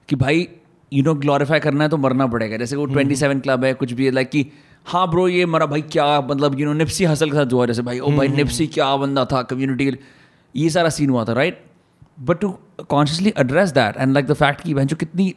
कि 0.08 0.16
भाई 0.16 0.48
यू 0.92 1.02
नो 1.02 1.14
ग्लोरीफाई 1.14 1.60
करना 1.60 1.84
है 1.84 1.90
तो 1.90 1.96
मरना 1.96 2.26
पड़ेगा। 2.26 2.56
जैसे 2.56 2.76
वो 2.76 2.86
ट्वेंटी 2.86 3.16
सेवन 3.16 3.40
क्लब 3.40 3.64
है 3.64 3.74
कुछ 3.74 3.92
भी 3.92 4.04
है 4.04 4.10
लाइक 4.10 4.30
कि 4.30 4.46
हाँ 4.84 5.10
ब्रो 5.10 5.28
ये 5.28 5.46
मरा 5.46 5.66
भाई 5.66 5.82
क्या 5.82 6.20
मतलब 6.20 6.60
यू 6.60 6.66
नो 6.66 6.72
निप्सी 6.72 7.04
हसल 7.04 7.30
के 7.30 7.36
साथ 7.36 7.44
जो 7.44 7.60
है 7.60 7.66
जैसे 7.66 7.82
भाई 7.82 7.98
ओ 7.98 8.12
भाई 8.12 8.28
निप्सी 8.28 8.66
क्या 8.66 8.96
बंदा 8.96 9.24
था 9.24 9.42
कम्युनिटी 9.42 9.98
ये 10.56 10.70
सारा 10.70 10.88
सीन 10.88 11.10
हुआ 11.10 11.24
था 11.24 11.32
right 11.32 11.69
but 12.20 12.40
to 12.40 12.50
consciously 12.88 13.32
address 13.38 13.70
that 13.70 13.96
and 13.96 14.12
like 14.12 14.26
the 14.26 14.32
fact 14.34 14.60
कि 14.60 14.74
बहन 14.74 14.86
जो 14.86 14.96
कितनी 14.96 15.34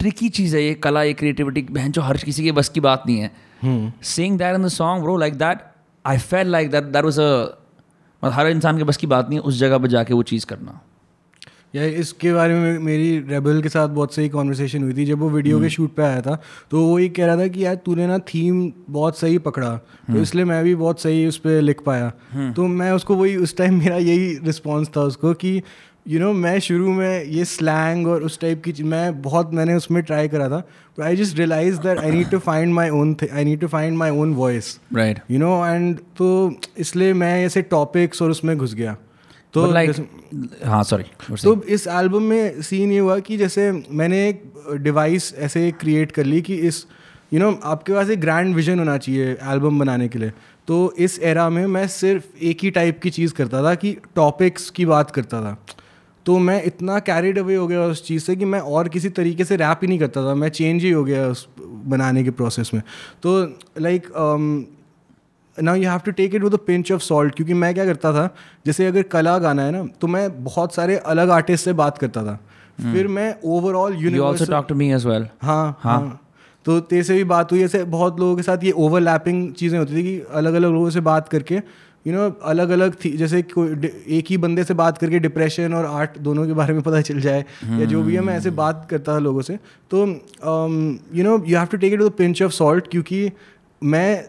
ट्रिकी 0.00 0.28
चीज़ 0.28 0.56
है 0.56 0.62
ये 0.62 0.74
कला 0.74 1.02
ये 1.02 1.12
क्रिएटिविटी 1.14 1.62
बहन 1.70 1.92
जो 1.92 2.02
हर 2.02 2.16
किसी 2.16 2.44
के 2.44 2.52
बस 2.52 2.68
की 2.68 2.80
बात 2.80 3.02
नहीं 3.06 3.18
है। 3.18 3.92
Saying 4.04 4.38
that 4.38 4.54
in 4.54 4.64
the 4.64 4.68
song 4.70 5.02
bro 5.02 5.16
like 5.16 5.34
that 5.34 5.58
I 6.04 6.18
fell 6.20 6.48
like 6.48 6.70
that 6.70 6.84
that 6.84 7.04
was 7.04 7.20
a 7.20 7.30
मतलब 8.22 8.32
हर 8.32 8.48
इंसान 8.48 8.78
के 8.78 8.84
बस 8.84 8.96
की 8.96 9.06
बात 9.06 9.28
नहीं 9.28 9.38
है 9.38 9.44
उस 9.44 9.58
जगह 9.58 9.78
पर 9.78 9.88
जाके 9.88 10.14
वो 10.14 10.22
चीज़ 10.22 10.46
करना। 10.46 10.80
या 11.74 11.84
इसके 12.00 12.32
बारे 12.32 12.54
में 12.54 12.78
मेरी 12.78 13.18
रेबल 13.28 13.62
के 13.62 13.68
साथ 13.68 13.88
बहुत 13.88 14.14
सही 14.14 14.28
कॉन्वर्सेशन 14.28 14.82
हुई 14.82 14.94
थी 14.94 15.04
जब 15.04 15.18
वो 15.18 15.28
वीडियो 15.30 15.60
के 15.60 15.68
शूट 15.70 15.94
पे 15.94 16.02
आया 16.02 16.20
था 16.20 16.38
तो 16.70 16.84
वो 16.84 16.98
ये 16.98 17.08
कह 17.08 17.26
रहा 17.26 17.36
था 17.36 17.46
कि 17.48 17.64
यार 17.64 17.74
तूने 17.74 18.06
ना 18.06 18.18
थीम 18.28 18.60
बहुत 18.90 19.18
सही 19.18 19.38
पकड़ा 19.38 19.74
तो 19.76 20.18
इसलिए 20.18 20.44
मैं 20.44 20.62
भी 20.64 20.74
बहुत 20.74 21.00
सही 21.00 21.26
उस 21.26 21.38
पर 21.38 21.60
लिख 21.62 21.80
पाया। 21.86 22.10
तो 22.52 22.66
मैं 22.66 22.90
उसको 22.92 23.14
वही 23.14 23.36
उस 23.36 23.56
टाइम 23.56 23.78
मेरा 23.78 23.96
यही 23.96 24.34
रिस्पॉन्स 24.44 24.88
था 24.96 25.00
उसको 25.02 25.32
कि 25.34 25.62
यू 26.08 26.18
नो 26.20 26.32
मैं 26.32 26.58
शुरू 26.60 26.92
में 26.92 27.24
ये 27.24 27.44
स्लैंग 27.44 28.06
और 28.06 28.22
उस 28.22 28.38
टाइप 28.40 28.62
की 28.64 28.82
मैं 28.82 29.22
बहुत 29.22 29.52
मैंने 29.54 29.74
उसमें 29.74 30.02
ट्राई 30.02 30.28
करा 30.28 30.48
था 30.48 30.58
but 30.58 31.00
I 31.00 31.16
just 31.16 31.38
realise 31.38 31.78
that 31.80 31.98
I 31.98 32.10
need 32.10 32.30
to 32.30 32.38
find 32.38 32.74
my 32.74 32.90
own 32.90 33.16
I 33.32 33.44
need 33.44 33.60
to 33.60 33.66
find 33.66 33.96
my 33.98 34.10
own 34.10 34.34
voice 34.34 34.78
right 34.94 35.18
you 35.30 35.38
know 35.38 35.66
and 35.66 35.98
तो 36.18 36.28
इसलिए 36.78 37.12
मैं 37.12 37.44
ऐसे 37.44 37.62
टॉपिक्स 37.62 38.22
और 38.22 38.30
उसमें 38.30 38.56
घुस 38.56 38.74
गया। 38.74 38.96
तो 39.54 39.66
लाइक 39.72 39.94
हाँ 40.64 40.82
सॉरी 40.82 41.04
तो 41.42 41.62
इस 41.62 41.86
एल्बम 41.86 42.22
में 42.22 42.62
सीन 42.62 42.92
ये 42.92 42.98
हुआ 42.98 43.18
कि 43.18 43.36
जैसे 43.36 43.70
मैंने 43.90 44.28
एक 44.28 44.42
डिवाइस 44.82 45.34
ऐसे 45.38 45.70
क्रिएट 45.70 46.12
कर 46.12 46.24
ली 46.24 46.42
कि 46.42 46.54
इस 46.54 46.86
यू 47.32 47.38
you 47.38 47.46
नो 47.46 47.52
know, 47.52 47.64
आपके 47.64 47.92
पास 47.92 48.10
एक 48.10 48.20
ग्रैंड 48.20 48.54
विजन 48.54 48.78
होना 48.78 48.96
चाहिए 48.98 49.30
एल्बम 49.52 49.78
बनाने 49.78 50.08
के 50.08 50.18
लिए। 50.18 50.32
तो 50.68 50.94
इस 50.98 51.18
एरा 51.22 51.48
में 51.50 51.66
मैं 51.66 51.86
सिर्फ़ 51.88 52.24
एक 52.42 52.58
ही 52.62 52.70
टाइप 52.70 53.00
की 53.02 53.10
चीज़ 53.10 53.32
करता 53.34 53.62
था 53.62 53.74
कि 53.74 53.96
टॉपिक्स 54.16 54.68
की 54.70 54.86
बात 54.86 55.10
करता 55.10 55.40
था। 55.40 55.56
तो 56.26 56.38
मैं 56.38 56.62
इतना 56.64 56.98
कैरिड 56.98 57.38
अवे 57.38 57.54
हो 57.54 57.66
गया 57.66 57.82
उस 57.82 58.06
चीज़ 58.06 58.22
से 58.22 58.36
कि 58.36 58.44
मैं 58.44 58.60
और 58.60 58.88
किसी 58.88 59.08
तरीके 59.08 59.44
से 59.44 59.56
रैप 59.56 59.80
ही 59.82 59.88
नहीं 59.88 59.98
करता 59.98 60.22
था। 60.26 60.34
मैं 60.34 60.48
चेंज 60.48 60.82
ही 60.82 60.90
हो 60.90 61.04
गया 61.04 61.26
उस 61.28 61.48
बनाने 61.86 62.24
के 62.24 62.30
प्रोसेस 62.30 62.70
में। 62.74 62.82
तो 63.22 63.42
like 63.80 64.08
now 65.58 65.74
you 65.74 65.88
have 65.90 65.98
to 65.98 66.10
take 66.10 66.34
it 66.34 66.42
with 66.42 66.54
a 66.54 66.56
pinch 66.56 66.92
of 66.92 67.02
salt 67.02 67.34
क्योंकि 67.34 67.54
मैं 67.54 67.74
क्या 67.74 67.84
करता 67.84 68.12
था 68.12 68.34
जैसे 68.66 68.86
अगर 68.86 69.02
कला 69.02 69.38
गाना 69.38 69.62
है 69.62 69.72
ना 69.72 69.86
तो 70.00 70.06
मैं 70.06 70.44
बहुत 70.44 70.74
सारे 70.74 70.96
अलग 70.96 71.30
आर्टिस्ट 71.30 71.64
से 71.64 71.72
बात 71.72 71.98
करता 71.98 72.24
था। 72.24 72.38
Hmm. 72.80 72.92
फिर 72.92 73.08
मैं 73.08 73.34
overall 73.44 73.96
You 73.96 74.22
also 74.22 74.50
talk 74.50 74.68
to 74.72 74.76
me 74.80 75.00
as 75.00 75.26
हाँ 75.42 75.78
हाँ. 75.80 76.20
तो 76.64 76.80
तेरे 76.80 77.02
से 77.02 77.14
भी 77.14 77.24
बात 77.24 77.52
हुई 77.52 77.62
ऐसे 77.62 77.84
बहुत 77.84 78.20
लोगों 78.20 78.36
के 78.36 78.42
साथ 78.42 78.64
ये 78.64 78.70
ओवरलैपिंग 78.70 79.52
चीज़ें 79.52 79.78
होती 79.78 79.96
थी 79.96 80.02
कि 80.02 80.20
अलग 80.32 80.54
अलग 80.54 80.70
लोगों 80.70 80.90
से 80.90 81.00
बात 81.00 81.28
करके 81.28 81.60
यू 82.06 82.12
you 82.12 82.20
नो 82.20 82.28
know, 82.28 82.40
अलग 82.42 82.70
अलग 82.70 82.94
थी 83.04 83.10
जैसे 83.16 83.42
कोई 83.42 83.90
एक 84.08 84.24
ही 84.30 84.36
बंदे 84.36 84.64
से 84.64 84.74
बात 84.74 84.98
करके 84.98 85.18
डिप्रेशन 85.18 85.74
और 85.74 85.86
आर्ट 85.86 86.18
दोनों 86.18 86.46
के 86.46 86.52
बारे 86.52 86.74
में 86.74 86.82
पता 86.82 87.00
चल 87.00 87.20
जाए 87.20 87.44
hmm. 87.64 87.80
या 87.80 87.84
जो 87.84 88.02
भी 88.02 88.14
है 88.14 88.20
मैं 88.20 88.36
ऐसे 88.36 88.50
बात 88.50 88.86
करता 88.90 89.14
था 89.14 89.18
लोगों 89.18 89.42
से 89.42 89.58
तो 89.90 90.06
you 91.14 91.24
know 91.24 91.42
you 91.46 91.58
have 91.58 91.66
to 91.66 91.76
take 91.76 91.92
it 91.92 92.00
with 92.00 92.12
pinch 92.12 92.42
of 92.42 92.52
salt 92.52 92.88
क्योंकि 92.88 93.30
मैं 93.82 94.24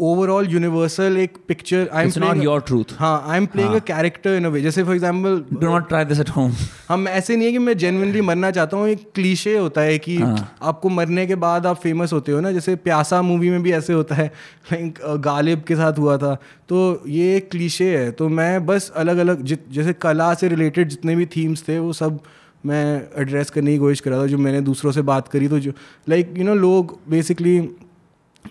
ओवरऑल 0.00 0.46
यूनिवर्सल 0.46 1.16
एक 1.16 1.36
picture 1.48 1.88
I 1.92 2.04
am 2.04 2.10
not 2.10 2.40
your 2.44 2.58
truth. 2.68 2.92
हाँ 2.98 3.24
I 3.26 3.38
am 3.38 3.46
playing 3.46 3.74
a 3.74 3.78
character 3.78 4.30
in 4.30 4.44
a 4.44 4.48
way 4.48 4.60
जैसे 4.60 4.84
for 4.84 4.94
example 4.94 5.44
Do 5.54 5.70
not 5.70 5.86
try 5.92 6.02
this 6.10 6.20
at 6.24 6.32
home. 6.36 6.52
हम 6.88 7.08
ऐसे 7.08 7.36
नहीं 7.36 7.46
है 7.46 7.52
कि 7.52 7.58
मैं 7.58 7.76
जेनविनली 7.78 8.20
मरना 8.20 8.50
चाहता 8.50 8.76
हूँ 8.76 8.88
एक 8.88 9.10
क्लीशे 9.14 9.56
होता 9.58 9.80
है 9.80 9.98
कि 9.98 10.18
आपको 10.62 10.88
मरने 10.88 11.26
के 11.26 11.34
बाद 11.34 11.66
आप 11.66 11.76
फ़ेमस 11.76 12.12
होते 12.12 12.32
हो 12.32 12.40
ना 12.40 12.52
जैसे 12.52 12.76
प्यासा 12.76 13.22
मूवी 13.22 13.50
में 13.50 13.62
भी 13.62 13.72
ऐसे 13.72 13.92
होता 13.92 14.14
है 14.14 14.26
लाइक 14.72 14.98
गालिब 15.20 15.62
के 15.62 15.76
साथ 15.76 15.98
हुआ 15.98 16.16
था। 16.16 16.34
तो 16.68 17.02
ये 17.08 17.36
एक 17.36 17.50
क्लीशे 17.50 17.96
है। 17.96 18.10
तो 18.10 18.28
मैं 18.28 18.66
बस 18.66 18.92
अलग 18.96 19.16
अलग 19.16 19.42
जित 19.42 19.64
जैसे 19.72 19.92
कला 19.92 20.34
से 20.34 20.48
रिलेटेड 20.48 20.88
जितने 20.88 21.16
भी 21.16 21.26
थीम्स 21.26 21.64
थे 21.68 21.78
वो 21.78 21.92
सब 21.92 22.20
मैं 22.66 23.08
एड्रेस 23.18 23.50
करने 23.50 23.72
की 23.72 23.78
कोशिश 23.78 24.00
कर 24.00 24.10
रहा 24.10 24.22
था 24.22 24.26
जो 24.26 24.38
मैंने 24.38 24.60
दूसरों 24.60 24.92
से 24.92 25.02
बात 25.02 25.28
करी 25.28 25.48
तो 25.48 25.58
जो 25.58 25.72
लाइक 26.08 26.34
यू 26.36 26.44
नो 26.44 26.54
लोग 26.54 26.98
बेसिकली 27.10 27.58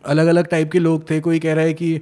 अलग 0.07 0.27
अलग 0.27 0.47
टाइप 0.47 0.71
के 0.71 0.79
लोग 0.79 1.09
थे। 1.09 1.19
कोई 1.19 1.39
कह 1.39 1.53
रहा 1.53 1.65
है 1.65 1.73
कि 1.73 2.01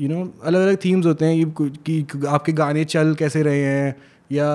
यू 0.00 0.08
नो 0.08 0.32
अलग 0.44 0.60
अलग 0.60 0.76
थीम्स 0.84 1.06
होते 1.06 1.24
हैं 1.24 1.50
कि, 1.50 1.70
कि 1.90 2.26
आपके 2.26 2.52
गाने 2.52 2.84
चल 2.84 3.14
कैसे 3.14 3.42
रहे 3.42 3.64
हैं? 3.64 3.96
या 4.32 4.46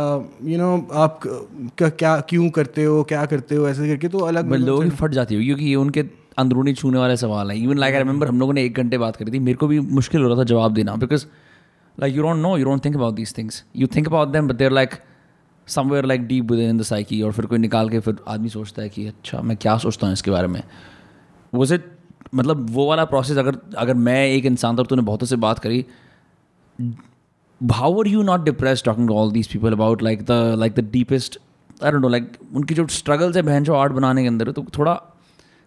यू 0.44 0.58
नो 0.58 0.88
आप 0.94 1.20
क- 1.28 1.92
क्या 1.98 2.20
क्यों 2.20 2.50
करते 2.50 2.84
हो? 2.84 3.04
क्या 3.04 3.26
करते 3.26 3.56
हो? 3.56 3.68
ऐसे 3.68 3.88
करके 3.88 4.08
तो 4.08 4.20
अलग 4.20 4.46
बट 4.46 4.60
लोगों 4.60 4.84
की 4.84 4.90
फट 4.90 5.12
जाती 5.12 5.36
होगी 5.36 5.46
क्योंकि 5.46 5.66
ये 5.66 5.76
उनके 5.76 6.04
अंदरूनी 6.38 6.74
छूने 6.74 6.98
वाले 6.98 7.18
सवाल 7.18 7.52
हैं। 7.52 7.58
इवन 7.58 7.78
लाइक 7.78 7.94
आई 7.94 8.02
रिमेंबर 8.02 8.28
हम 8.28 8.40
लोगों 8.40 8.54
ने 8.54 8.64
एक 8.64 8.74
घंटे 8.74 8.98
बात 8.98 9.16
करी 9.16 9.32
थी। 9.32 9.40
मेरे 9.40 9.58
को 9.58 9.68
भी 9.68 9.80
मुश्किल 9.80 10.22
हो 10.22 10.28
रहा 10.28 10.38
था 10.38 10.44
जवाब 10.44 10.74
देना 10.74 10.96
because 10.96 11.26
like 12.00 12.16
you 12.16 12.24
don't 12.24 12.38
know 12.38 12.58
you 12.58 12.66
don't 12.66 12.86
think 12.86 12.96
about 12.96 13.16
these 13.16 13.38
things 13.38 13.64
you 13.76 13.88
think 13.88 14.08
about 14.08 14.28
them 14.28 14.48
but 14.48 14.56
there 14.56 14.72
like 14.72 14.90
somewhere 15.68 16.06
like 16.06 16.28
deep 16.28 16.52
within 16.60 16.78
the 16.78 16.82
psyche 16.82 17.22
और 17.22 17.32
फिर 17.32 17.46
कोई 17.46 17.58
निकाल 17.58 17.90
के 17.90 18.00
फिर 18.00 18.16
आदमी 18.28 18.50
सोचता 18.50 18.82
है 18.82 18.90
कि 18.90 19.08
अच्छा 19.08 19.42
मैं 19.42 19.58
क्या 19.58 19.78
सोचता 19.78 20.08
हूँ 20.08 20.14
इसके 20.14 20.32
बारे 20.32 20.48
में? 20.48 20.64
वो 21.54 21.66
से 21.66 21.80
मतलब 22.34 22.70
वो 22.70 22.88
वाला 22.88 23.06
प्रोसेस 23.06 23.38
अगर 23.38 23.58
अगर 23.78 23.94
मैं 23.94 24.28
एक 24.28 24.46
इंसान 24.46 24.78
था 24.78 24.84
तूने 24.84 25.02
बहुतों 25.02 25.28
से 25.28 25.36
बात 25.36 25.60
करी 25.60 25.86
how 27.72 28.00
are 28.00 28.08
you 28.08 28.24
not 28.24 28.44
depress 28.44 28.84
talking 28.86 29.12
all 29.12 29.32
these 29.32 29.48
people 29.48 29.72
about 29.72 30.04
like 30.04 30.24
the 30.24 30.32
like 30.32 30.74
the 30.74 30.90
deepest 30.92 31.40
I 31.84 31.92
know 31.92 32.10
like 32.10 32.32
उनकी 32.56 32.76
जो 32.76 32.88
स्ट्रगल्स 32.88 33.36
है 33.36 33.42
बहन 33.42 33.64
जो 33.64 33.74
आर्ट 33.74 33.94
बनाने 33.94 34.22
के 34.22 34.28
अंदर 34.28 34.52
तो 34.52 34.66
थोड़ा 34.78 35.02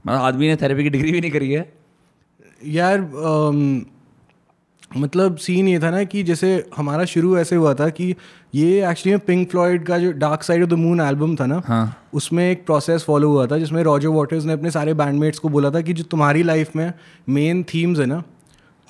मतलब 0.06 0.20
आदमी 0.20 0.48
ने 0.48 0.56
थेरेपी 0.56 0.82
की 0.82 0.90
डिग्री 0.90 1.12
भी 1.12 1.20
नहीं 1.20 1.30
करी 1.30 1.52
है 1.52 1.72
यार. 2.64 3.00
Um, 3.00 3.95
मतलब 4.96 5.36
सीन 5.36 5.68
ये 5.68 5.78
था 5.78 5.90
ना 5.90 6.04
कि 6.04 6.22
जैसे 6.22 6.64
हमारा 6.76 7.04
शुरू 7.04 7.36
ऐसे 7.38 7.56
हुआ 7.56 7.74
था 7.74 7.88
कि 7.88 8.14
ये 8.54 8.90
एक्चुअली 8.90 9.10
में 9.10 9.18
पिंक 9.18 9.50
फ्लॉयड 9.50 9.84
का 9.84 9.98
जो 9.98 10.12
dark 10.12 10.42
side 10.42 10.62
of 10.62 10.70
the 10.70 10.72
moon 10.72 11.00
album 11.00 11.36
था 11.36 11.46
ना 11.46 11.62
हाँ। 11.66 12.08
उसमें 12.14 12.50
एक 12.50 12.64
प्रोसेस 12.66 13.04
फॉलो 13.04 13.30
हुआ 13.30 13.46
था 13.46 13.58
जिसमें 13.58 13.82
रॉजर 13.82 14.08
वाटर्स 14.08 14.44
ने 14.44 14.52
अपने 14.52 14.70
सारे 14.70 14.94
बैंडमेट्स 14.94 15.38
को 15.38 15.48
बोला 15.48 15.70
था 15.70 15.80
कि 15.80 15.92
जो 15.92 16.04
तुम्हारी 16.04 16.42
लाइफ 16.42 16.76
में 16.76 16.92
मेन 17.28 17.62
थीम्स 17.64 17.98
है 17.98 18.06
ना 18.06 18.22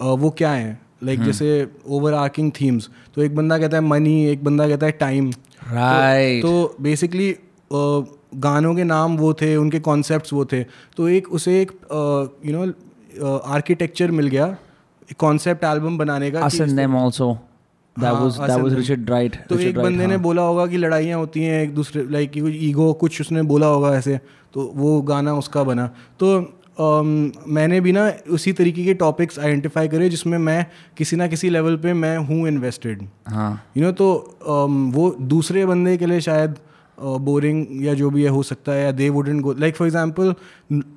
वो 0.02 0.30
क्या 0.30 0.50
हैं? 0.50 0.80
लाइक 1.04 1.18
like 1.18 1.32
जैसे 1.32 1.68
ओवर 1.86 2.14
आर्किंग 2.14 2.50
थीम्स 2.60 2.88
तो 3.14 3.22
एक 3.22 3.34
बंदा 3.36 3.58
कहता 3.58 3.76
है 3.76 3.82
मनी 3.82 4.26
एक 4.26 4.44
बंदा 4.44 4.68
कहता 4.68 4.86
है 4.86 4.92
टाइम 4.92 5.30
राइट 5.72 6.42
तो 6.42 6.76
बेसिकली 6.80 7.32
तो 7.32 8.20
गानों 8.34 8.74
के 8.74 8.84
नाम 8.84 9.16
वो 9.16 9.32
थे 9.34 9.56
उनके 9.56 9.80
कॉन्सेप्ट 9.80 10.32
वो 10.32 10.44
थे। 10.44 10.62
तो 10.96 11.08
एक 11.08 11.32
उसे 11.32 11.60
एक 11.62 11.72
यू 12.46 12.52
नो 12.52 13.38
आर्किटेक्चर 13.38 14.10
मिल 14.10 14.26
गया। 14.26 14.56
कॉन्सेप्ट 15.18 15.64
एल्बम 15.64 15.98
बनाने 15.98 16.30
का 16.30 16.40
also. 16.40 17.38
That 17.96 18.14
हाँ, 18.14 18.24
was 18.24 18.38
us 18.38 18.48
that 18.48 18.62
was. 18.62 18.74
Richard 18.74 19.10
Wright 19.10 19.36
तो 19.48 19.54
Richard 19.54 19.68
एक 19.68 19.74
Wright, 19.74 19.84
बंदे 19.84 20.06
ने 20.06 20.14
हाँ. 20.14 20.22
बोला 20.22 20.42
होगा 20.42 20.66
कि 20.66 20.76
लड़ाइयाँ 20.76 21.18
होती 21.18 21.42
हैं 21.42 21.62
एक 21.62 21.74
दूसरे 21.74 22.02
लाइक 22.10 22.32
कुछ 22.32 22.52
ईगो 22.54 22.92
कुछ 22.92 23.20
उसने 23.20 23.42
बोला 23.42 23.66
होगा 23.66 23.96
ऐसे। 23.96 24.20
तो 24.54 24.72
वो 24.76 25.02
गाना 25.02 25.34
उसका 25.34 25.62
बना। 25.64 25.86
तो 26.20 26.52
अम, 26.80 27.32
मैंने 27.48 27.80
भी 27.80 27.92
ना 27.92 28.12
उसी 28.30 28.52
तरीके 28.52 28.84
के 28.84 28.94
टॉपिक्स 28.94 29.38
आइडेंटिफाई 29.38 29.88
करे 29.88 30.08
जिसमें 30.08 30.38
मैं 30.38 30.66
किसी 30.96 31.16
ना 31.16 31.26
किसी 31.26 31.50
लेवल 31.50 31.76
पे 31.76 31.92
मैं 31.92 32.18
हूँ 32.18 32.48
इन्वेस्टेड 32.48 33.08
हाँ। 33.28 33.64
यू 33.76 33.84
नो 33.84 33.92
तो 33.92 34.14
अम, 34.48 34.92
वो 34.92 35.16
दूसरे 35.20 35.66
बंदे 35.66 35.96
के 35.96 36.06
लिए 36.06 36.20
शायद 36.20 36.56
बोरिंग 36.98 37.84
या 37.84 37.94
जो 37.94 38.10
भी 38.10 38.22
है 38.22 38.28
हो 38.28 38.42
सकता 38.42 38.72
है 38.72 38.84
या 38.84 38.90
they 38.92 39.08
wouldn't 39.10 39.40
go 39.42 39.52
like 39.54 39.76
for 39.76 39.86
example 39.86 40.32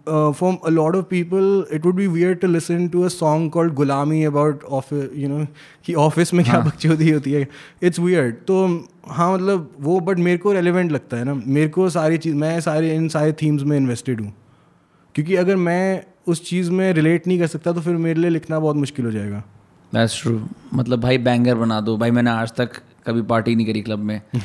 from 0.06 0.56
a 0.56 0.70
lot 0.70 0.96
of 0.96 1.06
people 1.06 1.66
it 1.74 1.86
would 1.86 1.96
be 1.96 2.08
weird 2.08 2.34
to 2.34 2.48
listen 2.48 2.88
to 2.88 3.04
a 3.04 3.08
song 3.10 3.52
called 3.52 3.74
Gulaami 3.74 4.24
about 4.24 4.64
office 4.64 5.10
you 5.16 5.30
know 5.30 5.46
कि 5.86 5.94
ऑफ़िस 5.96 6.34
में 6.34 6.44
क्या 6.46 6.60
बकचोदी 6.60 7.10
होती 7.12 7.32
है। 7.32 7.48
इट्स 7.84 8.00
वियर्ड 8.00 8.36
तो 8.48 8.66
हाँ 9.08 9.34
मतलब 9.34 9.70
वो 9.80 10.00
बट 10.00 10.20
मेरे 10.20 10.38
को 10.38 10.54
रेलिवेंट 10.54 10.92
लगता 10.92 11.18
है 11.18 11.24
ना। 11.24 11.34
मेरे 11.34 11.68
को 11.70 11.90
सारी 11.90 12.18
चीज़ 12.18 12.36
मैं 12.36 12.60
सारे 12.62 12.96
इन 12.96 13.08
सारे 13.10 13.32
थीम्स 13.42 13.64
में 13.64 13.76
इन्वेस्टेड 13.78 14.22
हूँ। 14.22 14.34
क्योंकि 15.16 15.36
अगर 15.36 15.56
मैं 15.58 16.04
उस 16.28 16.44
चीज़ 16.50 16.72
में 16.72 16.92
रिलेट 16.94 17.28
नहीं 17.28 17.40
कर 17.40 17.48
सकता 17.48 17.72
तो 17.74 17.82
फिर 17.82 17.96
मेरे 17.98 18.20
लिए 18.20 18.30
लिखना 18.30 18.60
बहुत 18.60 18.76
मुश्किल 18.76 19.06
हो 19.06 19.12
जाएगा। 19.12 19.44
दैट्स 19.94 20.22
ट्रू 20.22 20.40
मतलब 20.74 21.02
भाई 21.02 21.18
बैंगर 21.20 21.56
बना 21.56 21.80
दो। 21.82 21.98
भाई 21.98 22.12
मैंने 22.12 22.30
आज 22.30 22.52
तक 22.52 22.82
कभी 23.10 23.22
पार्टी 23.32 23.56
नहीं 23.56 23.68
करी 23.68 23.82
क्लब 23.82 24.00
में। 24.00 24.22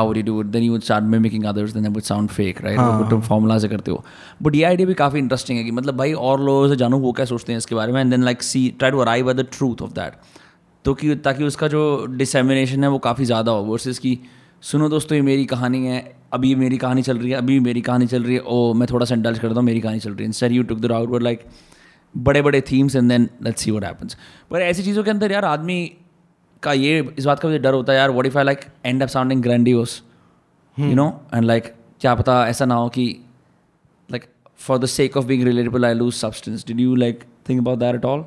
Would 0.00 0.16
you 0.16 0.24
do 0.24 0.40
it? 0.40 0.52
Then 0.52 0.64
you 0.64 0.72
would 0.72 0.84
start 0.84 1.08
mimicking 1.12 1.46
others 1.50 1.74
then 1.74 1.88
it 1.88 1.96
would 1.96 2.06
sound 2.06 2.32
fake 2.32 2.62
right? 2.64 2.78
वो 2.78 3.08
तुम 3.10 3.20
फॉर्मूला 3.22 3.58
से 3.58 3.68
करते 3.68 3.90
हो। 3.90 4.04
बट 4.42 4.54
ये 4.54 4.62
आइडिया 4.64 4.88
भी 4.88 4.94
काफ़ी 4.94 5.18
इंटरेस्टिंग 5.18 5.58
है 5.58 5.64
कि 5.64 5.70
मतलब 5.70 5.96
भाई 5.96 6.12
और 6.28 6.40
लोगों 6.40 6.68
से 6.68 6.76
जानो 6.76 6.98
वो 6.98 7.12
क्या 7.12 7.24
सोचते 7.26 7.52
हैं 7.52 7.58
इसके 7.58 7.74
बारे 7.74 7.92
में 7.92 8.00
and 8.00 8.10
then 8.10 8.24
like 8.24 8.42
see 8.42 8.68
try 8.78 8.90
to 8.90 8.98
arrive 8.98 9.30
at 9.30 9.36
the 9.36 9.46
truth 9.52 9.82
of 9.82 9.92
that 9.92 10.12
तो 10.84 10.94
कि 10.94 11.14
ताकि 11.24 11.44
उसका 11.44 11.68
जो 11.68 11.82
डिसेमिनेशन 12.10 12.84
है 12.84 12.90
वो 12.90 12.98
काफ़ी 12.98 13.24
ज़्यादा 13.24 13.52
हो 13.52 13.62
वर्सेस 13.64 13.98
की 13.98 14.18
सुनो 14.62 14.88
दोस्तों 14.88 15.16
ये 15.16 15.22
मेरी 15.22 15.44
कहानी 15.46 15.84
है 15.86 16.00
अभी 16.32 16.54
मेरी 16.54 16.76
कहानी 16.78 17.02
चल 17.02 17.18
रही 17.18 17.30
है 17.30 17.36
अभी 17.36 17.58
मेरी 17.60 17.80
कहानी 17.80 18.06
चल 18.06 18.22
रही 18.22 18.34
है 18.34 18.40
ओ 18.40 18.72
मैं 18.74 18.88
थोड़ा 18.90 19.06
सा 19.06 19.14
इंडल्ज 19.14 19.38
करता 19.38 19.54
हूँ 19.54 19.64
मेरी 19.64 19.80
कहानी 19.80 20.00
चल 20.00 20.10
रही 20.10 20.20
है। 20.20 20.26
Instead 20.26 20.52
you 20.52 20.62
took 20.62 20.80
the 20.80 20.86
route 20.86 21.08
where 21.08 21.22
like 21.22 21.44
बड़े 22.14 22.42
बड़े 22.42 22.60
themes 22.60 22.96
and 22.96 23.08
then 23.08 23.28
let's 23.42 23.62
see 23.62 23.70
what 23.70 23.84
happens 23.84 24.16
पर 24.50 24.62
ऐसी 24.62 24.82
चीज़ों 24.82 25.04
के 25.04 25.10
अंदर 25.10 25.32
यार 25.32 25.44
आदमी 25.44 25.80
का 26.62 26.72
ये 26.72 27.14
इस 27.18 27.24
बात 27.24 27.40
का 27.40 27.48
मुझे 27.48 27.58
डर 27.58 27.72
होता 27.72 27.92
है 27.92 27.98
यार 27.98 28.10
what 28.10 28.26
if 28.26 28.38
I 28.38 28.44
like 28.44 28.60
end 28.86 29.02
up 29.02 29.08
sounding 29.08 29.42
grandiose 29.42 30.02
you 30.80 30.94
know 30.94 31.20
and 31.34 31.44
like 31.44 31.74
क्या 32.00 32.14
पता 32.14 32.48
ऐसा 32.48 32.64
ना 32.64 32.74
हो 32.74 32.88
कि 32.88 33.24
like 34.10 34.24
for 34.58 34.78
the 34.78 34.86
sake 34.86 35.16
of 35.16 35.24
being 35.24 35.44
relatable 35.44 35.84
I 35.84 35.94
lose 35.94 36.14
substance 36.14 36.64
did 36.66 36.80
you 36.80 36.94
like 36.94 37.20
think 37.48 37.60
about 37.60 37.78
that 37.78 37.94
at 37.94 38.04
all 38.04 38.24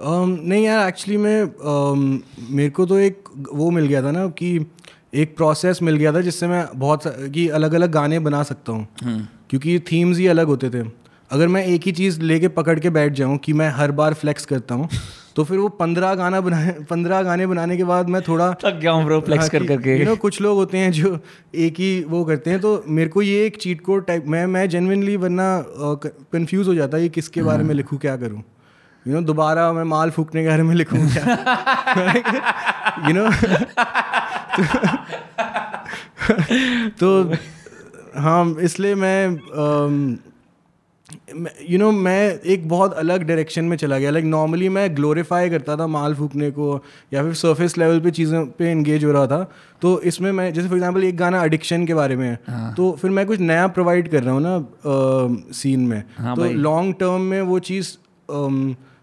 नहीं 0.00 0.64
यार 0.64 0.88
एक्चुअली 0.88 1.16
में 1.16 1.42
um, 1.44 2.26
मेरे 2.50 2.70
को 2.70 2.86
तो 2.86 2.98
एक 2.98 3.24
वो 3.52 3.70
मिल 3.70 3.86
गया 3.86 4.02
था 4.02 4.10
ना 4.10 4.26
कि 4.26 4.66
एक 5.14 5.36
प्रोसेस 5.36 5.82
मिल 5.82 5.96
गया 5.96 6.12
था 6.12 6.20
जिससे 6.20 6.46
मैं 6.46 6.68
बहुत 6.74 7.02
कि 7.06 7.48
अलग 7.48 7.72
अलग 7.72 7.90
गाने 7.90 8.18
बना 8.18 8.42
सकता 8.42 8.72
हूँ। 8.72 8.88
Hmm. 8.88 9.20
क्योंकि 9.50 9.80
थीम्स 9.80 10.18
ही 10.18 10.26
अलग 10.26 10.46
होते 10.46 10.70
थे। 10.70 10.88
अगर 11.30 11.48
मैं 11.48 11.66
एक 11.66 11.82
ही 11.82 11.92
चीज़ 11.92 12.20
लेके 12.20 12.48
पकड़ 12.48 12.80
के 12.80 12.90
बैठ 12.90 13.12
जाऊँ 13.12 13.38
कि 13.38 13.52
मैं 13.52 13.68
हर 13.68 13.92
बार 13.92 14.14
फ्लेक्स 14.14 14.46
करता 14.46 14.74
हूँ 14.74 14.88
तो 15.40 15.44
फिर 15.44 15.58
वो 15.58 15.68
पंद्रह 15.80 16.14
गाना 16.14 16.40
बनाए 16.40 16.72
पंद्रह 16.90 17.22
गाने 17.22 17.46
बनाने 17.46 17.76
के 17.76 17.84
बाद 17.84 18.08
मैं 18.08 18.22
थोड़ा 18.22 18.52
थक 18.64 18.78
गया 18.80 18.92
हूँ 18.92 19.04
ब्रो 19.04 19.20
फ्लेक्स 19.20 19.48
कर 19.48 19.66
करके। 19.66 19.98
यू 19.98 20.04
नो 20.04 20.16
कुछ 20.16 20.40
लोग 20.40 20.56
होते 20.56 20.78
हैं 20.78 20.92
जो 20.92 21.18
एक 21.56 21.80
ही 21.80 22.04
वो 22.08 22.24
करते 22.24 22.50
हैं 22.50 22.60
तो 22.60 22.84
मेरे 22.88 23.10
को 23.10 23.22
ये 23.22 23.46
एक 23.46 23.56
चीट 23.56 23.80
कोड 23.80 24.06
टाइप 24.06 24.24
मैं 24.26 24.46
मैं 24.46 24.68
जेनविनली 24.68 25.16
वरना 25.16 25.64
कंफ्यूज 26.32 26.68
हो 26.68 26.74
जाता 26.74 26.96
है 26.96 27.02
कि 27.02 27.08
किसके 27.14 27.42
बारे 27.42 27.64
में 27.64 27.74
लिखूँ 27.74 27.98
क्या 27.98 28.16
करूँ। 28.16 28.42
यू 29.06 29.14
नो 29.14 29.20
दोबारा 29.22 29.72
मैं 29.72 29.84
माल 29.84 30.10
फूकने 30.10 30.42
के 30.42 30.48
बारे 30.48 30.62
में 30.62 30.74
लिखूँ 30.74 30.98
क्या? 31.12 31.24
यू 33.08 33.14
नो 33.14 33.30
तो 37.00 37.34
हाँ 38.20 38.56
इसलिए 38.60 38.94
मैं 38.94 39.36
यू 41.68 41.78
नो 41.78 41.90
मैं 41.92 42.40
एक 42.44 42.68
बहुत 42.68 42.92
अलग 42.94 43.22
डायरेक्शन 43.22 43.64
में 43.64 43.76
चला 43.76 43.98
गया। 43.98 44.10
लाइक 44.10 44.24
नॉर्मली 44.26 44.68
मैं 44.68 44.94
ग्लोरीफाई 44.96 45.50
करता 45.50 45.76
था 45.76 45.86
माल 45.88 46.14
फूकने 46.14 46.50
को 46.50 46.82
या 47.12 47.22
फिर 47.22 47.34
सरफेस 47.34 47.76
लेवल 47.78 48.00
पे 48.00 48.10
चीज़ों 48.10 48.44
पे 48.58 48.70
इंगेज 48.72 49.04
हो 49.04 49.12
रहा 49.12 49.26
था। 49.26 49.42
तो 49.82 50.00
इसमें 50.02 50.30
मैं 50.32 50.52
जैसे 50.52 50.68
फॉर 50.68 50.76
एग्जांपल 50.76 51.04
एक 51.04 51.16
गाना 51.16 51.44
एडिक्शन 51.44 51.86
के 51.86 51.94
बारे 51.94 52.16
में 52.16 52.28
है। 52.28 52.74
तो 52.74 52.90
फिर 52.92 53.10
मैं 53.10 53.26
कुछ 53.26 53.40
नया 53.40 53.66
प्रोवाइड 53.68 54.08
कर 54.08 54.22
रहा 54.22 54.34
हूँ 54.34 54.42
ना 54.42 55.52
सीन 55.54 55.86
में। 55.86 56.02
हाँ 56.18 56.36
तो 56.36 56.44
लॉन्ग 56.60 56.94
टर्म 57.00 57.20
में 57.22 57.40
वो 57.42 57.58
चीज़ 57.60 57.96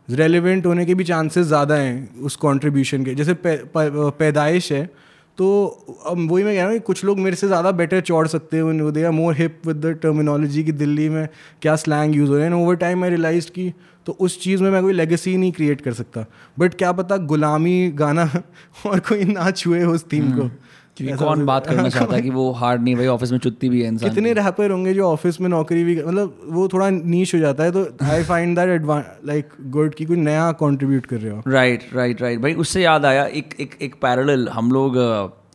रेलिवेंट 0.08 0.66
होने 0.66 0.86
के 0.86 0.94
भी 0.96 1.04
चांसेस 1.04 1.46
ज़्यादा 1.48 1.76
हैं 1.76 2.22
उस 2.22 2.36
कॉन्ट्रीब्यूशन 2.36 3.06
के। 3.06 3.16
जैसे 3.16 3.36
पैदाइश 3.46 4.72
है। 4.72 4.90
तो 5.38 5.66
अब 6.06 6.32
वही 6.32 6.44
मैं 6.44 6.54
कह 6.56 6.62
रहा 6.62 6.70
हूँ 6.70 6.74
कि 6.74 6.84
कुछ 6.86 7.04
लोग 7.06 7.20
मेरे 7.20 7.36
से 7.36 7.48
ज़्यादा 7.48 7.72
बेटर 7.72 8.02
चौड़ 8.02 8.28
सकते 8.28 8.58
हैं 8.58 8.92
they 8.94 9.04
are 9.04 9.12
more 9.12 9.36
hip 9.36 9.62
with 9.68 9.78
the 9.78 9.94
terminology 10.02 10.64
कि 10.64 10.72
दिल्ली 10.72 11.10
में 11.10 11.28
क्या 11.62 11.76
स्लैंग 11.76 12.16
यूज़ 12.16 12.30
हो 12.30 12.38
रहे 12.38 12.48
हैं। 12.48 12.54
ओवर 12.54 12.76
टाइम 12.76 13.00
मैं 13.00 13.10
रियलाइज़ 13.10 13.50
की 13.52 13.74
तो 14.06 14.18
उस 14.20 14.42
चीज़ 14.42 14.64
में 14.64 14.70
मैं 14.72 14.82
कोई 14.82 14.94
लेगेसी 14.94 15.36
नहीं 15.38 15.52
क्रिएट 15.52 15.82
कर 15.82 15.94
सकता। 15.94 16.26
बट 16.60 16.74
क्या 16.74 16.92
पता 16.92 17.18
गुलामी 17.18 17.92
गाना 17.92 18.26
और 18.86 19.00
कोई 19.00 19.24
ना 19.24 19.52
छुए 19.52 19.84
उस 19.84 20.06
थीम 20.14 20.32
को। 20.32 20.50
क्योंकि 20.98 21.16
कौन 21.16 21.46
बात 21.46 21.68
करना 21.68 21.90
चाहता 21.96 22.16
है 22.16 22.22
कि 22.22 22.30
वो 22.30 22.52
हार्ड 22.52 22.82
नहीं 22.82 22.96
भाई 22.96 23.08
ऑफ़िस 23.08 23.32
में 23.32 23.40
चुत्ती 23.40 23.70
भी 23.70 23.82
है 23.82 23.88
इंसान 23.88 24.10
कितने 24.10 24.34
रैपर 24.34 24.72
होंगे 24.72 24.94
जो 24.94 25.04
ऑफ़िस 25.04 25.40
में 25.42 25.50
नौकरी 25.50 25.84
भी 25.84 25.96
मतलब 26.04 26.40
वो 26.46 26.68
थोड़ा 26.68 26.90
नीच 26.90 27.34
हो 27.36 27.40
जाता 27.40 27.64
है 27.64 27.72
तो 27.72 27.86
I 28.04 28.24
find 28.24 28.60
that 28.60 28.82
like 29.26 29.50
good 29.62 29.94
कि 29.96 30.06
कोई 30.06 30.18
नया 30.18 30.52
कंट्रीब्यूट 30.52 31.06
कर 31.06 31.18
रहे 31.18 31.32
हो। 31.32 31.44
राइट 31.48 31.84
राइट 31.94 32.22
राइट 32.22 32.40
भाई 32.40 32.54
उससे 32.54 32.84
याद 32.84 33.06
आया 33.06 33.26
एक 33.26 33.56
एक 33.60 33.76
एक 33.82 33.96
पैरेलल 34.02 34.48
हम 34.50 34.72
लोग 34.72 34.98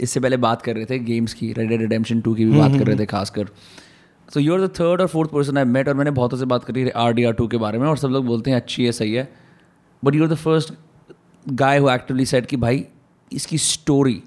इससे 0.01 0.21
पहले 0.21 0.37
बात 0.37 0.63
कर 0.63 0.75
रहे 0.75 0.85
थे 0.85 0.99
गेम्स 0.99 1.35
की 1.35 1.53
रेड 1.53 1.73
रिडेम्पशन 1.73 2.21
टू 2.21 2.35
की 2.35 2.45
भी 2.45 2.59
बात 2.59 2.79
कर 2.79 2.87
रहे 2.87 2.99
थे 2.99 3.07
खासकर। 3.07 3.49
तो 4.35 4.41
यू 4.41 4.55
आर 4.55 4.61
द 4.61 4.71
थर्ड 4.71 5.01
और 5.01 5.07
फोर्थ 5.07 5.31
पर्सन 5.31 5.59
आई 5.59 5.65
मेट 5.65 5.89
और 5.89 5.95
मैंने 5.95 6.11
बहुतों 6.11 6.39
से 6.39 6.45
बात 6.45 6.65
करी 6.65 6.89
आर 6.91 7.13
डी 7.13 7.25
आर 7.25 7.33
टू 7.33 7.47
के 7.47 7.57
बारे 7.57 7.79
में 7.79 7.89
और 7.89 7.97
सब 7.97 8.09
लोग 8.09 8.27
बोलते 8.27 8.51
हैं 8.51 8.57
अच्छी 8.57 8.85
है 8.85 8.93
सही 8.93 9.13
है। 9.13 9.33
But 10.05 10.15
you 10.15 10.23
are 10.23 10.29
the 10.29 10.35
first 10.35 10.73
guy 11.49 11.79
who 11.79 11.91
actively 11.91 12.27
set 12.27 12.47
कि 12.47 12.57
भाई 12.57 12.85
इसकी 13.33 13.59
स्टोरी 13.59 14.23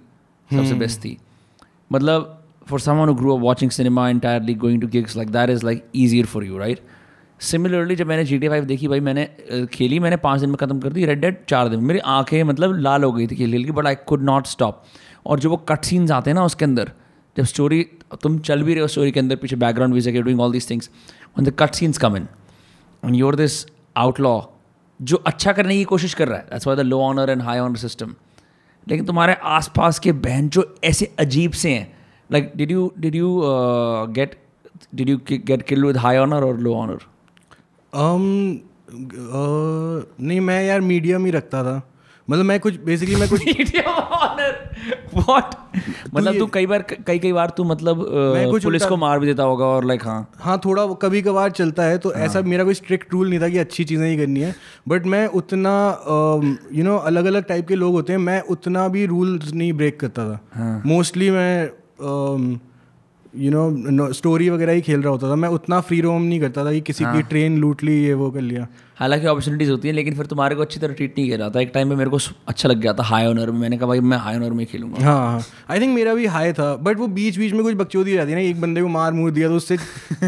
सबसे 0.54 0.74
बेस्ट 0.74 1.00
थी। 1.00 1.18
मतलब 1.92 2.44
for 2.68 2.80
who 2.80 3.16
grew 3.22 3.34
up 3.36 3.44
watching 3.44 3.72
cinema 3.78 4.04
entirely 4.14 4.54
going 4.66 4.80
to 4.84 4.88
gigs 4.88 5.16
like 5.16 5.32
that 5.32 5.52
is 5.56 5.64
like 5.64 5.84
easier 5.94 6.28
for 6.36 6.44
you 6.48 6.62
right? 6.62 6.80
Similarly 7.40 7.96
जब 7.96 8.08
मैंने 8.08 8.26
जी 8.26 8.38
टी 8.38 8.50
फाइव 8.50 8.66
देखी 8.66 8.88
भाई 8.88 9.00
मैंने 9.00 9.26
खेली 9.74 10.00
मैंने 10.00 10.18
पाँच 10.18 10.40
दिन 10.40 10.50
में 10.50 10.58
ख़त्म 10.58 10.80
कर 10.80 10.94
दी 10.94 11.06
रेड 11.06 11.22
डेड 11.22 11.38
चार 11.50 11.70
दिन 11.70 11.80
मेरी 11.80 12.00
आँखें 12.00 12.44
मतलब 12.44 12.80
लाल 12.80 13.04
हो 13.04 13.12
गई 13.12 13.28
थी 13.28 13.36
खेल 13.36 13.52
खेल 13.52 13.66
की 13.66 13.72
but 13.72 13.88
I 13.88 13.96
could 13.96 14.24
not 14.24 14.46
stop 14.46 14.84
और 15.26 15.40
जो 15.40 15.50
वो 15.50 15.58
कट 15.58 15.86
सीन्स 15.86 16.12
आते 16.12 16.30
हैं 16.30 16.36
ना 16.36 16.46
उसके 16.46 16.66
अंदर 16.66 16.92
जब 17.38 17.44
स्टोरी 17.44 17.88
तुम 18.22 18.40
चल 18.40 18.64
भी 18.64 18.74
रहे 18.74 18.82
हो 18.82 18.88
स्टोरी 18.88 19.12
के 19.12 19.20
अंदर 19.20 19.36
पीछे 19.36 19.56
background 19.56 19.94
music 19.94 20.22
doing 20.22 20.42
all 20.42 20.52
these 20.52 20.70
things 20.70 20.90
when 21.38 21.46
the 21.46 21.54
cut 21.60 21.74
scenes 21.74 21.98
come 21.98 22.18
in 22.18 22.28
and 23.06 23.16
your 23.16 23.36
this 23.36 23.66
outlaw 23.98 24.42
जो 25.02 25.18
अच्छा 25.18 25.52
करने 25.52 25.76
की 25.76 25.84
कोशिश 25.84 26.14
कर 26.14 26.28
रहा 26.28 26.38
है 26.38 26.44
that's 26.44 26.68
why 26.68 26.76
the 26.76 26.80
low 26.80 27.02
honor 27.02 27.30
and 27.30 27.42
high 27.42 27.60
honor 27.60 27.76
system 27.78 28.16
लेकिन 28.88 29.06
तुम्हारे 29.06 29.34
आसपास 29.44 30.00
के 30.00 30.12
बहन 30.12 30.50
जो 30.50 30.76
ऐसे 30.84 31.16
अजीब 31.20 31.52
से 31.52 31.74
हैं 31.74 31.98
like 32.32 32.52
did 32.56 32.72
you 32.72 32.94
did 33.00 33.16
you 33.16 33.42
get 34.10 34.40
did 34.96 35.10
you 35.10 35.20
get 35.32 35.62
kill 35.62 35.86
with 35.86 35.98
high 35.98 36.18
honor 36.18 36.44
और 36.44 36.58
लो 36.58 36.76
ऑनर 36.76 36.98
नहीं 40.22 40.40
मैं 40.40 40.64
यार 40.64 40.82
मीडियम 40.82 41.26
ही 41.26 41.32
रखता 41.32 41.64
था। 41.64 41.92
मतलब 42.30 42.46
मैं 42.46 42.60
कुछ 42.60 42.80
बेसिकली 42.80 43.16
मैं 43.16 43.30
कुछ 43.30 43.42
व्हाट 45.14 45.56
मतलब 46.14 46.38
तू 46.40 46.46
कई 46.46 46.66
बार 46.66 46.82
कई 47.08 47.20
कई 47.20 47.32
बार 47.34 47.50
तू 47.50 47.64
मतलब 47.64 48.06
पुलिस 48.64 48.86
को 48.86 48.98
मार 48.98 49.20
भी 49.20 49.26
देता 49.26 49.44
होगा 49.44 49.66
और 49.66 49.86
लाइक 49.86 50.04
हाँ 50.04 50.20
हाँ 50.38 50.60
थोड़ा 50.66 50.86
कभी 50.94 51.22
कभार 51.22 51.52
चलता 51.52 51.84
है 51.84 51.98
तो 51.98 52.10
हाँ. 52.10 52.22
ऐसा 52.22 52.42
मेरा 52.42 52.64
कोई 52.64 52.74
स्ट्रिक्ट 52.74 53.14
रूल 53.14 53.30
नहीं 53.30 53.40
था 53.40 53.50
कि 53.50 53.58
अच्छी 53.58 53.84
चीज़ें 53.84 54.08
ही 54.10 54.18
करनी 54.18 54.40
है 54.40 54.56
बट 54.88 55.06
मैं 55.06 55.28
उतना 55.28 55.74
यू 56.74 56.84
नो 56.84 56.98
अलग 56.98 57.26
अलग 57.26 57.46
टाइप 57.46 57.68
के 57.68 57.76
लोग 57.76 57.94
होते 57.94 58.14
हैं 58.14 58.20
मैं 58.20 58.42
उतना 58.42 58.88
भी 58.88 59.06
रूल्स 59.06 59.54
नहीं 59.54 59.74
ब्रेक 59.74 60.00
करता 60.00 60.30
था 60.30 60.82
मोस्टली 60.86 61.28
हाँ. 61.28 61.38
मैं 61.38 62.60
यू 63.38 63.52
नो 63.52 64.12
स्टोरी 64.14 64.50
वगैरह 64.50 64.74
ही 64.74 64.82
खेल 64.82 65.02
रहा 65.02 65.12
होता 65.12 65.30
था। 65.30 65.36
मैं 65.36 65.50
उतना 65.50 65.80
फ्री 65.82 66.02
रोम 66.02 66.22
नहीं 66.22 66.40
करता 66.40 66.66
था 66.66 66.72
कि 66.72 66.82
किसी 66.82 67.04
हाँ. 67.04 67.16
की 67.16 67.22
ट्रेन 67.24 67.58
लूट 67.58 67.84
ली 67.84 68.04
ये 68.04 68.14
वो 68.14 68.32
कर 68.32 68.42
लिया। 68.42 68.68
हालाँकि 69.00 69.28
अपॉर्चुनिटीज़ 69.28 69.70
होती 69.72 69.88
हैं 69.88 69.96
लेकिन 69.96 70.16
फिर 70.16 70.26
तुम्हारे 70.26 70.56
को 70.56 70.62
अच्छी 70.62 70.80
तरह 70.80 70.94
ट्रीट 70.94 71.16
नहीं 71.18 71.26
किया 71.28 71.38
जाता। 71.38 71.60
एक 71.60 71.72
टाइम 71.74 71.90
पे 71.90 71.96
मेरे 71.96 72.10
को 72.10 72.18
अच्छा 72.48 72.70
लग 72.70 72.80
गया 72.82 72.94
था 72.94 73.04
हाई 73.04 73.26
ऑनर 73.26 73.52
में। 73.52 73.60
मैंने 73.60 73.78
कहा 73.78 73.88
भाई 73.88 74.00
मैं 74.02 74.18
हाई 74.18 74.36
ऑनर 74.36 74.52
में 74.52 74.66
खेलूँगा। 74.66 75.04
हाँ 75.06 75.18
हाँ। 75.18 75.42
आई 75.72 75.80
थिंक 75.80 75.94
मेरा 75.96 76.14
भी 76.14 76.26
हाई 76.26 76.54
था 76.54 76.76
बट 76.78 77.00
वो 77.00 77.08
बीच 77.08 77.38
बीच 77.38 77.54
में 77.54 77.64
कुछ 77.64 77.76
बकचोदी 77.76 78.12
हो 78.12 78.18
जाती 78.18 78.32
है 78.32 78.38
ना 78.38 78.44
एक 78.44 78.62
बंदे 78.62 78.82
को 78.82 78.88
मार 78.88 79.12
मूर 79.14 79.32
दिया 79.32 79.50
तो 79.50 79.56
उससे 79.56 79.78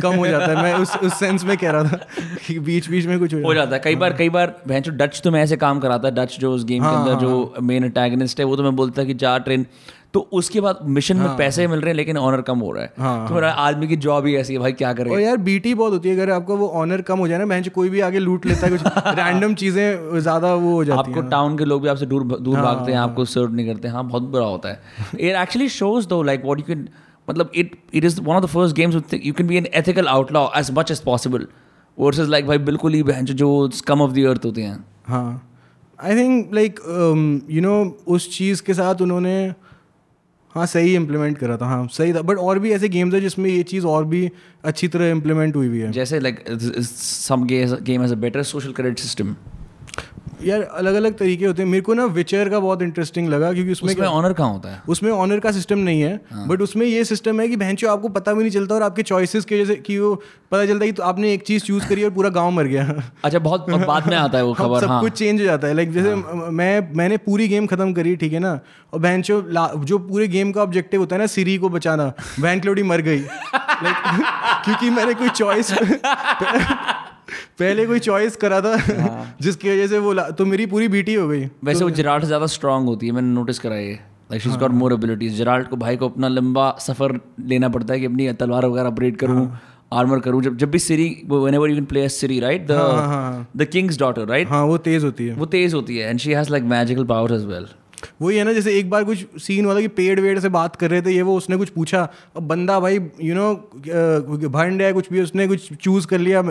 कम 0.01 0.15
हो 0.15 0.27
जाता 0.27 0.45
है। 0.45 0.63
मैं 0.63 0.73
उस 0.75 0.95
उस 0.97 1.19
सेंस 1.19 1.43
में 1.43 1.57
कह 1.57 1.71
रहा 1.71 1.83
था 1.83 1.99
कि 2.47 2.59
बीच 2.59 2.89
बीच 2.89 3.05
में 3.05 3.17
कुछ 3.19 3.33
हो 3.35 3.53
जाता 3.53 3.75
है। 3.75 3.81
कई 3.83 3.95
बार 3.95 4.13
कई 4.13 4.29
बार 4.29 4.55
भैं 4.67 4.81
डच 4.87 5.21
तो 5.23 5.31
मैं 5.31 5.43
ऐसे 5.43 5.57
काम 5.57 5.79
कराता 5.79 6.07
है 6.07 6.15
डच 6.15 6.37
जो 6.39 6.53
उस 6.53 6.65
गेम 6.65 6.83
के 6.83 6.87
हाँ, 6.87 7.01
अंदर 7.01 7.19
जो 7.21 7.53
मेन 7.61 7.89
अटैगनिस्ट 7.89 8.39
है 8.39 8.45
वो 8.45 8.55
तो 8.55 8.63
मैं 8.63 8.75
बोलता 8.75 9.03
कि 9.03 9.13
जा 9.15 9.37
ट्रेन 9.37 9.65
तो 10.17 10.21
उसके 10.33 10.61
बाद 10.61 10.79
मिशन 10.83 11.15
हाँ, 11.15 11.23
में 11.23 11.29
हाँ, 11.29 11.37
पैसे 11.37 11.63
हाँ, 11.63 11.71
मिल 11.71 11.81
रहे 11.81 11.89
हैं 11.89 11.95
लेकिन 11.95 12.17
ऑनर 12.19 12.41
कम 12.41 12.59
हो 12.59 12.71
रहा 12.71 12.83
है। 12.83 12.91
हाँ, 12.99 13.27
तो 13.27 13.33
मेरा 13.35 13.49
आदमी 13.63 13.87
की 13.87 13.95
जॉब 14.05 14.25
ही 14.25 14.35
ऐसी 14.35 14.53
है 14.53 14.59
भाई 14.59 14.71
क्या 14.73 14.93
करें? 14.93 15.11
और 15.11 15.19
यार 15.19 15.37
बीटी 15.47 15.73
बहुत 15.73 15.93
होती 15.93 16.09
है। 16.09 16.15
अगर 16.15 16.31
आपको 16.31 16.57
वो 16.57 16.67
ऑनर 16.79 17.01
कम 17.01 17.19
हो 17.19 17.27
जाए 17.27 17.37
ना 17.39 17.45
बहन 17.45 17.63
कोई 17.75 17.89
भी 17.89 17.99
आगे 18.01 18.19
लूट 18.19 18.45
लेता 18.45 18.67
है 18.67 18.71
कुछ 18.71 18.81
रैंडम 19.19 19.53
चीज़ें 19.55 20.19
ज़्यादा 20.19 20.53
वो 20.55 20.73
हो 20.73 20.83
जाती 20.83 21.11
आपको 21.11 21.21
टाउन 21.29 21.57
के 21.57 21.65
लोग 21.65 21.81
भी 21.81 21.89
आपसे 21.89 22.05
दूर 22.05 22.23
दूर 22.27 22.55
हाँ, 22.55 22.63
भागते 22.63 22.91
हैं 22.91 22.99
आपको 22.99 23.25
सर्व 23.25 23.53
नहीं 23.53 23.67
करते। 23.67 23.87
हाँ 23.87 24.07
बहुत 24.07 24.23
बुरा 24.31 24.45
होता 24.45 24.69
है। 24.69 24.81
It 25.19 25.35
actually 25.35 25.69
shows 25.69 26.07
though 26.07 26.21
like 26.23 26.45
what 26.45 26.59
you 26.59 26.65
can 26.65 26.87
मतलब 27.27 27.51
it 27.55 27.75
it 27.93 28.05
is 28.05 28.19
one 28.21 28.35
of 28.35 28.43
the 28.43 28.47
first 28.47 28.75
games 28.75 28.95
you 29.13 29.33
can 29.33 29.47
be 29.47 29.57
an 29.57 29.67
ethical 29.75 30.07
outlaw 30.07 30.47
as 30.57 30.71
much 30.77 30.91
as 30.91 30.99
possible 31.01 31.47
versus 31.97 32.29
like 32.29 32.47
भाई 32.47 32.57
बिल्कुल 32.69 32.93
ही 32.93 33.03
बहन 33.03 33.25
जो 33.25 33.49
कम 33.87 34.01
ऑफ़ 34.01 34.11
द 34.11 34.25
अर्थ 34.29 34.45
होते 34.45 34.61
हैं। 34.61 34.83
हाँ। 35.07 35.43
I 35.99 36.15
think 36.15 36.53
like 36.53 36.79
you 37.51 37.61
know 37.61 37.75
उस 38.07 38.29
चीज़ 38.37 38.61
के 38.63 38.73
साथ 38.73 39.01
उन्होंने 39.01 39.33
हाँ 40.57 40.65
सही 40.65 40.93
इम्प्लीमेंट 40.95 41.37
करा 41.37 41.57
था 41.57 41.65
हाँ 41.65 41.87
सही 41.93 42.13
था। 42.13 42.21
बट 42.21 42.37
और 42.37 42.59
भी 42.59 42.71
ऐसे 42.71 42.89
गेम्स 42.89 43.13
है 43.13 43.21
जिसमें 43.21 43.49
ये 43.49 43.63
चीज़ 43.63 43.85
और 43.85 44.05
भी 44.05 44.29
अच्छी 44.65 44.87
तरह 44.87 45.09
इम्प्लीमेंट 45.09 45.55
हुई 45.55 45.67
हुई 45.67 45.79
है। 45.79 45.91
जैसे 45.91 46.19
like 46.19 46.43
some 46.83 47.45
game 47.45 48.01
has 48.01 48.13
a 48.13 48.17
better 48.17 48.43
social 48.45 48.71
credit 48.71 48.99
system 48.99 49.35
यार 50.43 50.61
अलग 50.61 50.93
अलग 50.93 51.17
तरीके 51.17 51.45
होते 51.45 51.61
हैं 51.61 51.69
मेरे 51.69 51.81
को 51.81 51.93
ना 51.93 52.05
विचर 52.05 52.49
का 52.49 52.59
बहुत 52.59 52.81
इंटरेस्टिंग 52.81 53.29
लगा 53.29 53.53
क्योंकि 53.53 53.71
उसमें 53.71 53.93
उसमें 53.93 54.07
ऑनर 54.07 54.33
कहाँ 54.33 54.51
होता 54.51 54.69
है 54.69 54.81
उसमें 54.87 55.11
ऑनर 55.11 55.39
का 55.39 55.51
सिस्टम 55.51 55.79
नहीं 55.79 56.01
है 56.01 56.21
हाँ. 56.31 56.47
बट 56.47 56.61
उसमें 56.61 56.85
ये 56.87 57.03
सिस्टम 57.03 57.41
है 57.41 57.47
कि 57.47 57.55
बहन 57.55 57.77
आपको 57.89 58.09
पता 58.09 58.33
भी 58.33 58.39
नहीं 58.39 58.51
चलता 58.51 58.75
और 58.75 58.83
आपके 58.83 59.03
चॉइसेस 59.03 59.45
के 59.45 59.57
जैसे 59.57 59.75
कि 59.75 59.99
वो 59.99 60.15
पता 60.51 60.65
चलता 60.65 60.85
है 60.85 60.91
कि 60.91 60.91
तो 60.91 61.03
आपने 61.03 61.33
एक 61.33 61.43
चीज़ 61.43 61.63
चूज़ 61.63 61.87
करी 61.87 62.03
और 62.03 62.09
पूरा 62.09 62.29
गाँव 62.29 62.51
मर 62.51 62.63
गया 62.63 63.03
अच्छा 63.23 63.39
बहुत 63.39 63.69
बाद 63.87 64.07
में 64.07 64.17
आता 64.17 64.37
है 64.37 64.43
वो 64.43 64.53
खबर 64.53 64.81
सब 64.81 64.87
हाँ. 64.87 65.01
कुछ 65.01 65.13
चेंज 65.13 65.39
हो 65.39 65.45
जाता 65.45 65.67
है 65.67 65.73
लाइक 65.73 65.91
जैसे 65.91 66.09
हाँ. 66.09 66.49
मैं 66.51 66.93
मैंने 66.93 67.17
पूरी 67.17 67.47
गेम 67.47 67.67
खत्म 67.67 67.93
करी 67.93 68.15
ठीक 68.15 68.33
है 68.33 68.39
ना 68.39 68.59
और 68.93 68.99
बहन 68.99 69.21
जो 69.21 69.97
पूरे 69.97 70.27
गेम 70.27 70.51
का 70.51 70.61
ऑब्जेक्टिव 70.61 70.99
होता 70.99 71.15
है 71.15 71.21
ना 71.21 71.27
सीरी 71.27 71.57
को 71.57 71.69
बचाना 71.69 72.13
क्लोडी 72.39 72.83
मर 72.83 73.01
गई 73.01 73.19
क्योंकि 73.63 74.89
मैंने 74.89 75.13
कोई 75.13 75.29
चॉइस 75.29 75.71
पहले 77.59 77.85
कोई 77.85 77.99
चॉइस 77.99 78.35
करा 78.35 78.61
था 78.61 78.75
हाँ। 78.77 79.35
जिसकी 79.41 79.69
वजह 79.69 79.87
से 79.87 79.97
वो 79.99 80.13
तो 80.31 80.45
मेरी 80.45 80.65
पूरी 80.65 80.87
बीटी 80.87 81.13
हो 81.13 81.27
गई। 81.27 81.45
वैसे 81.63 81.79
तो, 81.79 81.85
वो 81.85 81.91
जिराल्ट 81.91 82.25
ज़्यादा 82.25 82.45
स्ट्रांग 82.47 82.87
होती 82.87 83.07
है 83.07 83.13
मैंने 83.13 83.33
नोटिस 83.33 83.59
करा 83.59 83.75
ये। 83.75 83.93
Like 84.31 84.41
she 84.41 84.49
got 84.49 84.71
more 84.73 84.93
abilities 84.93 85.33
Geralt 85.33 85.67
को 85.67 85.75
भाई 85.77 85.97
को 85.97 86.09
अपना 86.09 86.27
लंबा 86.27 86.69
सफ़र 86.79 87.19
लेना 87.45 87.69
पड़ता 87.69 87.93
है 87.93 87.99
कि 87.99 88.05
अपनी 88.05 88.31
तलवार 88.33 88.65
वगैरह 88.65 88.87
अपग्रेड 88.87 89.17
करूँ 89.17 89.49
आर्मर। 89.93 90.19
करूँ। 90.19 90.41
जब 90.43 90.57
जब 90.57 90.71
भी 90.71 90.79
Ciri 90.79 91.07
whenever 91.25 91.69
you 91.69 91.75
can 91.75 91.85
play 91.85 92.07
Ciri 92.09 92.39
right 92.39 92.67
the 92.71 93.47
the 93.57 93.65
king's 93.65 93.99
daughter 93.99 94.27
right 94.27 94.49
हाँ। 94.49 94.63
वो 94.65 94.77
तेज 94.87 95.03
होती 95.03 95.27
है। 95.27 95.35
वो 95.35 95.45
तेज 95.45 95.73
होती 95.73 95.97
है 95.97 96.09
and 96.09 96.19
she 96.19 96.31
has 96.31 96.51
like 96.51 96.63
magical 96.63 97.05
power 97.05 97.33
as 97.33 97.45
well 97.45 97.67
वही 98.21 98.37
है 98.37 98.43
ना 98.43 98.53
जैसे 98.53 98.73
एक 98.79 98.89
बार 98.89 99.03
कुछ 99.03 99.25
सीन 99.41 99.65
हुआ 99.65 99.75
था 99.75 99.81
कि 99.81 99.87
पेड़ 99.87 100.19
वेड़ 100.19 100.39
से 100.39 100.49
बात 100.49 100.75
कर 100.75 100.89
रहे 100.89 101.01
थे 101.01 101.11
ये 101.11 101.21
वो 101.21 101.35
उसने 101.37 101.57
कुछ 101.57 101.69
पूछा 101.69 102.01
अब 102.37 102.43
बंदा 102.43 102.79
भाई 102.79 102.99
यू 103.21 103.35
नो 103.35 103.53
भंड 104.49 104.81
है 104.81 104.91
कुछ 104.93 105.11
भी 105.11 105.21
उसने 105.21 105.47
कुछ 105.47 105.73
चूज़ 105.73 106.07
कर 106.07 106.19
लिया 106.19 106.41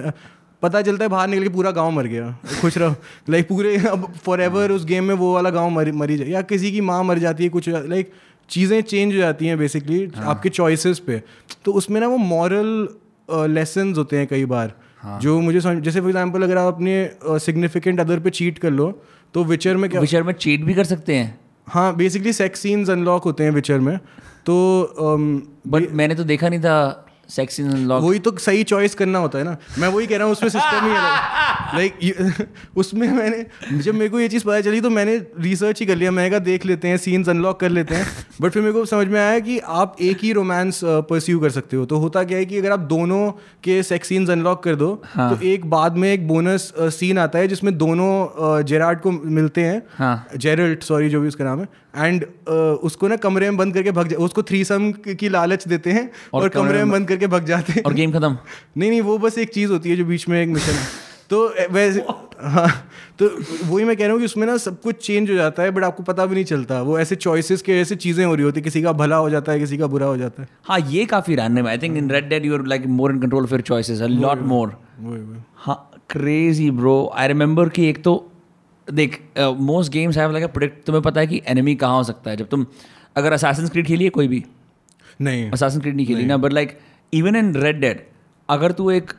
पता 0.63 0.81
चलता 0.83 1.05
है 1.05 1.09
बाहर 1.09 1.29
निकल 1.29 1.43
के 1.43 1.49
पूरा 1.49 1.71
गाँव 1.71 1.91
मर 1.91 2.07
गया। 2.07 2.31
खुश 2.61 2.79
रहो। 2.79 2.95
लाइक 3.29 3.49
पूरे 3.49 3.77
अब 3.87 4.13
फॉर 4.25 4.41
एवर 4.41 4.71
उस 4.73 4.85
गेम 4.85 5.05
में 5.05 5.15
वो 5.15 5.33
वाला 5.35 5.51
गाँव 5.51 5.71
मर 5.71 5.93
मरी 5.95 6.17
जाए। 6.17 6.29
या 6.29 6.43
किसी 6.45 6.73
की 6.73 6.81
माँ 6.83 7.03
मर 7.05 7.19
जाती 7.19 7.45
है 7.45 7.49
कुछ 7.51 7.69
लाइक 7.69 8.13
चीज़ें 8.49 8.81
चेंज 8.83 9.13
हो 9.15 9.19
जाती 9.19 9.47
हैं 9.47 9.59
बेसिकली 9.59 10.05
हाँ. 10.17 10.27
आपके 10.27 10.49
चॉइसेस 10.51 10.99
पे। 10.99 11.23
तो 11.65 11.73
उसमें 11.73 12.01
ना 12.01 12.09
वो 12.09 12.17
मॉरल 12.19 12.89
लेसन 13.29 13.91
uh, 13.91 13.99
होते 13.99 14.19
हैं 14.19 14.27
कई 14.27 14.45
बार। 14.47 14.73
हाँ. 14.99 15.19
जो 15.21 15.41
मुझे 15.41 15.61
समझ 15.61 15.83
जैसे 15.83 16.01
फॉर 16.01 16.09
एग्ज़ाम्पल 16.09 16.43
अगर 16.43 16.59
आप 16.59 16.75
अपने 16.75 17.39
सिग्निफिकेंट 17.41 17.99
uh, 17.99 18.05
अदर 18.05 18.21
पे 18.21 18.31
चीट 18.31 18.59
कर 18.59 18.71
लो 18.71 18.91
तो 19.35 19.45
विचर 19.45 19.77
में 19.77 19.89
क्या 19.91 20.01
विचर 20.01 20.23
में 20.23 20.33
चीट 20.35 20.65
भी 20.65 20.75
कर 20.75 20.85
सकते 20.85 21.15
हैं। 21.15 21.39
हाँ 21.67 21.95
बेसिकली 21.97 22.33
सेक्स 22.33 22.61
सीन्स 22.61 22.91
अनलॉक 22.91 23.25
होते 23.25 23.45
हैं 23.45 23.51
विचर 23.51 23.79
में। 23.79 23.97
तो 24.47 24.57
बट 25.67 25.83
um, 25.83 25.93
मैंने 25.93 26.15
तो 26.15 26.25
देखा 26.25 26.49
नहीं 26.49 26.61
था 26.61 27.06
सेक्स 27.29 27.61
इन 27.61 27.87
वही 27.87 28.19
तो 28.19 28.37
सही 28.39 28.63
चॉइस 28.65 28.95
करना 28.95 29.19
होता 29.19 29.39
है 29.39 29.45
ना। 29.45 29.57
मैं 29.79 29.89
वही 29.89 30.07
कह 30.07 30.17
रहा 30.17 30.25
हूँ 30.25 30.33
उसमें 30.33 30.51
सिस्टम 30.51 30.87
ही 30.87 30.95
लाइक 31.75 32.47
उसमें 32.77 33.09
मैंने 33.11 33.79
जब 33.79 33.95
मेरे 33.95 34.09
को 34.09 34.21
ये 34.21 34.29
चीज़ 34.29 34.45
पता 34.45 34.61
चली 34.61 34.81
तो 34.81 34.91
मैंने 34.91 35.17
रिसर्च 35.41 35.81
ही 35.81 35.87
कर 35.87 35.97
लिया। 35.97 36.11
मैंने 36.11 36.31
कहा 36.31 36.39
देख 36.41 36.67
लेते 36.67 36.89
हैं 36.89 36.97
सीन्स 36.99 37.29
अनलॉक 37.29 37.61
कर 37.61 37.71
लेते 37.71 37.95
हैं। 37.95 38.07
बट 38.41 38.53
फिर 38.53 38.63
मेरे 38.63 38.73
को 38.73 38.85
समझ 38.87 39.07
में 39.09 39.21
आया 39.21 39.39
कि 39.41 39.59
आप 39.59 39.97
एक 40.01 40.19
ही 40.23 40.33
रोमांस 40.33 40.81
परस्यू 40.85 41.39
कर 41.41 41.51
सकते 41.51 41.77
हो। 41.77 41.85
तो 41.87 41.99
होता 41.99 42.25
क्या 42.25 42.39
है 42.39 42.45
कि 42.45 42.59
अगर 42.59 42.73
आप 42.73 42.81
दोनों 42.89 43.31
के 43.65 43.83
सेक्स 43.83 44.09
सीन्स 44.09 44.31
अनलॉक 44.31 44.63
कर 44.65 44.75
दो 44.75 44.91
हाँ. 45.07 45.31
तो 45.31 45.45
एक 45.45 45.67
बाद 45.71 45.97
में 45.97 46.13
एक 46.13 46.29
बोनस 46.29 46.73
सीन 46.79 47.19
आता 47.19 47.39
है 47.39 47.49
जिसमें 47.49 47.77
दोनों 47.79 48.63
जेराड 48.65 49.01
को 49.01 49.11
मिलते 49.11 49.61
हैं। 49.61 49.83
हाँ. 49.99 50.27
जेरल्ट 50.37 50.83
सॉरी 50.83 51.09
जो 51.09 51.21
भी 51.21 51.29
उसका 51.29 51.45
नाम 51.45 51.61
है। 51.61 51.69
एंड 51.97 52.25
uh, 52.25 52.85
उसको 52.89 53.09
ना 53.09 53.17
कमरे 53.17 53.51
में 53.51 53.57
बंद 53.57 53.75
करके 53.75 53.91
भग 53.93 54.09
जा 54.09 54.17
उसको 54.25 54.43
थ्री 54.43 54.65
सम 54.65 54.91
की 54.93 55.29
लालच 55.29 55.67
देते 55.69 55.91
हैं 55.91 56.11
और, 56.35 56.43
और 56.43 56.49
कमरे 56.49 56.85
में 56.85 56.91
बंद 56.91 57.09
करके 57.09 57.27
भग 57.27 57.45
जाते 57.45 57.73
हैं। 57.73 57.83
और 57.83 57.95
गेम 57.95 58.13
खत्म। 58.13 58.37
नहीं 58.77 58.91
नहीं 58.91 59.01
वो 59.03 59.19
बस 59.19 59.39
एक 59.39 59.53
चीज़ 59.55 59.73
होती 59.73 59.91
है 59.91 59.97
जो 59.97 60.05
बीच 60.05 60.29
में 60.29 60.41
एक 60.43 60.49
मिशन 60.49 60.73
है। 60.73 60.87
तो 61.31 61.39
वैसे 61.73 62.05
हाँ 62.41 62.69
तो 63.19 63.29
वही 63.65 63.85
मैं 63.85 63.97
कह 63.97 64.05
रहा 64.05 64.13
हूँ 64.13 64.19
कि 64.21 64.25
उसमें 64.25 64.47
ना 64.47 64.57
सब 64.57 64.81
कुछ 64.81 64.97
चेंज 65.07 65.31
हो 65.31 65.37
जाता 65.37 65.63
है 65.63 65.71
बट 65.71 65.85
आपको 65.85 66.03
पता 66.03 66.27
भी 66.27 66.35
नहीं 66.35 66.45
चलता। 66.45 66.81
वो 66.83 66.99
ऐसे 66.99 67.17
चॉइसेस 67.17 67.63
के 67.63 67.79
ऐसे 67.81 67.97
चीज़ें 67.97 68.25
हो 68.25 68.35
रही 68.35 68.45
होती 68.45 68.61
किसी 68.61 68.83
का 68.83 68.93
भला 68.93 69.17
हो 69.17 69.31
जाता 69.31 69.53
है 69.53 69.61
किसी 69.61 69.79
का 69.79 69.87
बुरा 69.87 70.07
हो 70.07 70.17
जाता 70.17 70.43
है। 70.43 70.49
हाँ 70.65 70.79
ये 70.91 71.05
काफ़ी 71.07 71.35
random 71.35 71.67
I 71.67 71.79
think 71.79 71.97
in 71.97 72.11
Red 72.11 72.29
Dead 72.29 72.47
you 72.47 72.55
are 72.55 72.67
like 72.67 72.87
more 72.99 73.13
in 73.13 73.21
control 73.21 73.45
of 73.45 73.53
your 73.53 73.61
choices 73.63 74.03
a 74.03 74.07
lot 74.07 74.43
more 74.45 74.77
हाँ 75.57 75.79
क्रेजी 76.11 76.71
ब्रो 76.71 76.95
आई 77.17 77.29
रिमेंबर 77.29 77.69
कि 77.69 77.89
एक 77.89 78.03
तो 78.05 78.15
देख 78.89 79.21
most 79.39 79.93
games 79.93 80.19
have 80.19 80.33
like 80.33 80.45
a 80.45 80.49
predict 80.49 80.85
तुम्हें 80.87 81.03
पता 81.03 81.21
है 81.21 81.27
कि 81.27 81.41
एनिमी 81.47 81.75
कहाँ 81.75 81.97
हो 81.97 82.03
सकता 82.05 82.31
है 82.31 82.37
जब 82.37 82.49
तुम 82.49 82.67
अगर 83.17 83.33
असासन 83.33 83.69
क्रीड 83.69 83.87
खेली 83.87 84.05
है 84.05 84.11
कोई 84.11 84.29
भी। 84.29 84.45
नहीं। 85.21 85.51
असासिन 85.51 85.81
क्रीड 85.81 85.97
नहीं 85.97 86.07
खेली 86.07 86.25
ना 86.25 86.37
but 86.37 86.53
like 86.53 86.79
even 87.13 87.37
in 87.37 87.55
Red 87.55 87.81
Dead 87.81 88.05
अगर 88.49 88.73
तू 88.73 88.91
एक 88.91 89.13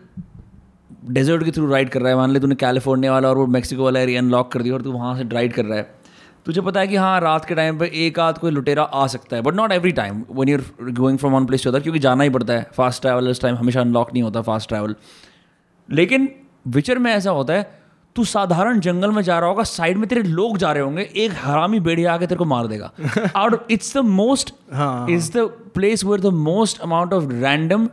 डेजर्ट 1.09 1.43
के 1.43 1.51
थ्रू 1.51 1.69
राइड 1.71 1.89
कर 1.89 2.01
रहा 2.01 2.09
है 2.09 2.15
मान 2.15 2.31
ले 2.31 2.39
तूने 2.39 2.55
कैलिफ़ोर्निया 2.55 3.11
वाला 3.11 3.29
और 3.29 3.37
वो 3.37 3.45
मैक्सिको 3.47 3.83
वाला 3.83 3.99
एरिया 3.99 4.21
अनलॉक 4.21 4.51
कर 4.51 4.61
दिया 4.61 4.73
और 4.73 4.81
तू 4.81 4.91
वहाँ 4.91 5.17
से 5.17 5.23
राइड 5.29 5.53
कर 5.53 5.65
रहा 5.65 5.77
है 5.77 5.95
तुझे 6.45 6.61
पता 6.61 6.79
है 6.79 6.87
कि 6.87 6.95
हाँ 6.95 7.19
रात 7.21 7.45
के 7.45 7.55
टाइम 7.55 7.79
पे 7.79 7.91
एक 8.05 8.19
आध 8.19 8.37
कोई 8.37 8.51
लुटेरा 8.51 8.83
आ 8.83 9.07
सकता 9.07 9.35
है 9.35 9.41
but 9.41 9.53
not 9.53 9.71
every 9.71 9.91
time 9.91 10.23
when 10.31 10.49
you're 10.49 10.63
going 10.81 11.17
from 11.17 11.33
one 11.33 11.45
place 11.45 11.63
to 11.63 11.69
other 11.69 11.79
क्योंकि 11.79 11.99
जाना 11.99 12.23
ही 12.23 12.29
पड़ता 12.29 12.53
है। 12.53 12.67
फास्ट 12.75 13.01
ट्रैवल 13.01 13.29
इस 13.29 13.41
टाइम 13.41 13.55
हमेशा 13.55 13.81
अनलॉक 13.81 14.13
नहीं 14.13 14.23
होता 14.23 14.41
फास्ट 14.41 14.69
ट्रैवल 14.69 14.95
लेकिन 15.89 16.29
विचर 16.67 16.99
में 16.99 17.11
ऐसा 17.11 17.31
होता 17.31 17.53
है 17.53 17.81
तू 18.17 18.23
साधारण 18.25 18.79
जंगल 18.79 19.11
में 19.11 19.21
जा 19.21 19.39
रहा 19.39 19.49
होगा 19.49 19.63
साइड 19.63 19.97
में 19.97 20.07
तेरे 20.09 20.23
लोग 20.23 20.57
जा 20.57 20.71
रहे 20.71 20.83
होंगे 20.83 21.09
एक 21.15 21.31
हरामी 21.37 21.79
बेड़िया 21.79 22.13
आके 22.13 22.27
तेरे 22.27 22.39
को 22.39 22.45
मार 22.45 22.67
देगा। 22.67 22.91
और 23.35 23.67
इट्स 23.71 23.97
द 23.97 23.99
मोस्ट 23.99 24.53
हाँ, 24.73 25.07
is 25.09 25.31
the 25.31 25.37
place 25.73 26.03
where 26.05 26.19
the 26.19 26.25
most 26.25 26.79
amount 26.79 27.13
of 27.13 27.23
random 27.23 27.89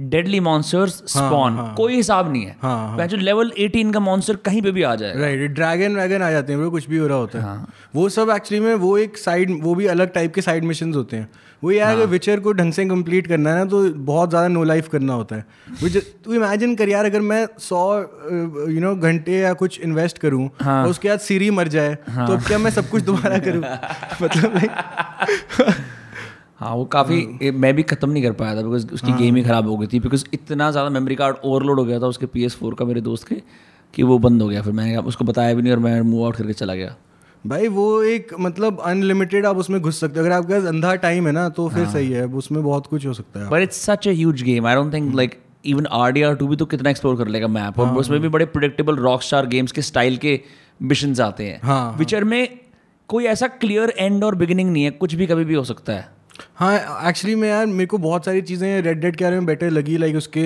deadly 0.00 0.40
monsters 0.40 0.92
spawn 0.92 1.74
कोई 1.76 1.96
हिसाब 1.96 2.32
नहीं 2.32 2.42
है। 2.42 2.56
हाँ, 2.62 2.96
मैं 2.96 3.08
जो 3.08 3.16
लेवल 3.16 3.52
18 3.60 3.92
का 3.92 4.00
मॉन्स्टर 4.00 4.36
कहीं 4.36 4.62
पे 4.62 4.70
भी 4.70 4.82
आ 4.82 4.94
जाएगा। 4.94 5.20
राइट 5.20 5.50
ड्रैगन 5.50 5.96
वैगन 5.96 6.22
आ 6.22 6.30
जाते 6.30 6.52
हैं 6.52 6.70
कुछ 6.70 6.88
भी 6.90 6.98
हो 6.98 7.06
रहा 7.06 7.18
होता 7.18 7.38
है। 7.38 7.44
हाँ. 7.44 7.68
वो 7.94 8.08
सब 8.08 8.30
एक्चुअली 8.30 8.64
में 8.64 8.74
वो 8.74 8.98
एक 8.98 9.18
साइड 9.18 9.62
वो 9.62 9.74
भी 9.74 9.86
अलग 9.86 10.12
टाइप 10.12 10.34
के 10.34 10.42
साइड 10.42 10.64
मिशन 10.64 10.94
होते 10.94 11.16
हैं। 11.16 11.30
वो 11.62 11.70
यार 11.70 11.94
अगर 11.96 12.06
विचर 12.06 12.40
को 12.40 12.52
ढंग 12.52 12.72
से 12.72 12.84
कंप्लीट 12.86 13.26
करना 13.26 13.50
है 13.50 13.58
ना 13.58 13.64
तो 13.66 13.82
बहुत 14.06 14.28
ज़्यादा 14.30 14.48
नो 14.48 14.62
लाइफ 14.64 14.88
करना 14.88 15.12
होता 15.14 15.36
है। 15.36 15.44
विच 15.82 15.96
तू 16.24 16.34
इमेजिन 16.34 16.74
कर 16.76 16.88
यार 16.88 17.04
अगर 17.04 17.20
मैं 17.22 17.46
सौ 17.60 17.80
यू 18.70 18.80
नो 18.80 18.94
घंटे 18.96 19.38
या 19.38 19.52
कुछ 19.54 19.80
इन्वेस्ट 19.80 20.18
करूँ 20.18 20.48
हाँ। 20.60 20.82
और 20.82 20.90
उसके 20.90 21.08
बाद 21.08 21.18
सीरी 21.20 21.50
मर 21.50 21.68
जाए 21.68 21.96
हाँ. 22.08 22.26
तो 22.26 22.32
अब 22.32 22.42
क्या 22.46 22.58
मैं 22.58 22.70
सब 22.70 22.88
कुछ 22.90 23.02
दोबारा 23.04 23.38
करूँ? 23.38 23.62
मतलब 24.22 24.60
हाँ 26.58 26.74
वो 26.74 26.84
काफ़ी 26.92 27.50
मैं 27.54 27.74
भी 27.74 27.82
ख़त्म 27.84 28.10
नहीं 28.10 28.22
कर 28.22 28.32
पाया 28.34 28.54
था 28.56 28.62
बिकॉज़ 28.62 28.86
उसकी 28.94 29.12
गेम 29.14 29.36
ही 29.36 29.42
ख़राब 29.44 29.68
हो 29.68 29.76
गई 29.76 29.86
थी 29.86 30.00
बिकॉज़ 30.00 30.24
इतना 30.34 30.70
ज़्यादा 30.70 30.90
मेमोरी 30.90 31.14
कार्ड 31.16 31.36
ओवरलोड 31.44 31.78
हो 31.78 31.84
गया 31.84 31.98
था 32.00 32.06
उसके 32.06 32.26
पी 32.28 32.44
एस 32.44 32.54
फोर 32.56 32.74
का 32.74 32.84
मेरे 32.84 33.00
दोस्त 33.00 33.28
के 33.28 33.42
कि 33.94 34.02
वो 34.02 34.18
बंद 34.18 34.42
हो 34.42 34.48
गया। 34.48 34.62
फिर 34.62 34.72
मैंने 34.72 34.96
उसको 35.08 35.24
बताया 35.24 35.54
भी 35.54 35.62
नहीं 35.62 35.72
और 35.72 35.78
मैं 35.80 36.00
मूव 36.02 36.24
आउट 36.24 36.36
करके 36.36 36.52
चला 36.52 36.74
गया। 36.74 36.94
भाई 37.48 37.68
वो 37.68 38.02
एक 38.04 38.32
मतलब 38.40 38.80
अनलिमिटेड 38.84 39.46
आप 39.46 39.56
उसमें 39.56 39.80
घुस 39.80 40.00
सकते 40.00 40.18
हो। 40.20 40.24
अगर 40.24 40.34
आपके 40.34 40.52
पास 40.52 40.64
अंधा 40.64 40.94
टाइम 41.02 41.26
है 41.26 41.32
ना 41.32 41.48
तो 41.48 41.68
फिर 41.68 41.84
हाँ. 41.84 41.92
सही 41.92 42.10
है। 42.10 42.26
उसमें 42.26 42.62
बहुत 42.62 42.86
कुछ 42.86 43.06
हो 43.06 43.12
सकता 43.12 43.40
है। 43.40 43.48
But 43.50 43.62
it's 43.62 43.80
such 43.80 44.08
a 44.08 44.10
huge 44.10 44.42
game 44.42 44.66
I 44.66 44.74
don't 44.74 44.92
think 44.92 45.14
like 45.14 45.38
even 45.66 45.86
R 45.92 46.12
D 46.12 46.22
R 46.22 46.34
two 46.34 46.46
भी 46.48 46.56
तो 46.56 46.66
कितना 46.66 46.90
एक्सप्लोर 46.90 47.16
कर 47.16 47.28
लेगा 47.28 47.48
मैप 47.48 47.78
और 47.78 47.96
उसमें 47.96 48.20
भी 48.20 48.28
बड़े 48.28 48.44
प्रोडिक्टेबल 48.46 48.96
रॉक 48.96 49.22
स्टार 49.22 49.46
गेम्स 49.46 49.72
के 49.72 49.82
स्टाइल 49.82 50.16
के 50.16 50.40
मिशन 50.82 51.14
आते 51.22 51.44
हैं। 51.44 51.60
हाँ, 51.62 51.96
विचर 51.98 52.24
में 52.24 52.58
कोई 53.08 53.24
ऐसा 53.24 53.46
क्लियर 53.56 53.94
एंड 53.98 54.24
और 54.24 54.34
बिगिनिंग 54.34 54.70
नहीं 54.72 54.84
है। 54.84 54.90
कुछ 54.90 55.14
भी 55.14 55.26
कभी 55.26 55.44
भी 55.44 55.54
हो 55.54 55.64
सकता 55.64 55.92
है। 55.92 56.17
हाँ 56.56 57.08
एक्चुअली 57.08 57.34
मैं 57.34 57.48
यार 57.48 57.66
मेरे 57.66 57.86
को 57.86 57.98
बहुत 57.98 58.24
सारी 58.24 58.42
चीज़ें 58.42 58.82
रेड 58.82 59.00
डेड 59.00 59.16
के 59.16 59.24
बारे 59.24 59.36
में 59.36 59.46
बेटर 59.46 59.70
लगी 59.70 59.96
लाइक 59.96 60.16
उसके 60.16 60.44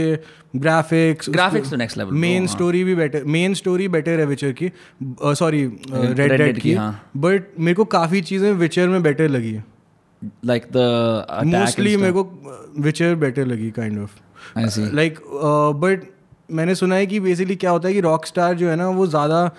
ग्राफिक्स 0.56 1.30
ग्राफिक्स 1.30 1.70
तो 1.70 1.76
नेक्स्ट 1.76 1.98
लेवल 1.98 2.14
मेन 2.16 2.46
स्टोरी 2.46 2.84
भी 2.84 2.94
बेटर 2.94 3.24
मेन 3.24 3.54
स्टोरी 3.54 3.88
बेटर 3.88 4.20
है 4.20 4.26
विचर 4.26 4.52
की 4.52 4.70
सॉरी 5.12 5.64
रेड 5.92 6.32
डेड 6.32 6.54
की 6.54 6.60
की, 6.60 6.72
हाँ। 6.72 7.10
बट 7.16 7.42
मेरे 7.58 7.74
को 7.74 7.84
काफ़ी 7.84 8.20
चीज़ें 8.22 8.52
विचर 8.52 8.88
में 8.88 9.02
बेटर 9.02 9.28
लगी 9.28 9.58
लाइक 10.44 10.66
द 10.76 11.42
मोस्टली 11.46 11.96
मेरे 11.96 12.12
को 12.12 12.22
विचर 12.78 13.14
बेटर 13.14 13.46
लगी 13.46 13.70
काइंड 13.70 13.98
ऑफ़ 13.98 14.18
लाइक 14.94 15.18
बट 15.76 16.10
मैंने 16.50 16.74
सुना 16.74 16.94
है 16.94 17.06
कि 17.06 17.20
बेसिकली 17.20 17.56
क्या 17.56 17.70
होता 17.70 17.88
है 17.88 17.94
कि 17.94 18.00
रॉक 18.00 18.26
स्टार 18.26 18.54
जो 18.54 18.68
है 18.68 18.76
ना 18.76 18.88
वो 18.88 19.06
ज़्यादा 19.06 19.50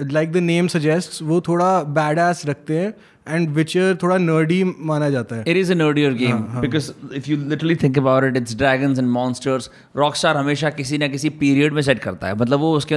लाइक 0.00 0.32
द 0.32 0.36
नेम 0.36 0.66
सजेस्ट 0.68 1.22
वो 1.22 1.40
थोड़ा 1.40 1.82
बैड 1.82 2.18
एस 2.18 2.42
रखते 2.46 2.78
हैं। 2.78 2.92
एंड 3.28 3.48
विचर 3.50 3.96
थोड़ा 4.02 4.16
नर्डी 4.18 4.62
माना 4.64 5.10
जाता 5.10 5.36
है। 5.36 5.44
It 5.44 5.56
is 5.62 5.70
a 5.70 5.76
nerdier 5.78 6.10
game 6.18 6.42
because 6.64 6.90
if 7.20 7.28
you 7.30 7.38
literally 7.52 7.78
think 7.84 8.02
about 8.02 8.26
it, 8.28 8.40
it's 8.42 8.58
dragons 8.62 9.02
and 9.02 9.14
monsters. 9.16 9.70
Rockstar 9.98 10.34
हमेशा 10.36 10.70
किसी 10.70 10.98
ना 10.98 11.08
किसी 11.08 11.30
पीरियड 11.44 11.72
में 11.72 11.82
सेट 11.82 11.98
करता 11.98 12.26
है। 12.26 12.36
मतलब 12.38 12.60
वो 12.60 12.72
उसके 12.76 12.96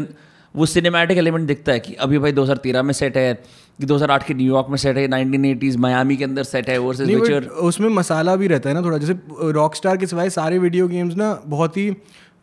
वो 0.56 0.66
सिनेमैटिक 0.66 1.18
एलिमेंट 1.18 1.48
दिखता 1.48 1.72
है 1.72 1.80
कि 1.80 1.94
अभी 1.94 2.20
भाई 2.20 2.32
2013 2.32 2.84
में 2.84 2.94
सेट 2.94 3.18
है 3.18 3.34
कि 3.80 3.86
2008 3.86 4.24
के 4.24 4.34
न्यूयॉर्क 4.34 4.68
में 4.70 4.78
सेट 4.78 4.98
है 4.98 5.08
1980s 5.08 5.76
मयामी 5.78 6.16
के 6.18 6.24
अंदर 6.24 6.44
सेट 6.44 6.70
है 6.70 6.78
वर्सेस 6.78 7.08
विचर 7.08 7.44
उसमें 7.70 7.90
मसाला 7.90 8.36
भी 8.36 8.48
रहता 8.48 8.70
है 8.70 8.76
ना 8.76 8.82
थोड़ा। 8.82 8.98
जैसे 8.98 9.52
रॉक 9.60 9.76
स्टार 9.76 9.98
के 9.98 10.08
सिवाय 10.08 10.30
सारे 10.30 10.60
वीडियो 10.60 10.88
गेम्स 10.88 11.16
ना 11.16 11.34
बहुत 11.48 11.78
ही 11.78 11.90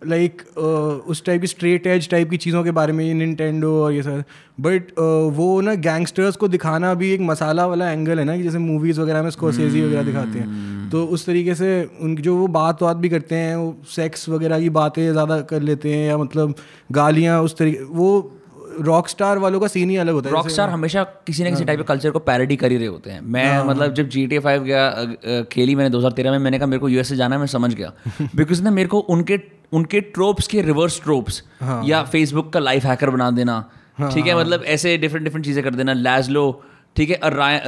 लाइक 0.02 0.42
उस 1.08 1.24
टाइप 1.24 1.40
की 1.40 1.46
स्ट्रेट 1.46 1.86
एज 1.86 2.08
टाइप 2.10 2.30
की 2.30 2.36
चीज़ों 2.36 2.62
के 2.64 2.70
बारे 2.70 2.92
में 2.92 3.14
निंटेंडो 3.14 3.72
और 3.82 3.92
ये 3.92 4.02
सब। 4.02 4.22
बट 4.60 4.92
वो 5.36 5.60
ना 5.60 5.74
गैंगस्टर्स 5.76 6.36
को 6.36 6.48
दिखाना 6.48 6.92
भी 6.94 7.10
एक 7.12 7.20
मसाला 7.22 7.66
वाला 7.66 7.90
एंगल 7.90 8.18
है 8.18 8.24
ना 8.24 8.36
कि 8.36 8.42
जैसे 8.42 8.58
मूवीज़ 8.58 9.00
वगैरह 9.00 9.22
में 9.22 9.30
स्कोसेजी 9.30 9.82
वगैरह 9.82 10.02
दिखाते 10.02 10.38
हैं। 10.38 10.88
तो 10.90 11.04
उस 11.06 11.26
तरीके 11.26 11.54
से 11.54 11.68
उनकी 12.00 12.22
जो 12.22 12.36
वो 12.36 12.46
बात 12.48 12.82
बात 12.82 12.96
भी 12.96 13.08
करते 13.08 13.34
हैं 13.34 13.56
वो 13.56 13.76
सेक्स 13.90 14.28
वगैरह 14.28 14.60
की 14.60 14.68
बातें 14.70 15.02
ज़्यादा 15.02 15.40
कर 15.50 15.62
लेते 15.62 15.94
हैं 15.94 16.06
या 16.08 16.18
मतलब 16.18 16.54
गालियाँ 16.92 17.42
उस 17.42 17.56
तरीके 17.58 17.84
वो 17.84 18.08
रॉक 18.80 19.08
स्टार 19.08 19.38
वालों 19.38 19.60
का 19.60 19.66
सीन 19.66 19.90
ही 19.90 19.96
अलग 19.96 20.12
होता 20.14 20.28
है 20.28 20.34
रॉक 20.34 20.48
स्टार 20.48 20.68
हमेशा 20.70 21.02
किसी 21.26 21.44
ना 21.44 21.50
किसी 21.50 21.64
टाइप 21.64 21.78
के 21.78 21.84
कल्चर 21.84 22.10
को 22.10 22.18
पैरोडी 22.18 22.56
कर 22.56 22.70
ही 22.70 22.76
रहे 22.76 22.86
होते 22.86 23.10
हैं। 23.10 23.20
मैं 23.22 23.62
मतलब 23.64 23.94
जब 23.94 24.08
जी 24.08 24.26
टी 24.26 24.38
फाइव 24.38 24.62
गया 24.64 25.42
खेली 25.52 25.74
मैंने 25.74 25.90
2013 25.90 26.30
में 26.30 26.38
मैंने 26.38 26.58
कहा 26.58 26.66
मेरे 26.66 26.80
को 26.80 26.88
यूएस 26.88 27.08
से 27.08 27.16
जाना 27.16 27.34
है 27.34 27.40
मैं 27.40 27.46
समझ 27.46 27.74
गया। 27.74 27.92
बिकॉज़ 28.36 28.62
ना 28.62 28.70
मेरे 28.70 28.88
को 28.88 28.98
उनके 28.98 29.40
उनके 29.72 30.00
ट्रोप्स 30.00 30.46
के 30.46 30.62
रिवर्स 30.62 31.00
ट्रोप्स 31.02 31.42
या 31.84 32.02
फेसबुक 32.12 32.52
का 32.52 32.60
लाइफ 32.60 32.84
हैकर 32.84 33.10
बना 33.10 33.30
देना 33.30 33.58
ठीक 34.12 34.26
है? 34.26 34.36
मतलब 34.38 34.64
ऐसे 34.64 34.96
डिफरेंट 34.98 35.24
डिफरेंट 35.24 35.44
चीज़ें 35.44 35.62
कर 35.64 35.74
देना। 35.74 35.92
लैजलो 35.92 36.50
ठीक 36.96 37.10
है? 37.10 37.18
राय 37.30 37.60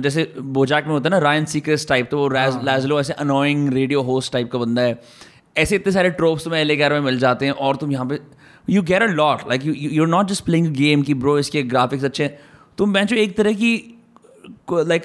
जैसे 0.00 0.32
बोजाक 0.56 0.86
में 0.86 0.92
होता 0.92 1.08
है 1.08 1.10
ना 1.10 1.18
रायन 1.24 1.44
सीक्रेस 1.44 1.86
टाइप 1.88 2.08
तो 2.10 2.18
वो 2.18 2.28
लैजलो 2.64 3.00
ऐसे 3.00 3.12
अनोइंग 3.12 3.72
रेडियो 3.72 4.02
होस्ट 4.02 4.32
टाइप 4.32 4.50
का 4.52 4.58
बंदा 4.58 4.82
है। 4.82 5.00
ऐसे 5.56 5.76
इतने 5.76 5.92
सारे 5.92 6.10
ट्रोप्स 6.10 6.44
तुम्हें 6.44 6.60
एल 6.60 6.74
ग्यारह 6.74 7.00
में 7.00 7.04
मिल 7.04 7.18
जाते 7.18 7.46
हैं 7.46 7.52
और 7.52 7.76
तुम 7.76 7.92
यहाँ 7.92 8.06
पे 8.06 8.18
you 8.68 8.82
gain 8.82 9.02
a 9.02 9.06
lot 9.06 9.48
like 9.48 9.64
you 9.66 9.72
you 9.74 10.02
are 10.02 10.08
not 10.08 10.28
just 10.28 10.44
playing 10.44 10.66
game 10.74 11.02
की 11.02 11.14
ब्रो 11.14 11.38
इसके 11.38 11.62
ग्राफिक्स 11.62 12.04
अच्छे 12.04 12.24
हैं। 12.24 12.38
तुम 12.78 12.92
बेंचो 12.92 13.16
एक 13.16 13.36
तरह 13.36 13.52
की 13.54 13.74
लाइक 14.70 15.04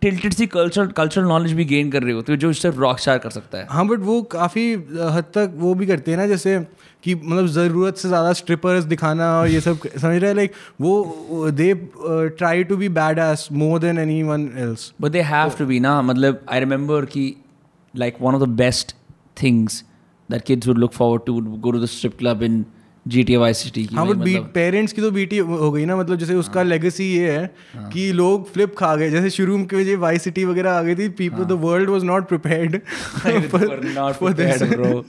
टिल्टेड 0.00 0.32
सी 0.32 0.46
कल्चर 0.46 0.86
कल्चरल 0.96 1.24
नॉलेज 1.24 1.52
भी 1.52 1.64
गेन 1.64 1.90
कर 1.90 2.02
रहे 2.02 2.12
हो 2.12 2.22
तो 2.22 2.36
जो 2.36 2.52
सिर्फ़ 2.52 2.76
रॉक 2.78 2.98
स्टार 2.98 3.18
कर 3.18 3.30
सकता 3.30 3.58
है। 3.58 3.66
हाँ 3.70 3.86
बट 3.88 4.00
वो 4.00 4.20
काफ़ी 4.32 4.72
हद 4.72 5.24
तक 5.34 5.52
वो 5.56 5.74
भी 5.74 5.86
करते 5.86 6.10
हैं 6.10 6.18
ना 6.18 6.26
जैसे 6.26 6.58
कि 7.04 7.14
मतलब 7.14 7.46
ज़रूरत 7.46 7.96
से 7.96 8.08
ज़्यादा 8.08 8.32
स्ट्रिपर्स 8.32 8.84
दिखाना 8.84 9.30
और 9.38 9.48
ये 9.48 9.60
सब 9.60 9.78
समझ 9.88 10.16
रहे 10.16 10.28
हैं? 10.28 10.34
लाइक 10.36 10.52
वो 10.80 11.50
they 11.50 11.72
try 12.04 12.64
to 12.64 12.76
be 12.76 12.88
badass 13.18 13.48
more 13.52 13.78
than 13.78 13.98
anyone 14.22 14.48
else 14.58 14.92
but 15.00 15.12
they 15.12 15.22
have 15.32 15.50
to 15.58 15.66
be 15.66 15.80
ना 15.80 16.00
मतलब 16.02 16.44
आई 16.50 16.60
रिमेंबर 16.60 17.04
कि 17.06 17.34
like 17.94 18.16
one 18.20 18.34
of 18.34 18.42
the 18.42 18.48
best 18.56 18.94
things 19.42 19.84
that 20.28 20.42
kids 20.42 20.68
would 20.68 20.78
look 20.78 20.92
forward 20.92 21.22
to 21.26 21.40
go 21.40 21.70
to 21.70 21.80
the 21.80 21.86
strip 21.86 22.18
club 22.18 22.42
in 22.42 22.64
G 23.06 23.22
T 23.24 23.36
Y 23.36 23.54
city 23.54 23.84
हाँ 23.94 24.06
but 24.08 24.16
beat 24.16 24.42
parents 24.54 24.92
की 24.92 25.02
तो 25.02 25.10
BT 25.10 25.38
हो 25.38 25.70
गई 25.72 25.84
ना 25.84 25.96
मतलब 25.96 26.18
जैसे 26.18 26.34
उसका 26.34 26.62
लेगेसी 26.62 27.04
ये 27.04 27.30
है 27.30 27.46
कि 27.92 28.10
लोग 28.12 28.48
फ्लिप 28.52 28.74
खा 28.78 28.94
गए 28.96 29.10
जैसे 29.10 29.30
शुरू 29.30 29.58
में 29.58 29.84
जो 29.84 29.98
वाई 29.98 30.18
सिटी 30.18 30.44
वगैरह 30.44 30.70
आ 30.70 30.82
गई 30.82 30.94
थी 30.94 31.08
people 31.20 31.44
the 31.44 31.58
world 31.62 31.90
was 31.90 32.04
not 32.04 32.28
prepared 32.28 32.80
prepared, 34.14 34.76
bro. 34.76 35.04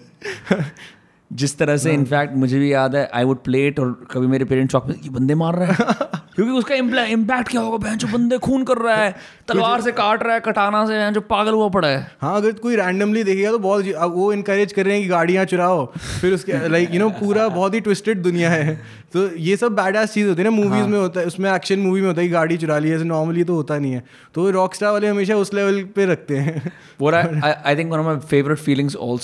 जिस 1.34 1.58
तरह 1.58 1.78
से 1.78 1.92
इनफैक्ट 1.92 2.36
मुझे 2.36 2.60
भी 2.60 2.74
याद 2.74 2.96
है 2.96 3.10
आई 3.14 3.24
वुड 3.24 3.38
प्लेट 3.38 3.80
और 3.80 4.08
कभी 4.12 4.28
मेरे 4.28 4.46
पेरेंट्स 4.46 4.72
चौक 4.72 4.86
में 4.88 4.96
ये 4.96 5.10
बंदे 5.10 5.36
मार 5.36 5.56
रहे 5.56 5.68
हैं। 5.68 5.78
क्योंकि 6.36 6.52
उसका 6.52 6.76
इम्पैक्ट 7.04 7.50
क्या 7.50 7.62
होगा 7.62 7.78
बहन 7.78 7.98
जो 7.98 8.08
बंदे 8.08 8.38
खून 8.38 8.64
कर 8.64 8.78
रहा 8.78 8.96
है 8.96 9.16
तलवार 9.48 9.82
से 9.82 9.92
काट 9.92 10.24
रहा 10.24 10.34
है 10.34 10.40
कटाना 10.40 10.86
से 10.86 10.94
बहन 10.94 11.14
जो 11.14 11.22
पागल 11.22 11.52
हुआ 11.52 11.70
पड़ा 11.70 11.88
है। 11.88 12.12
हाँ 12.22 12.36
अगर 12.36 12.52
कोई 12.52 12.76
रैंडमली 12.76 13.24
देखेगा 13.24 13.52
तो 13.52 13.60
बहुत 13.60 13.88
अब 13.88 14.14
वो 14.16 14.34
इनकरेज 14.34 14.74
कर 14.74 14.86
रहे 14.86 14.94
हैं 14.94 15.04
कि 15.04 15.10
गाड़ियाँ 15.10 15.46
चुराओ 15.46 15.86
फिर 16.22 16.34
उसके 16.34 16.68
लाइक 16.70 16.94
यू 16.94 17.00
नो 17.00 17.10
पूरा 17.10 17.48
बहुत 17.48 17.74
ही 17.74 17.80
ट्विस्टेड 17.80 18.22
दुनिया 18.22 18.50
है। 18.50 18.82
तो 19.14 19.36
ये 19.36 19.58
सब 19.58 19.72
बैड 19.72 19.96
एस 19.96 20.14
चीज़ 20.14 20.28
होती 20.28 20.42
है 20.42 20.50
ना 20.50 20.56
मूवीज़ 20.56 20.74
हाँ. 20.74 20.88
में 20.88 21.00
होता 21.00 21.20
है 21.20 21.26
उसमें 21.26 21.52
एक्शन 21.52 21.80
मूवी 21.80 22.02
में 22.02 22.08
होता 22.08 22.22
है 22.22 22.28
कि 22.28 22.34
गाड़ी 22.34 22.58
चुरा 22.58 22.80
ली 22.80 22.92
ऐसे 22.92 23.04
नॉर्मली 23.04 23.44
तो 23.44 23.56
होता 23.56 23.78
नहीं 23.78 23.92
है। 23.92 24.04
तो 24.34 24.50
रॉक 24.50 24.76
स्टार 24.76 24.92
वाले 24.92 25.08
हमेशा 25.08 25.36
उस 25.36 25.54
लेवल 25.54 25.84
पे 25.84 26.06
रखते 26.06 26.38
हैं। 26.38 26.72
What 27.02 27.14
I, 27.14 27.24
I, 27.44 27.74
I 27.74 27.76
think 27.76 27.96
one 27.96 28.00
of 28.00 28.28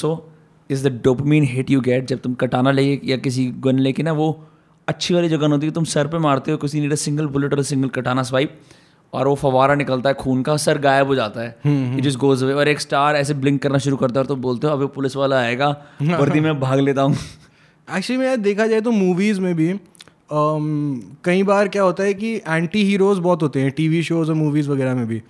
my 0.02 0.33
is 0.74 0.84
the 0.86 0.92
dopamine 1.08 1.48
hit 1.54 1.72
you 1.76 1.82
get 1.88 2.06
जब 2.08 2.20
तुम 2.20 2.34
कटाना 2.44 2.72
ले 2.72 2.84
या 3.06 3.18
किसी 3.18 3.46
गन 3.66 3.80
लेके 3.80 4.04
ना 4.04 4.12
वो 4.14 4.30
अच्छी 4.88 5.14
वाली 5.14 5.30
जो 5.30 5.38
गन 5.40 5.52
होती 5.52 5.68
है 5.68 5.74
तुम 5.74 5.84
सर 5.92 6.08
पे 6.08 6.18
मारते 6.20 6.52
हो 6.52 6.58
किसी 6.58 6.80
नीड 6.82 6.96
सिंगल 6.96 7.28
बुलेट 7.36 7.54
और 7.54 7.62
सिंगल 7.64 7.90
कटाना 7.98 8.24
स्वाइप 8.24 8.60
और 9.14 9.28
वो 9.28 9.36
फवारा 9.36 9.76
निकलता 9.76 10.10
है 10.10 10.16
खून 10.20 10.42
का 10.44 10.56
सर 10.58 10.78
गायब 10.82 11.08
हो 11.08 11.16
जाता 11.16 11.42
है। 11.42 12.02
जस्ट 12.02 12.18
गोज 12.20 12.44
अवे 12.44 12.54
और 12.54 12.68
एक 12.68 12.80
स्टार 12.80 13.16
ऐसे 13.16 13.34
ब्लिंक 13.34 13.62
करना 13.64 13.78
शुरू 13.78 13.98
करता 13.98 14.20
है 14.20 14.24
और 14.24 14.28
तो 14.28 14.36
बोलते 14.46 14.68
हो 14.68 14.74
अभी 14.74 14.86
पुलिस 14.96 15.16
वाला 15.16 15.40
आएगा 15.40 15.68
वर्दी 16.02 16.40
में 16.40 16.60
भाग 16.60 16.80
लेता 16.80 17.02
हूँ। 17.02 17.16
एक्चुअली 17.88 18.18
में 18.18 18.42
देखा 18.42 18.68
जाए 18.68 18.82
तो 18.82 18.92
मूवीज़ 18.92 19.42
में 19.42 19.54
भी 19.56 19.72
um, 19.74 21.18
कई 21.24 21.44
बार 21.44 21.68
क्या 21.68 21.84
होता 21.84 22.04
है 22.04 22.14
कि 22.14 22.36
एंटी 22.48 22.84
हीरोज़ 22.84 23.20
बहुत 23.22 23.44
होते 23.44 23.62
हैं 23.62 23.72
टीवी 23.72 24.04
शोज़ 24.04 24.30
और 24.30 24.36
मूवीज़ 24.36 24.70
वगैरह 24.70 24.96
में 24.96 25.08
भी। 25.08 25.22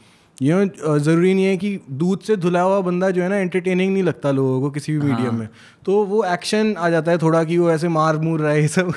यू 0.41 0.55
नो 0.57 0.97
ज़रूरी 0.99 1.33
नहीं 1.33 1.45
है 1.45 1.57
कि 1.57 1.79
दूध 1.91 2.19
से 2.19 2.35
धुला 2.35 2.61
हुआ 2.61 2.79
बंदा 2.81 3.09
जो 3.09 3.21
है 3.23 3.27
ना 3.29 3.35
एंटरटेनिंग 3.37 3.93
नहीं 3.93 4.03
लगता 4.03 4.31
लोगों 4.31 4.59
को 4.61 4.69
किसी 4.71 4.93
भी 4.93 4.99
मीडियम 4.99 5.35
में। 5.35 5.47
तो 5.85 6.03
वो 6.05 6.23
एक्शन 6.25 6.73
आ 6.77 6.89
जाता 6.89 7.11
है 7.11 7.17
थोड़ा 7.17 7.43
कि 7.43 7.57
वो 7.57 7.69
ऐसे 7.71 7.87
मार 7.89 8.17
मूर 8.17 8.41
रहा 8.41 8.51
है 8.51 8.61
ये 8.61 8.67
सब। 8.67 8.93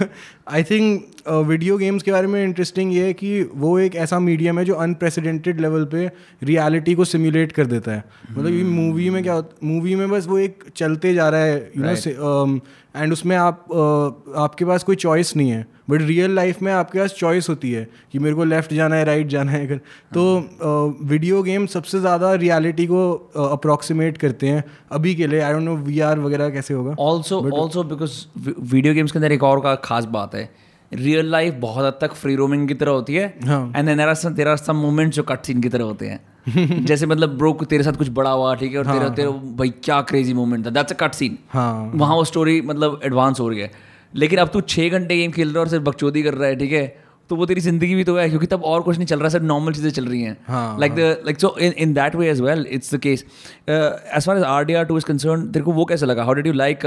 आई 0.49 0.63
थिंक 0.63 1.29
वीडियो 1.29 1.77
गेम्स 1.79 2.03
के 2.03 2.13
बारे 2.13 2.27
में 2.27 2.43
इंटरेस्टिंग 2.45 2.95
ये 2.95 3.05
है 3.07 3.13
कि 3.13 3.43
वो 3.55 3.79
एक 3.79 3.97
ऐसा 3.97 4.19
मीडियम 4.19 4.59
है 4.59 4.65
जो 4.65 4.75
अनप्रेसिडेंटेड 4.75 5.61
लेवल 5.61 5.85
पे 5.85 6.11
रियलिटी 6.43 6.95
को 6.95 7.05
सिमुलेट 7.05 7.53
कर 7.53 7.67
देता 7.67 7.93
है। 7.93 8.05
मतलब 8.31 8.53
ये 8.53 8.63
मूवी 8.65 9.11
में 9.11 9.23
क्या 9.23 9.43
मूवी 9.65 9.95
में 9.95 10.09
बस 10.11 10.27
वो 10.27 10.39
एक 10.39 10.65
चलते 10.77 11.15
जा 11.15 11.29
रहा 11.29 11.41
है 11.41 11.71
यू 11.77 11.85
नो 11.85 12.61
एंड 12.97 13.13
उसमें 13.13 13.37
आप 13.37 13.65
uh, 13.65 14.37
आपके 14.39 14.65
पास 14.65 14.83
कोई 14.83 14.97
चॉइस 14.97 15.37
नहीं 15.37 15.51
है। 15.51 15.67
बट 15.89 16.03
रियल 16.03 16.35
लाइफ 16.35 16.63
में 16.63 16.73
आपके 16.73 16.99
पास 16.99 17.15
चॉइस 17.19 17.49
होती 17.49 17.71
है 17.73 17.87
कि 18.13 18.19
मेरे 18.19 18.35
को 18.35 18.45
लेफ़्ट 18.45 18.73
जाना 18.75 18.97
है 18.97 19.05
राइट 19.05 19.27
जाना 19.29 19.53
है 19.53 19.67
अगर। 19.67 19.81
तो 20.15 20.99
वीडियो 21.05 21.43
गेम 21.43 21.67
सबसे 21.67 22.01
ज़्यादा 22.01 22.33
रियलिटी 22.35 22.87
को 22.87 23.11
अप्रॉक्सीमेट 23.47 24.19
करते 24.19 24.49
हैं 24.49 24.65
अभी 24.93 25.15
के 25.15 25.27
लिए। 25.27 25.41
आई 25.41 25.53
डोंट 25.53 25.63
नो 25.63 25.77
वीआर 25.87 26.19
वगैरह 26.19 26.51
कैसे 26.51 26.75
होगा 26.75 26.95
also 27.01 27.41
also 27.53 27.83
because 27.85 28.25
video 28.39 28.95
games 28.95 29.13
के 29.13 29.19
अंदर 29.19 29.33
एक 29.33 29.43
और 29.43 29.61
का 29.61 29.75
खास 29.85 30.05
बात 30.13 30.35
है। 30.35 30.49
रियल 30.93 31.31
लाइफ 31.31 31.55
बहुत 31.61 31.85
हद 31.87 31.99
तक 32.01 32.13
फ्री 32.15 32.35
रोमिंग 32.37 32.67
की 32.69 32.75
तरह 32.75 32.91
होती 32.91 33.15
है। 33.15 33.25
And 33.39 33.87
then 33.87 33.97
there 33.97 34.49
are 34.49 34.57
some 34.57 34.77
moments 34.77 35.17
जो 35.17 35.23
कट 35.23 35.47
सीन 35.47 35.61
की 35.61 35.69
तरह 35.69 35.85
होते 35.85 36.07
हैं। 36.07 36.21
जैसे 36.87 37.07
मतलब 37.07 37.37
ब्रो 37.39 37.53
तेरे 37.71 37.85
साथ 37.85 37.93
कुछ 37.93 38.09
बड़ा 38.11 38.31
हुआ 38.31 38.55
ठीक 38.55 38.73
है? 38.73 38.79
और 38.79 38.87
हाँ, 38.87 38.99
तेरा 38.99 39.09
तेरा 39.11 39.31
भाई 39.31 39.71
क्या 39.85 40.01
क्रेजी 40.03 40.35
मोमेंट 40.35 40.67
था। 40.67 40.71
दैट्स 40.71 40.93
अ 40.93 40.97
कट 41.01 41.15
सीन 41.15 41.39
वहाँ 41.55 42.15
वो 42.17 42.25
स्टोरी 42.25 42.61
मतलब 42.63 43.01
एडवांस 43.05 43.41
हो 43.41 43.49
रही 43.49 43.61
है। 43.61 43.71
लेकिन 44.15 44.39
अब 44.39 44.49
तू 44.49 44.61
छः 44.61 44.89
घंटे 44.89 45.17
गेम 45.17 45.33
खेल 45.33 45.49
रहा 45.49 45.55
है 45.55 45.61
और 45.61 45.69
सिर्फ़ 45.69 45.85
बकचोदी 45.85 46.23
कर 46.23 46.35
रहा 46.35 46.49
है 46.49 46.57
ठीक 46.57 46.73
है? 46.73 46.87
तो 47.31 47.37
वो 47.37 47.47
तेरी 47.47 47.61
ज़िंदगी 47.61 47.95
भी 47.95 48.05
तो 48.05 48.17
है 48.17 48.29
क्योंकि 48.29 48.47
तब 48.47 48.65
और 48.65 48.83
कुछ 48.83 48.97
नहीं 48.97 49.07
चल 49.07 49.21
रहा 49.21 49.29
सिर्फ़ 49.29 49.45
नॉर्मल 49.45 49.73
चीज़ें 49.73 49.91
चल 49.91 50.07
रही 50.07 50.23
हैं। 50.23 50.79
Like 50.81 50.93
the 50.93 50.99
like 51.25 51.41
so 51.41 51.55
in 51.61 51.73
in 51.79 51.95
that 51.95 52.15
way 52.17 52.31
as 52.31 52.41
well 52.41 52.67
it's 52.71 52.95
the 52.95 52.99
case 52.99 53.25
as 53.69 54.27
far 54.27 54.37
as 54.37 54.43
R 54.45 54.65
D 54.65 54.75
R 54.75 54.85
two 54.85 54.99
is 54.99 55.05
concern 55.05 55.47
तेरे 55.53 55.65
को 55.65 55.73
वो 55.73 55.85
कैसे 55.85 56.07
लगा? 56.07 56.25
How 56.25 56.35
did 56.35 56.47
you 56.47 56.53
like 56.53 56.87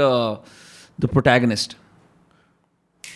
the 1.00 1.06
protagonist 1.06 1.76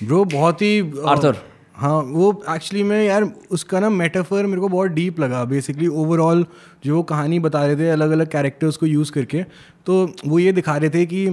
bro 0.02 0.24
बहुत 0.24 0.62
ही 0.62 0.78
आर्थर 1.06 1.36
हाँ 1.76 1.97
वो 2.02 2.31
एक्चुअली 2.51 2.82
में 2.82 3.05
यार 3.05 3.24
उसका 3.51 3.81
ना 3.81 3.89
मेटाफर 3.90 4.47
मेरे 4.47 4.60
को 4.60 4.68
बहुत 4.68 4.90
डीप 4.90 5.18
लगा 5.20 5.44
बेसिकली 5.44 5.86
ओवरऑल 5.86 6.47
जो 6.85 7.02
कहानी 7.02 7.39
बता 7.39 7.64
रहे 7.66 7.76
थे 7.76 7.89
अलग 7.90 8.10
अलग 8.10 8.28
कैरेक्टर्स 8.31 8.76
को 8.76 8.86
यूज़ 8.86 9.12
करके 9.12 9.43
तो 9.86 9.97
वो 10.26 10.39
ये 10.39 10.52
दिखा 10.52 10.76
रहे 10.76 10.90
थे 10.90 11.05
कि 11.06 11.26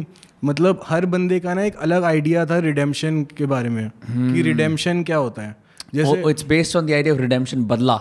मतलब 0.44 0.82
हर 0.86 1.06
बंदे 1.06 1.40
का 1.40 1.54
ना 1.54 1.64
एक 1.64 1.76
अलग 1.78 2.04
आइडिया 2.04 2.46
था 2.46 2.58
रिडेम्पशन 2.60 3.24
के 3.38 3.46
बारे 3.46 3.70
में 3.70 3.84
hmm. 3.84 4.34
कि 4.34 4.42
रिडेम्पशन 4.42 4.92
हम्म। 4.92 5.04
क्या 5.04 5.18
होता 5.18 5.42
है 5.42 5.56
जैसे 5.96 6.30
it's 6.30 6.46
based 6.46 6.78
on 6.78 6.86
the 6.86 6.92
idea 6.92 7.14
of 7.14 7.22
redemption 7.22 7.64
बदला 7.66 8.00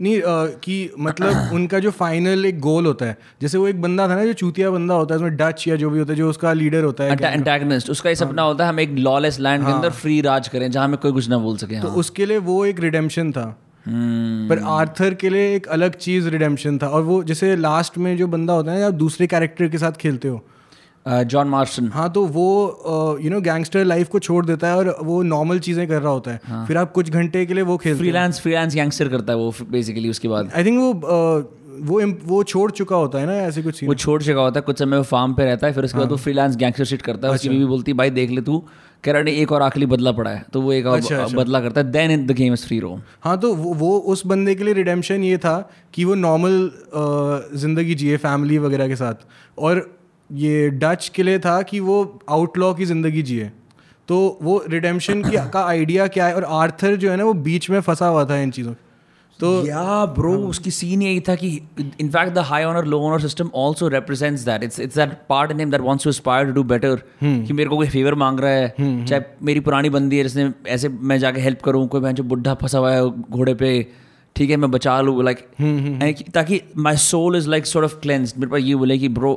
नहीं 0.00 0.22
आ, 0.22 0.46
कि 0.46 0.90
मतलब 0.98 1.50
उनका 1.54 1.78
जो 1.78 1.90
फाइनल 1.90 2.46
एक 2.46 2.60
गोल 2.60 2.86
होता 2.86 3.06
है 3.06 3.16
जैसे 3.42 3.58
वो 3.58 3.68
एक 3.68 3.80
बंदा 3.82 4.08
था 4.08 4.16
ना 4.16 4.24
जो 4.24 4.32
चूतिया 4.32 4.70
बंदा 4.70 4.94
होता 4.94 5.14
है 5.14 5.18
उसमें 5.18 5.36
डच 5.36 5.66
या 5.68 5.76
जो 5.76 5.90
भी 5.90 5.98
होता 5.98 6.12
है 6.12 6.16
जो 6.18 6.30
उसका 6.30 6.52
लीडर 6.52 6.84
होता 6.84 7.04
है 7.04 7.32
एंटेगनिस्ट 7.32 7.90
उसका 7.90 8.10
ये 8.10 8.16
सपना 8.16 8.42
हाँ। 8.42 8.50
होता 8.50 8.64
है 8.64 8.70
हम 8.70 8.80
एक 8.80 8.90
लॉलेस 8.90 9.40
लैंड 9.40 9.62
हाँ, 9.62 9.70
के 9.70 9.76
अंदर 9.76 9.90
फ्री 9.90 10.16
हाँ। 10.16 10.22
राज 10.24 10.48
करें 10.48 10.70
जहाँ 10.70 10.88
में 10.88 10.96
कोई 10.96 11.12
कुछ 11.12 11.28
ना 11.28 11.38
बोल 11.38 11.56
सके 11.56 11.80
तो 11.80 11.88
हाँ। 11.88 11.96
उसके 11.96 12.26
लिए 12.26 12.38
वो 12.38 12.64
एक 12.66 12.80
रिडेम्पशन 12.80 13.32
था 13.32 13.46
hmm. 13.50 14.48
पर 14.48 14.62
आर्थर 14.70 15.14
के 15.14 15.30
लिए 15.30 15.54
एक 15.56 15.66
अलग 15.68 15.94
चीज़ 15.98 16.28
रिडेम्पशन 16.28 16.78
था 16.78 16.88
और 16.88 17.02
वो 17.02 17.22
जैसे 17.24 17.54
लास्ट 17.56 17.98
में 17.98 18.16
जो 18.16 18.26
बंदा 18.28 18.52
होता 18.52 18.72
है 18.72 18.80
ना 18.80 18.86
आप 18.86 18.94
दूसरे 18.94 19.26
कैरेक्टर 19.26 19.68
के 19.68 19.78
साथ 19.78 19.92
खेलते 19.92 20.28
हो 20.28 20.44
जॉन 21.06 21.48
मार्सन 21.48 21.88
हाँ 21.94 22.08
तो 22.12 22.24
वो 22.26 23.18
यू 23.22 23.30
नो 23.30 23.40
गैंगस्टर 23.40 23.84
लाइफ 23.84 24.08
को 24.08 24.18
छोड़ 24.18 24.44
देता 24.46 24.68
है 24.68 24.76
और 24.76 24.96
वो 25.02 25.22
नॉर्मल 25.24 25.58
चीज़ें 25.58 25.86
कर 25.88 26.00
रहा 26.02 26.12
होता 26.12 26.30
है। 26.30 26.40
हाँ. 26.44 26.66
फिर 26.66 26.76
आप 26.76 26.92
कुछ 26.92 27.10
घंटे 27.10 27.44
के 27.46 27.54
लिए 27.54 27.62
वो 27.64 27.76
खेल 27.78 27.98
फ्रीलांस 27.98 28.40
फ्रीलांस 28.40 28.74
गैंगस्टर 28.74 29.08
करता 29.08 29.32
है 29.32 29.38
वो 29.38 29.52
बेसिकली 29.70 30.08
उसके 30.10 30.28
बाद। 30.28 30.50
आई 30.56 30.64
थिंक 30.64 30.78
वो 30.78 30.92
uh, 30.92 31.44
वो 31.80 32.00
वो 32.24 32.42
छोड़ 32.44 32.70
चुका 32.70 32.96
होता 32.96 33.18
है 33.18 33.26
ना 33.26 33.34
ऐसे 33.36 33.62
कुछ 33.62 33.82
वो 33.84 33.94
छोड़ 33.96 34.22
चुका 34.22 34.40
होता 34.40 34.60
है 34.60 34.62
कुछ 34.62 34.78
समय 34.78 34.96
वो 34.96 35.02
फार्म 35.04 35.32
पे 35.34 35.44
रहता 35.44 35.66
है 35.66 35.72
फिर 35.72 35.84
उसके 35.84 35.98
बाद 35.98 36.10
वो 36.10 36.16
फ्रीलांस 36.16 36.56
गैंगस्टर 36.56 36.84
शीट 36.84 37.02
करता 37.02 37.28
है। 37.28 37.34
उसकी 37.34 37.48
अच्छा। 37.48 37.58
बीवी 37.58 37.68
बोलती 37.68 37.92
है 37.92 37.96
भाई 37.98 38.10
देख 38.10 38.30
ले 38.30 38.40
तू। 38.40 38.58
कह 39.04 39.12
रहा 39.12 39.30
एक 39.32 39.52
और 39.52 39.62
आखिरी 39.62 39.86
बदला 39.86 40.12
पड़ा 40.12 40.30
है। 40.30 40.44
तो 40.52 40.60
वो 40.60 40.72
एक 40.72 40.86
और 40.86 40.98
अच्छा, 40.98 41.16
अच्छा। 41.16 41.36
बदला 41.36 41.60
करता 41.60 41.80
है। 41.80 41.90
Then 41.92 42.10
in 42.10 42.26
the 42.26 42.32
game 42.32 42.52
is 42.52 42.66
free 42.66 42.78
roam 42.80 43.00
हाँ 43.22 43.36
तो 43.40 43.54
वो, 43.54 43.72
वो 43.74 43.98
उस 43.98 44.24
बंदे 44.26 44.54
के 44.54 44.64
लिए 44.64 44.74
रिडेम्पशन 44.74 45.24
ये 45.24 45.38
था 45.38 45.58
कि 45.94 46.04
वो 46.04 46.14
नॉर्मल 46.14 46.70
ज़िंदगी 47.56 47.94
जिए 47.94 48.16
फैमिली 48.16 48.58
वगैरह 48.58 48.88
के 48.88 48.96
साथ। 48.96 49.26
और 49.58 49.86
ये 50.34 50.70
डच 50.70 51.08
के 51.08 51.22
लिए 51.22 51.38
था 51.38 51.60
कि 51.62 51.80
वो 51.80 51.96
आउटलॉ 52.30 52.72
की 52.74 52.84
ज़िंदगी 52.84 53.22
जिए। 53.22 53.50
तो 54.08 54.16
वो 54.42 54.62
रिडेम्पशन 54.68 55.22
की 55.22 55.36
का 55.52 55.64
आइडिया 55.66 56.06
क्या 56.06 56.26
है? 56.26 56.34
और 56.34 56.44
आर्थर 56.44 56.96
जो 56.96 57.10
है 57.10 57.16
ना 57.16 57.24
वो 57.24 57.34
बीच 57.44 57.70
में 57.70 57.80
फंसा 57.80 58.06
हुआ 58.06 58.24
था 58.24 58.38
इन 58.38 58.50
चीज़ों 58.50 58.74
तो 59.40 59.50
या 59.66 60.04
ब्रो 60.06 60.32
हाँ। 60.32 60.48
उसकी 60.48 60.70
सीन 60.70 61.02
यही 61.02 61.20
था 61.20 61.34
कि 61.34 61.48
in fact 62.00 62.32
the 62.34 62.38
high 62.48 62.64
honor 62.64 62.84
low 62.84 63.00
honor 63.00 63.20
system 63.20 63.50
also 63.56 63.88
represents 63.88 64.42
that 64.44 64.62
it's 64.62 64.80
it's 64.80 64.96
that 64.96 65.16
part 65.28 65.50
in 65.50 65.60
him 65.60 65.70
that 65.70 65.80
wants 65.80 66.04
to 66.04 66.10
aspire 66.10 66.46
to 66.46 66.52
do 66.52 66.62
better 66.64 67.02
कि 67.24 67.52
मेरे 67.52 67.70
को 67.70 67.76
कोई 67.76 67.88
फेवर 67.88 68.14
मांग 68.14 68.40
रहा 68.40 68.50
है। 68.50 68.66
हम्म, 68.78 68.90
हम्म। 68.90 69.04
चाहे 69.06 69.22
मेरी 69.42 69.60
पुरानी 69.60 69.90
बंदी 69.90 70.16
है 70.16 70.22
जिसने 70.22 70.50
ऐसे 70.68 70.88
मैं 70.88 71.18
जाके 71.18 71.40
हेल्प 71.40 71.62
करूँ 71.62 71.86
कोई 71.88 72.00
मैं 72.00 72.14
जो 72.14 72.24
बुढ़ा 72.24 72.54
फंसा 72.54 72.78
हुआ 72.78 72.92
है 72.92 73.08
घोड़े 73.10 73.54
पे 73.54 73.74
ठीक 74.36 74.50
है 74.50 74.56
मैं 74.56 74.70
बचा 74.70 75.00
लूँ 75.00 75.22
लाइक 75.24 75.46
हम्म, 75.60 76.12
ताकि 76.34 76.60
my 76.78 76.96
soul 77.02 77.36
is 77.36 77.48
like 77.50 77.66
sort 77.66 77.84
of 77.84 78.00
cleanse 78.00 78.34
मेरे 78.38 78.50
पास 78.50 78.60
ये 78.60 78.74
बोले 78.74 78.98
कि 78.98 79.08
ब्रो 79.10 79.34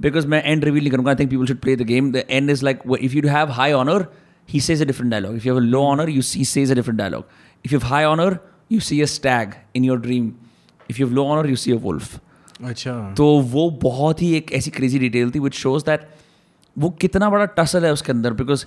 बिकॉज़ 0.00 0.26
मैं 0.26 0.42
एंड 0.44 0.64
रिव्यू 0.64 0.80
नहीं 0.80 0.90
करूँगा. 0.90 1.14
Think 1.14 1.30
people 1.30 1.46
should 1.46 1.58
play 1.58 1.76
the 1.76 1.82
game 1.82 2.10
the 2.12 2.24
end 2.30 2.50
is 2.50 2.64
like 2.64 2.82
if 3.00 3.14
you 3.14 3.28
have 3.28 3.50
high 3.52 3.72
honor 3.72 4.06
he 4.48 4.60
says 4.60 4.82
a 4.82 4.84
different 4.84 5.10
dialogue 5.10 5.36
if 5.36 5.46
you 5.46 5.54
have 5.54 5.62
low 5.62 5.82
honor 5.82 6.10
you 6.10 6.22
see 6.22 6.44
says 6.44 6.70
a 6.70 6.74
different 6.74 6.98
dialogue 6.98 7.24
if 7.64 7.72
you 7.74 7.80
high 7.84 8.04
honor 8.04 8.38
you 8.72 8.80
see 8.80 9.00
a 9.00 9.06
stag 9.14 9.54
in 9.76 9.84
your 9.84 10.00
dream 10.00 10.32
if 10.90 11.00
you 11.00 11.06
have 11.06 11.14
low 11.16 11.24
honor 11.26 11.50
you 11.50 11.56
see 11.56 11.72
a 11.72 11.76
wolf 11.82 12.20
अच्छा। 12.64 12.92
तो 13.16 13.26
वो 13.52 13.68
बहुत 13.82 14.22
ही 14.22 14.32
एक 14.34 14.52
ऐसी 14.52 14.70
crazy 14.70 14.98
detail 14.98 15.30
थी 15.30 15.38
which 15.38 15.54
shows 15.54 15.84
that 15.84 16.08
वो 16.76 16.90
कितना 17.00 17.30
बड़ा 17.30 17.44
टसल 17.58 17.84
है 17.84 17.92
उसके 17.92 18.12
अंदर 18.12 18.32
बिकॉज़ 18.32 18.64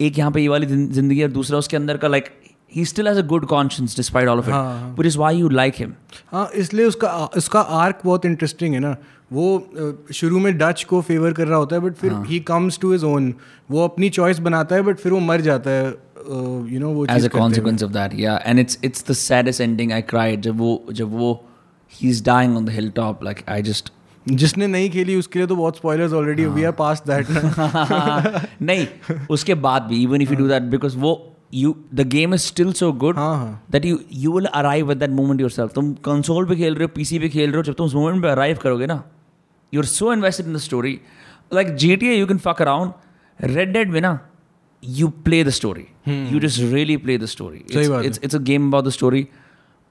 एक 0.00 0.18
यहाँ 0.18 0.30
पे 0.30 0.40
ये 0.40 0.48
वाली 0.48 0.66
ज़िंदगी 0.66 1.22
और 1.22 1.30
दूसरा 1.30 1.58
उसके 1.58 1.76
अंदर 1.76 1.96
का 1.96 2.08
like 2.08 2.28
he 2.74 2.84
still 2.84 3.08
has 3.08 3.18
a 3.18 3.22
good 3.26 3.46
conscious 3.46 3.96
despite 3.96 4.28
all 4.28 4.38
of 4.38 4.48
it 4.48 4.54
but 4.98 5.06
is 5.06 5.18
why 5.18 5.36
you 5.36 5.48
like 5.48 5.74
him 5.78 5.92
हाँ 6.32 6.48
इसलिए 6.54 6.86
उसका 6.86 7.08
उसका 7.36 7.60
आर्क 7.60 8.00
बहुत 8.04 8.24
इंटरेस्टिंग 8.24 8.74
है 8.74 8.80
ना। 8.80 8.96
वो 9.32 10.12
शुरू 10.12 10.38
में 10.40 10.56
डच 10.58 10.82
को 10.84 11.00
फेवर 11.00 11.32
कर 11.32 11.46
रहा 11.46 11.58
होता 11.58 11.76
है 11.76 11.82
बट 11.82 11.94
फिर 11.94 12.12
ही। 12.26 12.40
कम्स 12.48 12.78
टू 12.78 12.92
हिज 12.92 13.04
ओन 13.04 13.32
वो 13.70 13.84
अपनी 13.84 14.10
चॉइस 14.10 14.38
बनाता 14.40 14.76
है 14.76 14.82
बट 14.82 14.98
फिर 14.98 15.12
वो 15.12 15.20
मर 15.20 15.40
जाता 15.40 15.70
है 15.70 15.86
यू 16.72 16.80
नो 16.80 16.90
वो 16.90 17.06
as 17.06 17.24
a 17.24 17.28
consequence 17.28 17.82
of 17.82 17.92
that 17.92 18.18
या 18.18 18.40
and 18.46 18.58
it's 18.58 18.78
it's 18.84 19.04
the 19.10 19.14
saddest 19.14 19.60
ending 19.60 19.92
I 19.92 20.02
cried 20.02 20.40
जब 20.40 20.58
वो 20.58 20.84
जब 20.92 21.18
वो 21.18 21.32
he 21.92 22.08
is 22.10 22.24
dying 22.24 22.56
on 22.56 22.64
the 22.64 22.70
hill 22.70 22.90
top 22.96 23.24
like 23.24 23.42
I 23.48 23.62
just 23.62 23.92
जिसने 24.26 24.66
नहीं 24.66 24.90
खेली 24.90 25.16
उसके 25.16 25.38
लिए 25.38 25.48
तो 25.48 25.56
बहुत 25.56 25.76
spoilers 25.76 26.12
already 26.12 26.44
we 26.46 26.64
are 26.64 26.72
past 26.72 27.02
that 27.06 27.26
नहीं 28.62 28.86
उसके 29.30 29.54
बाद 29.66 29.82
भी 29.82 30.02
even 30.02 30.22
if 30.22 30.32
you 30.32 30.38
do 30.38 30.48
that 30.48 30.62
because 30.72 30.96
वो 30.96 31.14
you 31.54 31.74
the 31.94 32.06
game 32.08 32.34
is 32.34 32.42
still 32.42 32.72
so 32.72 32.92
good 33.00 33.16
that 33.72 33.84
you 33.84 33.98
you 34.14 34.32
will 34.32 34.44
arrive 34.44 34.88
with 34.88 34.98
that 34.98 35.10
moment 35.10 35.40
yourself 35.40 35.72
तुम 35.74 35.92
कंसोल 36.04 36.46
पे 36.46 36.56
खेल 36.56 36.74
रहे 36.74 36.84
हो 36.84 36.90
पीसी 36.94 37.18
पे 37.18 37.28
खेल 37.28 37.50
रहे 37.50 37.56
हो 37.56 37.62
जब 37.62 37.74
तुम 37.74 37.86
उस 37.86 37.94
मोमेंट 37.94 38.22
पे 38.22 38.28
अराइव 38.28 38.58
करोगे 38.62 38.86
ना 38.86 39.02
you 39.74 39.80
are 39.80 39.86
so 39.86 40.12
invested 40.12 40.46
in 40.46 40.54
the 40.54 40.58
story 40.58 41.00
like 41.54 41.74
G 41.74 41.94
T 41.96 42.08
A 42.08 42.14
you 42.14 42.26
can 42.26 42.38
fuck 42.38 42.62
around 42.62 42.92
Red 43.40 43.72
Dead 43.72 43.90
में 43.90 44.00
ना 44.00 44.18
you 44.82 45.08
play 45.24 45.44
the 45.44 45.48
story 45.60 45.86
you 46.08 46.40
just 46.40 46.60
really 46.72 46.96
play 46.96 47.18
the 47.18 47.26
story 47.36 47.64
it's 47.76 48.34
a 48.34 48.38
game 48.50 48.68
about 48.68 48.84
the 48.84 48.90
story 48.90 49.26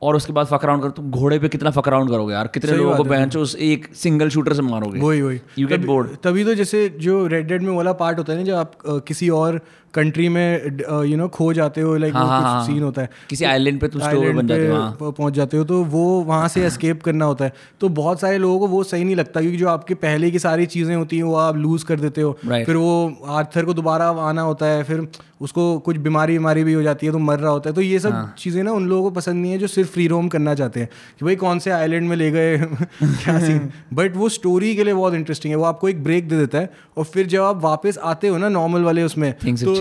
और 0.02 0.16
उसके 0.16 0.34
बाद 0.34 0.48
fuck 0.48 0.64
around 0.64 0.82
करो 0.82 0.92
तुम 0.92 1.10
घोड़े 1.12 1.38
पे 1.40 1.50
कितना 1.50 1.72
फक 1.72 1.88
अराउंड 1.88 2.10
करोगे 2.10 2.34
यार? 2.34 2.48
कितने 2.48 2.78
लोगों 2.78 2.96
को 2.98 3.04
पहनचो 3.04 3.42
उस 3.42 3.56
एक 3.56 3.86
सिंगल 3.96 4.30
शूटर 4.30 4.54
से 4.54 4.62
मारोगे? 4.62 5.00
वही 5.00 5.22
वही। 5.22 5.40
यू 5.60 5.68
गेट 5.68 5.86
बोर्ड 5.86 6.16
तभी 6.24 6.44
तो 6.46 6.54
जैसे 6.56 6.88
जो 7.00 7.26
रेड 7.28 7.48
डेड 7.48 7.62
में 7.62 7.72
वाला 7.76 7.94
पार्ट 8.00 8.18
होता 8.18 8.34
है 8.34 8.38
ना 8.40 8.46
जब 8.46 8.56
आप 8.56 9.04
किसी 9.08 9.30
और 9.30 9.60
कंट्री 9.94 10.28
में 10.30 10.80
यू 11.06 11.18
नो 11.18 11.28
खो 11.28 11.52
जाते 11.54 11.82
हो 11.82 11.96
लाइक 11.98 12.14
हाँ, 12.14 12.28
हाँ, 12.28 12.42
हाँ, 12.42 12.66
सीन 12.66 12.84
होता 12.84 13.02
है। 13.02 13.10
किसी 13.30 13.46
आइलैंड 13.46 13.80
पे 13.82 13.88
तुम 13.88 14.02
स्टोर 14.02 14.32
बन 14.34 14.48
जाते 14.48 14.68
हो 14.68 15.12
पहुँच 15.12 15.34
जाते 15.34 15.58
हो 15.58 15.64
तो 15.64 15.84
वो 15.84 16.04
वहाँ 16.22 16.48
से 16.48 16.66
एस्केप 16.66 17.02
करना 17.04 17.26
होता 17.26 17.46
है। 17.46 17.54
तो 17.82 17.90
बहुत 17.90 18.22
सारे 18.22 18.38
लोगों 18.38 18.60
को 18.60 18.68
वो 18.68 18.84
सही 18.84 19.04
नहीं 19.04 19.16
लगता 19.16 19.42
क्योंकि 19.42 19.58
जो 19.58 19.68
आपके 19.68 19.94
पहले 19.96 20.32
की 20.32 20.40
सारी 20.40 20.66
चीज़ें 20.66 20.96
होती 20.96 21.18
हैं 21.18 21.24
वो 21.24 21.36
आप 21.36 21.58
लूज 21.58 21.84
कर 21.84 22.00
देते 22.00 22.22
हो। 22.22 22.32
फिर 22.44 22.76
वो 22.76 23.18
आर्थर 23.28 23.66
को 23.66 23.74
दोबारा 23.74 24.10
आना 24.22 24.42
होता 24.42 24.66
है 24.66 24.84
फिर 24.84 25.08
उसको 25.42 25.64
कुछ 25.80 25.98
बीमारी 25.98 26.34
बीमारी 26.34 26.64
भी 26.64 26.74
हो 26.74 26.82
जाती 26.82 27.06
है 27.06 27.12
तो 27.12 27.20
मर 27.20 27.40
रहा 27.40 27.52
होता 27.52 27.70
है। 27.70 27.76
तो 27.76 27.82
ये 27.82 28.00
सब 28.00 28.12
हाँ. 28.12 28.36
चीज़ें 28.38 28.62
ना 28.64 28.72
उन 28.72 28.88
लोगों 28.88 29.04
को 29.04 29.12
पसंद 29.12 29.42
नहीं 29.42 29.52
है 29.52 29.58
जो 29.58 29.68
सिर्फ़ 29.68 29.90
फ्री 29.92 30.08
रोम 30.08 30.28
करना 30.28 30.54
चाहते 30.56 30.80
हैं 30.80 30.90
कि 31.20 31.26
भाई 31.26 31.36
कौन 31.36 31.60
से 31.60 31.72
आइलैंड 31.72 32.10
में 32.10 32.16
ले 32.16 32.30
गए 32.32 32.58
क्या 33.04 33.40
सीन 33.40 33.70
बट 33.94 34.16
वो 34.22 34.30
स्टोरी 34.30 34.76
के 34.76 34.84
लिए 34.84 34.94
बहुत 34.94 35.14
इंटरेस्टिंग 35.14 35.52
है 35.52 35.58
वो 35.58 35.64
आपको 35.64 35.90
एक 35.90 36.04
ब्रेक 36.04 36.30
दे 36.30 36.38
देता 36.38 36.58
है 36.58 36.70
और 36.98 37.04
फिर 37.04 37.28
जब 37.28 37.42
आप 37.42 37.62
वापस 37.62 37.98
आते 38.04 38.28
हो 38.28 38.38
ना 38.38 38.50
नॉर्मल 38.50 38.82
वाले 38.82 39.04
उसमें 39.04 39.32
तो, 39.34 39.81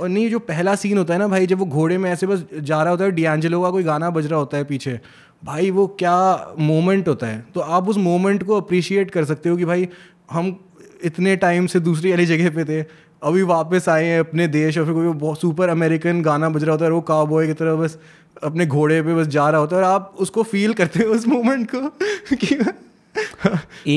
और 0.00 0.08
नहीं 0.08 0.30
जो 0.30 0.38
पहला 0.38 0.74
सीन 0.74 0.98
होता 0.98 1.14
है 1.14 1.20
ना 1.20 1.28
भाई 1.28 1.46
जब 1.46 1.58
वो 1.58 1.66
घोड़े 1.66 1.98
में 1.98 2.10
ऐसे 2.10 2.26
बस 2.26 2.44
जा 2.60 2.82
रहा 2.82 2.90
होता 2.90 3.04
है 3.04 3.10
डियांजलो 3.10 3.62
का 3.62 3.70
कोई 3.70 3.82
गाना 3.82 4.10
बज 4.10 4.26
रहा 4.26 4.38
होता 4.38 4.56
है 4.56 4.64
पीछे 4.64 5.00
भाई 5.44 5.70
वो 5.70 5.86
क्या 5.86 6.54
मोमेंट 6.58 7.08
होता 7.08 7.26
है? 7.26 7.46
तो 7.54 7.60
आप 7.60 7.88
उस 7.88 7.96
मोमेंट 7.96 8.42
को 8.42 8.56
अप्रिशिएट 8.56 9.10
कर 9.10 9.24
सकते 9.24 9.48
हो 9.48 9.56
कि 9.56 9.64
भाई 9.64 9.88
हम 10.30 10.64
इतने 11.04 11.36
टाइम 11.36 11.66
से 11.66 11.80
दूसरी 11.80 12.10
वाली 12.10 12.26
जगह 12.26 12.50
पे 12.50 12.64
थे 12.64 12.86
अभी 13.22 13.42
वापस 13.42 13.88
आए 13.88 14.04
हैं 14.04 14.20
अपने 14.20 14.48
देश 14.48 14.78
और 14.78 14.84
फिर 14.84 14.94
कोई 14.94 15.08
बहुत 15.08 15.40
सुपर 15.40 15.68
अमेरिकन 15.68 16.22
गाना 16.22 16.48
बज 16.48 16.64
रहा 16.64 16.72
होता 16.72 16.84
है 16.84 16.90
वो 16.90 17.00
काउबॉय 17.00 17.46
की 17.46 17.52
तरह 17.52 17.74
बस 17.74 17.98
अपने 18.42 18.66
घोड़े 18.66 19.02
पे 19.02 19.14
बस 19.14 19.26
जा 19.26 19.50
रहा 19.50 19.60
होता 19.60 19.76
है 19.76 19.82
और 19.82 19.88
आप 19.88 20.14
उसको 20.18 20.42
फील 20.42 20.72
करते 20.72 21.04
हो 21.04 21.12
उस 21.12 21.28
मोमेंट 21.28 21.70
को 21.74 21.88
कि 22.44 22.54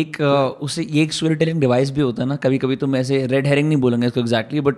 एक 0.01 0.17
ये 0.80 1.03
एक 1.03 1.13
स्टोरी 1.13 1.35
टेलिंग 1.35 1.59
डिवाइस 1.59 1.91
भी 1.91 2.01
होता 2.01 2.23
है 2.23 2.30
ना 2.30 2.35
कभी 2.35 2.57
कभी 2.57 2.76
तुम 2.76 2.95
ऐसे 2.95 3.27
रेड 3.27 3.47
हेरिंग 3.47 3.67
नहीं 3.67 3.77
बोलेंगे 3.77 4.07
इसको 4.07 4.19
एग्जैक्टली 4.19 4.61
बट 4.61 4.76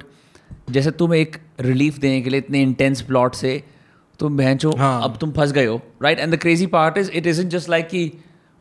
जैसे 0.70 0.92
तुम 0.92 1.14
एक 1.14 1.38
रिलीफ 1.62 1.98
देने 1.98 2.22
के 2.22 2.30
लिए 2.30 2.40
इतने 2.40 2.62
इंटेंस 2.62 3.02
प्लॉट 3.02 3.36
से 3.36 3.62
तुम 4.20 4.38
बहनचो 4.38 4.72
हाँ। 4.78 5.04
अब 5.04 5.18
तुम 5.18 5.32
फंस 5.32 5.52
गए 5.52 5.66
हो 5.66 5.82
right 6.04 6.20
and 6.20 6.34
the 6.34 6.38
crazy 6.38 6.66
part 6.68 6.98
is 6.98 7.12
it 7.12 7.28
is 7.28 7.42
just 7.46 7.70
like 7.70 7.88
कि 7.88 8.12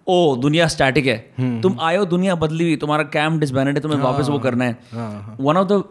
ओ 0.06 0.36
दुनिया 0.36 0.66
स्टैटिक 0.68 1.06
है। 1.06 1.60
तुम 1.60 1.76
आए 1.80 1.96
हो 1.96 2.04
दुनिया 2.06 2.34
बदली 2.34 2.64
हुई 2.64 2.76
तुम्हारा 2.76 3.02
कैम्प 3.12 3.40
डिसबैंडेड 3.40 3.74
है 3.74 3.80
तुम्हें 3.82 4.00
वापस 4.00 4.28
वो 4.28 4.38
करना 4.38 4.64
है। 4.64 4.72
वन 5.40 5.56
ऑफ़ 5.56 5.68
द 5.68 5.82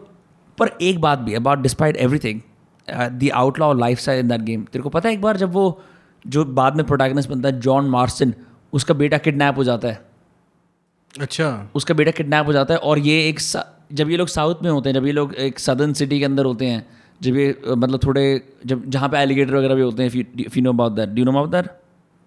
पर 0.58 0.70
एक 0.82 1.00
बात 1.00 1.18
भी 1.18 1.34
about 1.34 1.58
despite 1.58 1.96
everything 1.96 2.40
the 2.88 3.30
outlaw 3.34 3.72
lifestyle 3.98 4.20
in 4.20 4.28
that 4.28 4.40
game 4.40 4.64
तेरे 4.64 4.82
को 4.82 4.88
पता 4.88 5.08
है 5.08 5.14
एक 5.14 5.20
बार 5.22 5.36
जब 5.36 5.52
वो 5.52 5.66
जो 6.24 6.44
बाद 6.44 6.76
में 6.76 6.84
प्रोटैगनिस्ट 6.86 7.30
बनता 7.30 7.48
है 7.48 7.60
जॉन 7.60 7.88
मार्सन 7.90 8.34
उसका 8.72 8.94
बेटा 8.94 9.18
किडनैप 9.18 9.56
हो 9.56 9.64
जाता 9.64 9.88
है। 9.88 10.04
अच्छा। 11.20 11.68
उसका 11.74 11.94
बेटा 11.94 12.10
किडनैप 12.10 12.46
हो 12.46 12.52
जाता 12.52 12.74
है 12.74 12.80
और 12.80 12.98
ये 12.98 13.28
एक 13.28 13.40
जब 13.90 14.10
ये 14.10 14.16
लोग 14.16 14.28
साउथ 14.28 14.62
में 14.62 14.70
होते 14.70 14.88
हैं 14.88 14.94
जब 14.94 15.06
ये 15.06 15.12
लोग 15.12 15.34
एक 15.34 15.58
सदर्न 15.58 15.92
सिटी 15.92 16.18
के 16.18 16.24
अंदर 16.24 16.44
होते 16.44 16.66
हैं 16.66 16.86
जब 17.22 17.36
ये 17.36 17.60
मतलब 17.68 18.00
थोड़े 18.04 18.24
जब 18.66 18.90
जहाँ 18.90 19.08
पे 19.08 19.18
एलिगेटर 19.18 19.54
वगैरह 19.56 19.74
भी 19.74 19.82
होते 19.82 20.02
हैं 20.02 20.10
if 20.10 20.58
you 20.58 20.62
know 20.62 20.72
about 20.72 20.92
that 20.92 21.08
do 21.08 21.24
know 21.24 21.30
about 21.30 21.50
that 21.50 21.70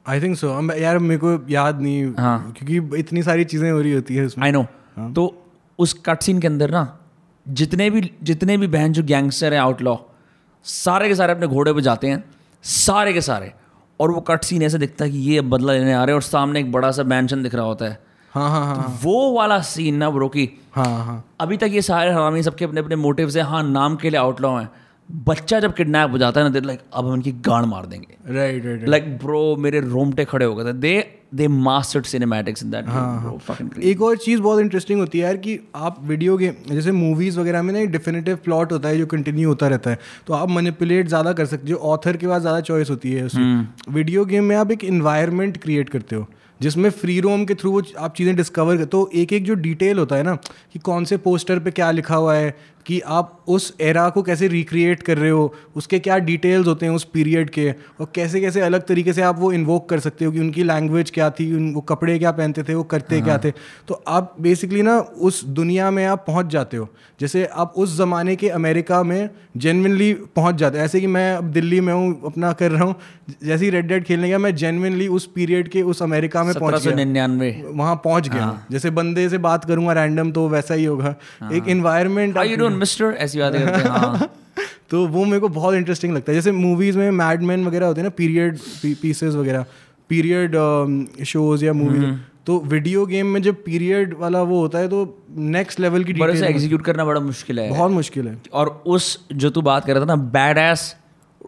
I 0.06 0.22
think 0.22 0.38
so 0.38 0.74
यार 0.74 1.00
मेरे 1.00 1.20
को 1.20 1.52
याद 1.52 1.82
नहीं 1.82 2.14
हाँ। 2.20 2.54
क्योंकि 2.58 3.00
इतनी 3.00 3.24
सारी 3.24 3.44
चीज़ें 3.44 3.72
हो 3.72 3.82
रही 3.82 3.92
होती 3.94 4.16
है 4.16 4.28
आई 4.40 4.52
नो 4.52 4.66
तो 5.16 5.46
उस 5.80 5.94
कट 6.06 6.22
सीन 6.22 6.40
के 6.40 6.48
अंदर 6.48 6.72
ना 6.72 6.84
जितने 7.46 7.90
भी 7.90 8.10
जितने 8.24 8.58
भी 8.58 8.68
बहन 8.68 8.94
जो 8.94 9.04
गैंगस्टर 9.04 9.54
हैं 9.54 9.60
आउटलॉ 9.60 9.96
सारे 10.66 11.08
के 11.08 11.16
सारे 11.16 11.34
अपने 11.34 11.48
घोड़े 11.48 11.74
पे 11.74 11.82
जाते 11.82 12.08
हैं 12.08 12.24
सारे 12.64 13.14
के 13.14 13.22
सारे। 13.22 13.52
और 14.00 14.12
वो 14.12 14.22
कट 14.22 14.44
सीन 14.44 14.62
ऐसे 14.64 14.78
दिखता 14.78 15.06
है 15.06 15.12
कि 15.12 15.18
ये 15.18 15.38
अब 15.38 15.50
बदला 15.50 15.74
लेने 15.74 15.94
आ 15.94 16.04
रहे 16.04 16.14
हैं 16.14 16.16
और 16.16 16.22
सामने 16.22 16.60
एक 16.60 16.72
बड़ा 16.72 16.92
सा 16.92 17.04
मैंशन 17.04 17.44
दिख 17.44 17.56
रहा 17.56 17.66
होता 17.66 17.86
है। 17.86 18.00
हाँ 18.34 18.50
हाँ 18.50 18.66
हाँ 18.66 19.00
वो 19.04 19.32
वाला 19.34 19.60
सीन 19.68 19.96
ना 19.96 20.10
ब्रो 20.10 20.28
की 20.30 20.50
हाँ 20.74 21.06
हाँ। 21.06 21.24
अभी 21.42 21.58
तक 21.58 21.70
ये 21.72 21.82
सारे 21.82 22.12
हरामी 22.12 22.44
सबके 22.44 22.66
अपने 22.66 22.80
अपने 22.80 22.96
मोटिव्स 22.98 23.36
हैं। 23.38 23.44
हाँ 23.44 23.64
नाम 23.64 23.96
के 23.96 24.10
लिए 24.10 24.20
आउटलॉ 24.20 24.58
हैं। 24.58 24.70
बच्चा 25.10 25.60
जब 25.60 25.74
किडनैप 25.76 26.12
हो 26.12 26.18
जाता 26.18 26.40
है 26.40 26.46
ना 26.46 26.54
देर 26.54 26.64
लाइक 26.64 26.80
अब 26.94 27.08
हम 27.08 27.14
इनकी 27.14 27.32
गाड़ 27.46 27.64
मार 27.66 27.86
देंगे। 27.86 28.34
राइट 28.34 28.66
राइट 28.66 28.88
लाइक 28.90 29.18
ब्रो 29.18 29.56
मेरे 29.60 29.80
रोमटे 29.82 30.26
खड़े 30.26 30.46
हो 30.46 30.56
गए 30.56 30.64
थे। 30.64 30.74
They 30.76 31.16
they 31.36 31.48
mastered 31.48 32.06
cinematics 32.06 32.64
in 32.64 32.72
that 32.72 32.86
bro 32.86 33.80
एक 33.82 34.02
और 34.02 34.18
चीज़ 34.18 34.42
बहुत 34.42 34.60
इंटरेस्टिंग 34.60 35.00
होती 35.00 35.20
है 35.20 35.26
यार 35.26 35.38
कि 35.38 35.60
आप 35.76 35.98
वीडियो 36.04 36.38
गेम 36.38 36.54
जैसे 36.70 36.92
मूवीज़ 36.92 37.40
वगैरह 37.40 37.62
में 37.62 37.74
ना 37.74 37.80
एक 37.80 37.92
डिफिनेटिव 37.92 38.38
प्लॉट 38.44 38.72
होता 38.72 38.90
है 38.90 38.98
जो 38.98 39.06
कंटिन्यू 39.08 39.50
होता 39.50 39.68
रहता 39.68 39.90
है। 39.90 40.00
तो 40.28 40.34
आप 40.34 40.50
मैनिपुलेट 40.50 41.08
ज़्यादा 41.08 41.34
कर 41.34 41.46
सकते 41.46 41.72
हो। 41.72 41.80
ऑथर 41.90 42.18
के 42.18 42.28
पास 42.28 42.42
ज़्यादा 42.42 42.60
चॉइस 42.62 42.90
होती 42.90 43.12
है 43.12 43.26
उसमें 43.26 43.68
वीडियो 43.90 44.26
गेम 44.26 44.44
में 44.44 44.56
आप 44.56 44.72
एक 44.72 44.84
इन्वायरमेंट 44.86 45.58
क्रिएट 45.58 45.90
करते 45.90 46.16
हो। 46.16 46.28
जिसमें 46.62 46.90
फ्री 46.90 47.20
रोम 47.20 47.46
के 47.46 47.56
थ्रू 47.56 47.82
आप 48.00 48.16
चीज़ें 48.16 48.36
डिस्कवर 48.36 48.78
कर 48.78 48.86
तो 48.86 49.10
एक 49.16 49.34
एक 49.34 49.44
जो 49.44 49.54
डिटेल 49.54 50.00
होता 50.00 50.16
है 50.16 50.24
ना, 50.24 50.36
कि 50.74 50.80
कौन 50.80 51.06
से 51.06 51.18
पोस्टर 51.18 51.60
पे 51.60 51.72
क्या 51.72 51.92
लिखा 51.92 52.16
हुआ 52.16 52.36
है 52.36 52.56
कि 52.86 53.00
आप 53.00 53.46
उस 53.48 53.74
एरा 53.82 54.10
को 54.10 54.22
कैसे 54.24 54.48
रिक्रिएट 54.48 55.04
कर 55.04 55.18
रहे 55.18 55.30
हो 55.30 55.54
उसके 55.76 56.00
क्या 56.00 56.18
डिटेल्स 56.18 56.68
होते 56.68 56.86
हैं 56.86 56.94
उस 56.94 57.04
पीरियड 57.04 57.50
के 57.50 57.70
और 57.72 58.12
कैसे 58.16 58.42
कैसे 58.42 58.62
अलग 58.62 58.86
तरीके 58.86 59.14
से 59.14 59.22
आप 59.22 59.40
वो 59.40 59.52
इन्वोक 59.52 59.90
कर 59.90 60.00
सकते 60.00 60.26
हो 60.26 60.32
कि 60.32 60.40
उनकी 60.40 60.64
लैंग्वेज 60.64 61.12
क्या 61.12 61.30
थी 61.30 61.54
उन 61.56 61.72
वो 61.74 61.82
कपड़े 61.82 62.18
क्या 62.20 62.32
पहनते 62.32 62.64
थे 62.64 62.76
वो 62.76 62.84
करते 62.84 63.16
हाँ। 63.16 63.24
क्या 63.26 63.38
थे। 63.38 63.52
तो 63.88 64.04
आप 64.08 64.36
बेसिकली 64.42 64.82
ना 64.82 64.98
उस 65.00 65.44
दुनिया 65.46 65.92
में 65.92 66.06
आप 66.06 66.24
पहुँच 66.28 66.46
जाते 66.46 66.78
हो। 66.78 66.88
जैसे 67.20 67.46
आप 67.46 67.74
उस 67.78 67.96
ज़माने 67.98 68.36
के 68.36 68.50
अमेरिका 68.50 69.04
में 69.04 69.30
जेनविनली 69.58 70.14
पहुँच 70.36 70.56
जाते 70.56 70.78
हो। 70.78 70.84
ऐसे 70.84 71.02
कि 71.02 71.08
मैं 71.08 71.34
अब 71.36 71.52
दिल्ली 71.52 71.82
में 71.82 71.94
हूँ 71.94 72.22
अपना 72.26 72.52
कर 72.54 72.72
रहा 72.72 72.84
हूँ 72.84 72.96
जैसे 73.44 73.66
ही 73.66 73.72
रेड 73.72 73.88
डेड 73.88 74.04
खेलने 74.04 74.28
गया 74.28 74.38
मैं 74.38 74.56
जेनविनली 74.56 75.08
उस 75.08 75.26
पीरियड 75.36 75.68
के 75.68 75.82
उस 75.82 76.02
अमेरिका 76.04 76.44
में 76.44 76.54
पहुँच 76.54 76.84
गया। 76.86 76.96
निन्यानवे। 76.96 77.52
वहाँ 77.68 77.96
पहुँच 77.96 78.30
गया। 78.30 78.68
जैसे 78.72 78.90
बंदे 78.92 79.28
से 79.30 79.38
बात 79.40 79.66
करूँगा 79.66 79.94
रैंडम 79.94 80.32
तो 80.32 80.48
वैसा 80.50 80.74
ही 80.74 80.86
होगा। 80.86 81.16
एक 81.54 81.68
इन्वायरमेंट 81.68 82.38
डूइंग 82.70 82.80
मिस्टर 82.80 83.06
ऐसी 83.06 83.40
बातें 83.40 83.66
करते 83.66 83.82
हैं 83.82 83.90
हाँ। 83.90 84.30
तो 84.90 85.08
वो 85.08 85.26
मेरे 85.26 85.40
को 85.40 85.50
बहुत 85.50 85.76
इंटरेस्टिंग 85.76 86.14
लगता 86.14 86.32
है। 86.32 86.36
जैसे 86.36 86.52
मूवीज़ 86.52 86.98
में 86.98 87.12
मैडमैन 87.12 87.66
वगैरह 87.66 87.86
होते 87.86 88.02
हैं 88.02 88.04
ना 88.04 88.10
पीरियड 88.10 88.58
पीसेस 88.86 89.36
वगैरह 89.36 89.66
पीरियड 90.10 90.56
शोज़ 91.26 91.66
या 91.66 91.74
मूवी 91.74 92.18
तो 92.46 92.60
वीडियो 92.60 93.06
गेम 93.06 93.28
में 93.28 93.42
जब 93.42 93.56
पीरियड 93.56 94.16
वाला 94.20 94.42
वो 94.42 94.60
होता 94.60 94.80
है 94.80 94.88
तो 94.88 95.26
नेक्स्ट 95.38 95.80
लेवल 95.80 96.04
की 96.04 96.14
बड़े 96.14 96.34
से 96.34 96.40
डिटेल 96.40 96.56
एग्जीक्यूट 96.56 96.82
करना 96.82 97.06
बड़ा 97.06 97.22
मुश्किल 97.22 97.60
है। 97.60 97.70
बहुत 97.70 97.92
मुश्किल 97.92 98.28
है। 98.28 98.42
और 98.54 98.84
उस 98.86 99.26
जो 99.34 99.50
तू 99.50 99.62
बात 99.62 99.86
कर 99.86 99.94
रहा 99.94 100.02
था 100.02 100.06
ना 100.06 100.16
बैड 100.16 100.58
एस 100.58 100.96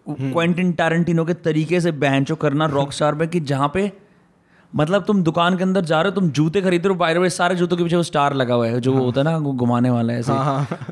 क्वेंटिन 0.09 0.71
टैरेंटिनो 0.71 1.25
के 1.25 1.33
तरीके 1.33 1.81
से 1.81 1.91
बैंचो 1.91 2.35
करना 2.35 2.65
रॉक 2.65 2.93
स्टार 2.93 3.15
में 3.15 3.27
कि 3.27 3.39
जहाँ 3.39 3.71
पे 3.73 3.91
मतलब 4.73 5.03
तुम 5.03 5.21
दुकान 5.23 5.57
के 5.57 5.63
अंदर 5.63 5.85
जा 5.85 6.01
रहे 6.01 6.09
हो 6.09 6.15
तुम 6.15 6.29
जूते 6.31 6.61
खरीद 6.61 6.85
रहे 6.85 6.93
हो 6.93 6.97
बाय 6.99 7.13
द 7.13 7.17
वे 7.17 7.29
सारे 7.29 7.55
जूतों 7.55 7.77
के 7.77 7.83
पीछे 7.83 7.95
वो 7.95 8.03
स्टार 8.03 8.33
लगा 8.33 8.55
हुआ 8.55 8.67
है 8.67 8.79
जो 8.81 8.93
वो 8.93 9.03
होता 9.05 9.21
है 9.21 9.25
ना 9.25 9.35
वो 9.37 9.53
घुमाने 9.53 9.89
वाला 9.89 10.13
है 10.13 10.19
ऐसे। 10.19 10.33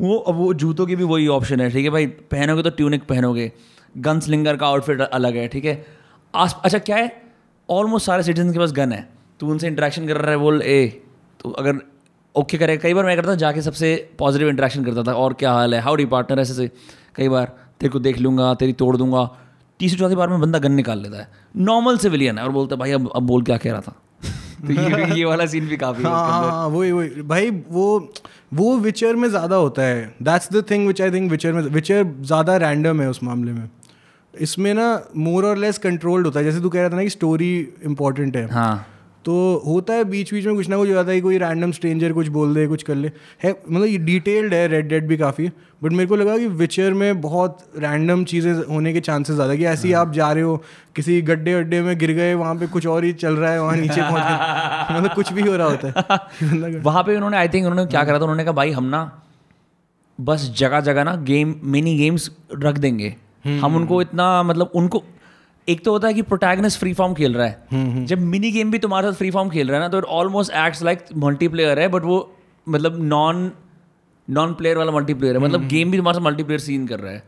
वो 0.01 0.17
अब 0.17 0.35
वो 0.35 0.53
जूतों 0.55 0.85
की 0.85 0.95
भी 0.95 1.03
वही 1.03 1.27
ऑप्शन 1.29 1.61
है 1.61 1.69
ठीक 1.69 1.85
है 1.85 1.91
भाई? 1.91 2.07
पहनोगे 2.07 2.63
तो 2.63 2.69
ट्यूनिक 2.71 3.03
पहनोगे। 3.07 3.51
गन 3.97 4.19
स्लिंगर 4.19 4.57
का 4.57 4.67
आउटफिट 4.67 5.01
अलग 5.01 5.35
है 5.35 5.47
ठीक 5.47 5.65
है? 5.65 5.85
आस 6.33 6.55
अच्छा 6.63 6.77
क्या 6.79 6.95
है? 6.95 7.11
ऑलमोस्ट 7.69 8.05
सारे 8.05 8.23
सिटीजन 8.23 8.51
के 8.53 8.59
पास 8.59 8.71
गन 8.73 8.91
है। 8.91 9.07
तू 9.39 9.49
उनसे 9.51 9.67
इंट्रैक्शन 9.67 10.07
कर 10.07 10.17
रहा 10.17 10.31
है 10.31 10.37
बोल 10.37 10.61
ए 10.61 10.87
तो 11.39 11.49
अगर 11.51 11.81
ओके 12.35 12.57
करे। 12.57 12.77
कई 12.77 12.93
बार 12.93 13.05
मैं 13.05 13.15
करता 13.17 13.31
था 13.31 13.35
जाके 13.37 13.61
सबसे 13.61 13.95
पॉजिटिव 14.19 14.49
इंट्रैक्शन 14.49 14.83
करता 14.83 15.03
था 15.03 15.13
और 15.15 15.33
क्या 15.33 15.51
हाल 15.53 15.75
है? 15.75 15.81
हाउ 15.81 15.95
डी 15.95 16.05
पार्टनर 16.07 16.39
ऐसे 16.39 16.53
से। 16.53 16.69
कई 17.15 17.29
बार 17.29 17.55
तेरे 17.79 17.89
को 17.91 17.99
देख 17.99 18.19
लूँगा 18.19 18.53
तेरी 18.53 18.73
तोड़ 18.73 18.95
दूँगा। 18.97 19.29
तीसरी 19.79 19.99
चौथी 19.99 20.15
बार 20.15 20.29
में 20.29 20.39
बंदा 20.41 20.59
गन 20.59 20.71
निकाल 20.71 21.01
लेता 21.01 21.17
है। 21.17 21.27
नॉर्मल 21.57 21.97
सिविलियन 21.97 22.37
है 22.37 22.43
और 22.43 22.51
बोलता 22.51 22.75
है 22.75 22.79
भाई 22.79 22.91
अब 22.91 23.09
अब 23.15 23.23
बोल 23.23 23.43
क्या 23.43 23.57
कह 23.57 23.71
रहा 23.71 23.81
था? 23.81 23.95
तो 24.67 24.73
ये 24.73 25.17
ये 25.17 25.25
वाला 25.25 25.45
सीन 25.45 25.67
भी 25.67 25.77
काफ़ी 25.77 26.03
हाँ 26.03 26.51
हाँ 26.51 26.67
वही 26.67 26.91
वही। 26.91 27.21
भाई 27.23 27.49
वो 27.69 28.13
वो 28.53 28.77
विचर 28.77 29.15
में 29.15 29.27
ज़्यादा 29.29 29.55
होता 29.55 29.81
है। 29.81 30.15
That's 30.23 30.51
the 30.53 30.63
thing 30.71 30.87
which 30.87 31.01
I 31.01 31.11
think 31.11 31.31
Witcher 31.31 31.53
में 31.53 31.61
विचर 31.63 32.03
ज़्यादा 32.21 32.57
रैंडम 32.57 33.01
है 33.01 33.09
उस 33.09 33.23
मामले 33.23 33.51
में। 33.51 33.69
इसमें 34.33 34.73
ना 34.73 34.87
मोर 35.17 35.45
और 35.45 35.57
लेस 35.57 35.77
कंट्रोल्ड 35.77 36.25
होता 36.25 36.39
है। 36.39 36.45
जैसे 36.45 36.61
तू 36.61 36.69
कह 36.69 36.79
रहा 36.79 36.89
था 36.89 36.95
ना 36.95 37.03
कि 37.03 37.09
स्टोरी 37.09 37.51
इंपॉर्टेंट 37.83 38.35
है। 38.35 38.45
हाँ। 38.51 38.85
तो 39.25 39.33
होता 39.65 39.93
है 39.93 40.03
बीच 40.03 40.33
बीच 40.33 40.45
में 40.45 40.55
कुछ 40.55 40.67
ना 40.69 40.77
कुछ 40.77 40.89
होता 40.89 41.11
है 41.11 41.21
कोई 41.21 41.37
रैंडम 41.37 41.71
स्ट्रेंजर 41.71 42.13
कुछ 42.13 42.27
बोल 42.27 42.53
दे 42.55 42.65
कुछ 42.67 42.83
कर 42.83 42.95
ले। 42.95 43.11
है 43.43 43.51
मतलब 43.51 43.85
ये 43.85 43.97
डिटेल्ड 43.97 44.53
है 44.53 44.67
रेड 44.67 44.87
डेड 44.89 45.07
भी 45.07 45.17
काफ़ी 45.17 45.49
बट 45.83 45.91
मेरे 45.91 46.07
को 46.07 46.15
लगा 46.15 46.37
कि 46.37 46.47
विचर 46.47 46.93
में 46.93 47.21
बहुत 47.21 47.57
रैंडम 47.77 48.23
चीज़ें 48.23 48.53
होने 48.65 48.93
के 48.93 48.99
चांसेस 48.99 49.35
ज़्यादा 49.35 49.55
कि 49.55 49.65
ऐसे 49.65 49.87
ही 49.87 49.93
आप 49.93 50.11
जा 50.13 50.31
रहे 50.31 50.43
हो 50.43 50.55
किसी 50.95 51.21
गड्ढे 51.21 51.53
अड्डे 51.53 51.81
में 51.81 51.97
गिर 51.97 52.11
गए 52.11 52.33
वहाँ 52.33 52.55
पे 52.55 52.67
कुछ 52.67 52.87
और 52.87 53.03
ही 53.03 53.13
चल 53.15 53.35
रहा 53.35 53.51
है 53.51 53.61
वहाँ 53.61 53.75
नीचे 53.77 54.01
पहुँच 54.01 54.21
गए। 54.21 54.95
मतलब 54.97 55.13
कुछ 55.15 55.33
भी 55.33 55.41
हो 55.41 55.55
रहा 55.55 55.67
होता 55.67 55.87
है। 55.87 56.53
मतलब 56.53 56.81
वहाँ 56.85 57.03
पे 57.03 57.15
उन्होंने 57.15 57.37
आई 57.37 57.47
थिंक 57.47 57.67
उन्होंने 57.67 57.89
क्या 57.91 58.03
करा 58.03 58.19
था 58.19 58.23
उन्होंने 58.23 58.43
कहा 58.43 58.53
भाई 58.53 58.71
हम 58.71 58.85
ना 58.85 59.03
बस 60.19 60.51
जगह 60.57 60.79
जगह 60.81 61.03
ना 61.03 61.15
गेम 61.27 61.55
मिनी 61.63 61.97
गेम्स 61.97 62.29
रख 62.53 62.77
देंगे। 62.77 63.15
हम 63.45 63.75
उनको 63.75 64.01
इतना 64.01 64.43
मतलब 64.43 64.71
उनको 64.75 65.03
एक 65.69 65.83
तो 65.85 65.91
होता 65.91 66.07
है 66.07 66.13
कि 66.13 66.21
प्रोटैगनिस्ट 66.23 66.79
फ्री 66.79 66.93
फॉर्म 66.93 67.13
खेल 67.13 67.33
रहा 67.33 67.47
है। 67.47 68.05
जब 68.05 68.19
मिनी 68.25 68.51
गेम 68.51 68.71
भी 68.71 68.79
तुम्हारे 68.79 69.07
साथ 69.07 69.17
फ्री 69.17 69.31
फॉर्म 69.31 69.49
खेल 69.49 69.67
रहा 69.67 69.77
है 69.77 69.83
ना 69.83 69.89
तो 69.89 69.97
it 69.97 70.05
almost 70.19 70.53
acts 70.57 70.83
like 70.83 71.05
multiplayer 71.17 71.79
है 71.79 71.87
बट 71.87 72.03
वो 72.03 72.17
मतलब 72.67 73.01
नॉन 73.03 73.51
नॉन 74.27 74.53
प्लेयर 74.53 74.77
वाला 74.77 74.91
मल्टीप्लेयर 74.91 75.35
है। 75.35 75.41
मतलब 75.41 75.67
गेम 75.67 75.91
भी 75.91 75.97
तुम्हारे 75.97 76.17
साथ 76.17 76.25
मल्टीप्लेयर 76.25 76.59
सीन 76.59 76.85
कर 76.87 76.99
रहा 76.99 77.11
है। 77.11 77.23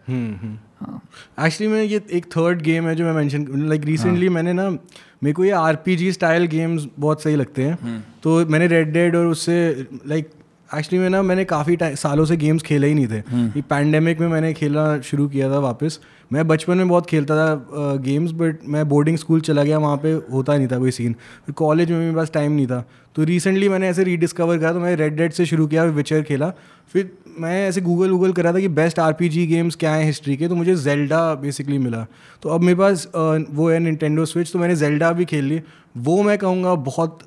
हाँ। 0.82 1.02
एक्चुअली 1.46 1.72
मैं 1.74 1.84
ये 1.84 2.02
एक 2.12 2.26
थर्ड 2.36 2.62
गेम 2.62 2.88
है 2.88 2.96
जो 2.96 3.06
मैं 3.06 3.14
मेंशन 3.14 3.48
लाइक 3.70 3.86
रिसेंटली 3.86 4.30
मैंने 4.30 4.54
ना 4.54 4.70
मेरे 4.70 5.34
को 5.34 5.46
ये 5.46 5.52
आरपीजी 5.52 6.12
स्टाइल 6.12 6.46
गेम्स 6.48 6.88
बहुत 7.00 7.24
सही 7.24 7.36
लगते 7.36 7.64
हैं। 7.64 8.04
तो 8.24 8.46
मैंने 8.46 8.68
रेड 8.68 8.94
डेड 8.94 9.16
और 9.16 9.26
उससे 9.28 9.88
लाइक 10.08 10.30
एक्चुअली 10.72 11.00
मैं 11.00 11.10
ना 11.10 11.22
मैंने 11.22 11.44
काफ़ी 11.46 11.78
सालों 11.82 12.26
से 12.26 12.36
गेम्स 12.38 12.64
खेले 12.64 12.88
ही 12.88 12.94
नहीं 12.94 13.08
थे। 13.08 13.18
ये 13.56 13.62
पैंडेमिक 13.70 14.20
में 14.20 14.28
मैंने 14.28 14.54
खेलना 14.54 15.00
शुरू 15.02 15.28
किया 15.30 15.50
था 15.52 15.60
वापस। 15.60 16.00
मैं 16.32 16.48
बचपन 16.48 16.78
में 16.78 16.88
बहुत 16.90 17.06
खेलता 17.06 17.36
था 17.36 17.96
गेम्स 18.04 18.32
बट 18.32 18.60
मैं 18.66 18.88
बोर्डिंग 18.90 19.18
स्कूल 19.18 19.42
चला 19.42 19.64
गया 19.64 19.78
वहाँ 19.78 19.98
पे 19.98 20.12
होता 20.34 20.58
नहीं 20.58 20.68
था 20.68 20.78
कोई 20.80 20.92
सीन 20.92 21.14
फिर 21.46 21.54
कॉलेज 21.54 21.92
में 21.92 21.98
मेरे 22.00 22.16
पास 22.16 22.32
टाइम 22.34 22.52
नहीं 22.52 22.68
था। 22.68 22.84
तो 23.16 23.24
रिसेंटली 23.24 23.70
मैंने 23.70 23.88
ऐसे 23.90 24.04
रीडिस्कवर 24.04 24.58
करा 24.58 24.72
तो 24.74 24.80
मैं 24.80 24.96
रेड 24.96 25.16
डेड 25.16 25.32
से 25.32 25.46
शुरू 25.46 25.68
किया 25.68 25.84
विचर 25.92 26.22
खेला। 26.24 26.52
फिर 26.94 27.12
मैं 27.40 27.68
ऐसे 27.68 27.82
गूगल 27.82 28.12
वूगल 28.12 28.32
करा 28.34 28.54
था 28.54 28.60
कि 28.60 28.68
बेस्ट 28.70 29.00
आरपीजी 29.00 29.46
गेम्स 29.48 29.76
क्या 29.76 29.94
हैं 29.94 30.06
हिस्ट्री 30.06 30.36
के 30.38 30.48
तो 30.48 30.56
मुझे 30.56 30.76
जेल्डा 30.78 31.24
बेसिकली 31.36 31.78
मिला। 31.80 32.06
तो 32.44 32.50
अब 32.50 32.62
मेरे 32.62 32.78
पास 32.80 33.08
वो 33.16 33.70
है 33.70 33.80
निन्टेंडो 33.80 34.26
स्विच 34.26 34.52
तो 34.54 34.60
मैंने 34.60 34.76
जेल्डा 34.76 35.12
भी 35.12 35.26
खेल 35.26 35.46
ली। 35.46 35.62
वो 35.98 36.22
मैं 36.24 36.38
कहूँगा 36.38 36.76
बहुत 36.88 37.20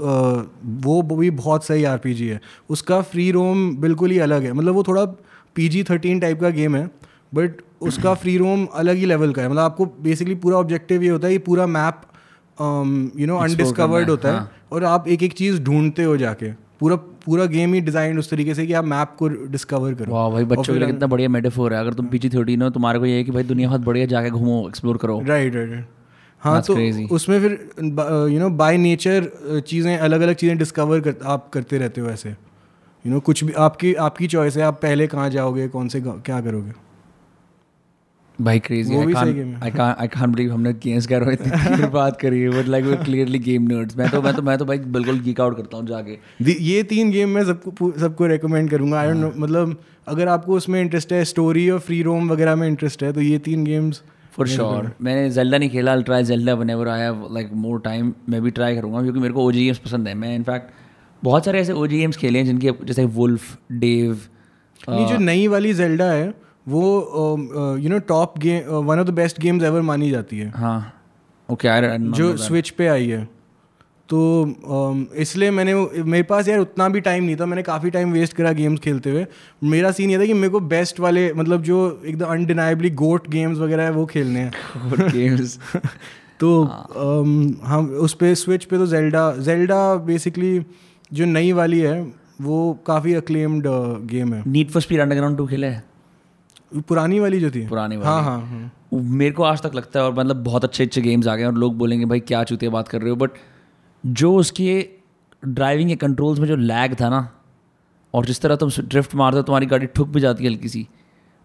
वो 0.00 1.00
भी 1.02 1.30
बहुत 1.32 1.64
सही 1.64 1.84
आरपीजी 1.84 2.26
है। 2.28 2.40
उसका 2.70 3.00
फ्री 3.02 3.30
रोम 3.30 3.70
बिल्कुल 3.76 4.10
ही 4.10 4.18
अलग 4.20 4.42
है। 4.42 4.52
मतलब 4.52 4.74
वो 4.74 4.82
थोड़ा 4.82 5.04
पी 5.56 5.68
जी 5.68 5.82
थर्टीन 5.84 6.20
टाइप 6.20 6.40
का 6.40 6.50
गेम 6.50 6.76
है 6.76 6.86
बट 7.32 7.60
उसका 7.82 8.14
फ्री 8.22 8.36
रोम 8.38 8.64
अलग 8.74 8.96
ही 8.96 9.06
लेवल 9.06 9.32
का 9.32 9.42
है। 9.42 9.48
मतलब 9.48 9.60
आपको 9.60 9.86
बेसिकली 10.02 10.34
पूरा 10.36 10.58
ऑब्जेक्टिव 10.58 11.02
ये 11.02 11.08
होता 11.08 11.28
है 11.28 11.32
कि 11.32 11.38
पूरा 11.44 11.66
मैप 11.68 12.00
यू 13.18 13.26
नो 13.26 13.36
अनडिस्कवर्ड 13.38 14.10
होता 14.10 14.28
है 14.28 14.34
हाँ. 14.34 14.50
और 14.72 14.84
आप 14.84 15.08
एक 15.08 15.22
एक 15.22 15.32
चीज़ 15.32 15.62
ढूंढते 15.62 16.02
हो 16.02 16.16
जाके। 16.16 16.50
पूरा 16.80 16.96
पूरा 17.24 17.44
गेम 17.46 17.74
ही 17.74 17.80
डिज़ाइन 17.80 18.18
उस 18.18 18.30
तरीके 18.30 18.54
से 18.54 18.66
कि 18.66 18.72
आप 18.72 18.84
मैप 18.84 19.14
को 19.18 19.28
डिस्कवर 19.28 19.94
करो। 19.94 20.12
वाह 20.12 20.28
भाई 20.30 20.44
बच्चों 20.44 20.72
के 20.72 20.78
लिए 20.78 20.88
कितना 20.88 21.06
बढ़िया 21.06 21.28
मेटाफोर 21.28 21.74
है। 21.74 21.80
अगर 21.80 21.94
तुम 21.94 22.06
पीछे 22.06 22.28
थर्टीन 22.28 22.62
हो 22.62 22.70
तुम्हारे 22.70 22.98
को 22.98 23.06
ये 23.06 23.16
है 23.16 23.24
कि 23.24 23.30
भाई 23.32 23.42
दुनिया 23.44 23.68
बहुत 23.68 23.80
बढ़िया 23.80 24.06
जाके 24.06 24.30
घूमो 24.30 24.66
एक्सप्लोर 24.68 24.96
करो। 24.96 25.20
राइट 25.26 25.54
राइट 25.54 25.70
राइट 25.70 25.86
हाँ 26.44 26.54
That's 26.54 26.66
तो 26.66 26.74
crazy. 26.74 27.10
उसमें 27.10 27.40
फिर 27.40 27.52
यू 28.32 28.38
नो 28.40 28.48
बाय 28.52 28.76
नेचर 28.78 29.30
चीज़ें 29.66 29.96
अलग 29.98 30.20
अलग 30.20 30.34
चीज़ें 30.36 30.56
डिस्कवर 30.58 31.00
कर 31.00 31.14
आप 31.26 31.48
करते 31.52 31.78
रहते 31.78 32.00
हो 32.00 32.08
ऐसे। 32.10 32.30
यू 32.30 33.12
नो 33.12 33.20
कुछ 33.20 33.44
भी 33.44 33.52
आपकी 33.60 33.94
आपकी 34.06 34.26
चॉइस 34.28 34.56
है 34.56 34.62
आप 34.62 34.80
पहले 34.82 35.06
कहाँ 35.06 35.28
जाओगे 35.30 35.68
कौन 35.68 35.88
से 35.88 36.00
क्या 36.00 36.40
करोगे? 36.40 36.72
भाई 38.38 38.58
क्रेजी 38.58 38.94
आई 38.94 39.70
कांट 39.70 40.26
बिलीव 40.26 40.52
हमने 40.52 40.72
गेम्स 40.84 41.06
बात 41.92 42.20
करी 42.20 42.40
है 42.40 42.50
but 42.52 42.68
like 42.68 42.84
we 42.84 42.96
clearly 43.04 43.38
game 43.38 43.68
nerds 43.68 43.96
मैं 43.98 44.08
तो 44.10 44.22
मैं 44.22 44.34
तो 44.36 44.42
मैं 44.42 44.56
तो 44.58 44.64
भाई 44.64 44.78
बिल्कुल 44.96 45.20
गीक 45.20 45.40
आउट 45.40 45.56
करता 45.56 45.76
हूँ 45.76 45.86
जाके। 45.86 46.18
ये 46.64 46.82
तीन 46.82 47.10
गेम 47.10 47.28
मैं 47.28 47.44
सबको 47.44 47.92
सबको 48.00 48.26
रेकमेंड 48.26 48.70
करूँगा। 48.70 49.00
आई 49.00 49.08
डोंट 49.08 49.20
नो 49.20 49.32
मतलब 49.36 49.76
अगर 50.08 50.28
आपको 50.28 50.56
उसमें 50.56 50.80
इंटरेस्ट 50.80 51.12
है 51.12 51.24
स्टोरी 51.24 51.68
और 51.70 51.78
फ्री 51.80 52.02
रोम 52.02 52.30
वगैरह 52.32 52.56
में 52.56 52.66
इंटरेस्ट 52.68 53.02
है 53.02 53.12
तो 53.12 53.20
ये 53.20 53.38
तीन 53.38 53.64
गेम्स 53.64 54.02
फॉर 54.36 54.48
श्योर 54.48 54.90
मैंने 55.00 55.28
जेल्डा 55.30 55.58
नहीं 55.58 55.70
खेला 55.70 55.94
try 56.02 56.24
Zelda 56.24 56.54
one 56.54 56.70
ever 56.70 56.88
I 56.88 57.00
have 57.00 57.26
like 57.32 57.50
more 57.54 57.80
time 57.80 58.12
मैं 58.28 58.42
भी 58.42 58.50
ट्राई 58.50 58.76
करूँगा 58.76 59.02
क्योंकि 59.02 59.20
मेरे 59.20 59.34
को 59.34 59.44
ओ 59.44 59.52
जी 59.52 59.64
गेम्स 59.64 59.78
पसंद 59.78 60.08
है। 60.08 60.14
मैं 60.14 60.34
इनफैक्ट 60.36 60.72
बहुत 61.22 61.44
सारे 61.44 61.60
ऐसे 61.60 61.72
ओ 61.72 61.86
जी 61.86 61.98
गेम्स 61.98 62.16
खेले 62.16 62.38
हैं 62.38 62.46
जिनके 62.46 62.72
जैसे 62.84 63.04
वुल्फ 63.04 63.58
डेव 63.72 64.20
नहीं 64.88 65.06
जो 65.06 65.18
नई 65.18 65.46
वाली 65.48 65.74
जेल्डा 65.74 66.04
है 66.04 66.28
वो 66.68 66.82
you 67.80 67.90
know 67.90 67.98
top 67.98 68.38
game 68.38 68.74
one 68.86 68.98
of 68.98 69.06
the 69.06 69.10
best 69.10 69.40
games 69.40 69.64
ever 69.64 69.82
मानी 69.82 70.10
जाती 70.10 70.38
है। 70.38 70.50
हाँ 70.50 70.92
ओके 71.48 71.68
okay, 71.68 72.16
जो 72.16 72.36
स्विच 72.36 72.70
पे 72.70 72.86
आई 72.88 73.08
है। 73.08 73.28
तो 74.08 74.18
um, 74.44 75.14
इसलिए 75.14 75.50
मैंने 75.50 75.74
मेरे 76.02 76.22
पास 76.22 76.48
यार 76.48 76.58
उतना 76.58 76.88
भी 76.88 77.00
टाइम 77.00 77.24
नहीं 77.24 77.36
था। 77.36 77.46
मैंने 77.46 77.62
काफ़ी 77.62 77.90
टाइम 77.90 78.12
वेस्ट 78.12 78.32
करा 78.32 78.52
गेम्स 78.52 78.80
खेलते 78.80 79.10
हुए। 79.10 79.26
मेरा 79.64 79.90
सीन 79.90 80.10
ये 80.10 80.18
था 80.18 80.26
कि 80.26 80.32
मेरे 80.32 80.48
को 80.48 80.60
बेस्ट 80.60 81.00
वाले 81.00 81.32
मतलब 81.32 81.62
जो 81.62 81.78
एकदम 82.06 82.26
अनडिनाइबली 82.26 82.90
गोट 82.90 83.28
गेम्स 83.28 83.58
वगैरह 83.58 83.82
है 83.82 83.90
वो 83.90 84.04
खेलने 84.06 84.40
हैं। 84.40 84.52
गेम्स 85.12 85.58
तो 86.40 86.50
um, 86.64 87.64
हम 87.64 87.86
उस 88.00 88.14
पर 88.14 88.34
स्विच 88.34 88.64
पे 88.64 88.78
तो 88.78 88.86
जेल्डा 88.86 89.30
जेल्डा 89.36 89.94
बेसिकली 89.96 90.60
जो 91.12 91.24
नई 91.24 91.52
वाली 91.52 91.80
है 91.80 92.12
वो 92.40 92.58
काफ़ी 92.86 93.14
अक्लेम्ड 93.14 93.66
गेम 94.06 94.34
है। 94.34 94.42
Need 94.46 94.70
for 94.70 94.82
Speed 94.82 95.00
Underground 95.00 95.36
two 95.38 95.46
खेला 95.46 95.66
है? 95.66 95.82
पुरानी 96.88 97.18
वाली 97.20 97.40
जो 97.40 97.50
थी। 97.50 97.66
पुरानी 97.66 97.96
हाँ 97.96 98.04
वाली। 98.04 98.24
हाँ 98.24 98.46
हाँ 98.46 98.72
मेरे 98.94 99.32
को 99.32 99.42
आज 99.42 99.62
तक 99.62 99.74
लगता 99.74 100.00
है 100.00 100.06
और 100.06 100.14
मतलब 100.14 100.42
बहुत 100.44 100.64
अच्छे 100.64 100.84
अच्छे 100.84 101.00
गेम्स 101.00 101.26
आ 101.26 101.34
गए 101.36 101.42
हैं 101.42 101.48
और 101.48 101.54
लोग 101.54 101.76
बोलेंगे 101.78 102.06
भाई 102.06 102.20
क्या 102.20 102.44
चूतिया 102.44 102.70
बात 102.70 102.88
कर 102.88 103.00
रहे 103.00 103.10
हो? 103.10 103.16
बट 103.16 103.30
जो 104.06 104.34
उसके 104.36 104.88
ड्राइविंग 105.44 105.88
के 105.88 105.96
कंट्रोल्स 105.96 106.40
में 106.40 106.46
जो 106.48 106.56
लैग 106.56 106.94
था 107.00 107.08
ना 107.08 107.28
और 108.14 108.26
जिस 108.26 108.40
तरह 108.40 108.56
तुम 108.56 108.70
ड्रिफ्ट 108.80 109.14
मारते 109.14 109.36
हो 109.36 109.42
तुम्हारी 109.42 109.66
गाड़ी 109.66 109.86
ठुक 109.86 110.08
भी 110.08 110.20
जाती 110.20 110.44
है 110.44 110.50
हल्की 110.50 110.68
सी 110.68 110.86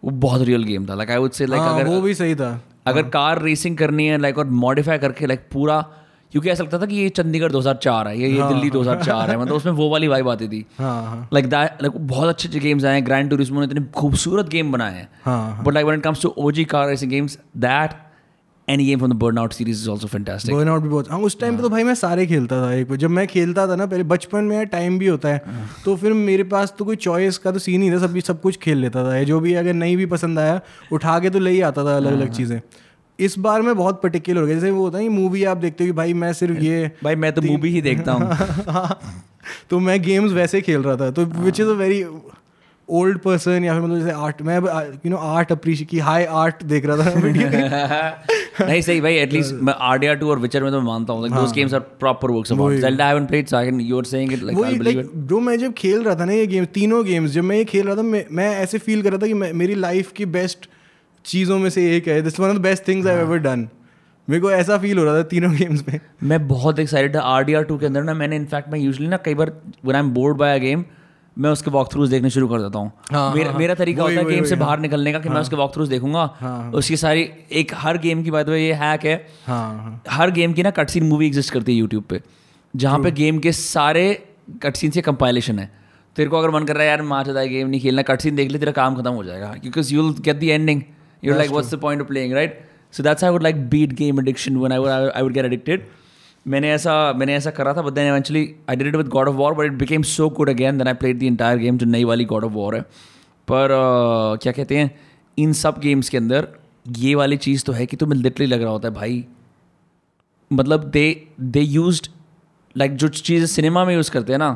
वो 0.03 0.11
बहुत 0.11 0.41
रियल 0.41 0.64
गेम 0.64 0.86
था। 0.90 0.95
Like 0.95 1.11
I 1.11 1.18
would 1.18 1.31
say 1.31 1.45
like 1.45 1.61
हाँ, 1.61 1.73
अगर 1.73 1.90
वो 1.90 2.02
भी 2.02 2.14
सही 2.14 2.36
था। 2.36 2.60
अगर 2.88 3.03
कार 3.10 3.41
रेसिंग 3.41 3.77
करनी 3.77 4.07
है 4.07 4.18
लाइक 4.18 4.38
और 4.38 4.49
मॉडिफाई 4.49 4.98
करके 4.98 5.27
लाइक 5.27 5.48
पूरा 5.53 5.81
क्योंकि 6.31 6.49
ऐसा 6.49 6.64
लगता 6.64 6.80
था 6.80 6.86
कि 6.86 6.95
ये 6.95 7.10
चंडीगढ़ 7.10 7.52
2004 7.52 8.07
है 8.07 8.19
ये 8.19 8.27
ये 8.30 8.48
दिल्ली 8.48 8.69
2004 8.72 9.30
है 9.30 9.38
मतलब 9.38 9.56
उसमें 9.56 9.73
वो 9.73 9.90
वाली 9.90 10.07
वाइब 10.07 10.30
आती 10.30 10.48
थी। 10.48 10.65
हाँ 10.77 11.03
हाँ। 11.06 11.30
लाइक 11.34 11.45
दैट 11.45 11.81
लाइक 11.81 11.98
बहुत 11.98 12.30
अच्छे 12.30 12.48
अच्छे 12.48 12.60
गेम्स 12.60 12.86
आए 12.86 12.94
हैं 12.94 13.06
ग्रैंड 13.06 13.30
टूरिज्मो 13.30 13.60
ने 13.60 13.65
इतने 13.65 13.86
खूबसूरत 13.95 14.49
गेम 14.49 14.72
बनाए 14.72 14.95
हैं। 14.95 15.10
हाँ 15.26 15.64
but 15.64 15.73
like 15.73 15.86
when 15.86 15.99
it 15.99 16.03
comes 16.03 16.22
to 16.22 16.34
OG 16.38 16.65
car 16.65 16.88
racing 16.88 17.11
games 17.11 17.40
that 17.57 17.94
any 18.70 18.86
game 18.86 18.98
from 19.00 19.12
the 19.12 19.16
Burnout 19.16 19.54
series 19.54 19.82
is 19.82 19.90
also 19.90 20.08
fantastic 20.08 20.56
Burnout 20.56 20.82
भी 20.82 20.90
बहुत 20.90 21.12
हाँ 21.12 21.20
उस 21.20 21.40
टाइम 21.40 21.56
पे 21.56 21.62
तो 21.62 21.70
भाई 21.70 21.84
मैं 21.84 21.96
सारे 21.96 22.26
खेलता 22.28 22.62
था 22.62 22.74
एक 22.74 22.88
बार। 22.90 22.98
जब 22.98 23.10
मैं 23.10 23.26
खेलता 23.28 23.68
था 23.68 23.76
ना 23.76 23.86
पहले 23.86 24.04
बचपन 24.04 24.44
में 24.44 24.66
टाइम 24.68 25.00
भी 25.00 25.08
होता 25.08 25.30
है। 25.30 25.41
तो 25.86 25.96
फिर 25.96 26.14
मेरे 26.14 26.44
पास 26.52 26.74
तो 26.80 26.86
कोई 26.86 26.96
चॉइस 26.96 27.38
का 27.38 27.52
तो 27.52 27.60
सीन 27.60 27.82
ही 27.84 27.91
था 27.91 27.98
सब 27.98 28.20
सब 28.28 28.41
कुछ 28.41 28.58
खेल 28.58 28.78
लेता 28.78 29.04
था। 29.04 29.24
जो 29.24 29.40
भी 29.40 29.54
अगर 29.54 29.74
नहीं 29.74 29.98
भी 29.98 30.06
पसंद 30.06 30.40
आया 30.40 30.60
उठा 30.91 31.20
के 31.20 31.30
तो 31.30 31.40
ले 31.40 31.52
ही 31.52 31.62
आता 31.62 31.86
था 31.86 31.96
अलग 31.98 32.14
अलग 32.14 32.32
चीज़ें। 32.32 32.60
इस 33.20 33.38
बार 33.40 33.62
मैं 33.62 33.76
बहुत 33.76 34.02
पर्टिकुलर 34.02 34.41
हो 34.41 34.46
गया। 34.48 34.56
जैसे 34.56 34.72
वो 34.72 34.84
होता 34.84 34.98
है 34.98 35.10
मूवी 35.10 35.44
आप 35.44 35.58
देखते 35.58 35.84
हो 35.84 35.88
कि 35.88 35.94
भाई 35.94 36.14
मैं 36.14 36.34
सिर्फ़ 36.34 36.60
ये 36.60 36.91
भाई 37.04 37.16
मैं 37.16 37.32
तो 37.34 37.41
मूवी 37.41 37.70
ही 37.70 37.82
देखता 37.82 38.12
हूँ। 38.12 38.98
तो 39.70 39.80
मैं 39.80 40.02
गेम्स 40.02 40.32
वैसे 40.32 40.62
खेल 40.62 40.82
रहा 40.82 40.96
था। 40.96 41.10
तो 41.12 41.26
which 41.26 41.60
is 41.60 41.68
a 41.68 41.74
very 41.74 42.04
old 42.90 43.18
person 43.18 43.64
या 43.64 43.74
फिर 43.74 43.82
मतलब 43.82 44.00
जैसे 44.00 44.12
आर्ट 44.12 44.41
मैं 44.41 44.58
यू 45.06 45.10
नो 45.12 45.18
आर्ट 45.18 45.52
अप्रिशिएट 45.52 45.90
की 45.90 46.00
हाई 46.00 46.24
आर्ट 46.44 46.64
देख 46.64 46.86
रहा 46.86 46.98
था। 46.98 48.26
नहीं 48.61 48.81
सही 48.81 49.02
भाई 49.02 49.15
एटलीस्ट 49.15 49.56
मैं 49.61 49.73
आरडीआर 49.73 50.18
2 50.19 50.23
और 50.23 50.40
विचर 50.40 50.64
में 50.64 50.72
तो 50.72 50.81
मानता 50.81 51.14
हूँ 51.14 51.22
like 51.22 51.34
those 51.34 51.53
games 51.53 51.73
are 51.73 51.80
proper 51.80 52.31
works 52.31 52.52
of 52.52 52.61
art 52.61 52.81
Zelda 52.81 53.06
I 53.06 53.14
haven't 53.14 53.27
played 53.27 53.48
so 53.48 53.57
I 53.57 53.65
can 53.65 53.81
you 53.81 53.98
are 53.98 54.03
saying 54.03 54.34
it 54.34 54.44
like 54.44 54.64
I 54.65 54.73
believe 54.73 54.99
it 54.99 55.11
जो 55.15 55.40
मैं 55.40 55.57
जब 55.57 55.73
खेल 55.73 56.03
रहा 56.03 56.15
था 56.15 56.26
ना 56.26 56.34
ये 56.34 56.48
गेम 56.48 56.65
तीनों 56.65 57.03
गेम्स 57.06 57.31
जब 57.31 57.44
मैं 57.44 57.57
ये 57.57 57.65
खेल 57.65 57.86
रहा 57.86 57.95
था 57.95 58.02
मैं, 58.02 58.26
मैं 58.31 58.56
ऐसे 58.56 58.77
फील 58.77 59.02
कर 59.02 59.10
रहा 59.10 59.19
था 59.19 59.27
कि 59.27 59.34
मेरी 59.34 59.76
लाइफ 59.76 60.11
की 60.11 60.26
बेस्ट 60.26 60.69
चीज़ों 61.26 61.60
में 61.60 61.69
से 61.69 61.98
एक 61.98 62.07
है। 62.07 62.22
This 62.22 62.40
one 62.40 62.49
of 62.49 62.57
the 62.57 62.61
best 62.61 62.88
things 62.88 63.07
I 63.07 63.15
ever 63.15 63.38
done 63.38 63.69
मेरे 64.30 64.41
को 64.41 64.52
ऐसा 64.52 64.77
फील 64.77 64.98
हो 64.98 65.03
रहा 65.03 65.14
था 65.14 65.23
तीनों 65.23 65.56
गेम्स 65.56 65.84
में। 65.90 65.99
मैं 66.23 66.48
बहुत 66.48 66.80
एक्साइटेड 66.80 67.15
था 67.15 67.19
आरडीआर 67.19 67.65
2 67.72 67.80
के 67.80 67.86
अंदर 67.86 68.03
ना 68.03 68.14
मैंने 68.14 68.36
इनफैक्ट 68.36 68.69
मैं 68.69 68.80
यूजुअली 68.80 69.07
ना 69.07 69.18
कई 69.18 69.34
बार 69.34 69.52
when 69.86 69.95
I 69.95 70.02
am 70.02 70.10
bored 70.10 70.38
by 70.38 70.60
a 70.60 70.61
game 70.61 70.84
मैं 71.38 71.49
उसके 71.49 71.72
वॉक 71.72 71.91
थ्रूज 71.91 72.10
देखने 72.10 72.30
शुरू 72.30 72.47
कर 72.47 72.61
देता 72.61 72.80
हूँ। 72.80 72.91
हाँ, 73.11 73.34
मेरा 73.35 73.51
हाँ, 73.51 73.60
मेरा 73.60 73.76
तरीका 73.76 74.03
होता 74.03 74.15
है 74.15 74.26
गेम 74.26 74.43
से 74.45 74.56
बाहर 74.56 74.80
निकलने 74.80 75.11
का 75.14 75.19
कि 75.19 75.30
मैं 75.30 75.41
उसके 75.41 75.56
वॉक 75.56 75.73
थ्रूज 75.76 75.89
देखूँगा 75.89 76.72
उसकी 76.76 76.97
सारी 76.97 77.30
एक 77.53 77.72
हर 77.77 77.97
गेम 77.97 78.23
की 78.23 78.31
बात 78.31 78.47
हुई 78.49 78.61
ये 78.61 78.73
हैक 78.76 79.06
है। 79.06 79.15
हाँ 79.45 79.77
हाँ। 79.77 80.01
हर 80.10 80.31
गेम 80.31 80.53
की 80.53 80.64
ना 80.64 80.72
कटसीन 80.72 81.03
मूवी 81.07 81.27
एग्जिस्ट 81.27 81.53
करती 81.53 81.72
है 81.72 81.77
यूट्यूब 81.77 82.03
पे 82.10 82.22
जहाँ 82.73 82.99
पे 83.03 83.11
गेम 83.11 83.39
के 83.39 83.51
सारे 83.53 84.07
कटसीन 84.64 84.91
से 84.91 85.01
कंपाइलेशन 85.01 85.60
है। 85.60 85.72
तेरे 86.15 86.30
को 86.30 86.38
अगर 86.38 86.49
मन 86.51 86.64
कर 86.64 86.76
रहा 86.76 86.84
है 86.84 86.89
यार 86.89 87.01
मार 87.03 87.26
जाता 87.26 87.39
है 87.39 87.49
गेम 87.49 87.68
नहीं 87.68 87.81
खेलना 87.81 88.01
कटसीन 88.03 88.35
देख 88.35 88.51
ले 88.51 88.60
तेरा 88.60 88.72
काम 88.73 88.95
खत्म 88.95 89.11
हो 89.11 89.23
जाएगा। 89.23 89.51
Because 89.64 89.93
you 89.93 90.03
will 90.03 90.22
get 90.23 90.39
the 90.39 90.43
ending 90.43 90.81
you 91.23 91.35
like 91.35 91.51
what's 91.51 91.73
the 91.73 91.80
point 91.80 92.01
of 92.01 92.07
playing 92.07 92.34
right 92.34 92.60
so 92.93 93.03
that's 93.03 93.23
I 93.23 93.30
would 93.31 93.43
like 93.43 93.69
beat 93.69 93.93
game 93.95 94.19
addiction 94.19 94.57
when 94.57 94.72
I 94.72 95.10
I 95.10 95.22
would 95.22 95.34
get 95.34 95.45
addicted 95.45 95.88
मैंने 96.49 96.71
ऐसा 96.71 97.13
मैंने 97.13 97.35
ऐसा 97.35 97.51
करा 97.51 97.73
था 97.73 97.81
but 97.81 97.93
then 97.93 98.07
eventually 98.07 98.43
I 98.69 98.76
did 98.76 98.88
it 98.88 98.95
with 98.95 99.07
God 99.07 99.27
of 99.27 99.35
War 99.35 99.53
but 99.53 99.65
it 99.65 99.73
became 99.73 100.01
so 100.01 100.30
good 100.30 100.49
again 100.49 100.77
then 100.77 100.88
I 100.88 100.93
played 100.93 101.19
the 101.19 101.23
entire 101.23 101.57
game 101.57 101.77
जो 101.77 101.85
नई 101.85 102.03
वाली 102.03 102.26
God 102.26 102.43
of 102.43 102.51
war 102.51 102.76
है 102.76 102.81
पर 103.47 103.65
uh, 103.67 104.43
क्या 104.43 104.51
कहते 104.51 104.77
हैं 104.77 104.99
इन 105.38 105.53
सब 105.53 105.80
गेम्स 105.80 106.09
के 106.09 106.17
अंदर 106.17 106.47
ये 106.97 107.15
वाली 107.15 107.38
चीज़ 107.38 107.63
तो 107.65 107.73
है 107.73 107.85
कि 107.85 107.97
तुम्हें 107.97 108.19
लिटरली 108.21 108.47
लग 108.47 108.61
रहा 108.61 108.71
होता 108.71 108.88
है 108.88 108.93
भाई 108.93 109.26
मतलब 110.51 110.84
दे 110.84 111.05
दे 111.39 111.61
यूज़ 111.61 112.01
लाइक 112.76 112.95
जो 112.95 113.07
चीज़ 113.07 113.45
सिनेमा 113.45 113.85
में 113.85 113.93
यूज़ 113.95 114.11
करते 114.11 114.34
हैं 114.34 114.39
ना 114.39 114.51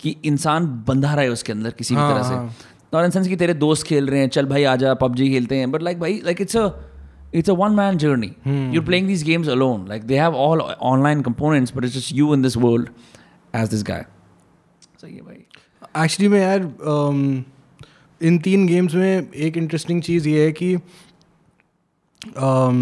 कि 0.00 0.16
इंसान 0.24 0.66
बंधा 0.88 1.14
रहा 1.14 1.22
है 1.22 1.30
उसके 1.30 1.52
अंदर 1.52 1.70
किसी 1.70 1.94
भी 1.94 2.00
हाँ, 2.00 2.14
तरह। 2.14 2.48
से 2.48 2.96
और 2.96 3.10
सेंस 3.10 3.28
कि 3.28 3.36
तेरे 3.36 3.54
दोस्त 3.54 3.86
खेल 3.86 4.06
रहे 4.06 4.20
हैं 4.20 4.28
चल 4.28 4.46
भाई 4.46 4.64
आजा 4.64 4.94
पबजी 4.94 5.28
खेलते 5.30 5.56
हैं 5.56 5.70
बट 5.70 5.82
लाइक 5.82 6.00
भाई 6.00 6.20
like 6.24 6.40
it's 6.40 6.56
a 6.56 6.68
it's 7.32 7.48
a 7.52 7.54
one 7.60 7.74
man 7.76 7.98
journey 8.02 8.28
Hmm. 8.44 8.70
you're 8.74 8.84
playing 8.88 9.06
these 9.12 9.22
games 9.28 9.48
alone 9.54 9.84
like 9.92 10.04
they 10.10 10.18
have 10.22 10.34
all 10.44 10.62
online 10.90 11.22
components 11.28 11.72
but 11.76 11.84
it's 11.88 11.96
just 11.98 12.12
you 12.18 12.32
in 12.36 12.42
this 12.46 12.56
world 12.64 12.90
as 13.62 13.72
this 13.74 13.82
guy 13.90 14.00
सही 15.02 15.14
है 15.14 15.20
भाई 15.22 16.04
actually 16.04 16.28
में 16.28 16.40
यार 16.40 16.62
um, 16.92 17.22
इन 18.20 18.38
तीन 18.44 18.66
games 18.66 18.94
में 18.94 19.30
एक 19.46 19.56
interesting 19.56 20.02
चीज़ 20.02 20.28
ये 20.28 20.44
है 20.44 20.52
कि 20.60 20.76
um, 22.36 22.78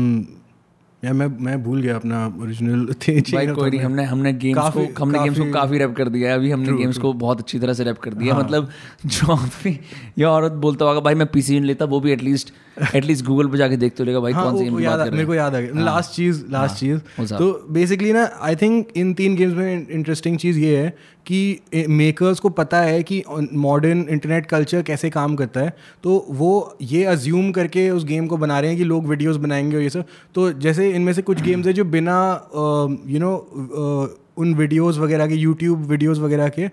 यार 1.05 1.13
मैं 1.13 1.27
मैं 1.41 1.63
भूल 1.63 1.81
गया 1.83 1.95
अपना 1.97 2.19
ओरिजिनल 2.41 2.85
भाई 3.35 3.47
कोई 3.47 3.71
नहीं 3.71 3.81
हमने 3.81 4.05
हमने 4.05 4.33
गेम्स 4.33 4.57
को 4.57 4.63
काफी- 4.63 5.01
हमने 5.01 5.19
गेम्स 5.19 5.39
को 5.39 5.51
काफी- 5.53 5.79
रैप 5.79 5.95
कर 5.97 6.09
दिया 6.09 6.31
है। 6.31 6.35
अभी 6.35 6.51
हमने 6.51 6.73
गेम्स 6.73 6.99
को 6.99 7.13
बहुत 7.13 7.41
अच्छी 7.41 7.59
तरह 7.59 7.73
से 7.73 7.85
रैप 7.85 7.99
कर 7.99 8.15
दिया 8.15 8.35
हाँ। 8.35 8.43
मतलब 8.43 8.69
जो 9.07 9.33
आदमी 9.33 9.79
या 10.19 10.31
औरत 10.31 10.53
बोलता 10.53 10.85
होगा 10.85 11.01
भाई 11.01 11.15
मैं 11.15 11.27
पीसी 11.27 11.53
नहीं 11.53 11.67
लेता 11.67 11.85
वो 11.85 12.01
भी 12.01 12.13
एटलीस्ट 12.13 12.53
एटलीस्ट 12.95 13.25
गूगल 13.25 13.49
पे 13.49 13.59
जाके 13.59 13.77
देखते 13.77 14.05
लेगा 14.05 14.21
भाई 14.21 14.33
हाँ, 14.33 14.45
कौन 14.45 14.59
सी 14.59 14.65
गेम 14.65 14.81
याद 14.81 15.01
मेरे 15.13 15.25
को 15.27 15.35
याद 15.35 15.55
आ 15.55 15.61
गया। 15.61 15.85
लास्ट 15.85 16.13
चीज़ 16.13 16.45
लास्ट 16.51 16.77
चीज़ 16.77 17.01
तो 17.39 17.67
बेसिकली 17.71 18.13
ना 18.13 18.29
आई 18.43 18.57
थिंक 18.57 18.89
इन 18.97 19.13
तीन 19.15 19.37
गेम्स 19.37 19.55
में 19.55 19.89
इंटरेस्टिंग 19.89 20.39
चीज़ 20.39 20.59
ये 20.59 20.77
है 20.77 20.97
कि 21.27 21.87
मेकर्स 21.89 22.41
को 22.41 22.49
पता 22.49 22.81
है 22.81 23.03
कि 23.03 23.23
मॉडर्न 23.53 24.07
इंटरनेट 24.11 24.47
कल्चर 24.47 24.83
कैसे 24.83 25.11
काम 25.11 25.37
करता 25.37 25.61
है 25.61 25.77
तो 26.03 26.27
वो 26.31 26.51
ये 26.83 27.05
अज्यूम 27.05 27.51
करके 27.53 27.89
उस 27.91 28.05
गेम 28.05 28.27
को 28.27 28.37
बना 28.37 28.59
रहे 28.61 28.71
हैं 28.71 28.79
कि 28.79 28.85
लोग 28.85 29.07
वीडियोस 29.07 29.37
बनाएँगे 29.37 29.77
और 29.77 29.83
ये 29.83 29.91
सब। 29.91 30.05
तो 30.35 30.51
जैसे 30.53 30.91
इनमें 30.91 31.13
से 31.13 31.23
कुछ 31.23 31.43
गेम्स 31.43 31.67
है 31.67 31.73
जो 31.73 31.85
बिना 31.85 32.19
यू 33.07 33.21
नो 33.21 33.35
उन 34.37 34.55
वीडियोस 34.55 34.99
वगैरह 34.99 35.27
के 35.27 35.35
यूट्यूब 35.35 35.87
वीडियोस 35.87 36.19
वगैरह 36.19 36.49
के 36.49 36.69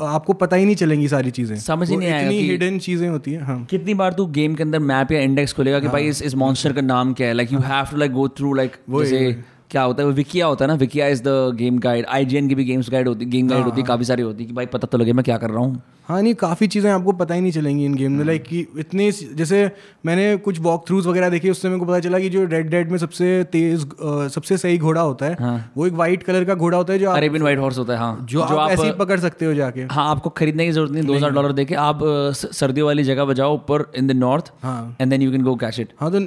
आपको 0.00 0.32
पता 0.32 0.56
ही 0.56 0.64
नहीं 0.64 0.76
चलेंगी 0.76 1.08
सारी 1.08 1.30
चीज़ें। 1.30 1.56
समझ 1.56 1.88
ही 1.90 1.96
नहीं 1.96 2.10
आएगा 2.10 2.30
इतनी 2.30 2.48
हिडन 2.48 2.78
चीज़ें 2.78 3.08
होती 3.08 3.32
हैं 3.32 3.42
हाँ। 3.42 3.64
कितनी 3.70 3.94
बार 3.94 4.12
तू 4.12 4.26
गेम 4.26 4.54
के 4.54 4.62
अंदर 4.62 4.78
मैप 4.78 5.12
या 5.12 5.20
इंडेक्स 5.20 5.52
खोलेगा 5.52 5.80
कि 5.80 5.86
हाँ. 5.86 5.92
भाई 5.92 6.08
इस 6.08 6.22
इस 6.22 6.34
मॉन्स्टर 6.34 6.72
का 6.72 6.80
नाम 6.80 7.12
क्या 7.12 7.26
है? 7.26 7.34
Like 7.34 7.52
you 7.52 7.58
have 7.58 7.86
to 7.90 7.96
like 7.96 8.12
go 8.12 8.28
through 8.28 8.52
like 8.54 8.76
जैसे 8.90 9.30
क्या 9.70 9.82
होता 9.82 10.02
है 10.02 10.06
वो 10.08 10.14
विकिया 10.14 10.46
होता 10.46 10.64
है 10.64 10.68
ना 10.68 10.74
Wikia 10.76 11.06
is 11.08 11.22
the 11.22 11.56
game 11.56 11.78
guide 11.78 12.06
IGN 12.08 12.48
की 12.48 12.54
भी 12.54 12.64
गेम्स 12.64 12.90
गाइड 12.90 13.08
होती 13.08 13.24
है 13.24 13.30
गेम 13.30 13.48
गाइड 13.48 13.64
होती 13.64 13.80
है। 13.80 13.86
काफ़ी 13.86 14.04
सारी 14.04 14.22
होती 14.22 14.42
है 14.42 14.48
कि 14.48 14.54
भाई 14.54 14.66
पता 14.66 14.86
तो 14.86 14.98
लगे 14.98 15.12
मैं 15.12 15.24
क्या 15.24 15.38
कर 15.38 15.50
रहा 15.50 15.64
हूँ। 15.64 15.82
हाँ 16.08 16.20
नहीं 16.22 16.34
काफ़ी 16.34 16.66
चीज़ें 16.66 16.90
आपको 16.90 17.12
पता 17.12 17.34
ही 17.34 17.40
नहीं 17.40 17.52
चलेंगी 17.52 17.84
इन 17.84 17.94
गेम 17.94 18.12
में 18.12 18.24
लाइक 18.24 18.42
कि 18.42 18.58
इतने 18.78 19.10
जैसे 19.12 19.70
मैंने 20.06 20.36
कुछ 20.36 20.58
वॉक 20.60 20.86
थ्रूज 20.88 21.06
वगैरह 21.06 21.28
देखे 21.30 21.50
उससे 21.50 21.68
मेरे 21.68 21.80
को 21.80 21.86
पता 21.86 22.00
चला 22.00 22.18
कि 22.18 22.28
जो 22.28 22.44
रेड 22.44 22.68
डेड 22.70 22.90
में 22.90 22.98
सबसे 22.98 23.28
तेज 23.52 23.86
सबसे 24.32 24.56
सही 24.56 24.78
घोड़ा 24.78 25.00
होता 25.00 25.26
है 25.26 25.36
हाँ। 25.40 25.72
वो 25.76 25.86
एक 25.86 25.92
वाइट 25.92 26.22
कलर 26.22 26.44
का 26.44 26.54
घोड़ा 26.54 26.76
होता 26.78 26.92
है 26.92 26.98
जो 26.98 27.10
आप 27.10 27.16
अरेबियन 27.16 27.42
वाइट 27.42 27.58
हॉर्स 27.58 27.78
होता 27.78 27.92
है 27.92 27.98
हाँ। 27.98 28.18
जो 28.22 28.38
जो 28.38 28.56
आप 28.56 28.70
ऐसे 28.70 28.82
ही 28.82 28.92
पकड़ 28.98 29.18
सकते 29.20 29.46
हो 29.46 29.54
जाके। 29.54 29.86
हाँ 29.90 30.08
आपको 30.10 30.30
खरीदने 30.32 30.66
की 30.66 30.72
ज़रूरत 30.72 30.92
नहीं 30.92 31.04
दो 31.04 31.14
हज़ार 31.14 31.30
डॉलर 31.32 31.52
देके 31.52 31.74
आप 31.76 32.00
सर्दियों 32.34 32.86
वाली 32.86 33.04
जगह 33.04 33.24
बजाओ 33.24 33.54
ऊपर 33.54 33.86
इन 33.96 34.06
द 34.06 34.16
नॉर्थ 34.18 34.52
हाँ। 34.62 34.96
And 35.00 35.10
then 35.10 35.22
you 35.22 35.30
can 35.30 35.42
go 35.42 35.54
catch 35.56 35.80
it 35.80 35.94
हाँ 36.00 36.10
तो 36.12 36.20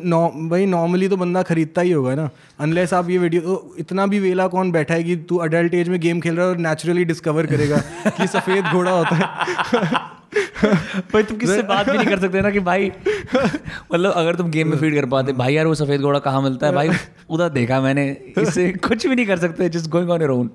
भाई 0.50 0.66
नॉर्मली 0.66 1.08
तो 1.08 1.18
बंदा 1.18 1.44
खरीदता 1.44 1.82
ही 1.82 1.92
होगा 1.92 2.16
ना 2.16 2.30
अनलेस 2.60 2.94
आप 2.94 3.10
ये 3.10 3.18
वीडियो 3.28 3.42
तो 3.44 3.76
इतना 3.80 4.06
भी 4.08 4.20
वेला 4.20 4.48
कौन 4.50 4.72
बैठा 4.72 4.94
है 4.94 5.04
कि 5.04 5.16
तू 5.30 5.38
अडल्ट 5.46 5.74
एज 5.76 5.90
में 5.90 6.00
गेम 6.02 6.20
खेल 6.22 6.36
रहा 6.36 6.46
है 6.46 6.52
और 6.52 6.58
नेचुरली 6.66 7.06
डिस्कवर 7.06 7.46
करेगा 7.46 7.78
कि 8.10 8.28
सफ़ेद 8.28 8.66
घोड़ा 8.66 8.92
होता 8.92 9.16
है। 9.16 10.06
भाई 11.12 11.24
तुम 11.24 11.38
किससे 11.38 11.62
बात 11.64 11.90
भी 11.90 11.98
नहीं 11.98 12.08
कर 12.08 12.20
सकते 12.20 12.42
ना 12.42 12.50
कि 12.52 12.60
भाई 12.62 12.92
मतलब 13.36 14.12
अगर 14.12 14.36
तुम 14.36 14.50
गेम 14.52 14.70
में 14.70 14.78
फ़ीड 14.78 14.96
कर 14.96 15.06
पाते 15.10 15.34
भाई 15.34 15.54
यार 15.54 15.68
वो 15.68 15.76
सफ़ेद 15.76 16.02
घोड़ा 16.02 16.20
कहाँ 16.22 16.42
मिलता 16.42 16.68
है? 16.68 16.74
भाई 16.74 16.90
उधर 17.30 17.50
देखा 17.52 17.80
मैंने 17.82 18.06
इससे 18.38 18.72
कुछ 18.88 19.06
भी 19.08 19.16
नहीं 19.16 19.26
कर 19.26 19.38
सकते 19.40 19.70
just 19.70 19.90
going 19.92 20.10
on 20.10 20.22
your 20.22 20.32
own 20.32 20.50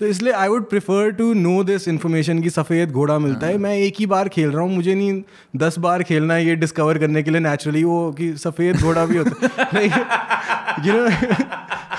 तो 0.00 0.06
इसलिए 0.06 0.32
I 0.32 0.48
would 0.48 0.68
prefer 0.68 1.10
to 1.12 1.32
know 1.34 1.62
this 1.64 1.88
information 1.88 2.40
कि 2.42 2.50
सफ़ेद 2.50 2.92
घोड़ा 2.92 3.18
मिलता 3.18 3.46
है। 3.46 3.58
मैं 3.58 3.74
एक 3.78 3.94
ही 3.98 4.06
बार 4.06 4.28
खेल 4.28 4.50
रहा 4.50 4.62
हूँ 4.62 4.74
मुझे 4.74 4.94
नहीं 4.94 5.22
दस 5.56 5.78
बार 5.78 6.02
खेलना 6.02 6.34
है 6.34 6.46
ये 6.46 6.54
डिस्कवर 6.56 6.98
करने 6.98 7.22
के 7.22 7.30
लिए 7.30 7.40
नेचुरली 7.40 7.82
वो 7.84 7.98
कि 8.12 8.32
सफ़ेद 8.38 8.76
घोड़ा 8.76 9.04
भी 9.06 9.16
होता 9.16 9.68
है। 9.74 9.84
You 10.86 10.92
know 10.94 11.08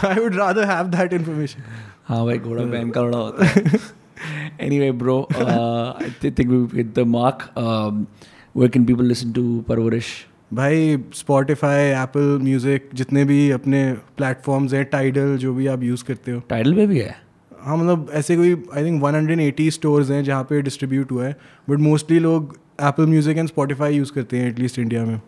I 0.06 0.20
would 0.20 0.36
rather 0.36 0.70
have 0.70 0.88
that 0.88 1.14
information 1.14 1.64
हाँ 2.08 2.26
भाई 2.26 2.38
घोड़ा 2.38 2.64
बहन 2.64 2.90
का 2.90 3.02
घोड़ा 3.02 3.18
होता 3.18 3.46
है। 3.46 3.64
Anyway 4.64 4.92
bro 4.92 5.14
uh, 5.44 5.94
I 6.00 6.30
think 6.30 6.52
we 6.52 6.58
hit 6.74 6.94
the 6.94 7.06
mark. 7.06 7.46
Um, 7.58 8.08
where 8.54 8.70
can 8.70 8.86
people 8.86 9.08
listen 9.12 9.34
to 9.34 9.46
Parvarish? 9.70 10.10
भाई 10.54 10.98
स्पॉटिफाई 11.14 11.84
एप्पल 11.84 12.38
म्यूज़िक 12.44 12.90
जितने 12.94 13.24
भी 13.26 13.50
अपने 13.52 13.82
प्लेटफॉर्म्स 14.18 14.74
हैं 14.74 14.84
टाइडल 14.86 15.36
जो 15.38 15.54
भी 15.54 15.68
आप 15.68 15.84
यूज़ 15.84 16.04
करते 16.04 16.32
हो। 16.32 16.42
टाइडल 16.50 16.74
पे 16.74 16.88
भी 16.88 17.00
है? 17.00 17.16
हाँ 17.62 17.78
मतलब 17.78 18.10
ऐसे 18.14 18.36
कोई 18.36 18.64
आई 18.76 18.86
थिंक 18.86 19.04
180 19.04 19.70
स्टोर्स 19.72 20.12
हैं 20.12 20.24
जहाँ 20.24 20.44
पे 20.44 20.62
डिस्ट्रीब्यूट 20.62 21.12
हुआ 21.12 21.26
है 21.26 21.36
बट 21.70 21.80
मोस्टली 21.80 22.20
लोग 22.20 22.58
Apple 22.82 23.06
Music 23.06 23.38
and 23.38 23.48
Spotify 23.48 23.96
use 23.96 24.12
करते 24.12 24.38
हैं 24.38 24.50
एटलीस्ट 24.50 24.80
इंडिया 24.80 25.06
में। 25.06 25.20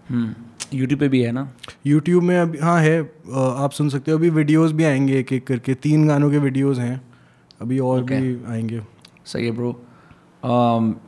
यूट्यूब 0.73 0.99
पे 0.99 1.07
भी 1.07 1.21
है 1.21 1.31
ना? 1.31 1.53
यूट्यूब 1.85 2.23
में 2.23 2.39
अभी 2.39 2.57
हाँ 2.57 2.79
है। 2.81 2.99
आप 3.33 3.71
सुन 3.71 3.89
सकते 3.89 4.11
हो। 4.11 4.17
अभी 4.17 4.29
वीडियोस 4.29 4.71
भी 4.71 4.83
आएँगे 4.83 5.19
एक 5.19 5.33
एक 5.33 5.47
करके। 5.47 5.73
तीन 5.73 6.07
गानों 6.07 6.31
के 6.31 6.37
वीडियोस 6.37 6.77
हैं। 6.79 7.01
अभी 7.61 7.79
और 7.79 8.03
Okay. 8.03 8.19
भी 8.21 8.37
आएँगे। 8.51 8.81
सही 9.25 9.45
है 9.45 9.51
bro 9.51 9.79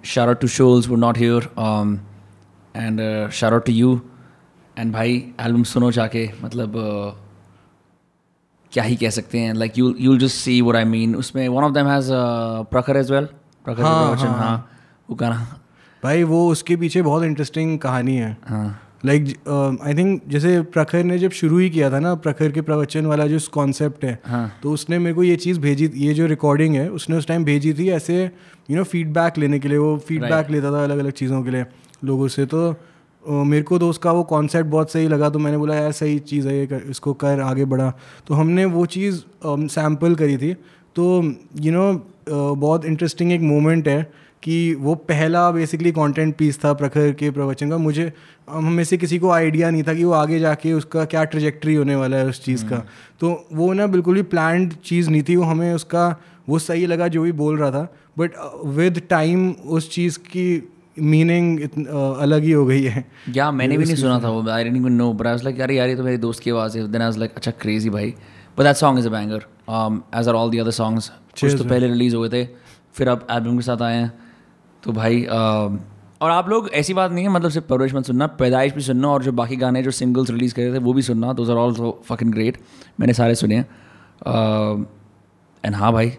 shout 0.03 0.29
out 0.29 0.41
to 0.41 0.47
Shoals 0.47 0.87
we're 0.87 0.99
not 0.99 1.17
here. 1.17 1.41
Um, 1.57 1.99
and 2.75 2.99
uh, 2.99 3.29
shout 3.29 3.53
out 3.53 3.65
to 3.65 3.73
you. 3.77 3.89
And 4.77 4.93
भाई 4.93 5.33
एल्बम 5.41 5.63
सुनो 5.63 5.91
जाके। 5.91 6.29
मतलब 6.43 6.73
uh, 6.73 7.13
क्या 8.71 8.83
ही 8.83 8.95
कह 8.95 9.09
सकते 9.09 9.39
हैं। 9.39 9.53
Like 9.53 9.77
you 9.77 9.93
you'll 9.99 10.19
just 10.19 10.35
see 10.35 10.61
what 10.61 10.75
I 10.75 10.83
mean 10.83 11.15
उसमें 11.15 11.47
one 11.49 11.63
of 11.63 11.73
them 11.73 11.87
has 11.87 12.09
Prakhar 12.71 12.97
as 12.97 13.11
well 13.11 13.25
Prakhar 13.65 13.83
हाँ, 13.83 14.15
हाँ, 14.17 14.37
हाँ 14.37 14.69
वो 15.09 15.15
गाना। 15.15 15.59
भाई 16.03 16.23
वो 16.23 16.47
उसके 16.51 16.75
पीछे 16.75 17.01
बहुत 17.01 17.23
इंटरेस्टिंग 17.23 17.77
कहानी 17.79 18.15
है। 18.15 18.37
हाँ। 18.47 18.81
लाइक 19.05 19.23
आई 19.83 19.93
थिंक 19.93 20.21
जैसे 20.27 20.61
प्रखर 20.61 21.03
ने 21.03 21.17
जब 21.19 21.31
शुरू 21.31 21.57
ही 21.57 21.69
किया 21.69 21.91
था 21.91 21.99
ना 21.99 22.13
प्रखर 22.15 22.51
के 22.51 22.61
प्रवचन 22.61 23.05
वाला 23.05 23.27
जो 23.27 23.39
कॉन्सेप्ट 23.53 24.05
है 24.05 24.19
हाँ। 24.25 24.51
तो 24.63 24.71
उसने 24.71 24.99
मेरे 24.99 25.15
को 25.15 25.23
ये 25.23 25.35
चीज़ 25.35 25.59
भेजी 25.59 25.89
ये 25.95 26.13
जो 26.13 26.25
रिकॉर्डिंग 26.25 26.75
है 26.75 26.89
उसने 26.89 27.17
उस 27.17 27.27
टाइम 27.27 27.45
भेजी 27.45 27.73
थी 27.73 27.89
ऐसे 27.89 28.23
यू 28.71 28.77
नो 28.77 28.83
फीडबैक 28.83 29.37
लेने 29.37 29.59
के 29.59 29.67
लिए 29.67 29.77
वो 29.77 29.97
फीडबैक 29.97 30.51
लेता 30.51 30.71
था 30.71 30.83
अलग 30.83 30.97
अलग 30.97 31.11
चीज़ों 31.11 31.43
के 31.43 31.51
लिए 31.51 31.65
लोगों 32.03 32.27
से। 32.27 32.45
तो 32.45 32.69
अ, 32.69 33.31
मेरे 33.31 33.63
को 33.63 33.79
तो 33.79 33.89
उसका 33.89 34.11
वो 34.11 34.23
कॉन्सेप्ट 34.23 34.69
बहुत 34.69 34.91
सही 34.91 35.07
लगा 35.07 35.29
तो 35.29 35.39
मैंने 35.39 35.57
बोला 35.57 35.75
यार 35.75 35.91
सही 35.91 36.19
चीज़ 36.19 36.47
है 36.47 36.57
ये 36.57 36.67
कर, 36.67 36.81
इसको 36.89 37.13
कर 37.13 37.39
आगे 37.39 37.65
बढ़ा। 37.65 37.93
तो 38.27 38.33
हमने 38.33 38.65
वो 38.65 38.85
चीज़ 38.85 39.21
सैंपल 39.47 40.13
um, 40.13 40.19
करी 40.19 40.37
थी। 40.37 40.53
तो 40.95 41.23
you 41.23 41.63
you 41.63 41.71
know 41.71 41.93
know, 41.93 42.01
uh, 42.01 42.57
बहुत 42.57 42.85
इंटरेस्टिंग 42.85 43.31
एक 43.31 43.41
मोमेंट 43.41 43.87
है 43.87 44.11
कि 44.45 44.73
वो 44.75 44.93
पहला 44.95 45.49
बेसिकली 45.51 45.91
कंटेंट 45.91 46.35
पीस 46.37 46.59
था 46.59 46.73
प्रखर 46.73 47.11
के 47.11 47.29
प्रवचन 47.31 47.69
का। 47.69 47.77
मुझे 47.77 48.11
हम 48.49 48.71
में 48.73 48.83
से 48.83 48.97
किसी 48.97 49.17
को 49.19 49.29
आइडिया 49.31 49.69
नहीं 49.69 49.83
था 49.83 49.93
कि 49.93 50.03
वो 50.03 50.11
आगे 50.13 50.39
जाके 50.39 50.73
उसका 50.73 51.05
क्या 51.05 51.23
ट्रजेक्ट्री 51.25 51.75
होने 51.75 51.95
वाला 51.95 52.17
है 52.17 52.27
उस 52.27 52.43
चीज़ 52.43 52.65
का। 52.65 52.83
तो 53.19 53.33
वो 53.53 53.71
ना 53.73 53.87
बिल्कुल 53.87 54.15
भी 54.15 54.21
प्लान्ड 54.33 54.73
चीज़ 54.85 55.09
नहीं 55.09 55.23
थी। 55.29 55.35
वो 55.35 55.43
हमें 55.43 55.73
उसका 55.73 56.05
वो 56.49 56.59
सही 56.59 56.85
लगा 56.85 57.07
जो 57.07 57.21
भी 57.21 57.31
बोल 57.33 57.57
रहा 57.57 57.71
था। 57.71 57.83
बट 58.17 58.31
विद 58.75 59.01
टाइम 59.09 59.49
उस 59.51 59.89
चीज़ 59.91 60.19
की 60.27 60.45
मीनिंग 60.97 61.59
अलग 62.19 62.43
ही 62.43 62.51
हो 62.51 62.65
गई 62.65 62.83
है। 62.83 63.05
या 63.35 63.49
मैंने 63.51 63.77
भी 63.77 63.85
नहीं 63.85 63.95
सुना 63.95 64.19
था 64.19 64.29
वो। 64.29 64.47
I 64.49 64.63
didn't 64.63 64.77
even 64.77 64.93
know 64.93 65.11
but 65.13 65.27
I 65.27 65.33
was 65.33 65.43
like 65.43 65.59
यार 65.59 65.71
यार 65.71 65.89
ये 65.89 65.95
तो 65.95 66.03
मेरे 66.03 66.17
दोस्त 66.17 66.43
की 66.43 66.51
आवाज़ 66.51 66.77
है। 66.77 66.87
देन 66.91 67.01
आई 67.01 67.07
वाज 67.07 67.17
लाइक 67.17 67.31
अच्छा 67.35 67.51
क्रेजी 67.61 67.89
भाई। 67.89 68.13
But 68.57 68.63
that 68.63 68.75
song 68.75 68.99
is 68.99 69.07
a 69.07 69.11
banger 69.11 69.45
as 70.19 70.27
are 70.27 70.35
all 70.35 70.51
the 70.51 70.59
other 70.59 70.71
songs 70.73 71.09
कुछ 71.41 71.57
तो 71.57 71.63
पहले 71.63 71.87
रिलीज़ 71.87 72.15
हुए 72.15 72.29
थे। 72.29 72.45
फिर 72.95 73.07
अब 73.07 73.27
एल्बम 73.31 73.57
के 73.57 73.63
साथ 73.63 73.81
आए 73.81 73.95
हैं। 73.95 74.11
तो 74.85 74.91
भाई 74.91 75.21
और 75.23 76.31
आप 76.31 76.49
लोग, 76.49 76.69
ऐसी 76.73 76.93
बात 76.93 77.11
नहीं 77.11 77.23
है 77.25 77.29
मतलब 77.31 77.51
सिर्फ़ 77.51 77.67
परवरिश 77.67 77.93
मत 77.93 78.05
सुनना, 78.05 78.27
पैदाइश 78.39 78.73
भी 78.73 78.81
सुनना, 78.81 79.07
और 79.07 79.23
जो 79.23 79.31
बाकी 79.31 79.55
गाने, 79.55 79.81
जो 79.83 79.91
सिंगल्स 79.91 80.29
रिलीज़ 80.29 80.53
करे 80.55 80.73
थे, 80.73 80.77
वो 80.79 80.93
भी 80.93 81.01
सुनना 81.01 81.33
those 81.33 81.49
are 81.49 81.57
also 81.57 81.99
fucking 82.05 82.31
great 82.33 82.57
मैंने 82.99 83.13
सारे 83.13 83.35
सुने 83.35 83.57
एंड 85.63 85.75
हाँ 85.75 85.91
भाई 85.93 86.11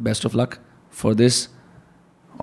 best 0.00 0.26
of 0.26 0.36
luck 0.36 0.54
for 0.92 1.14
this 1.14 1.46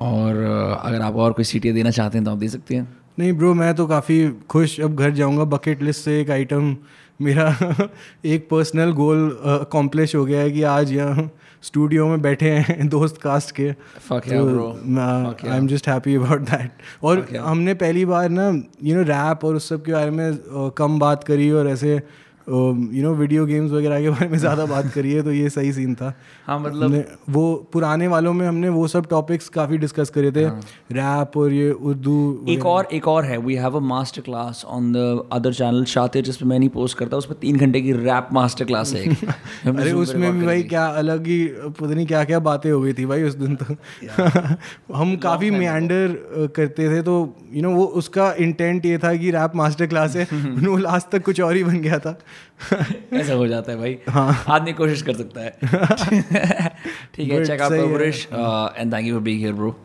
और 0.01 0.35
अगर 0.81 1.01
आप 1.01 1.15
और 1.15 1.33
कोई 1.33 1.45
सीटियाँ 1.45 1.75
देना 1.75 1.89
चाहते 1.91 2.17
हैं 2.17 2.25
तो 2.25 2.31
आप 2.31 2.37
दे 2.37 2.47
सकते 2.49 2.75
हैं। 2.75 2.87
नहीं 3.19 3.33
ब्रो 3.33 3.53
मैं 3.53 3.73
तो 3.75 3.87
काफ़ी 3.87 4.27
खुश, 4.49 4.79
अब 4.79 4.95
घर 4.95 5.11
जाऊँगा 5.11 5.43
बकेट 5.45 5.81
लिस्ट 5.83 6.01
से 6.01 6.19
एक 6.21 6.29
आइटम 6.31 6.75
मेरा 7.19 7.55
एक 8.25 8.47
पर्सनल 8.49 8.91
गोल 8.93 9.29
अकॉम्प्लिश 9.59 10.15
हो 10.15 10.25
गया 10.25 10.39
है 10.41 10.51
कि 10.51 10.61
आज 10.69 10.91
यहाँ 10.93 11.29
स्टूडियो 11.63 12.07
में 12.07 12.21
बैठे 12.21 12.49
हैं 12.51 12.87
दोस्त 12.89 13.17
कास्ट 13.17 13.51
के. 13.59 13.73
I 15.49 15.57
am 15.57 15.67
just 15.67 15.87
happy 15.87 16.15
about 16.15 16.41
that 16.41 16.71
और 17.03 17.19
हमने 17.37 17.73
पहली 17.73 18.05
बार 18.05 18.29
ना 18.29 18.47
यू 18.83 18.95
नो 18.95 19.01
रैप 19.03 19.45
और 19.45 19.55
उस 19.55 19.69
सब 19.69 19.83
के 19.85 19.91
बारे 19.91 20.11
में 20.11 20.37
कम 20.77 20.99
बात 20.99 21.23
करी 21.23 21.51
और 21.51 21.67
ऐसे 21.67 22.01
यू 22.49 23.03
नो 23.03 23.13
वीडियो 23.13 23.45
गेम्स 23.45 23.71
वगैरह 23.71 24.01
के 24.01 24.09
बारे 24.09 24.27
में 24.27 24.37
ज़्यादा 24.37 24.65
बात 24.65 24.91
करी 24.93 25.11
है 25.13 25.21
तो 25.23 25.31
ये 25.31 25.49
सही 25.49 25.71
सीन 25.73 25.95
था। 25.95 26.13
हाँ 26.45 26.59
मतलब 26.59 27.17
वो 27.29 27.43
पुराने 27.73 28.07
वालों 28.07 28.33
में 28.33 28.45
हमने 28.47 28.69
वो 28.69 28.87
सब 28.87 29.07
टॉपिक्स 29.09 29.49
काफ़ी 29.49 29.77
डिस्कस 29.77 30.09
करे 30.09 30.31
थे। 30.31 30.45
रैप 30.91 31.37
और 31.37 31.53
ये 31.53 31.69
उर्दू 31.71 32.45
एक 32.49 32.65
और 32.65 32.87
एक 32.93 33.07
और 33.07 33.25
है 33.25 33.37
we 33.37 33.55
have 33.55 33.77
a 33.77 33.79
master 33.91 34.21
class 34.21 34.63
on 34.67 34.91
the 34.93 35.23
other 35.31 35.53
channel 35.53 35.83
Shatir 35.85 36.23
जिस 36.23 36.37
पे 36.37 36.45
मैं 36.45 36.59
नहीं 36.59 36.69
पोस्ट 36.69 36.97
करता 36.97 37.17
उस 37.17 37.25
पर 37.25 37.35
तीन 37.41 37.57
घंटे 37.57 37.81
की 37.81 37.91
रैप 37.91 38.29
मास्टर 38.33 38.65
क्लास 38.65 38.93
है 38.93 39.15
अरे 39.67 39.91
उसमें 39.91 40.31
भी 40.39 40.45
भाई 40.45 40.63
क्या 40.63 40.85
अलग 41.03 41.27
ही 41.27 41.43
पता 41.61 41.93
नहीं 41.93 42.05
क्या 42.05 42.23
क्या 42.23 42.39
बातें 42.41 42.71
हो 42.71 42.81
गई 42.81 42.93
थी 42.93 43.05
भाई 43.05 43.23
उस 43.23 43.35
दिन 43.35 43.55
तो। 43.55 43.75
हम 44.95 45.15
काफ़ी 45.17 45.51
मियांडर 45.51 46.17
करते 46.55 46.89
थे 46.89 47.01
तो 47.01 47.17
यू 47.53 47.61
नो 47.61 47.71
वो 47.71 47.85
उसका 48.01 48.31
इंटेंट 48.39 48.85
ये 48.85 48.97
था 48.97 49.15
कि 49.15 49.31
रैप 49.31 49.55
मास्टर 49.55 49.87
क्लास 49.87 50.15
है। 50.15 50.23
वो 50.61 50.77
लास्ट 50.77 51.09
तक 51.09 51.23
कुछ 51.23 51.41
और 51.41 51.55
ही 51.55 51.63
बन 51.63 51.79
गया 51.81 51.99
था। 51.99 52.17
ऐसा 53.13 53.33
हो 53.33 53.47
जाता 53.47 53.71
है 53.71 53.77
भाई 53.77 53.97
हाँ। 54.09 54.45
आदमी 54.49 54.73
कोशिश 54.73 55.01
कर 55.01 55.13
सकता 55.13 55.41
है 55.41 55.49
ठीक 57.15 57.31
है 57.31 57.45
चेक 57.45 57.61
आउट 57.61 57.71
है। 57.71 58.81
And 58.81 58.93
thank 58.93 59.07
you 59.07 59.13
for 59.13 59.21
being 59.21 59.39
here 59.39 59.53
bro 59.53 59.79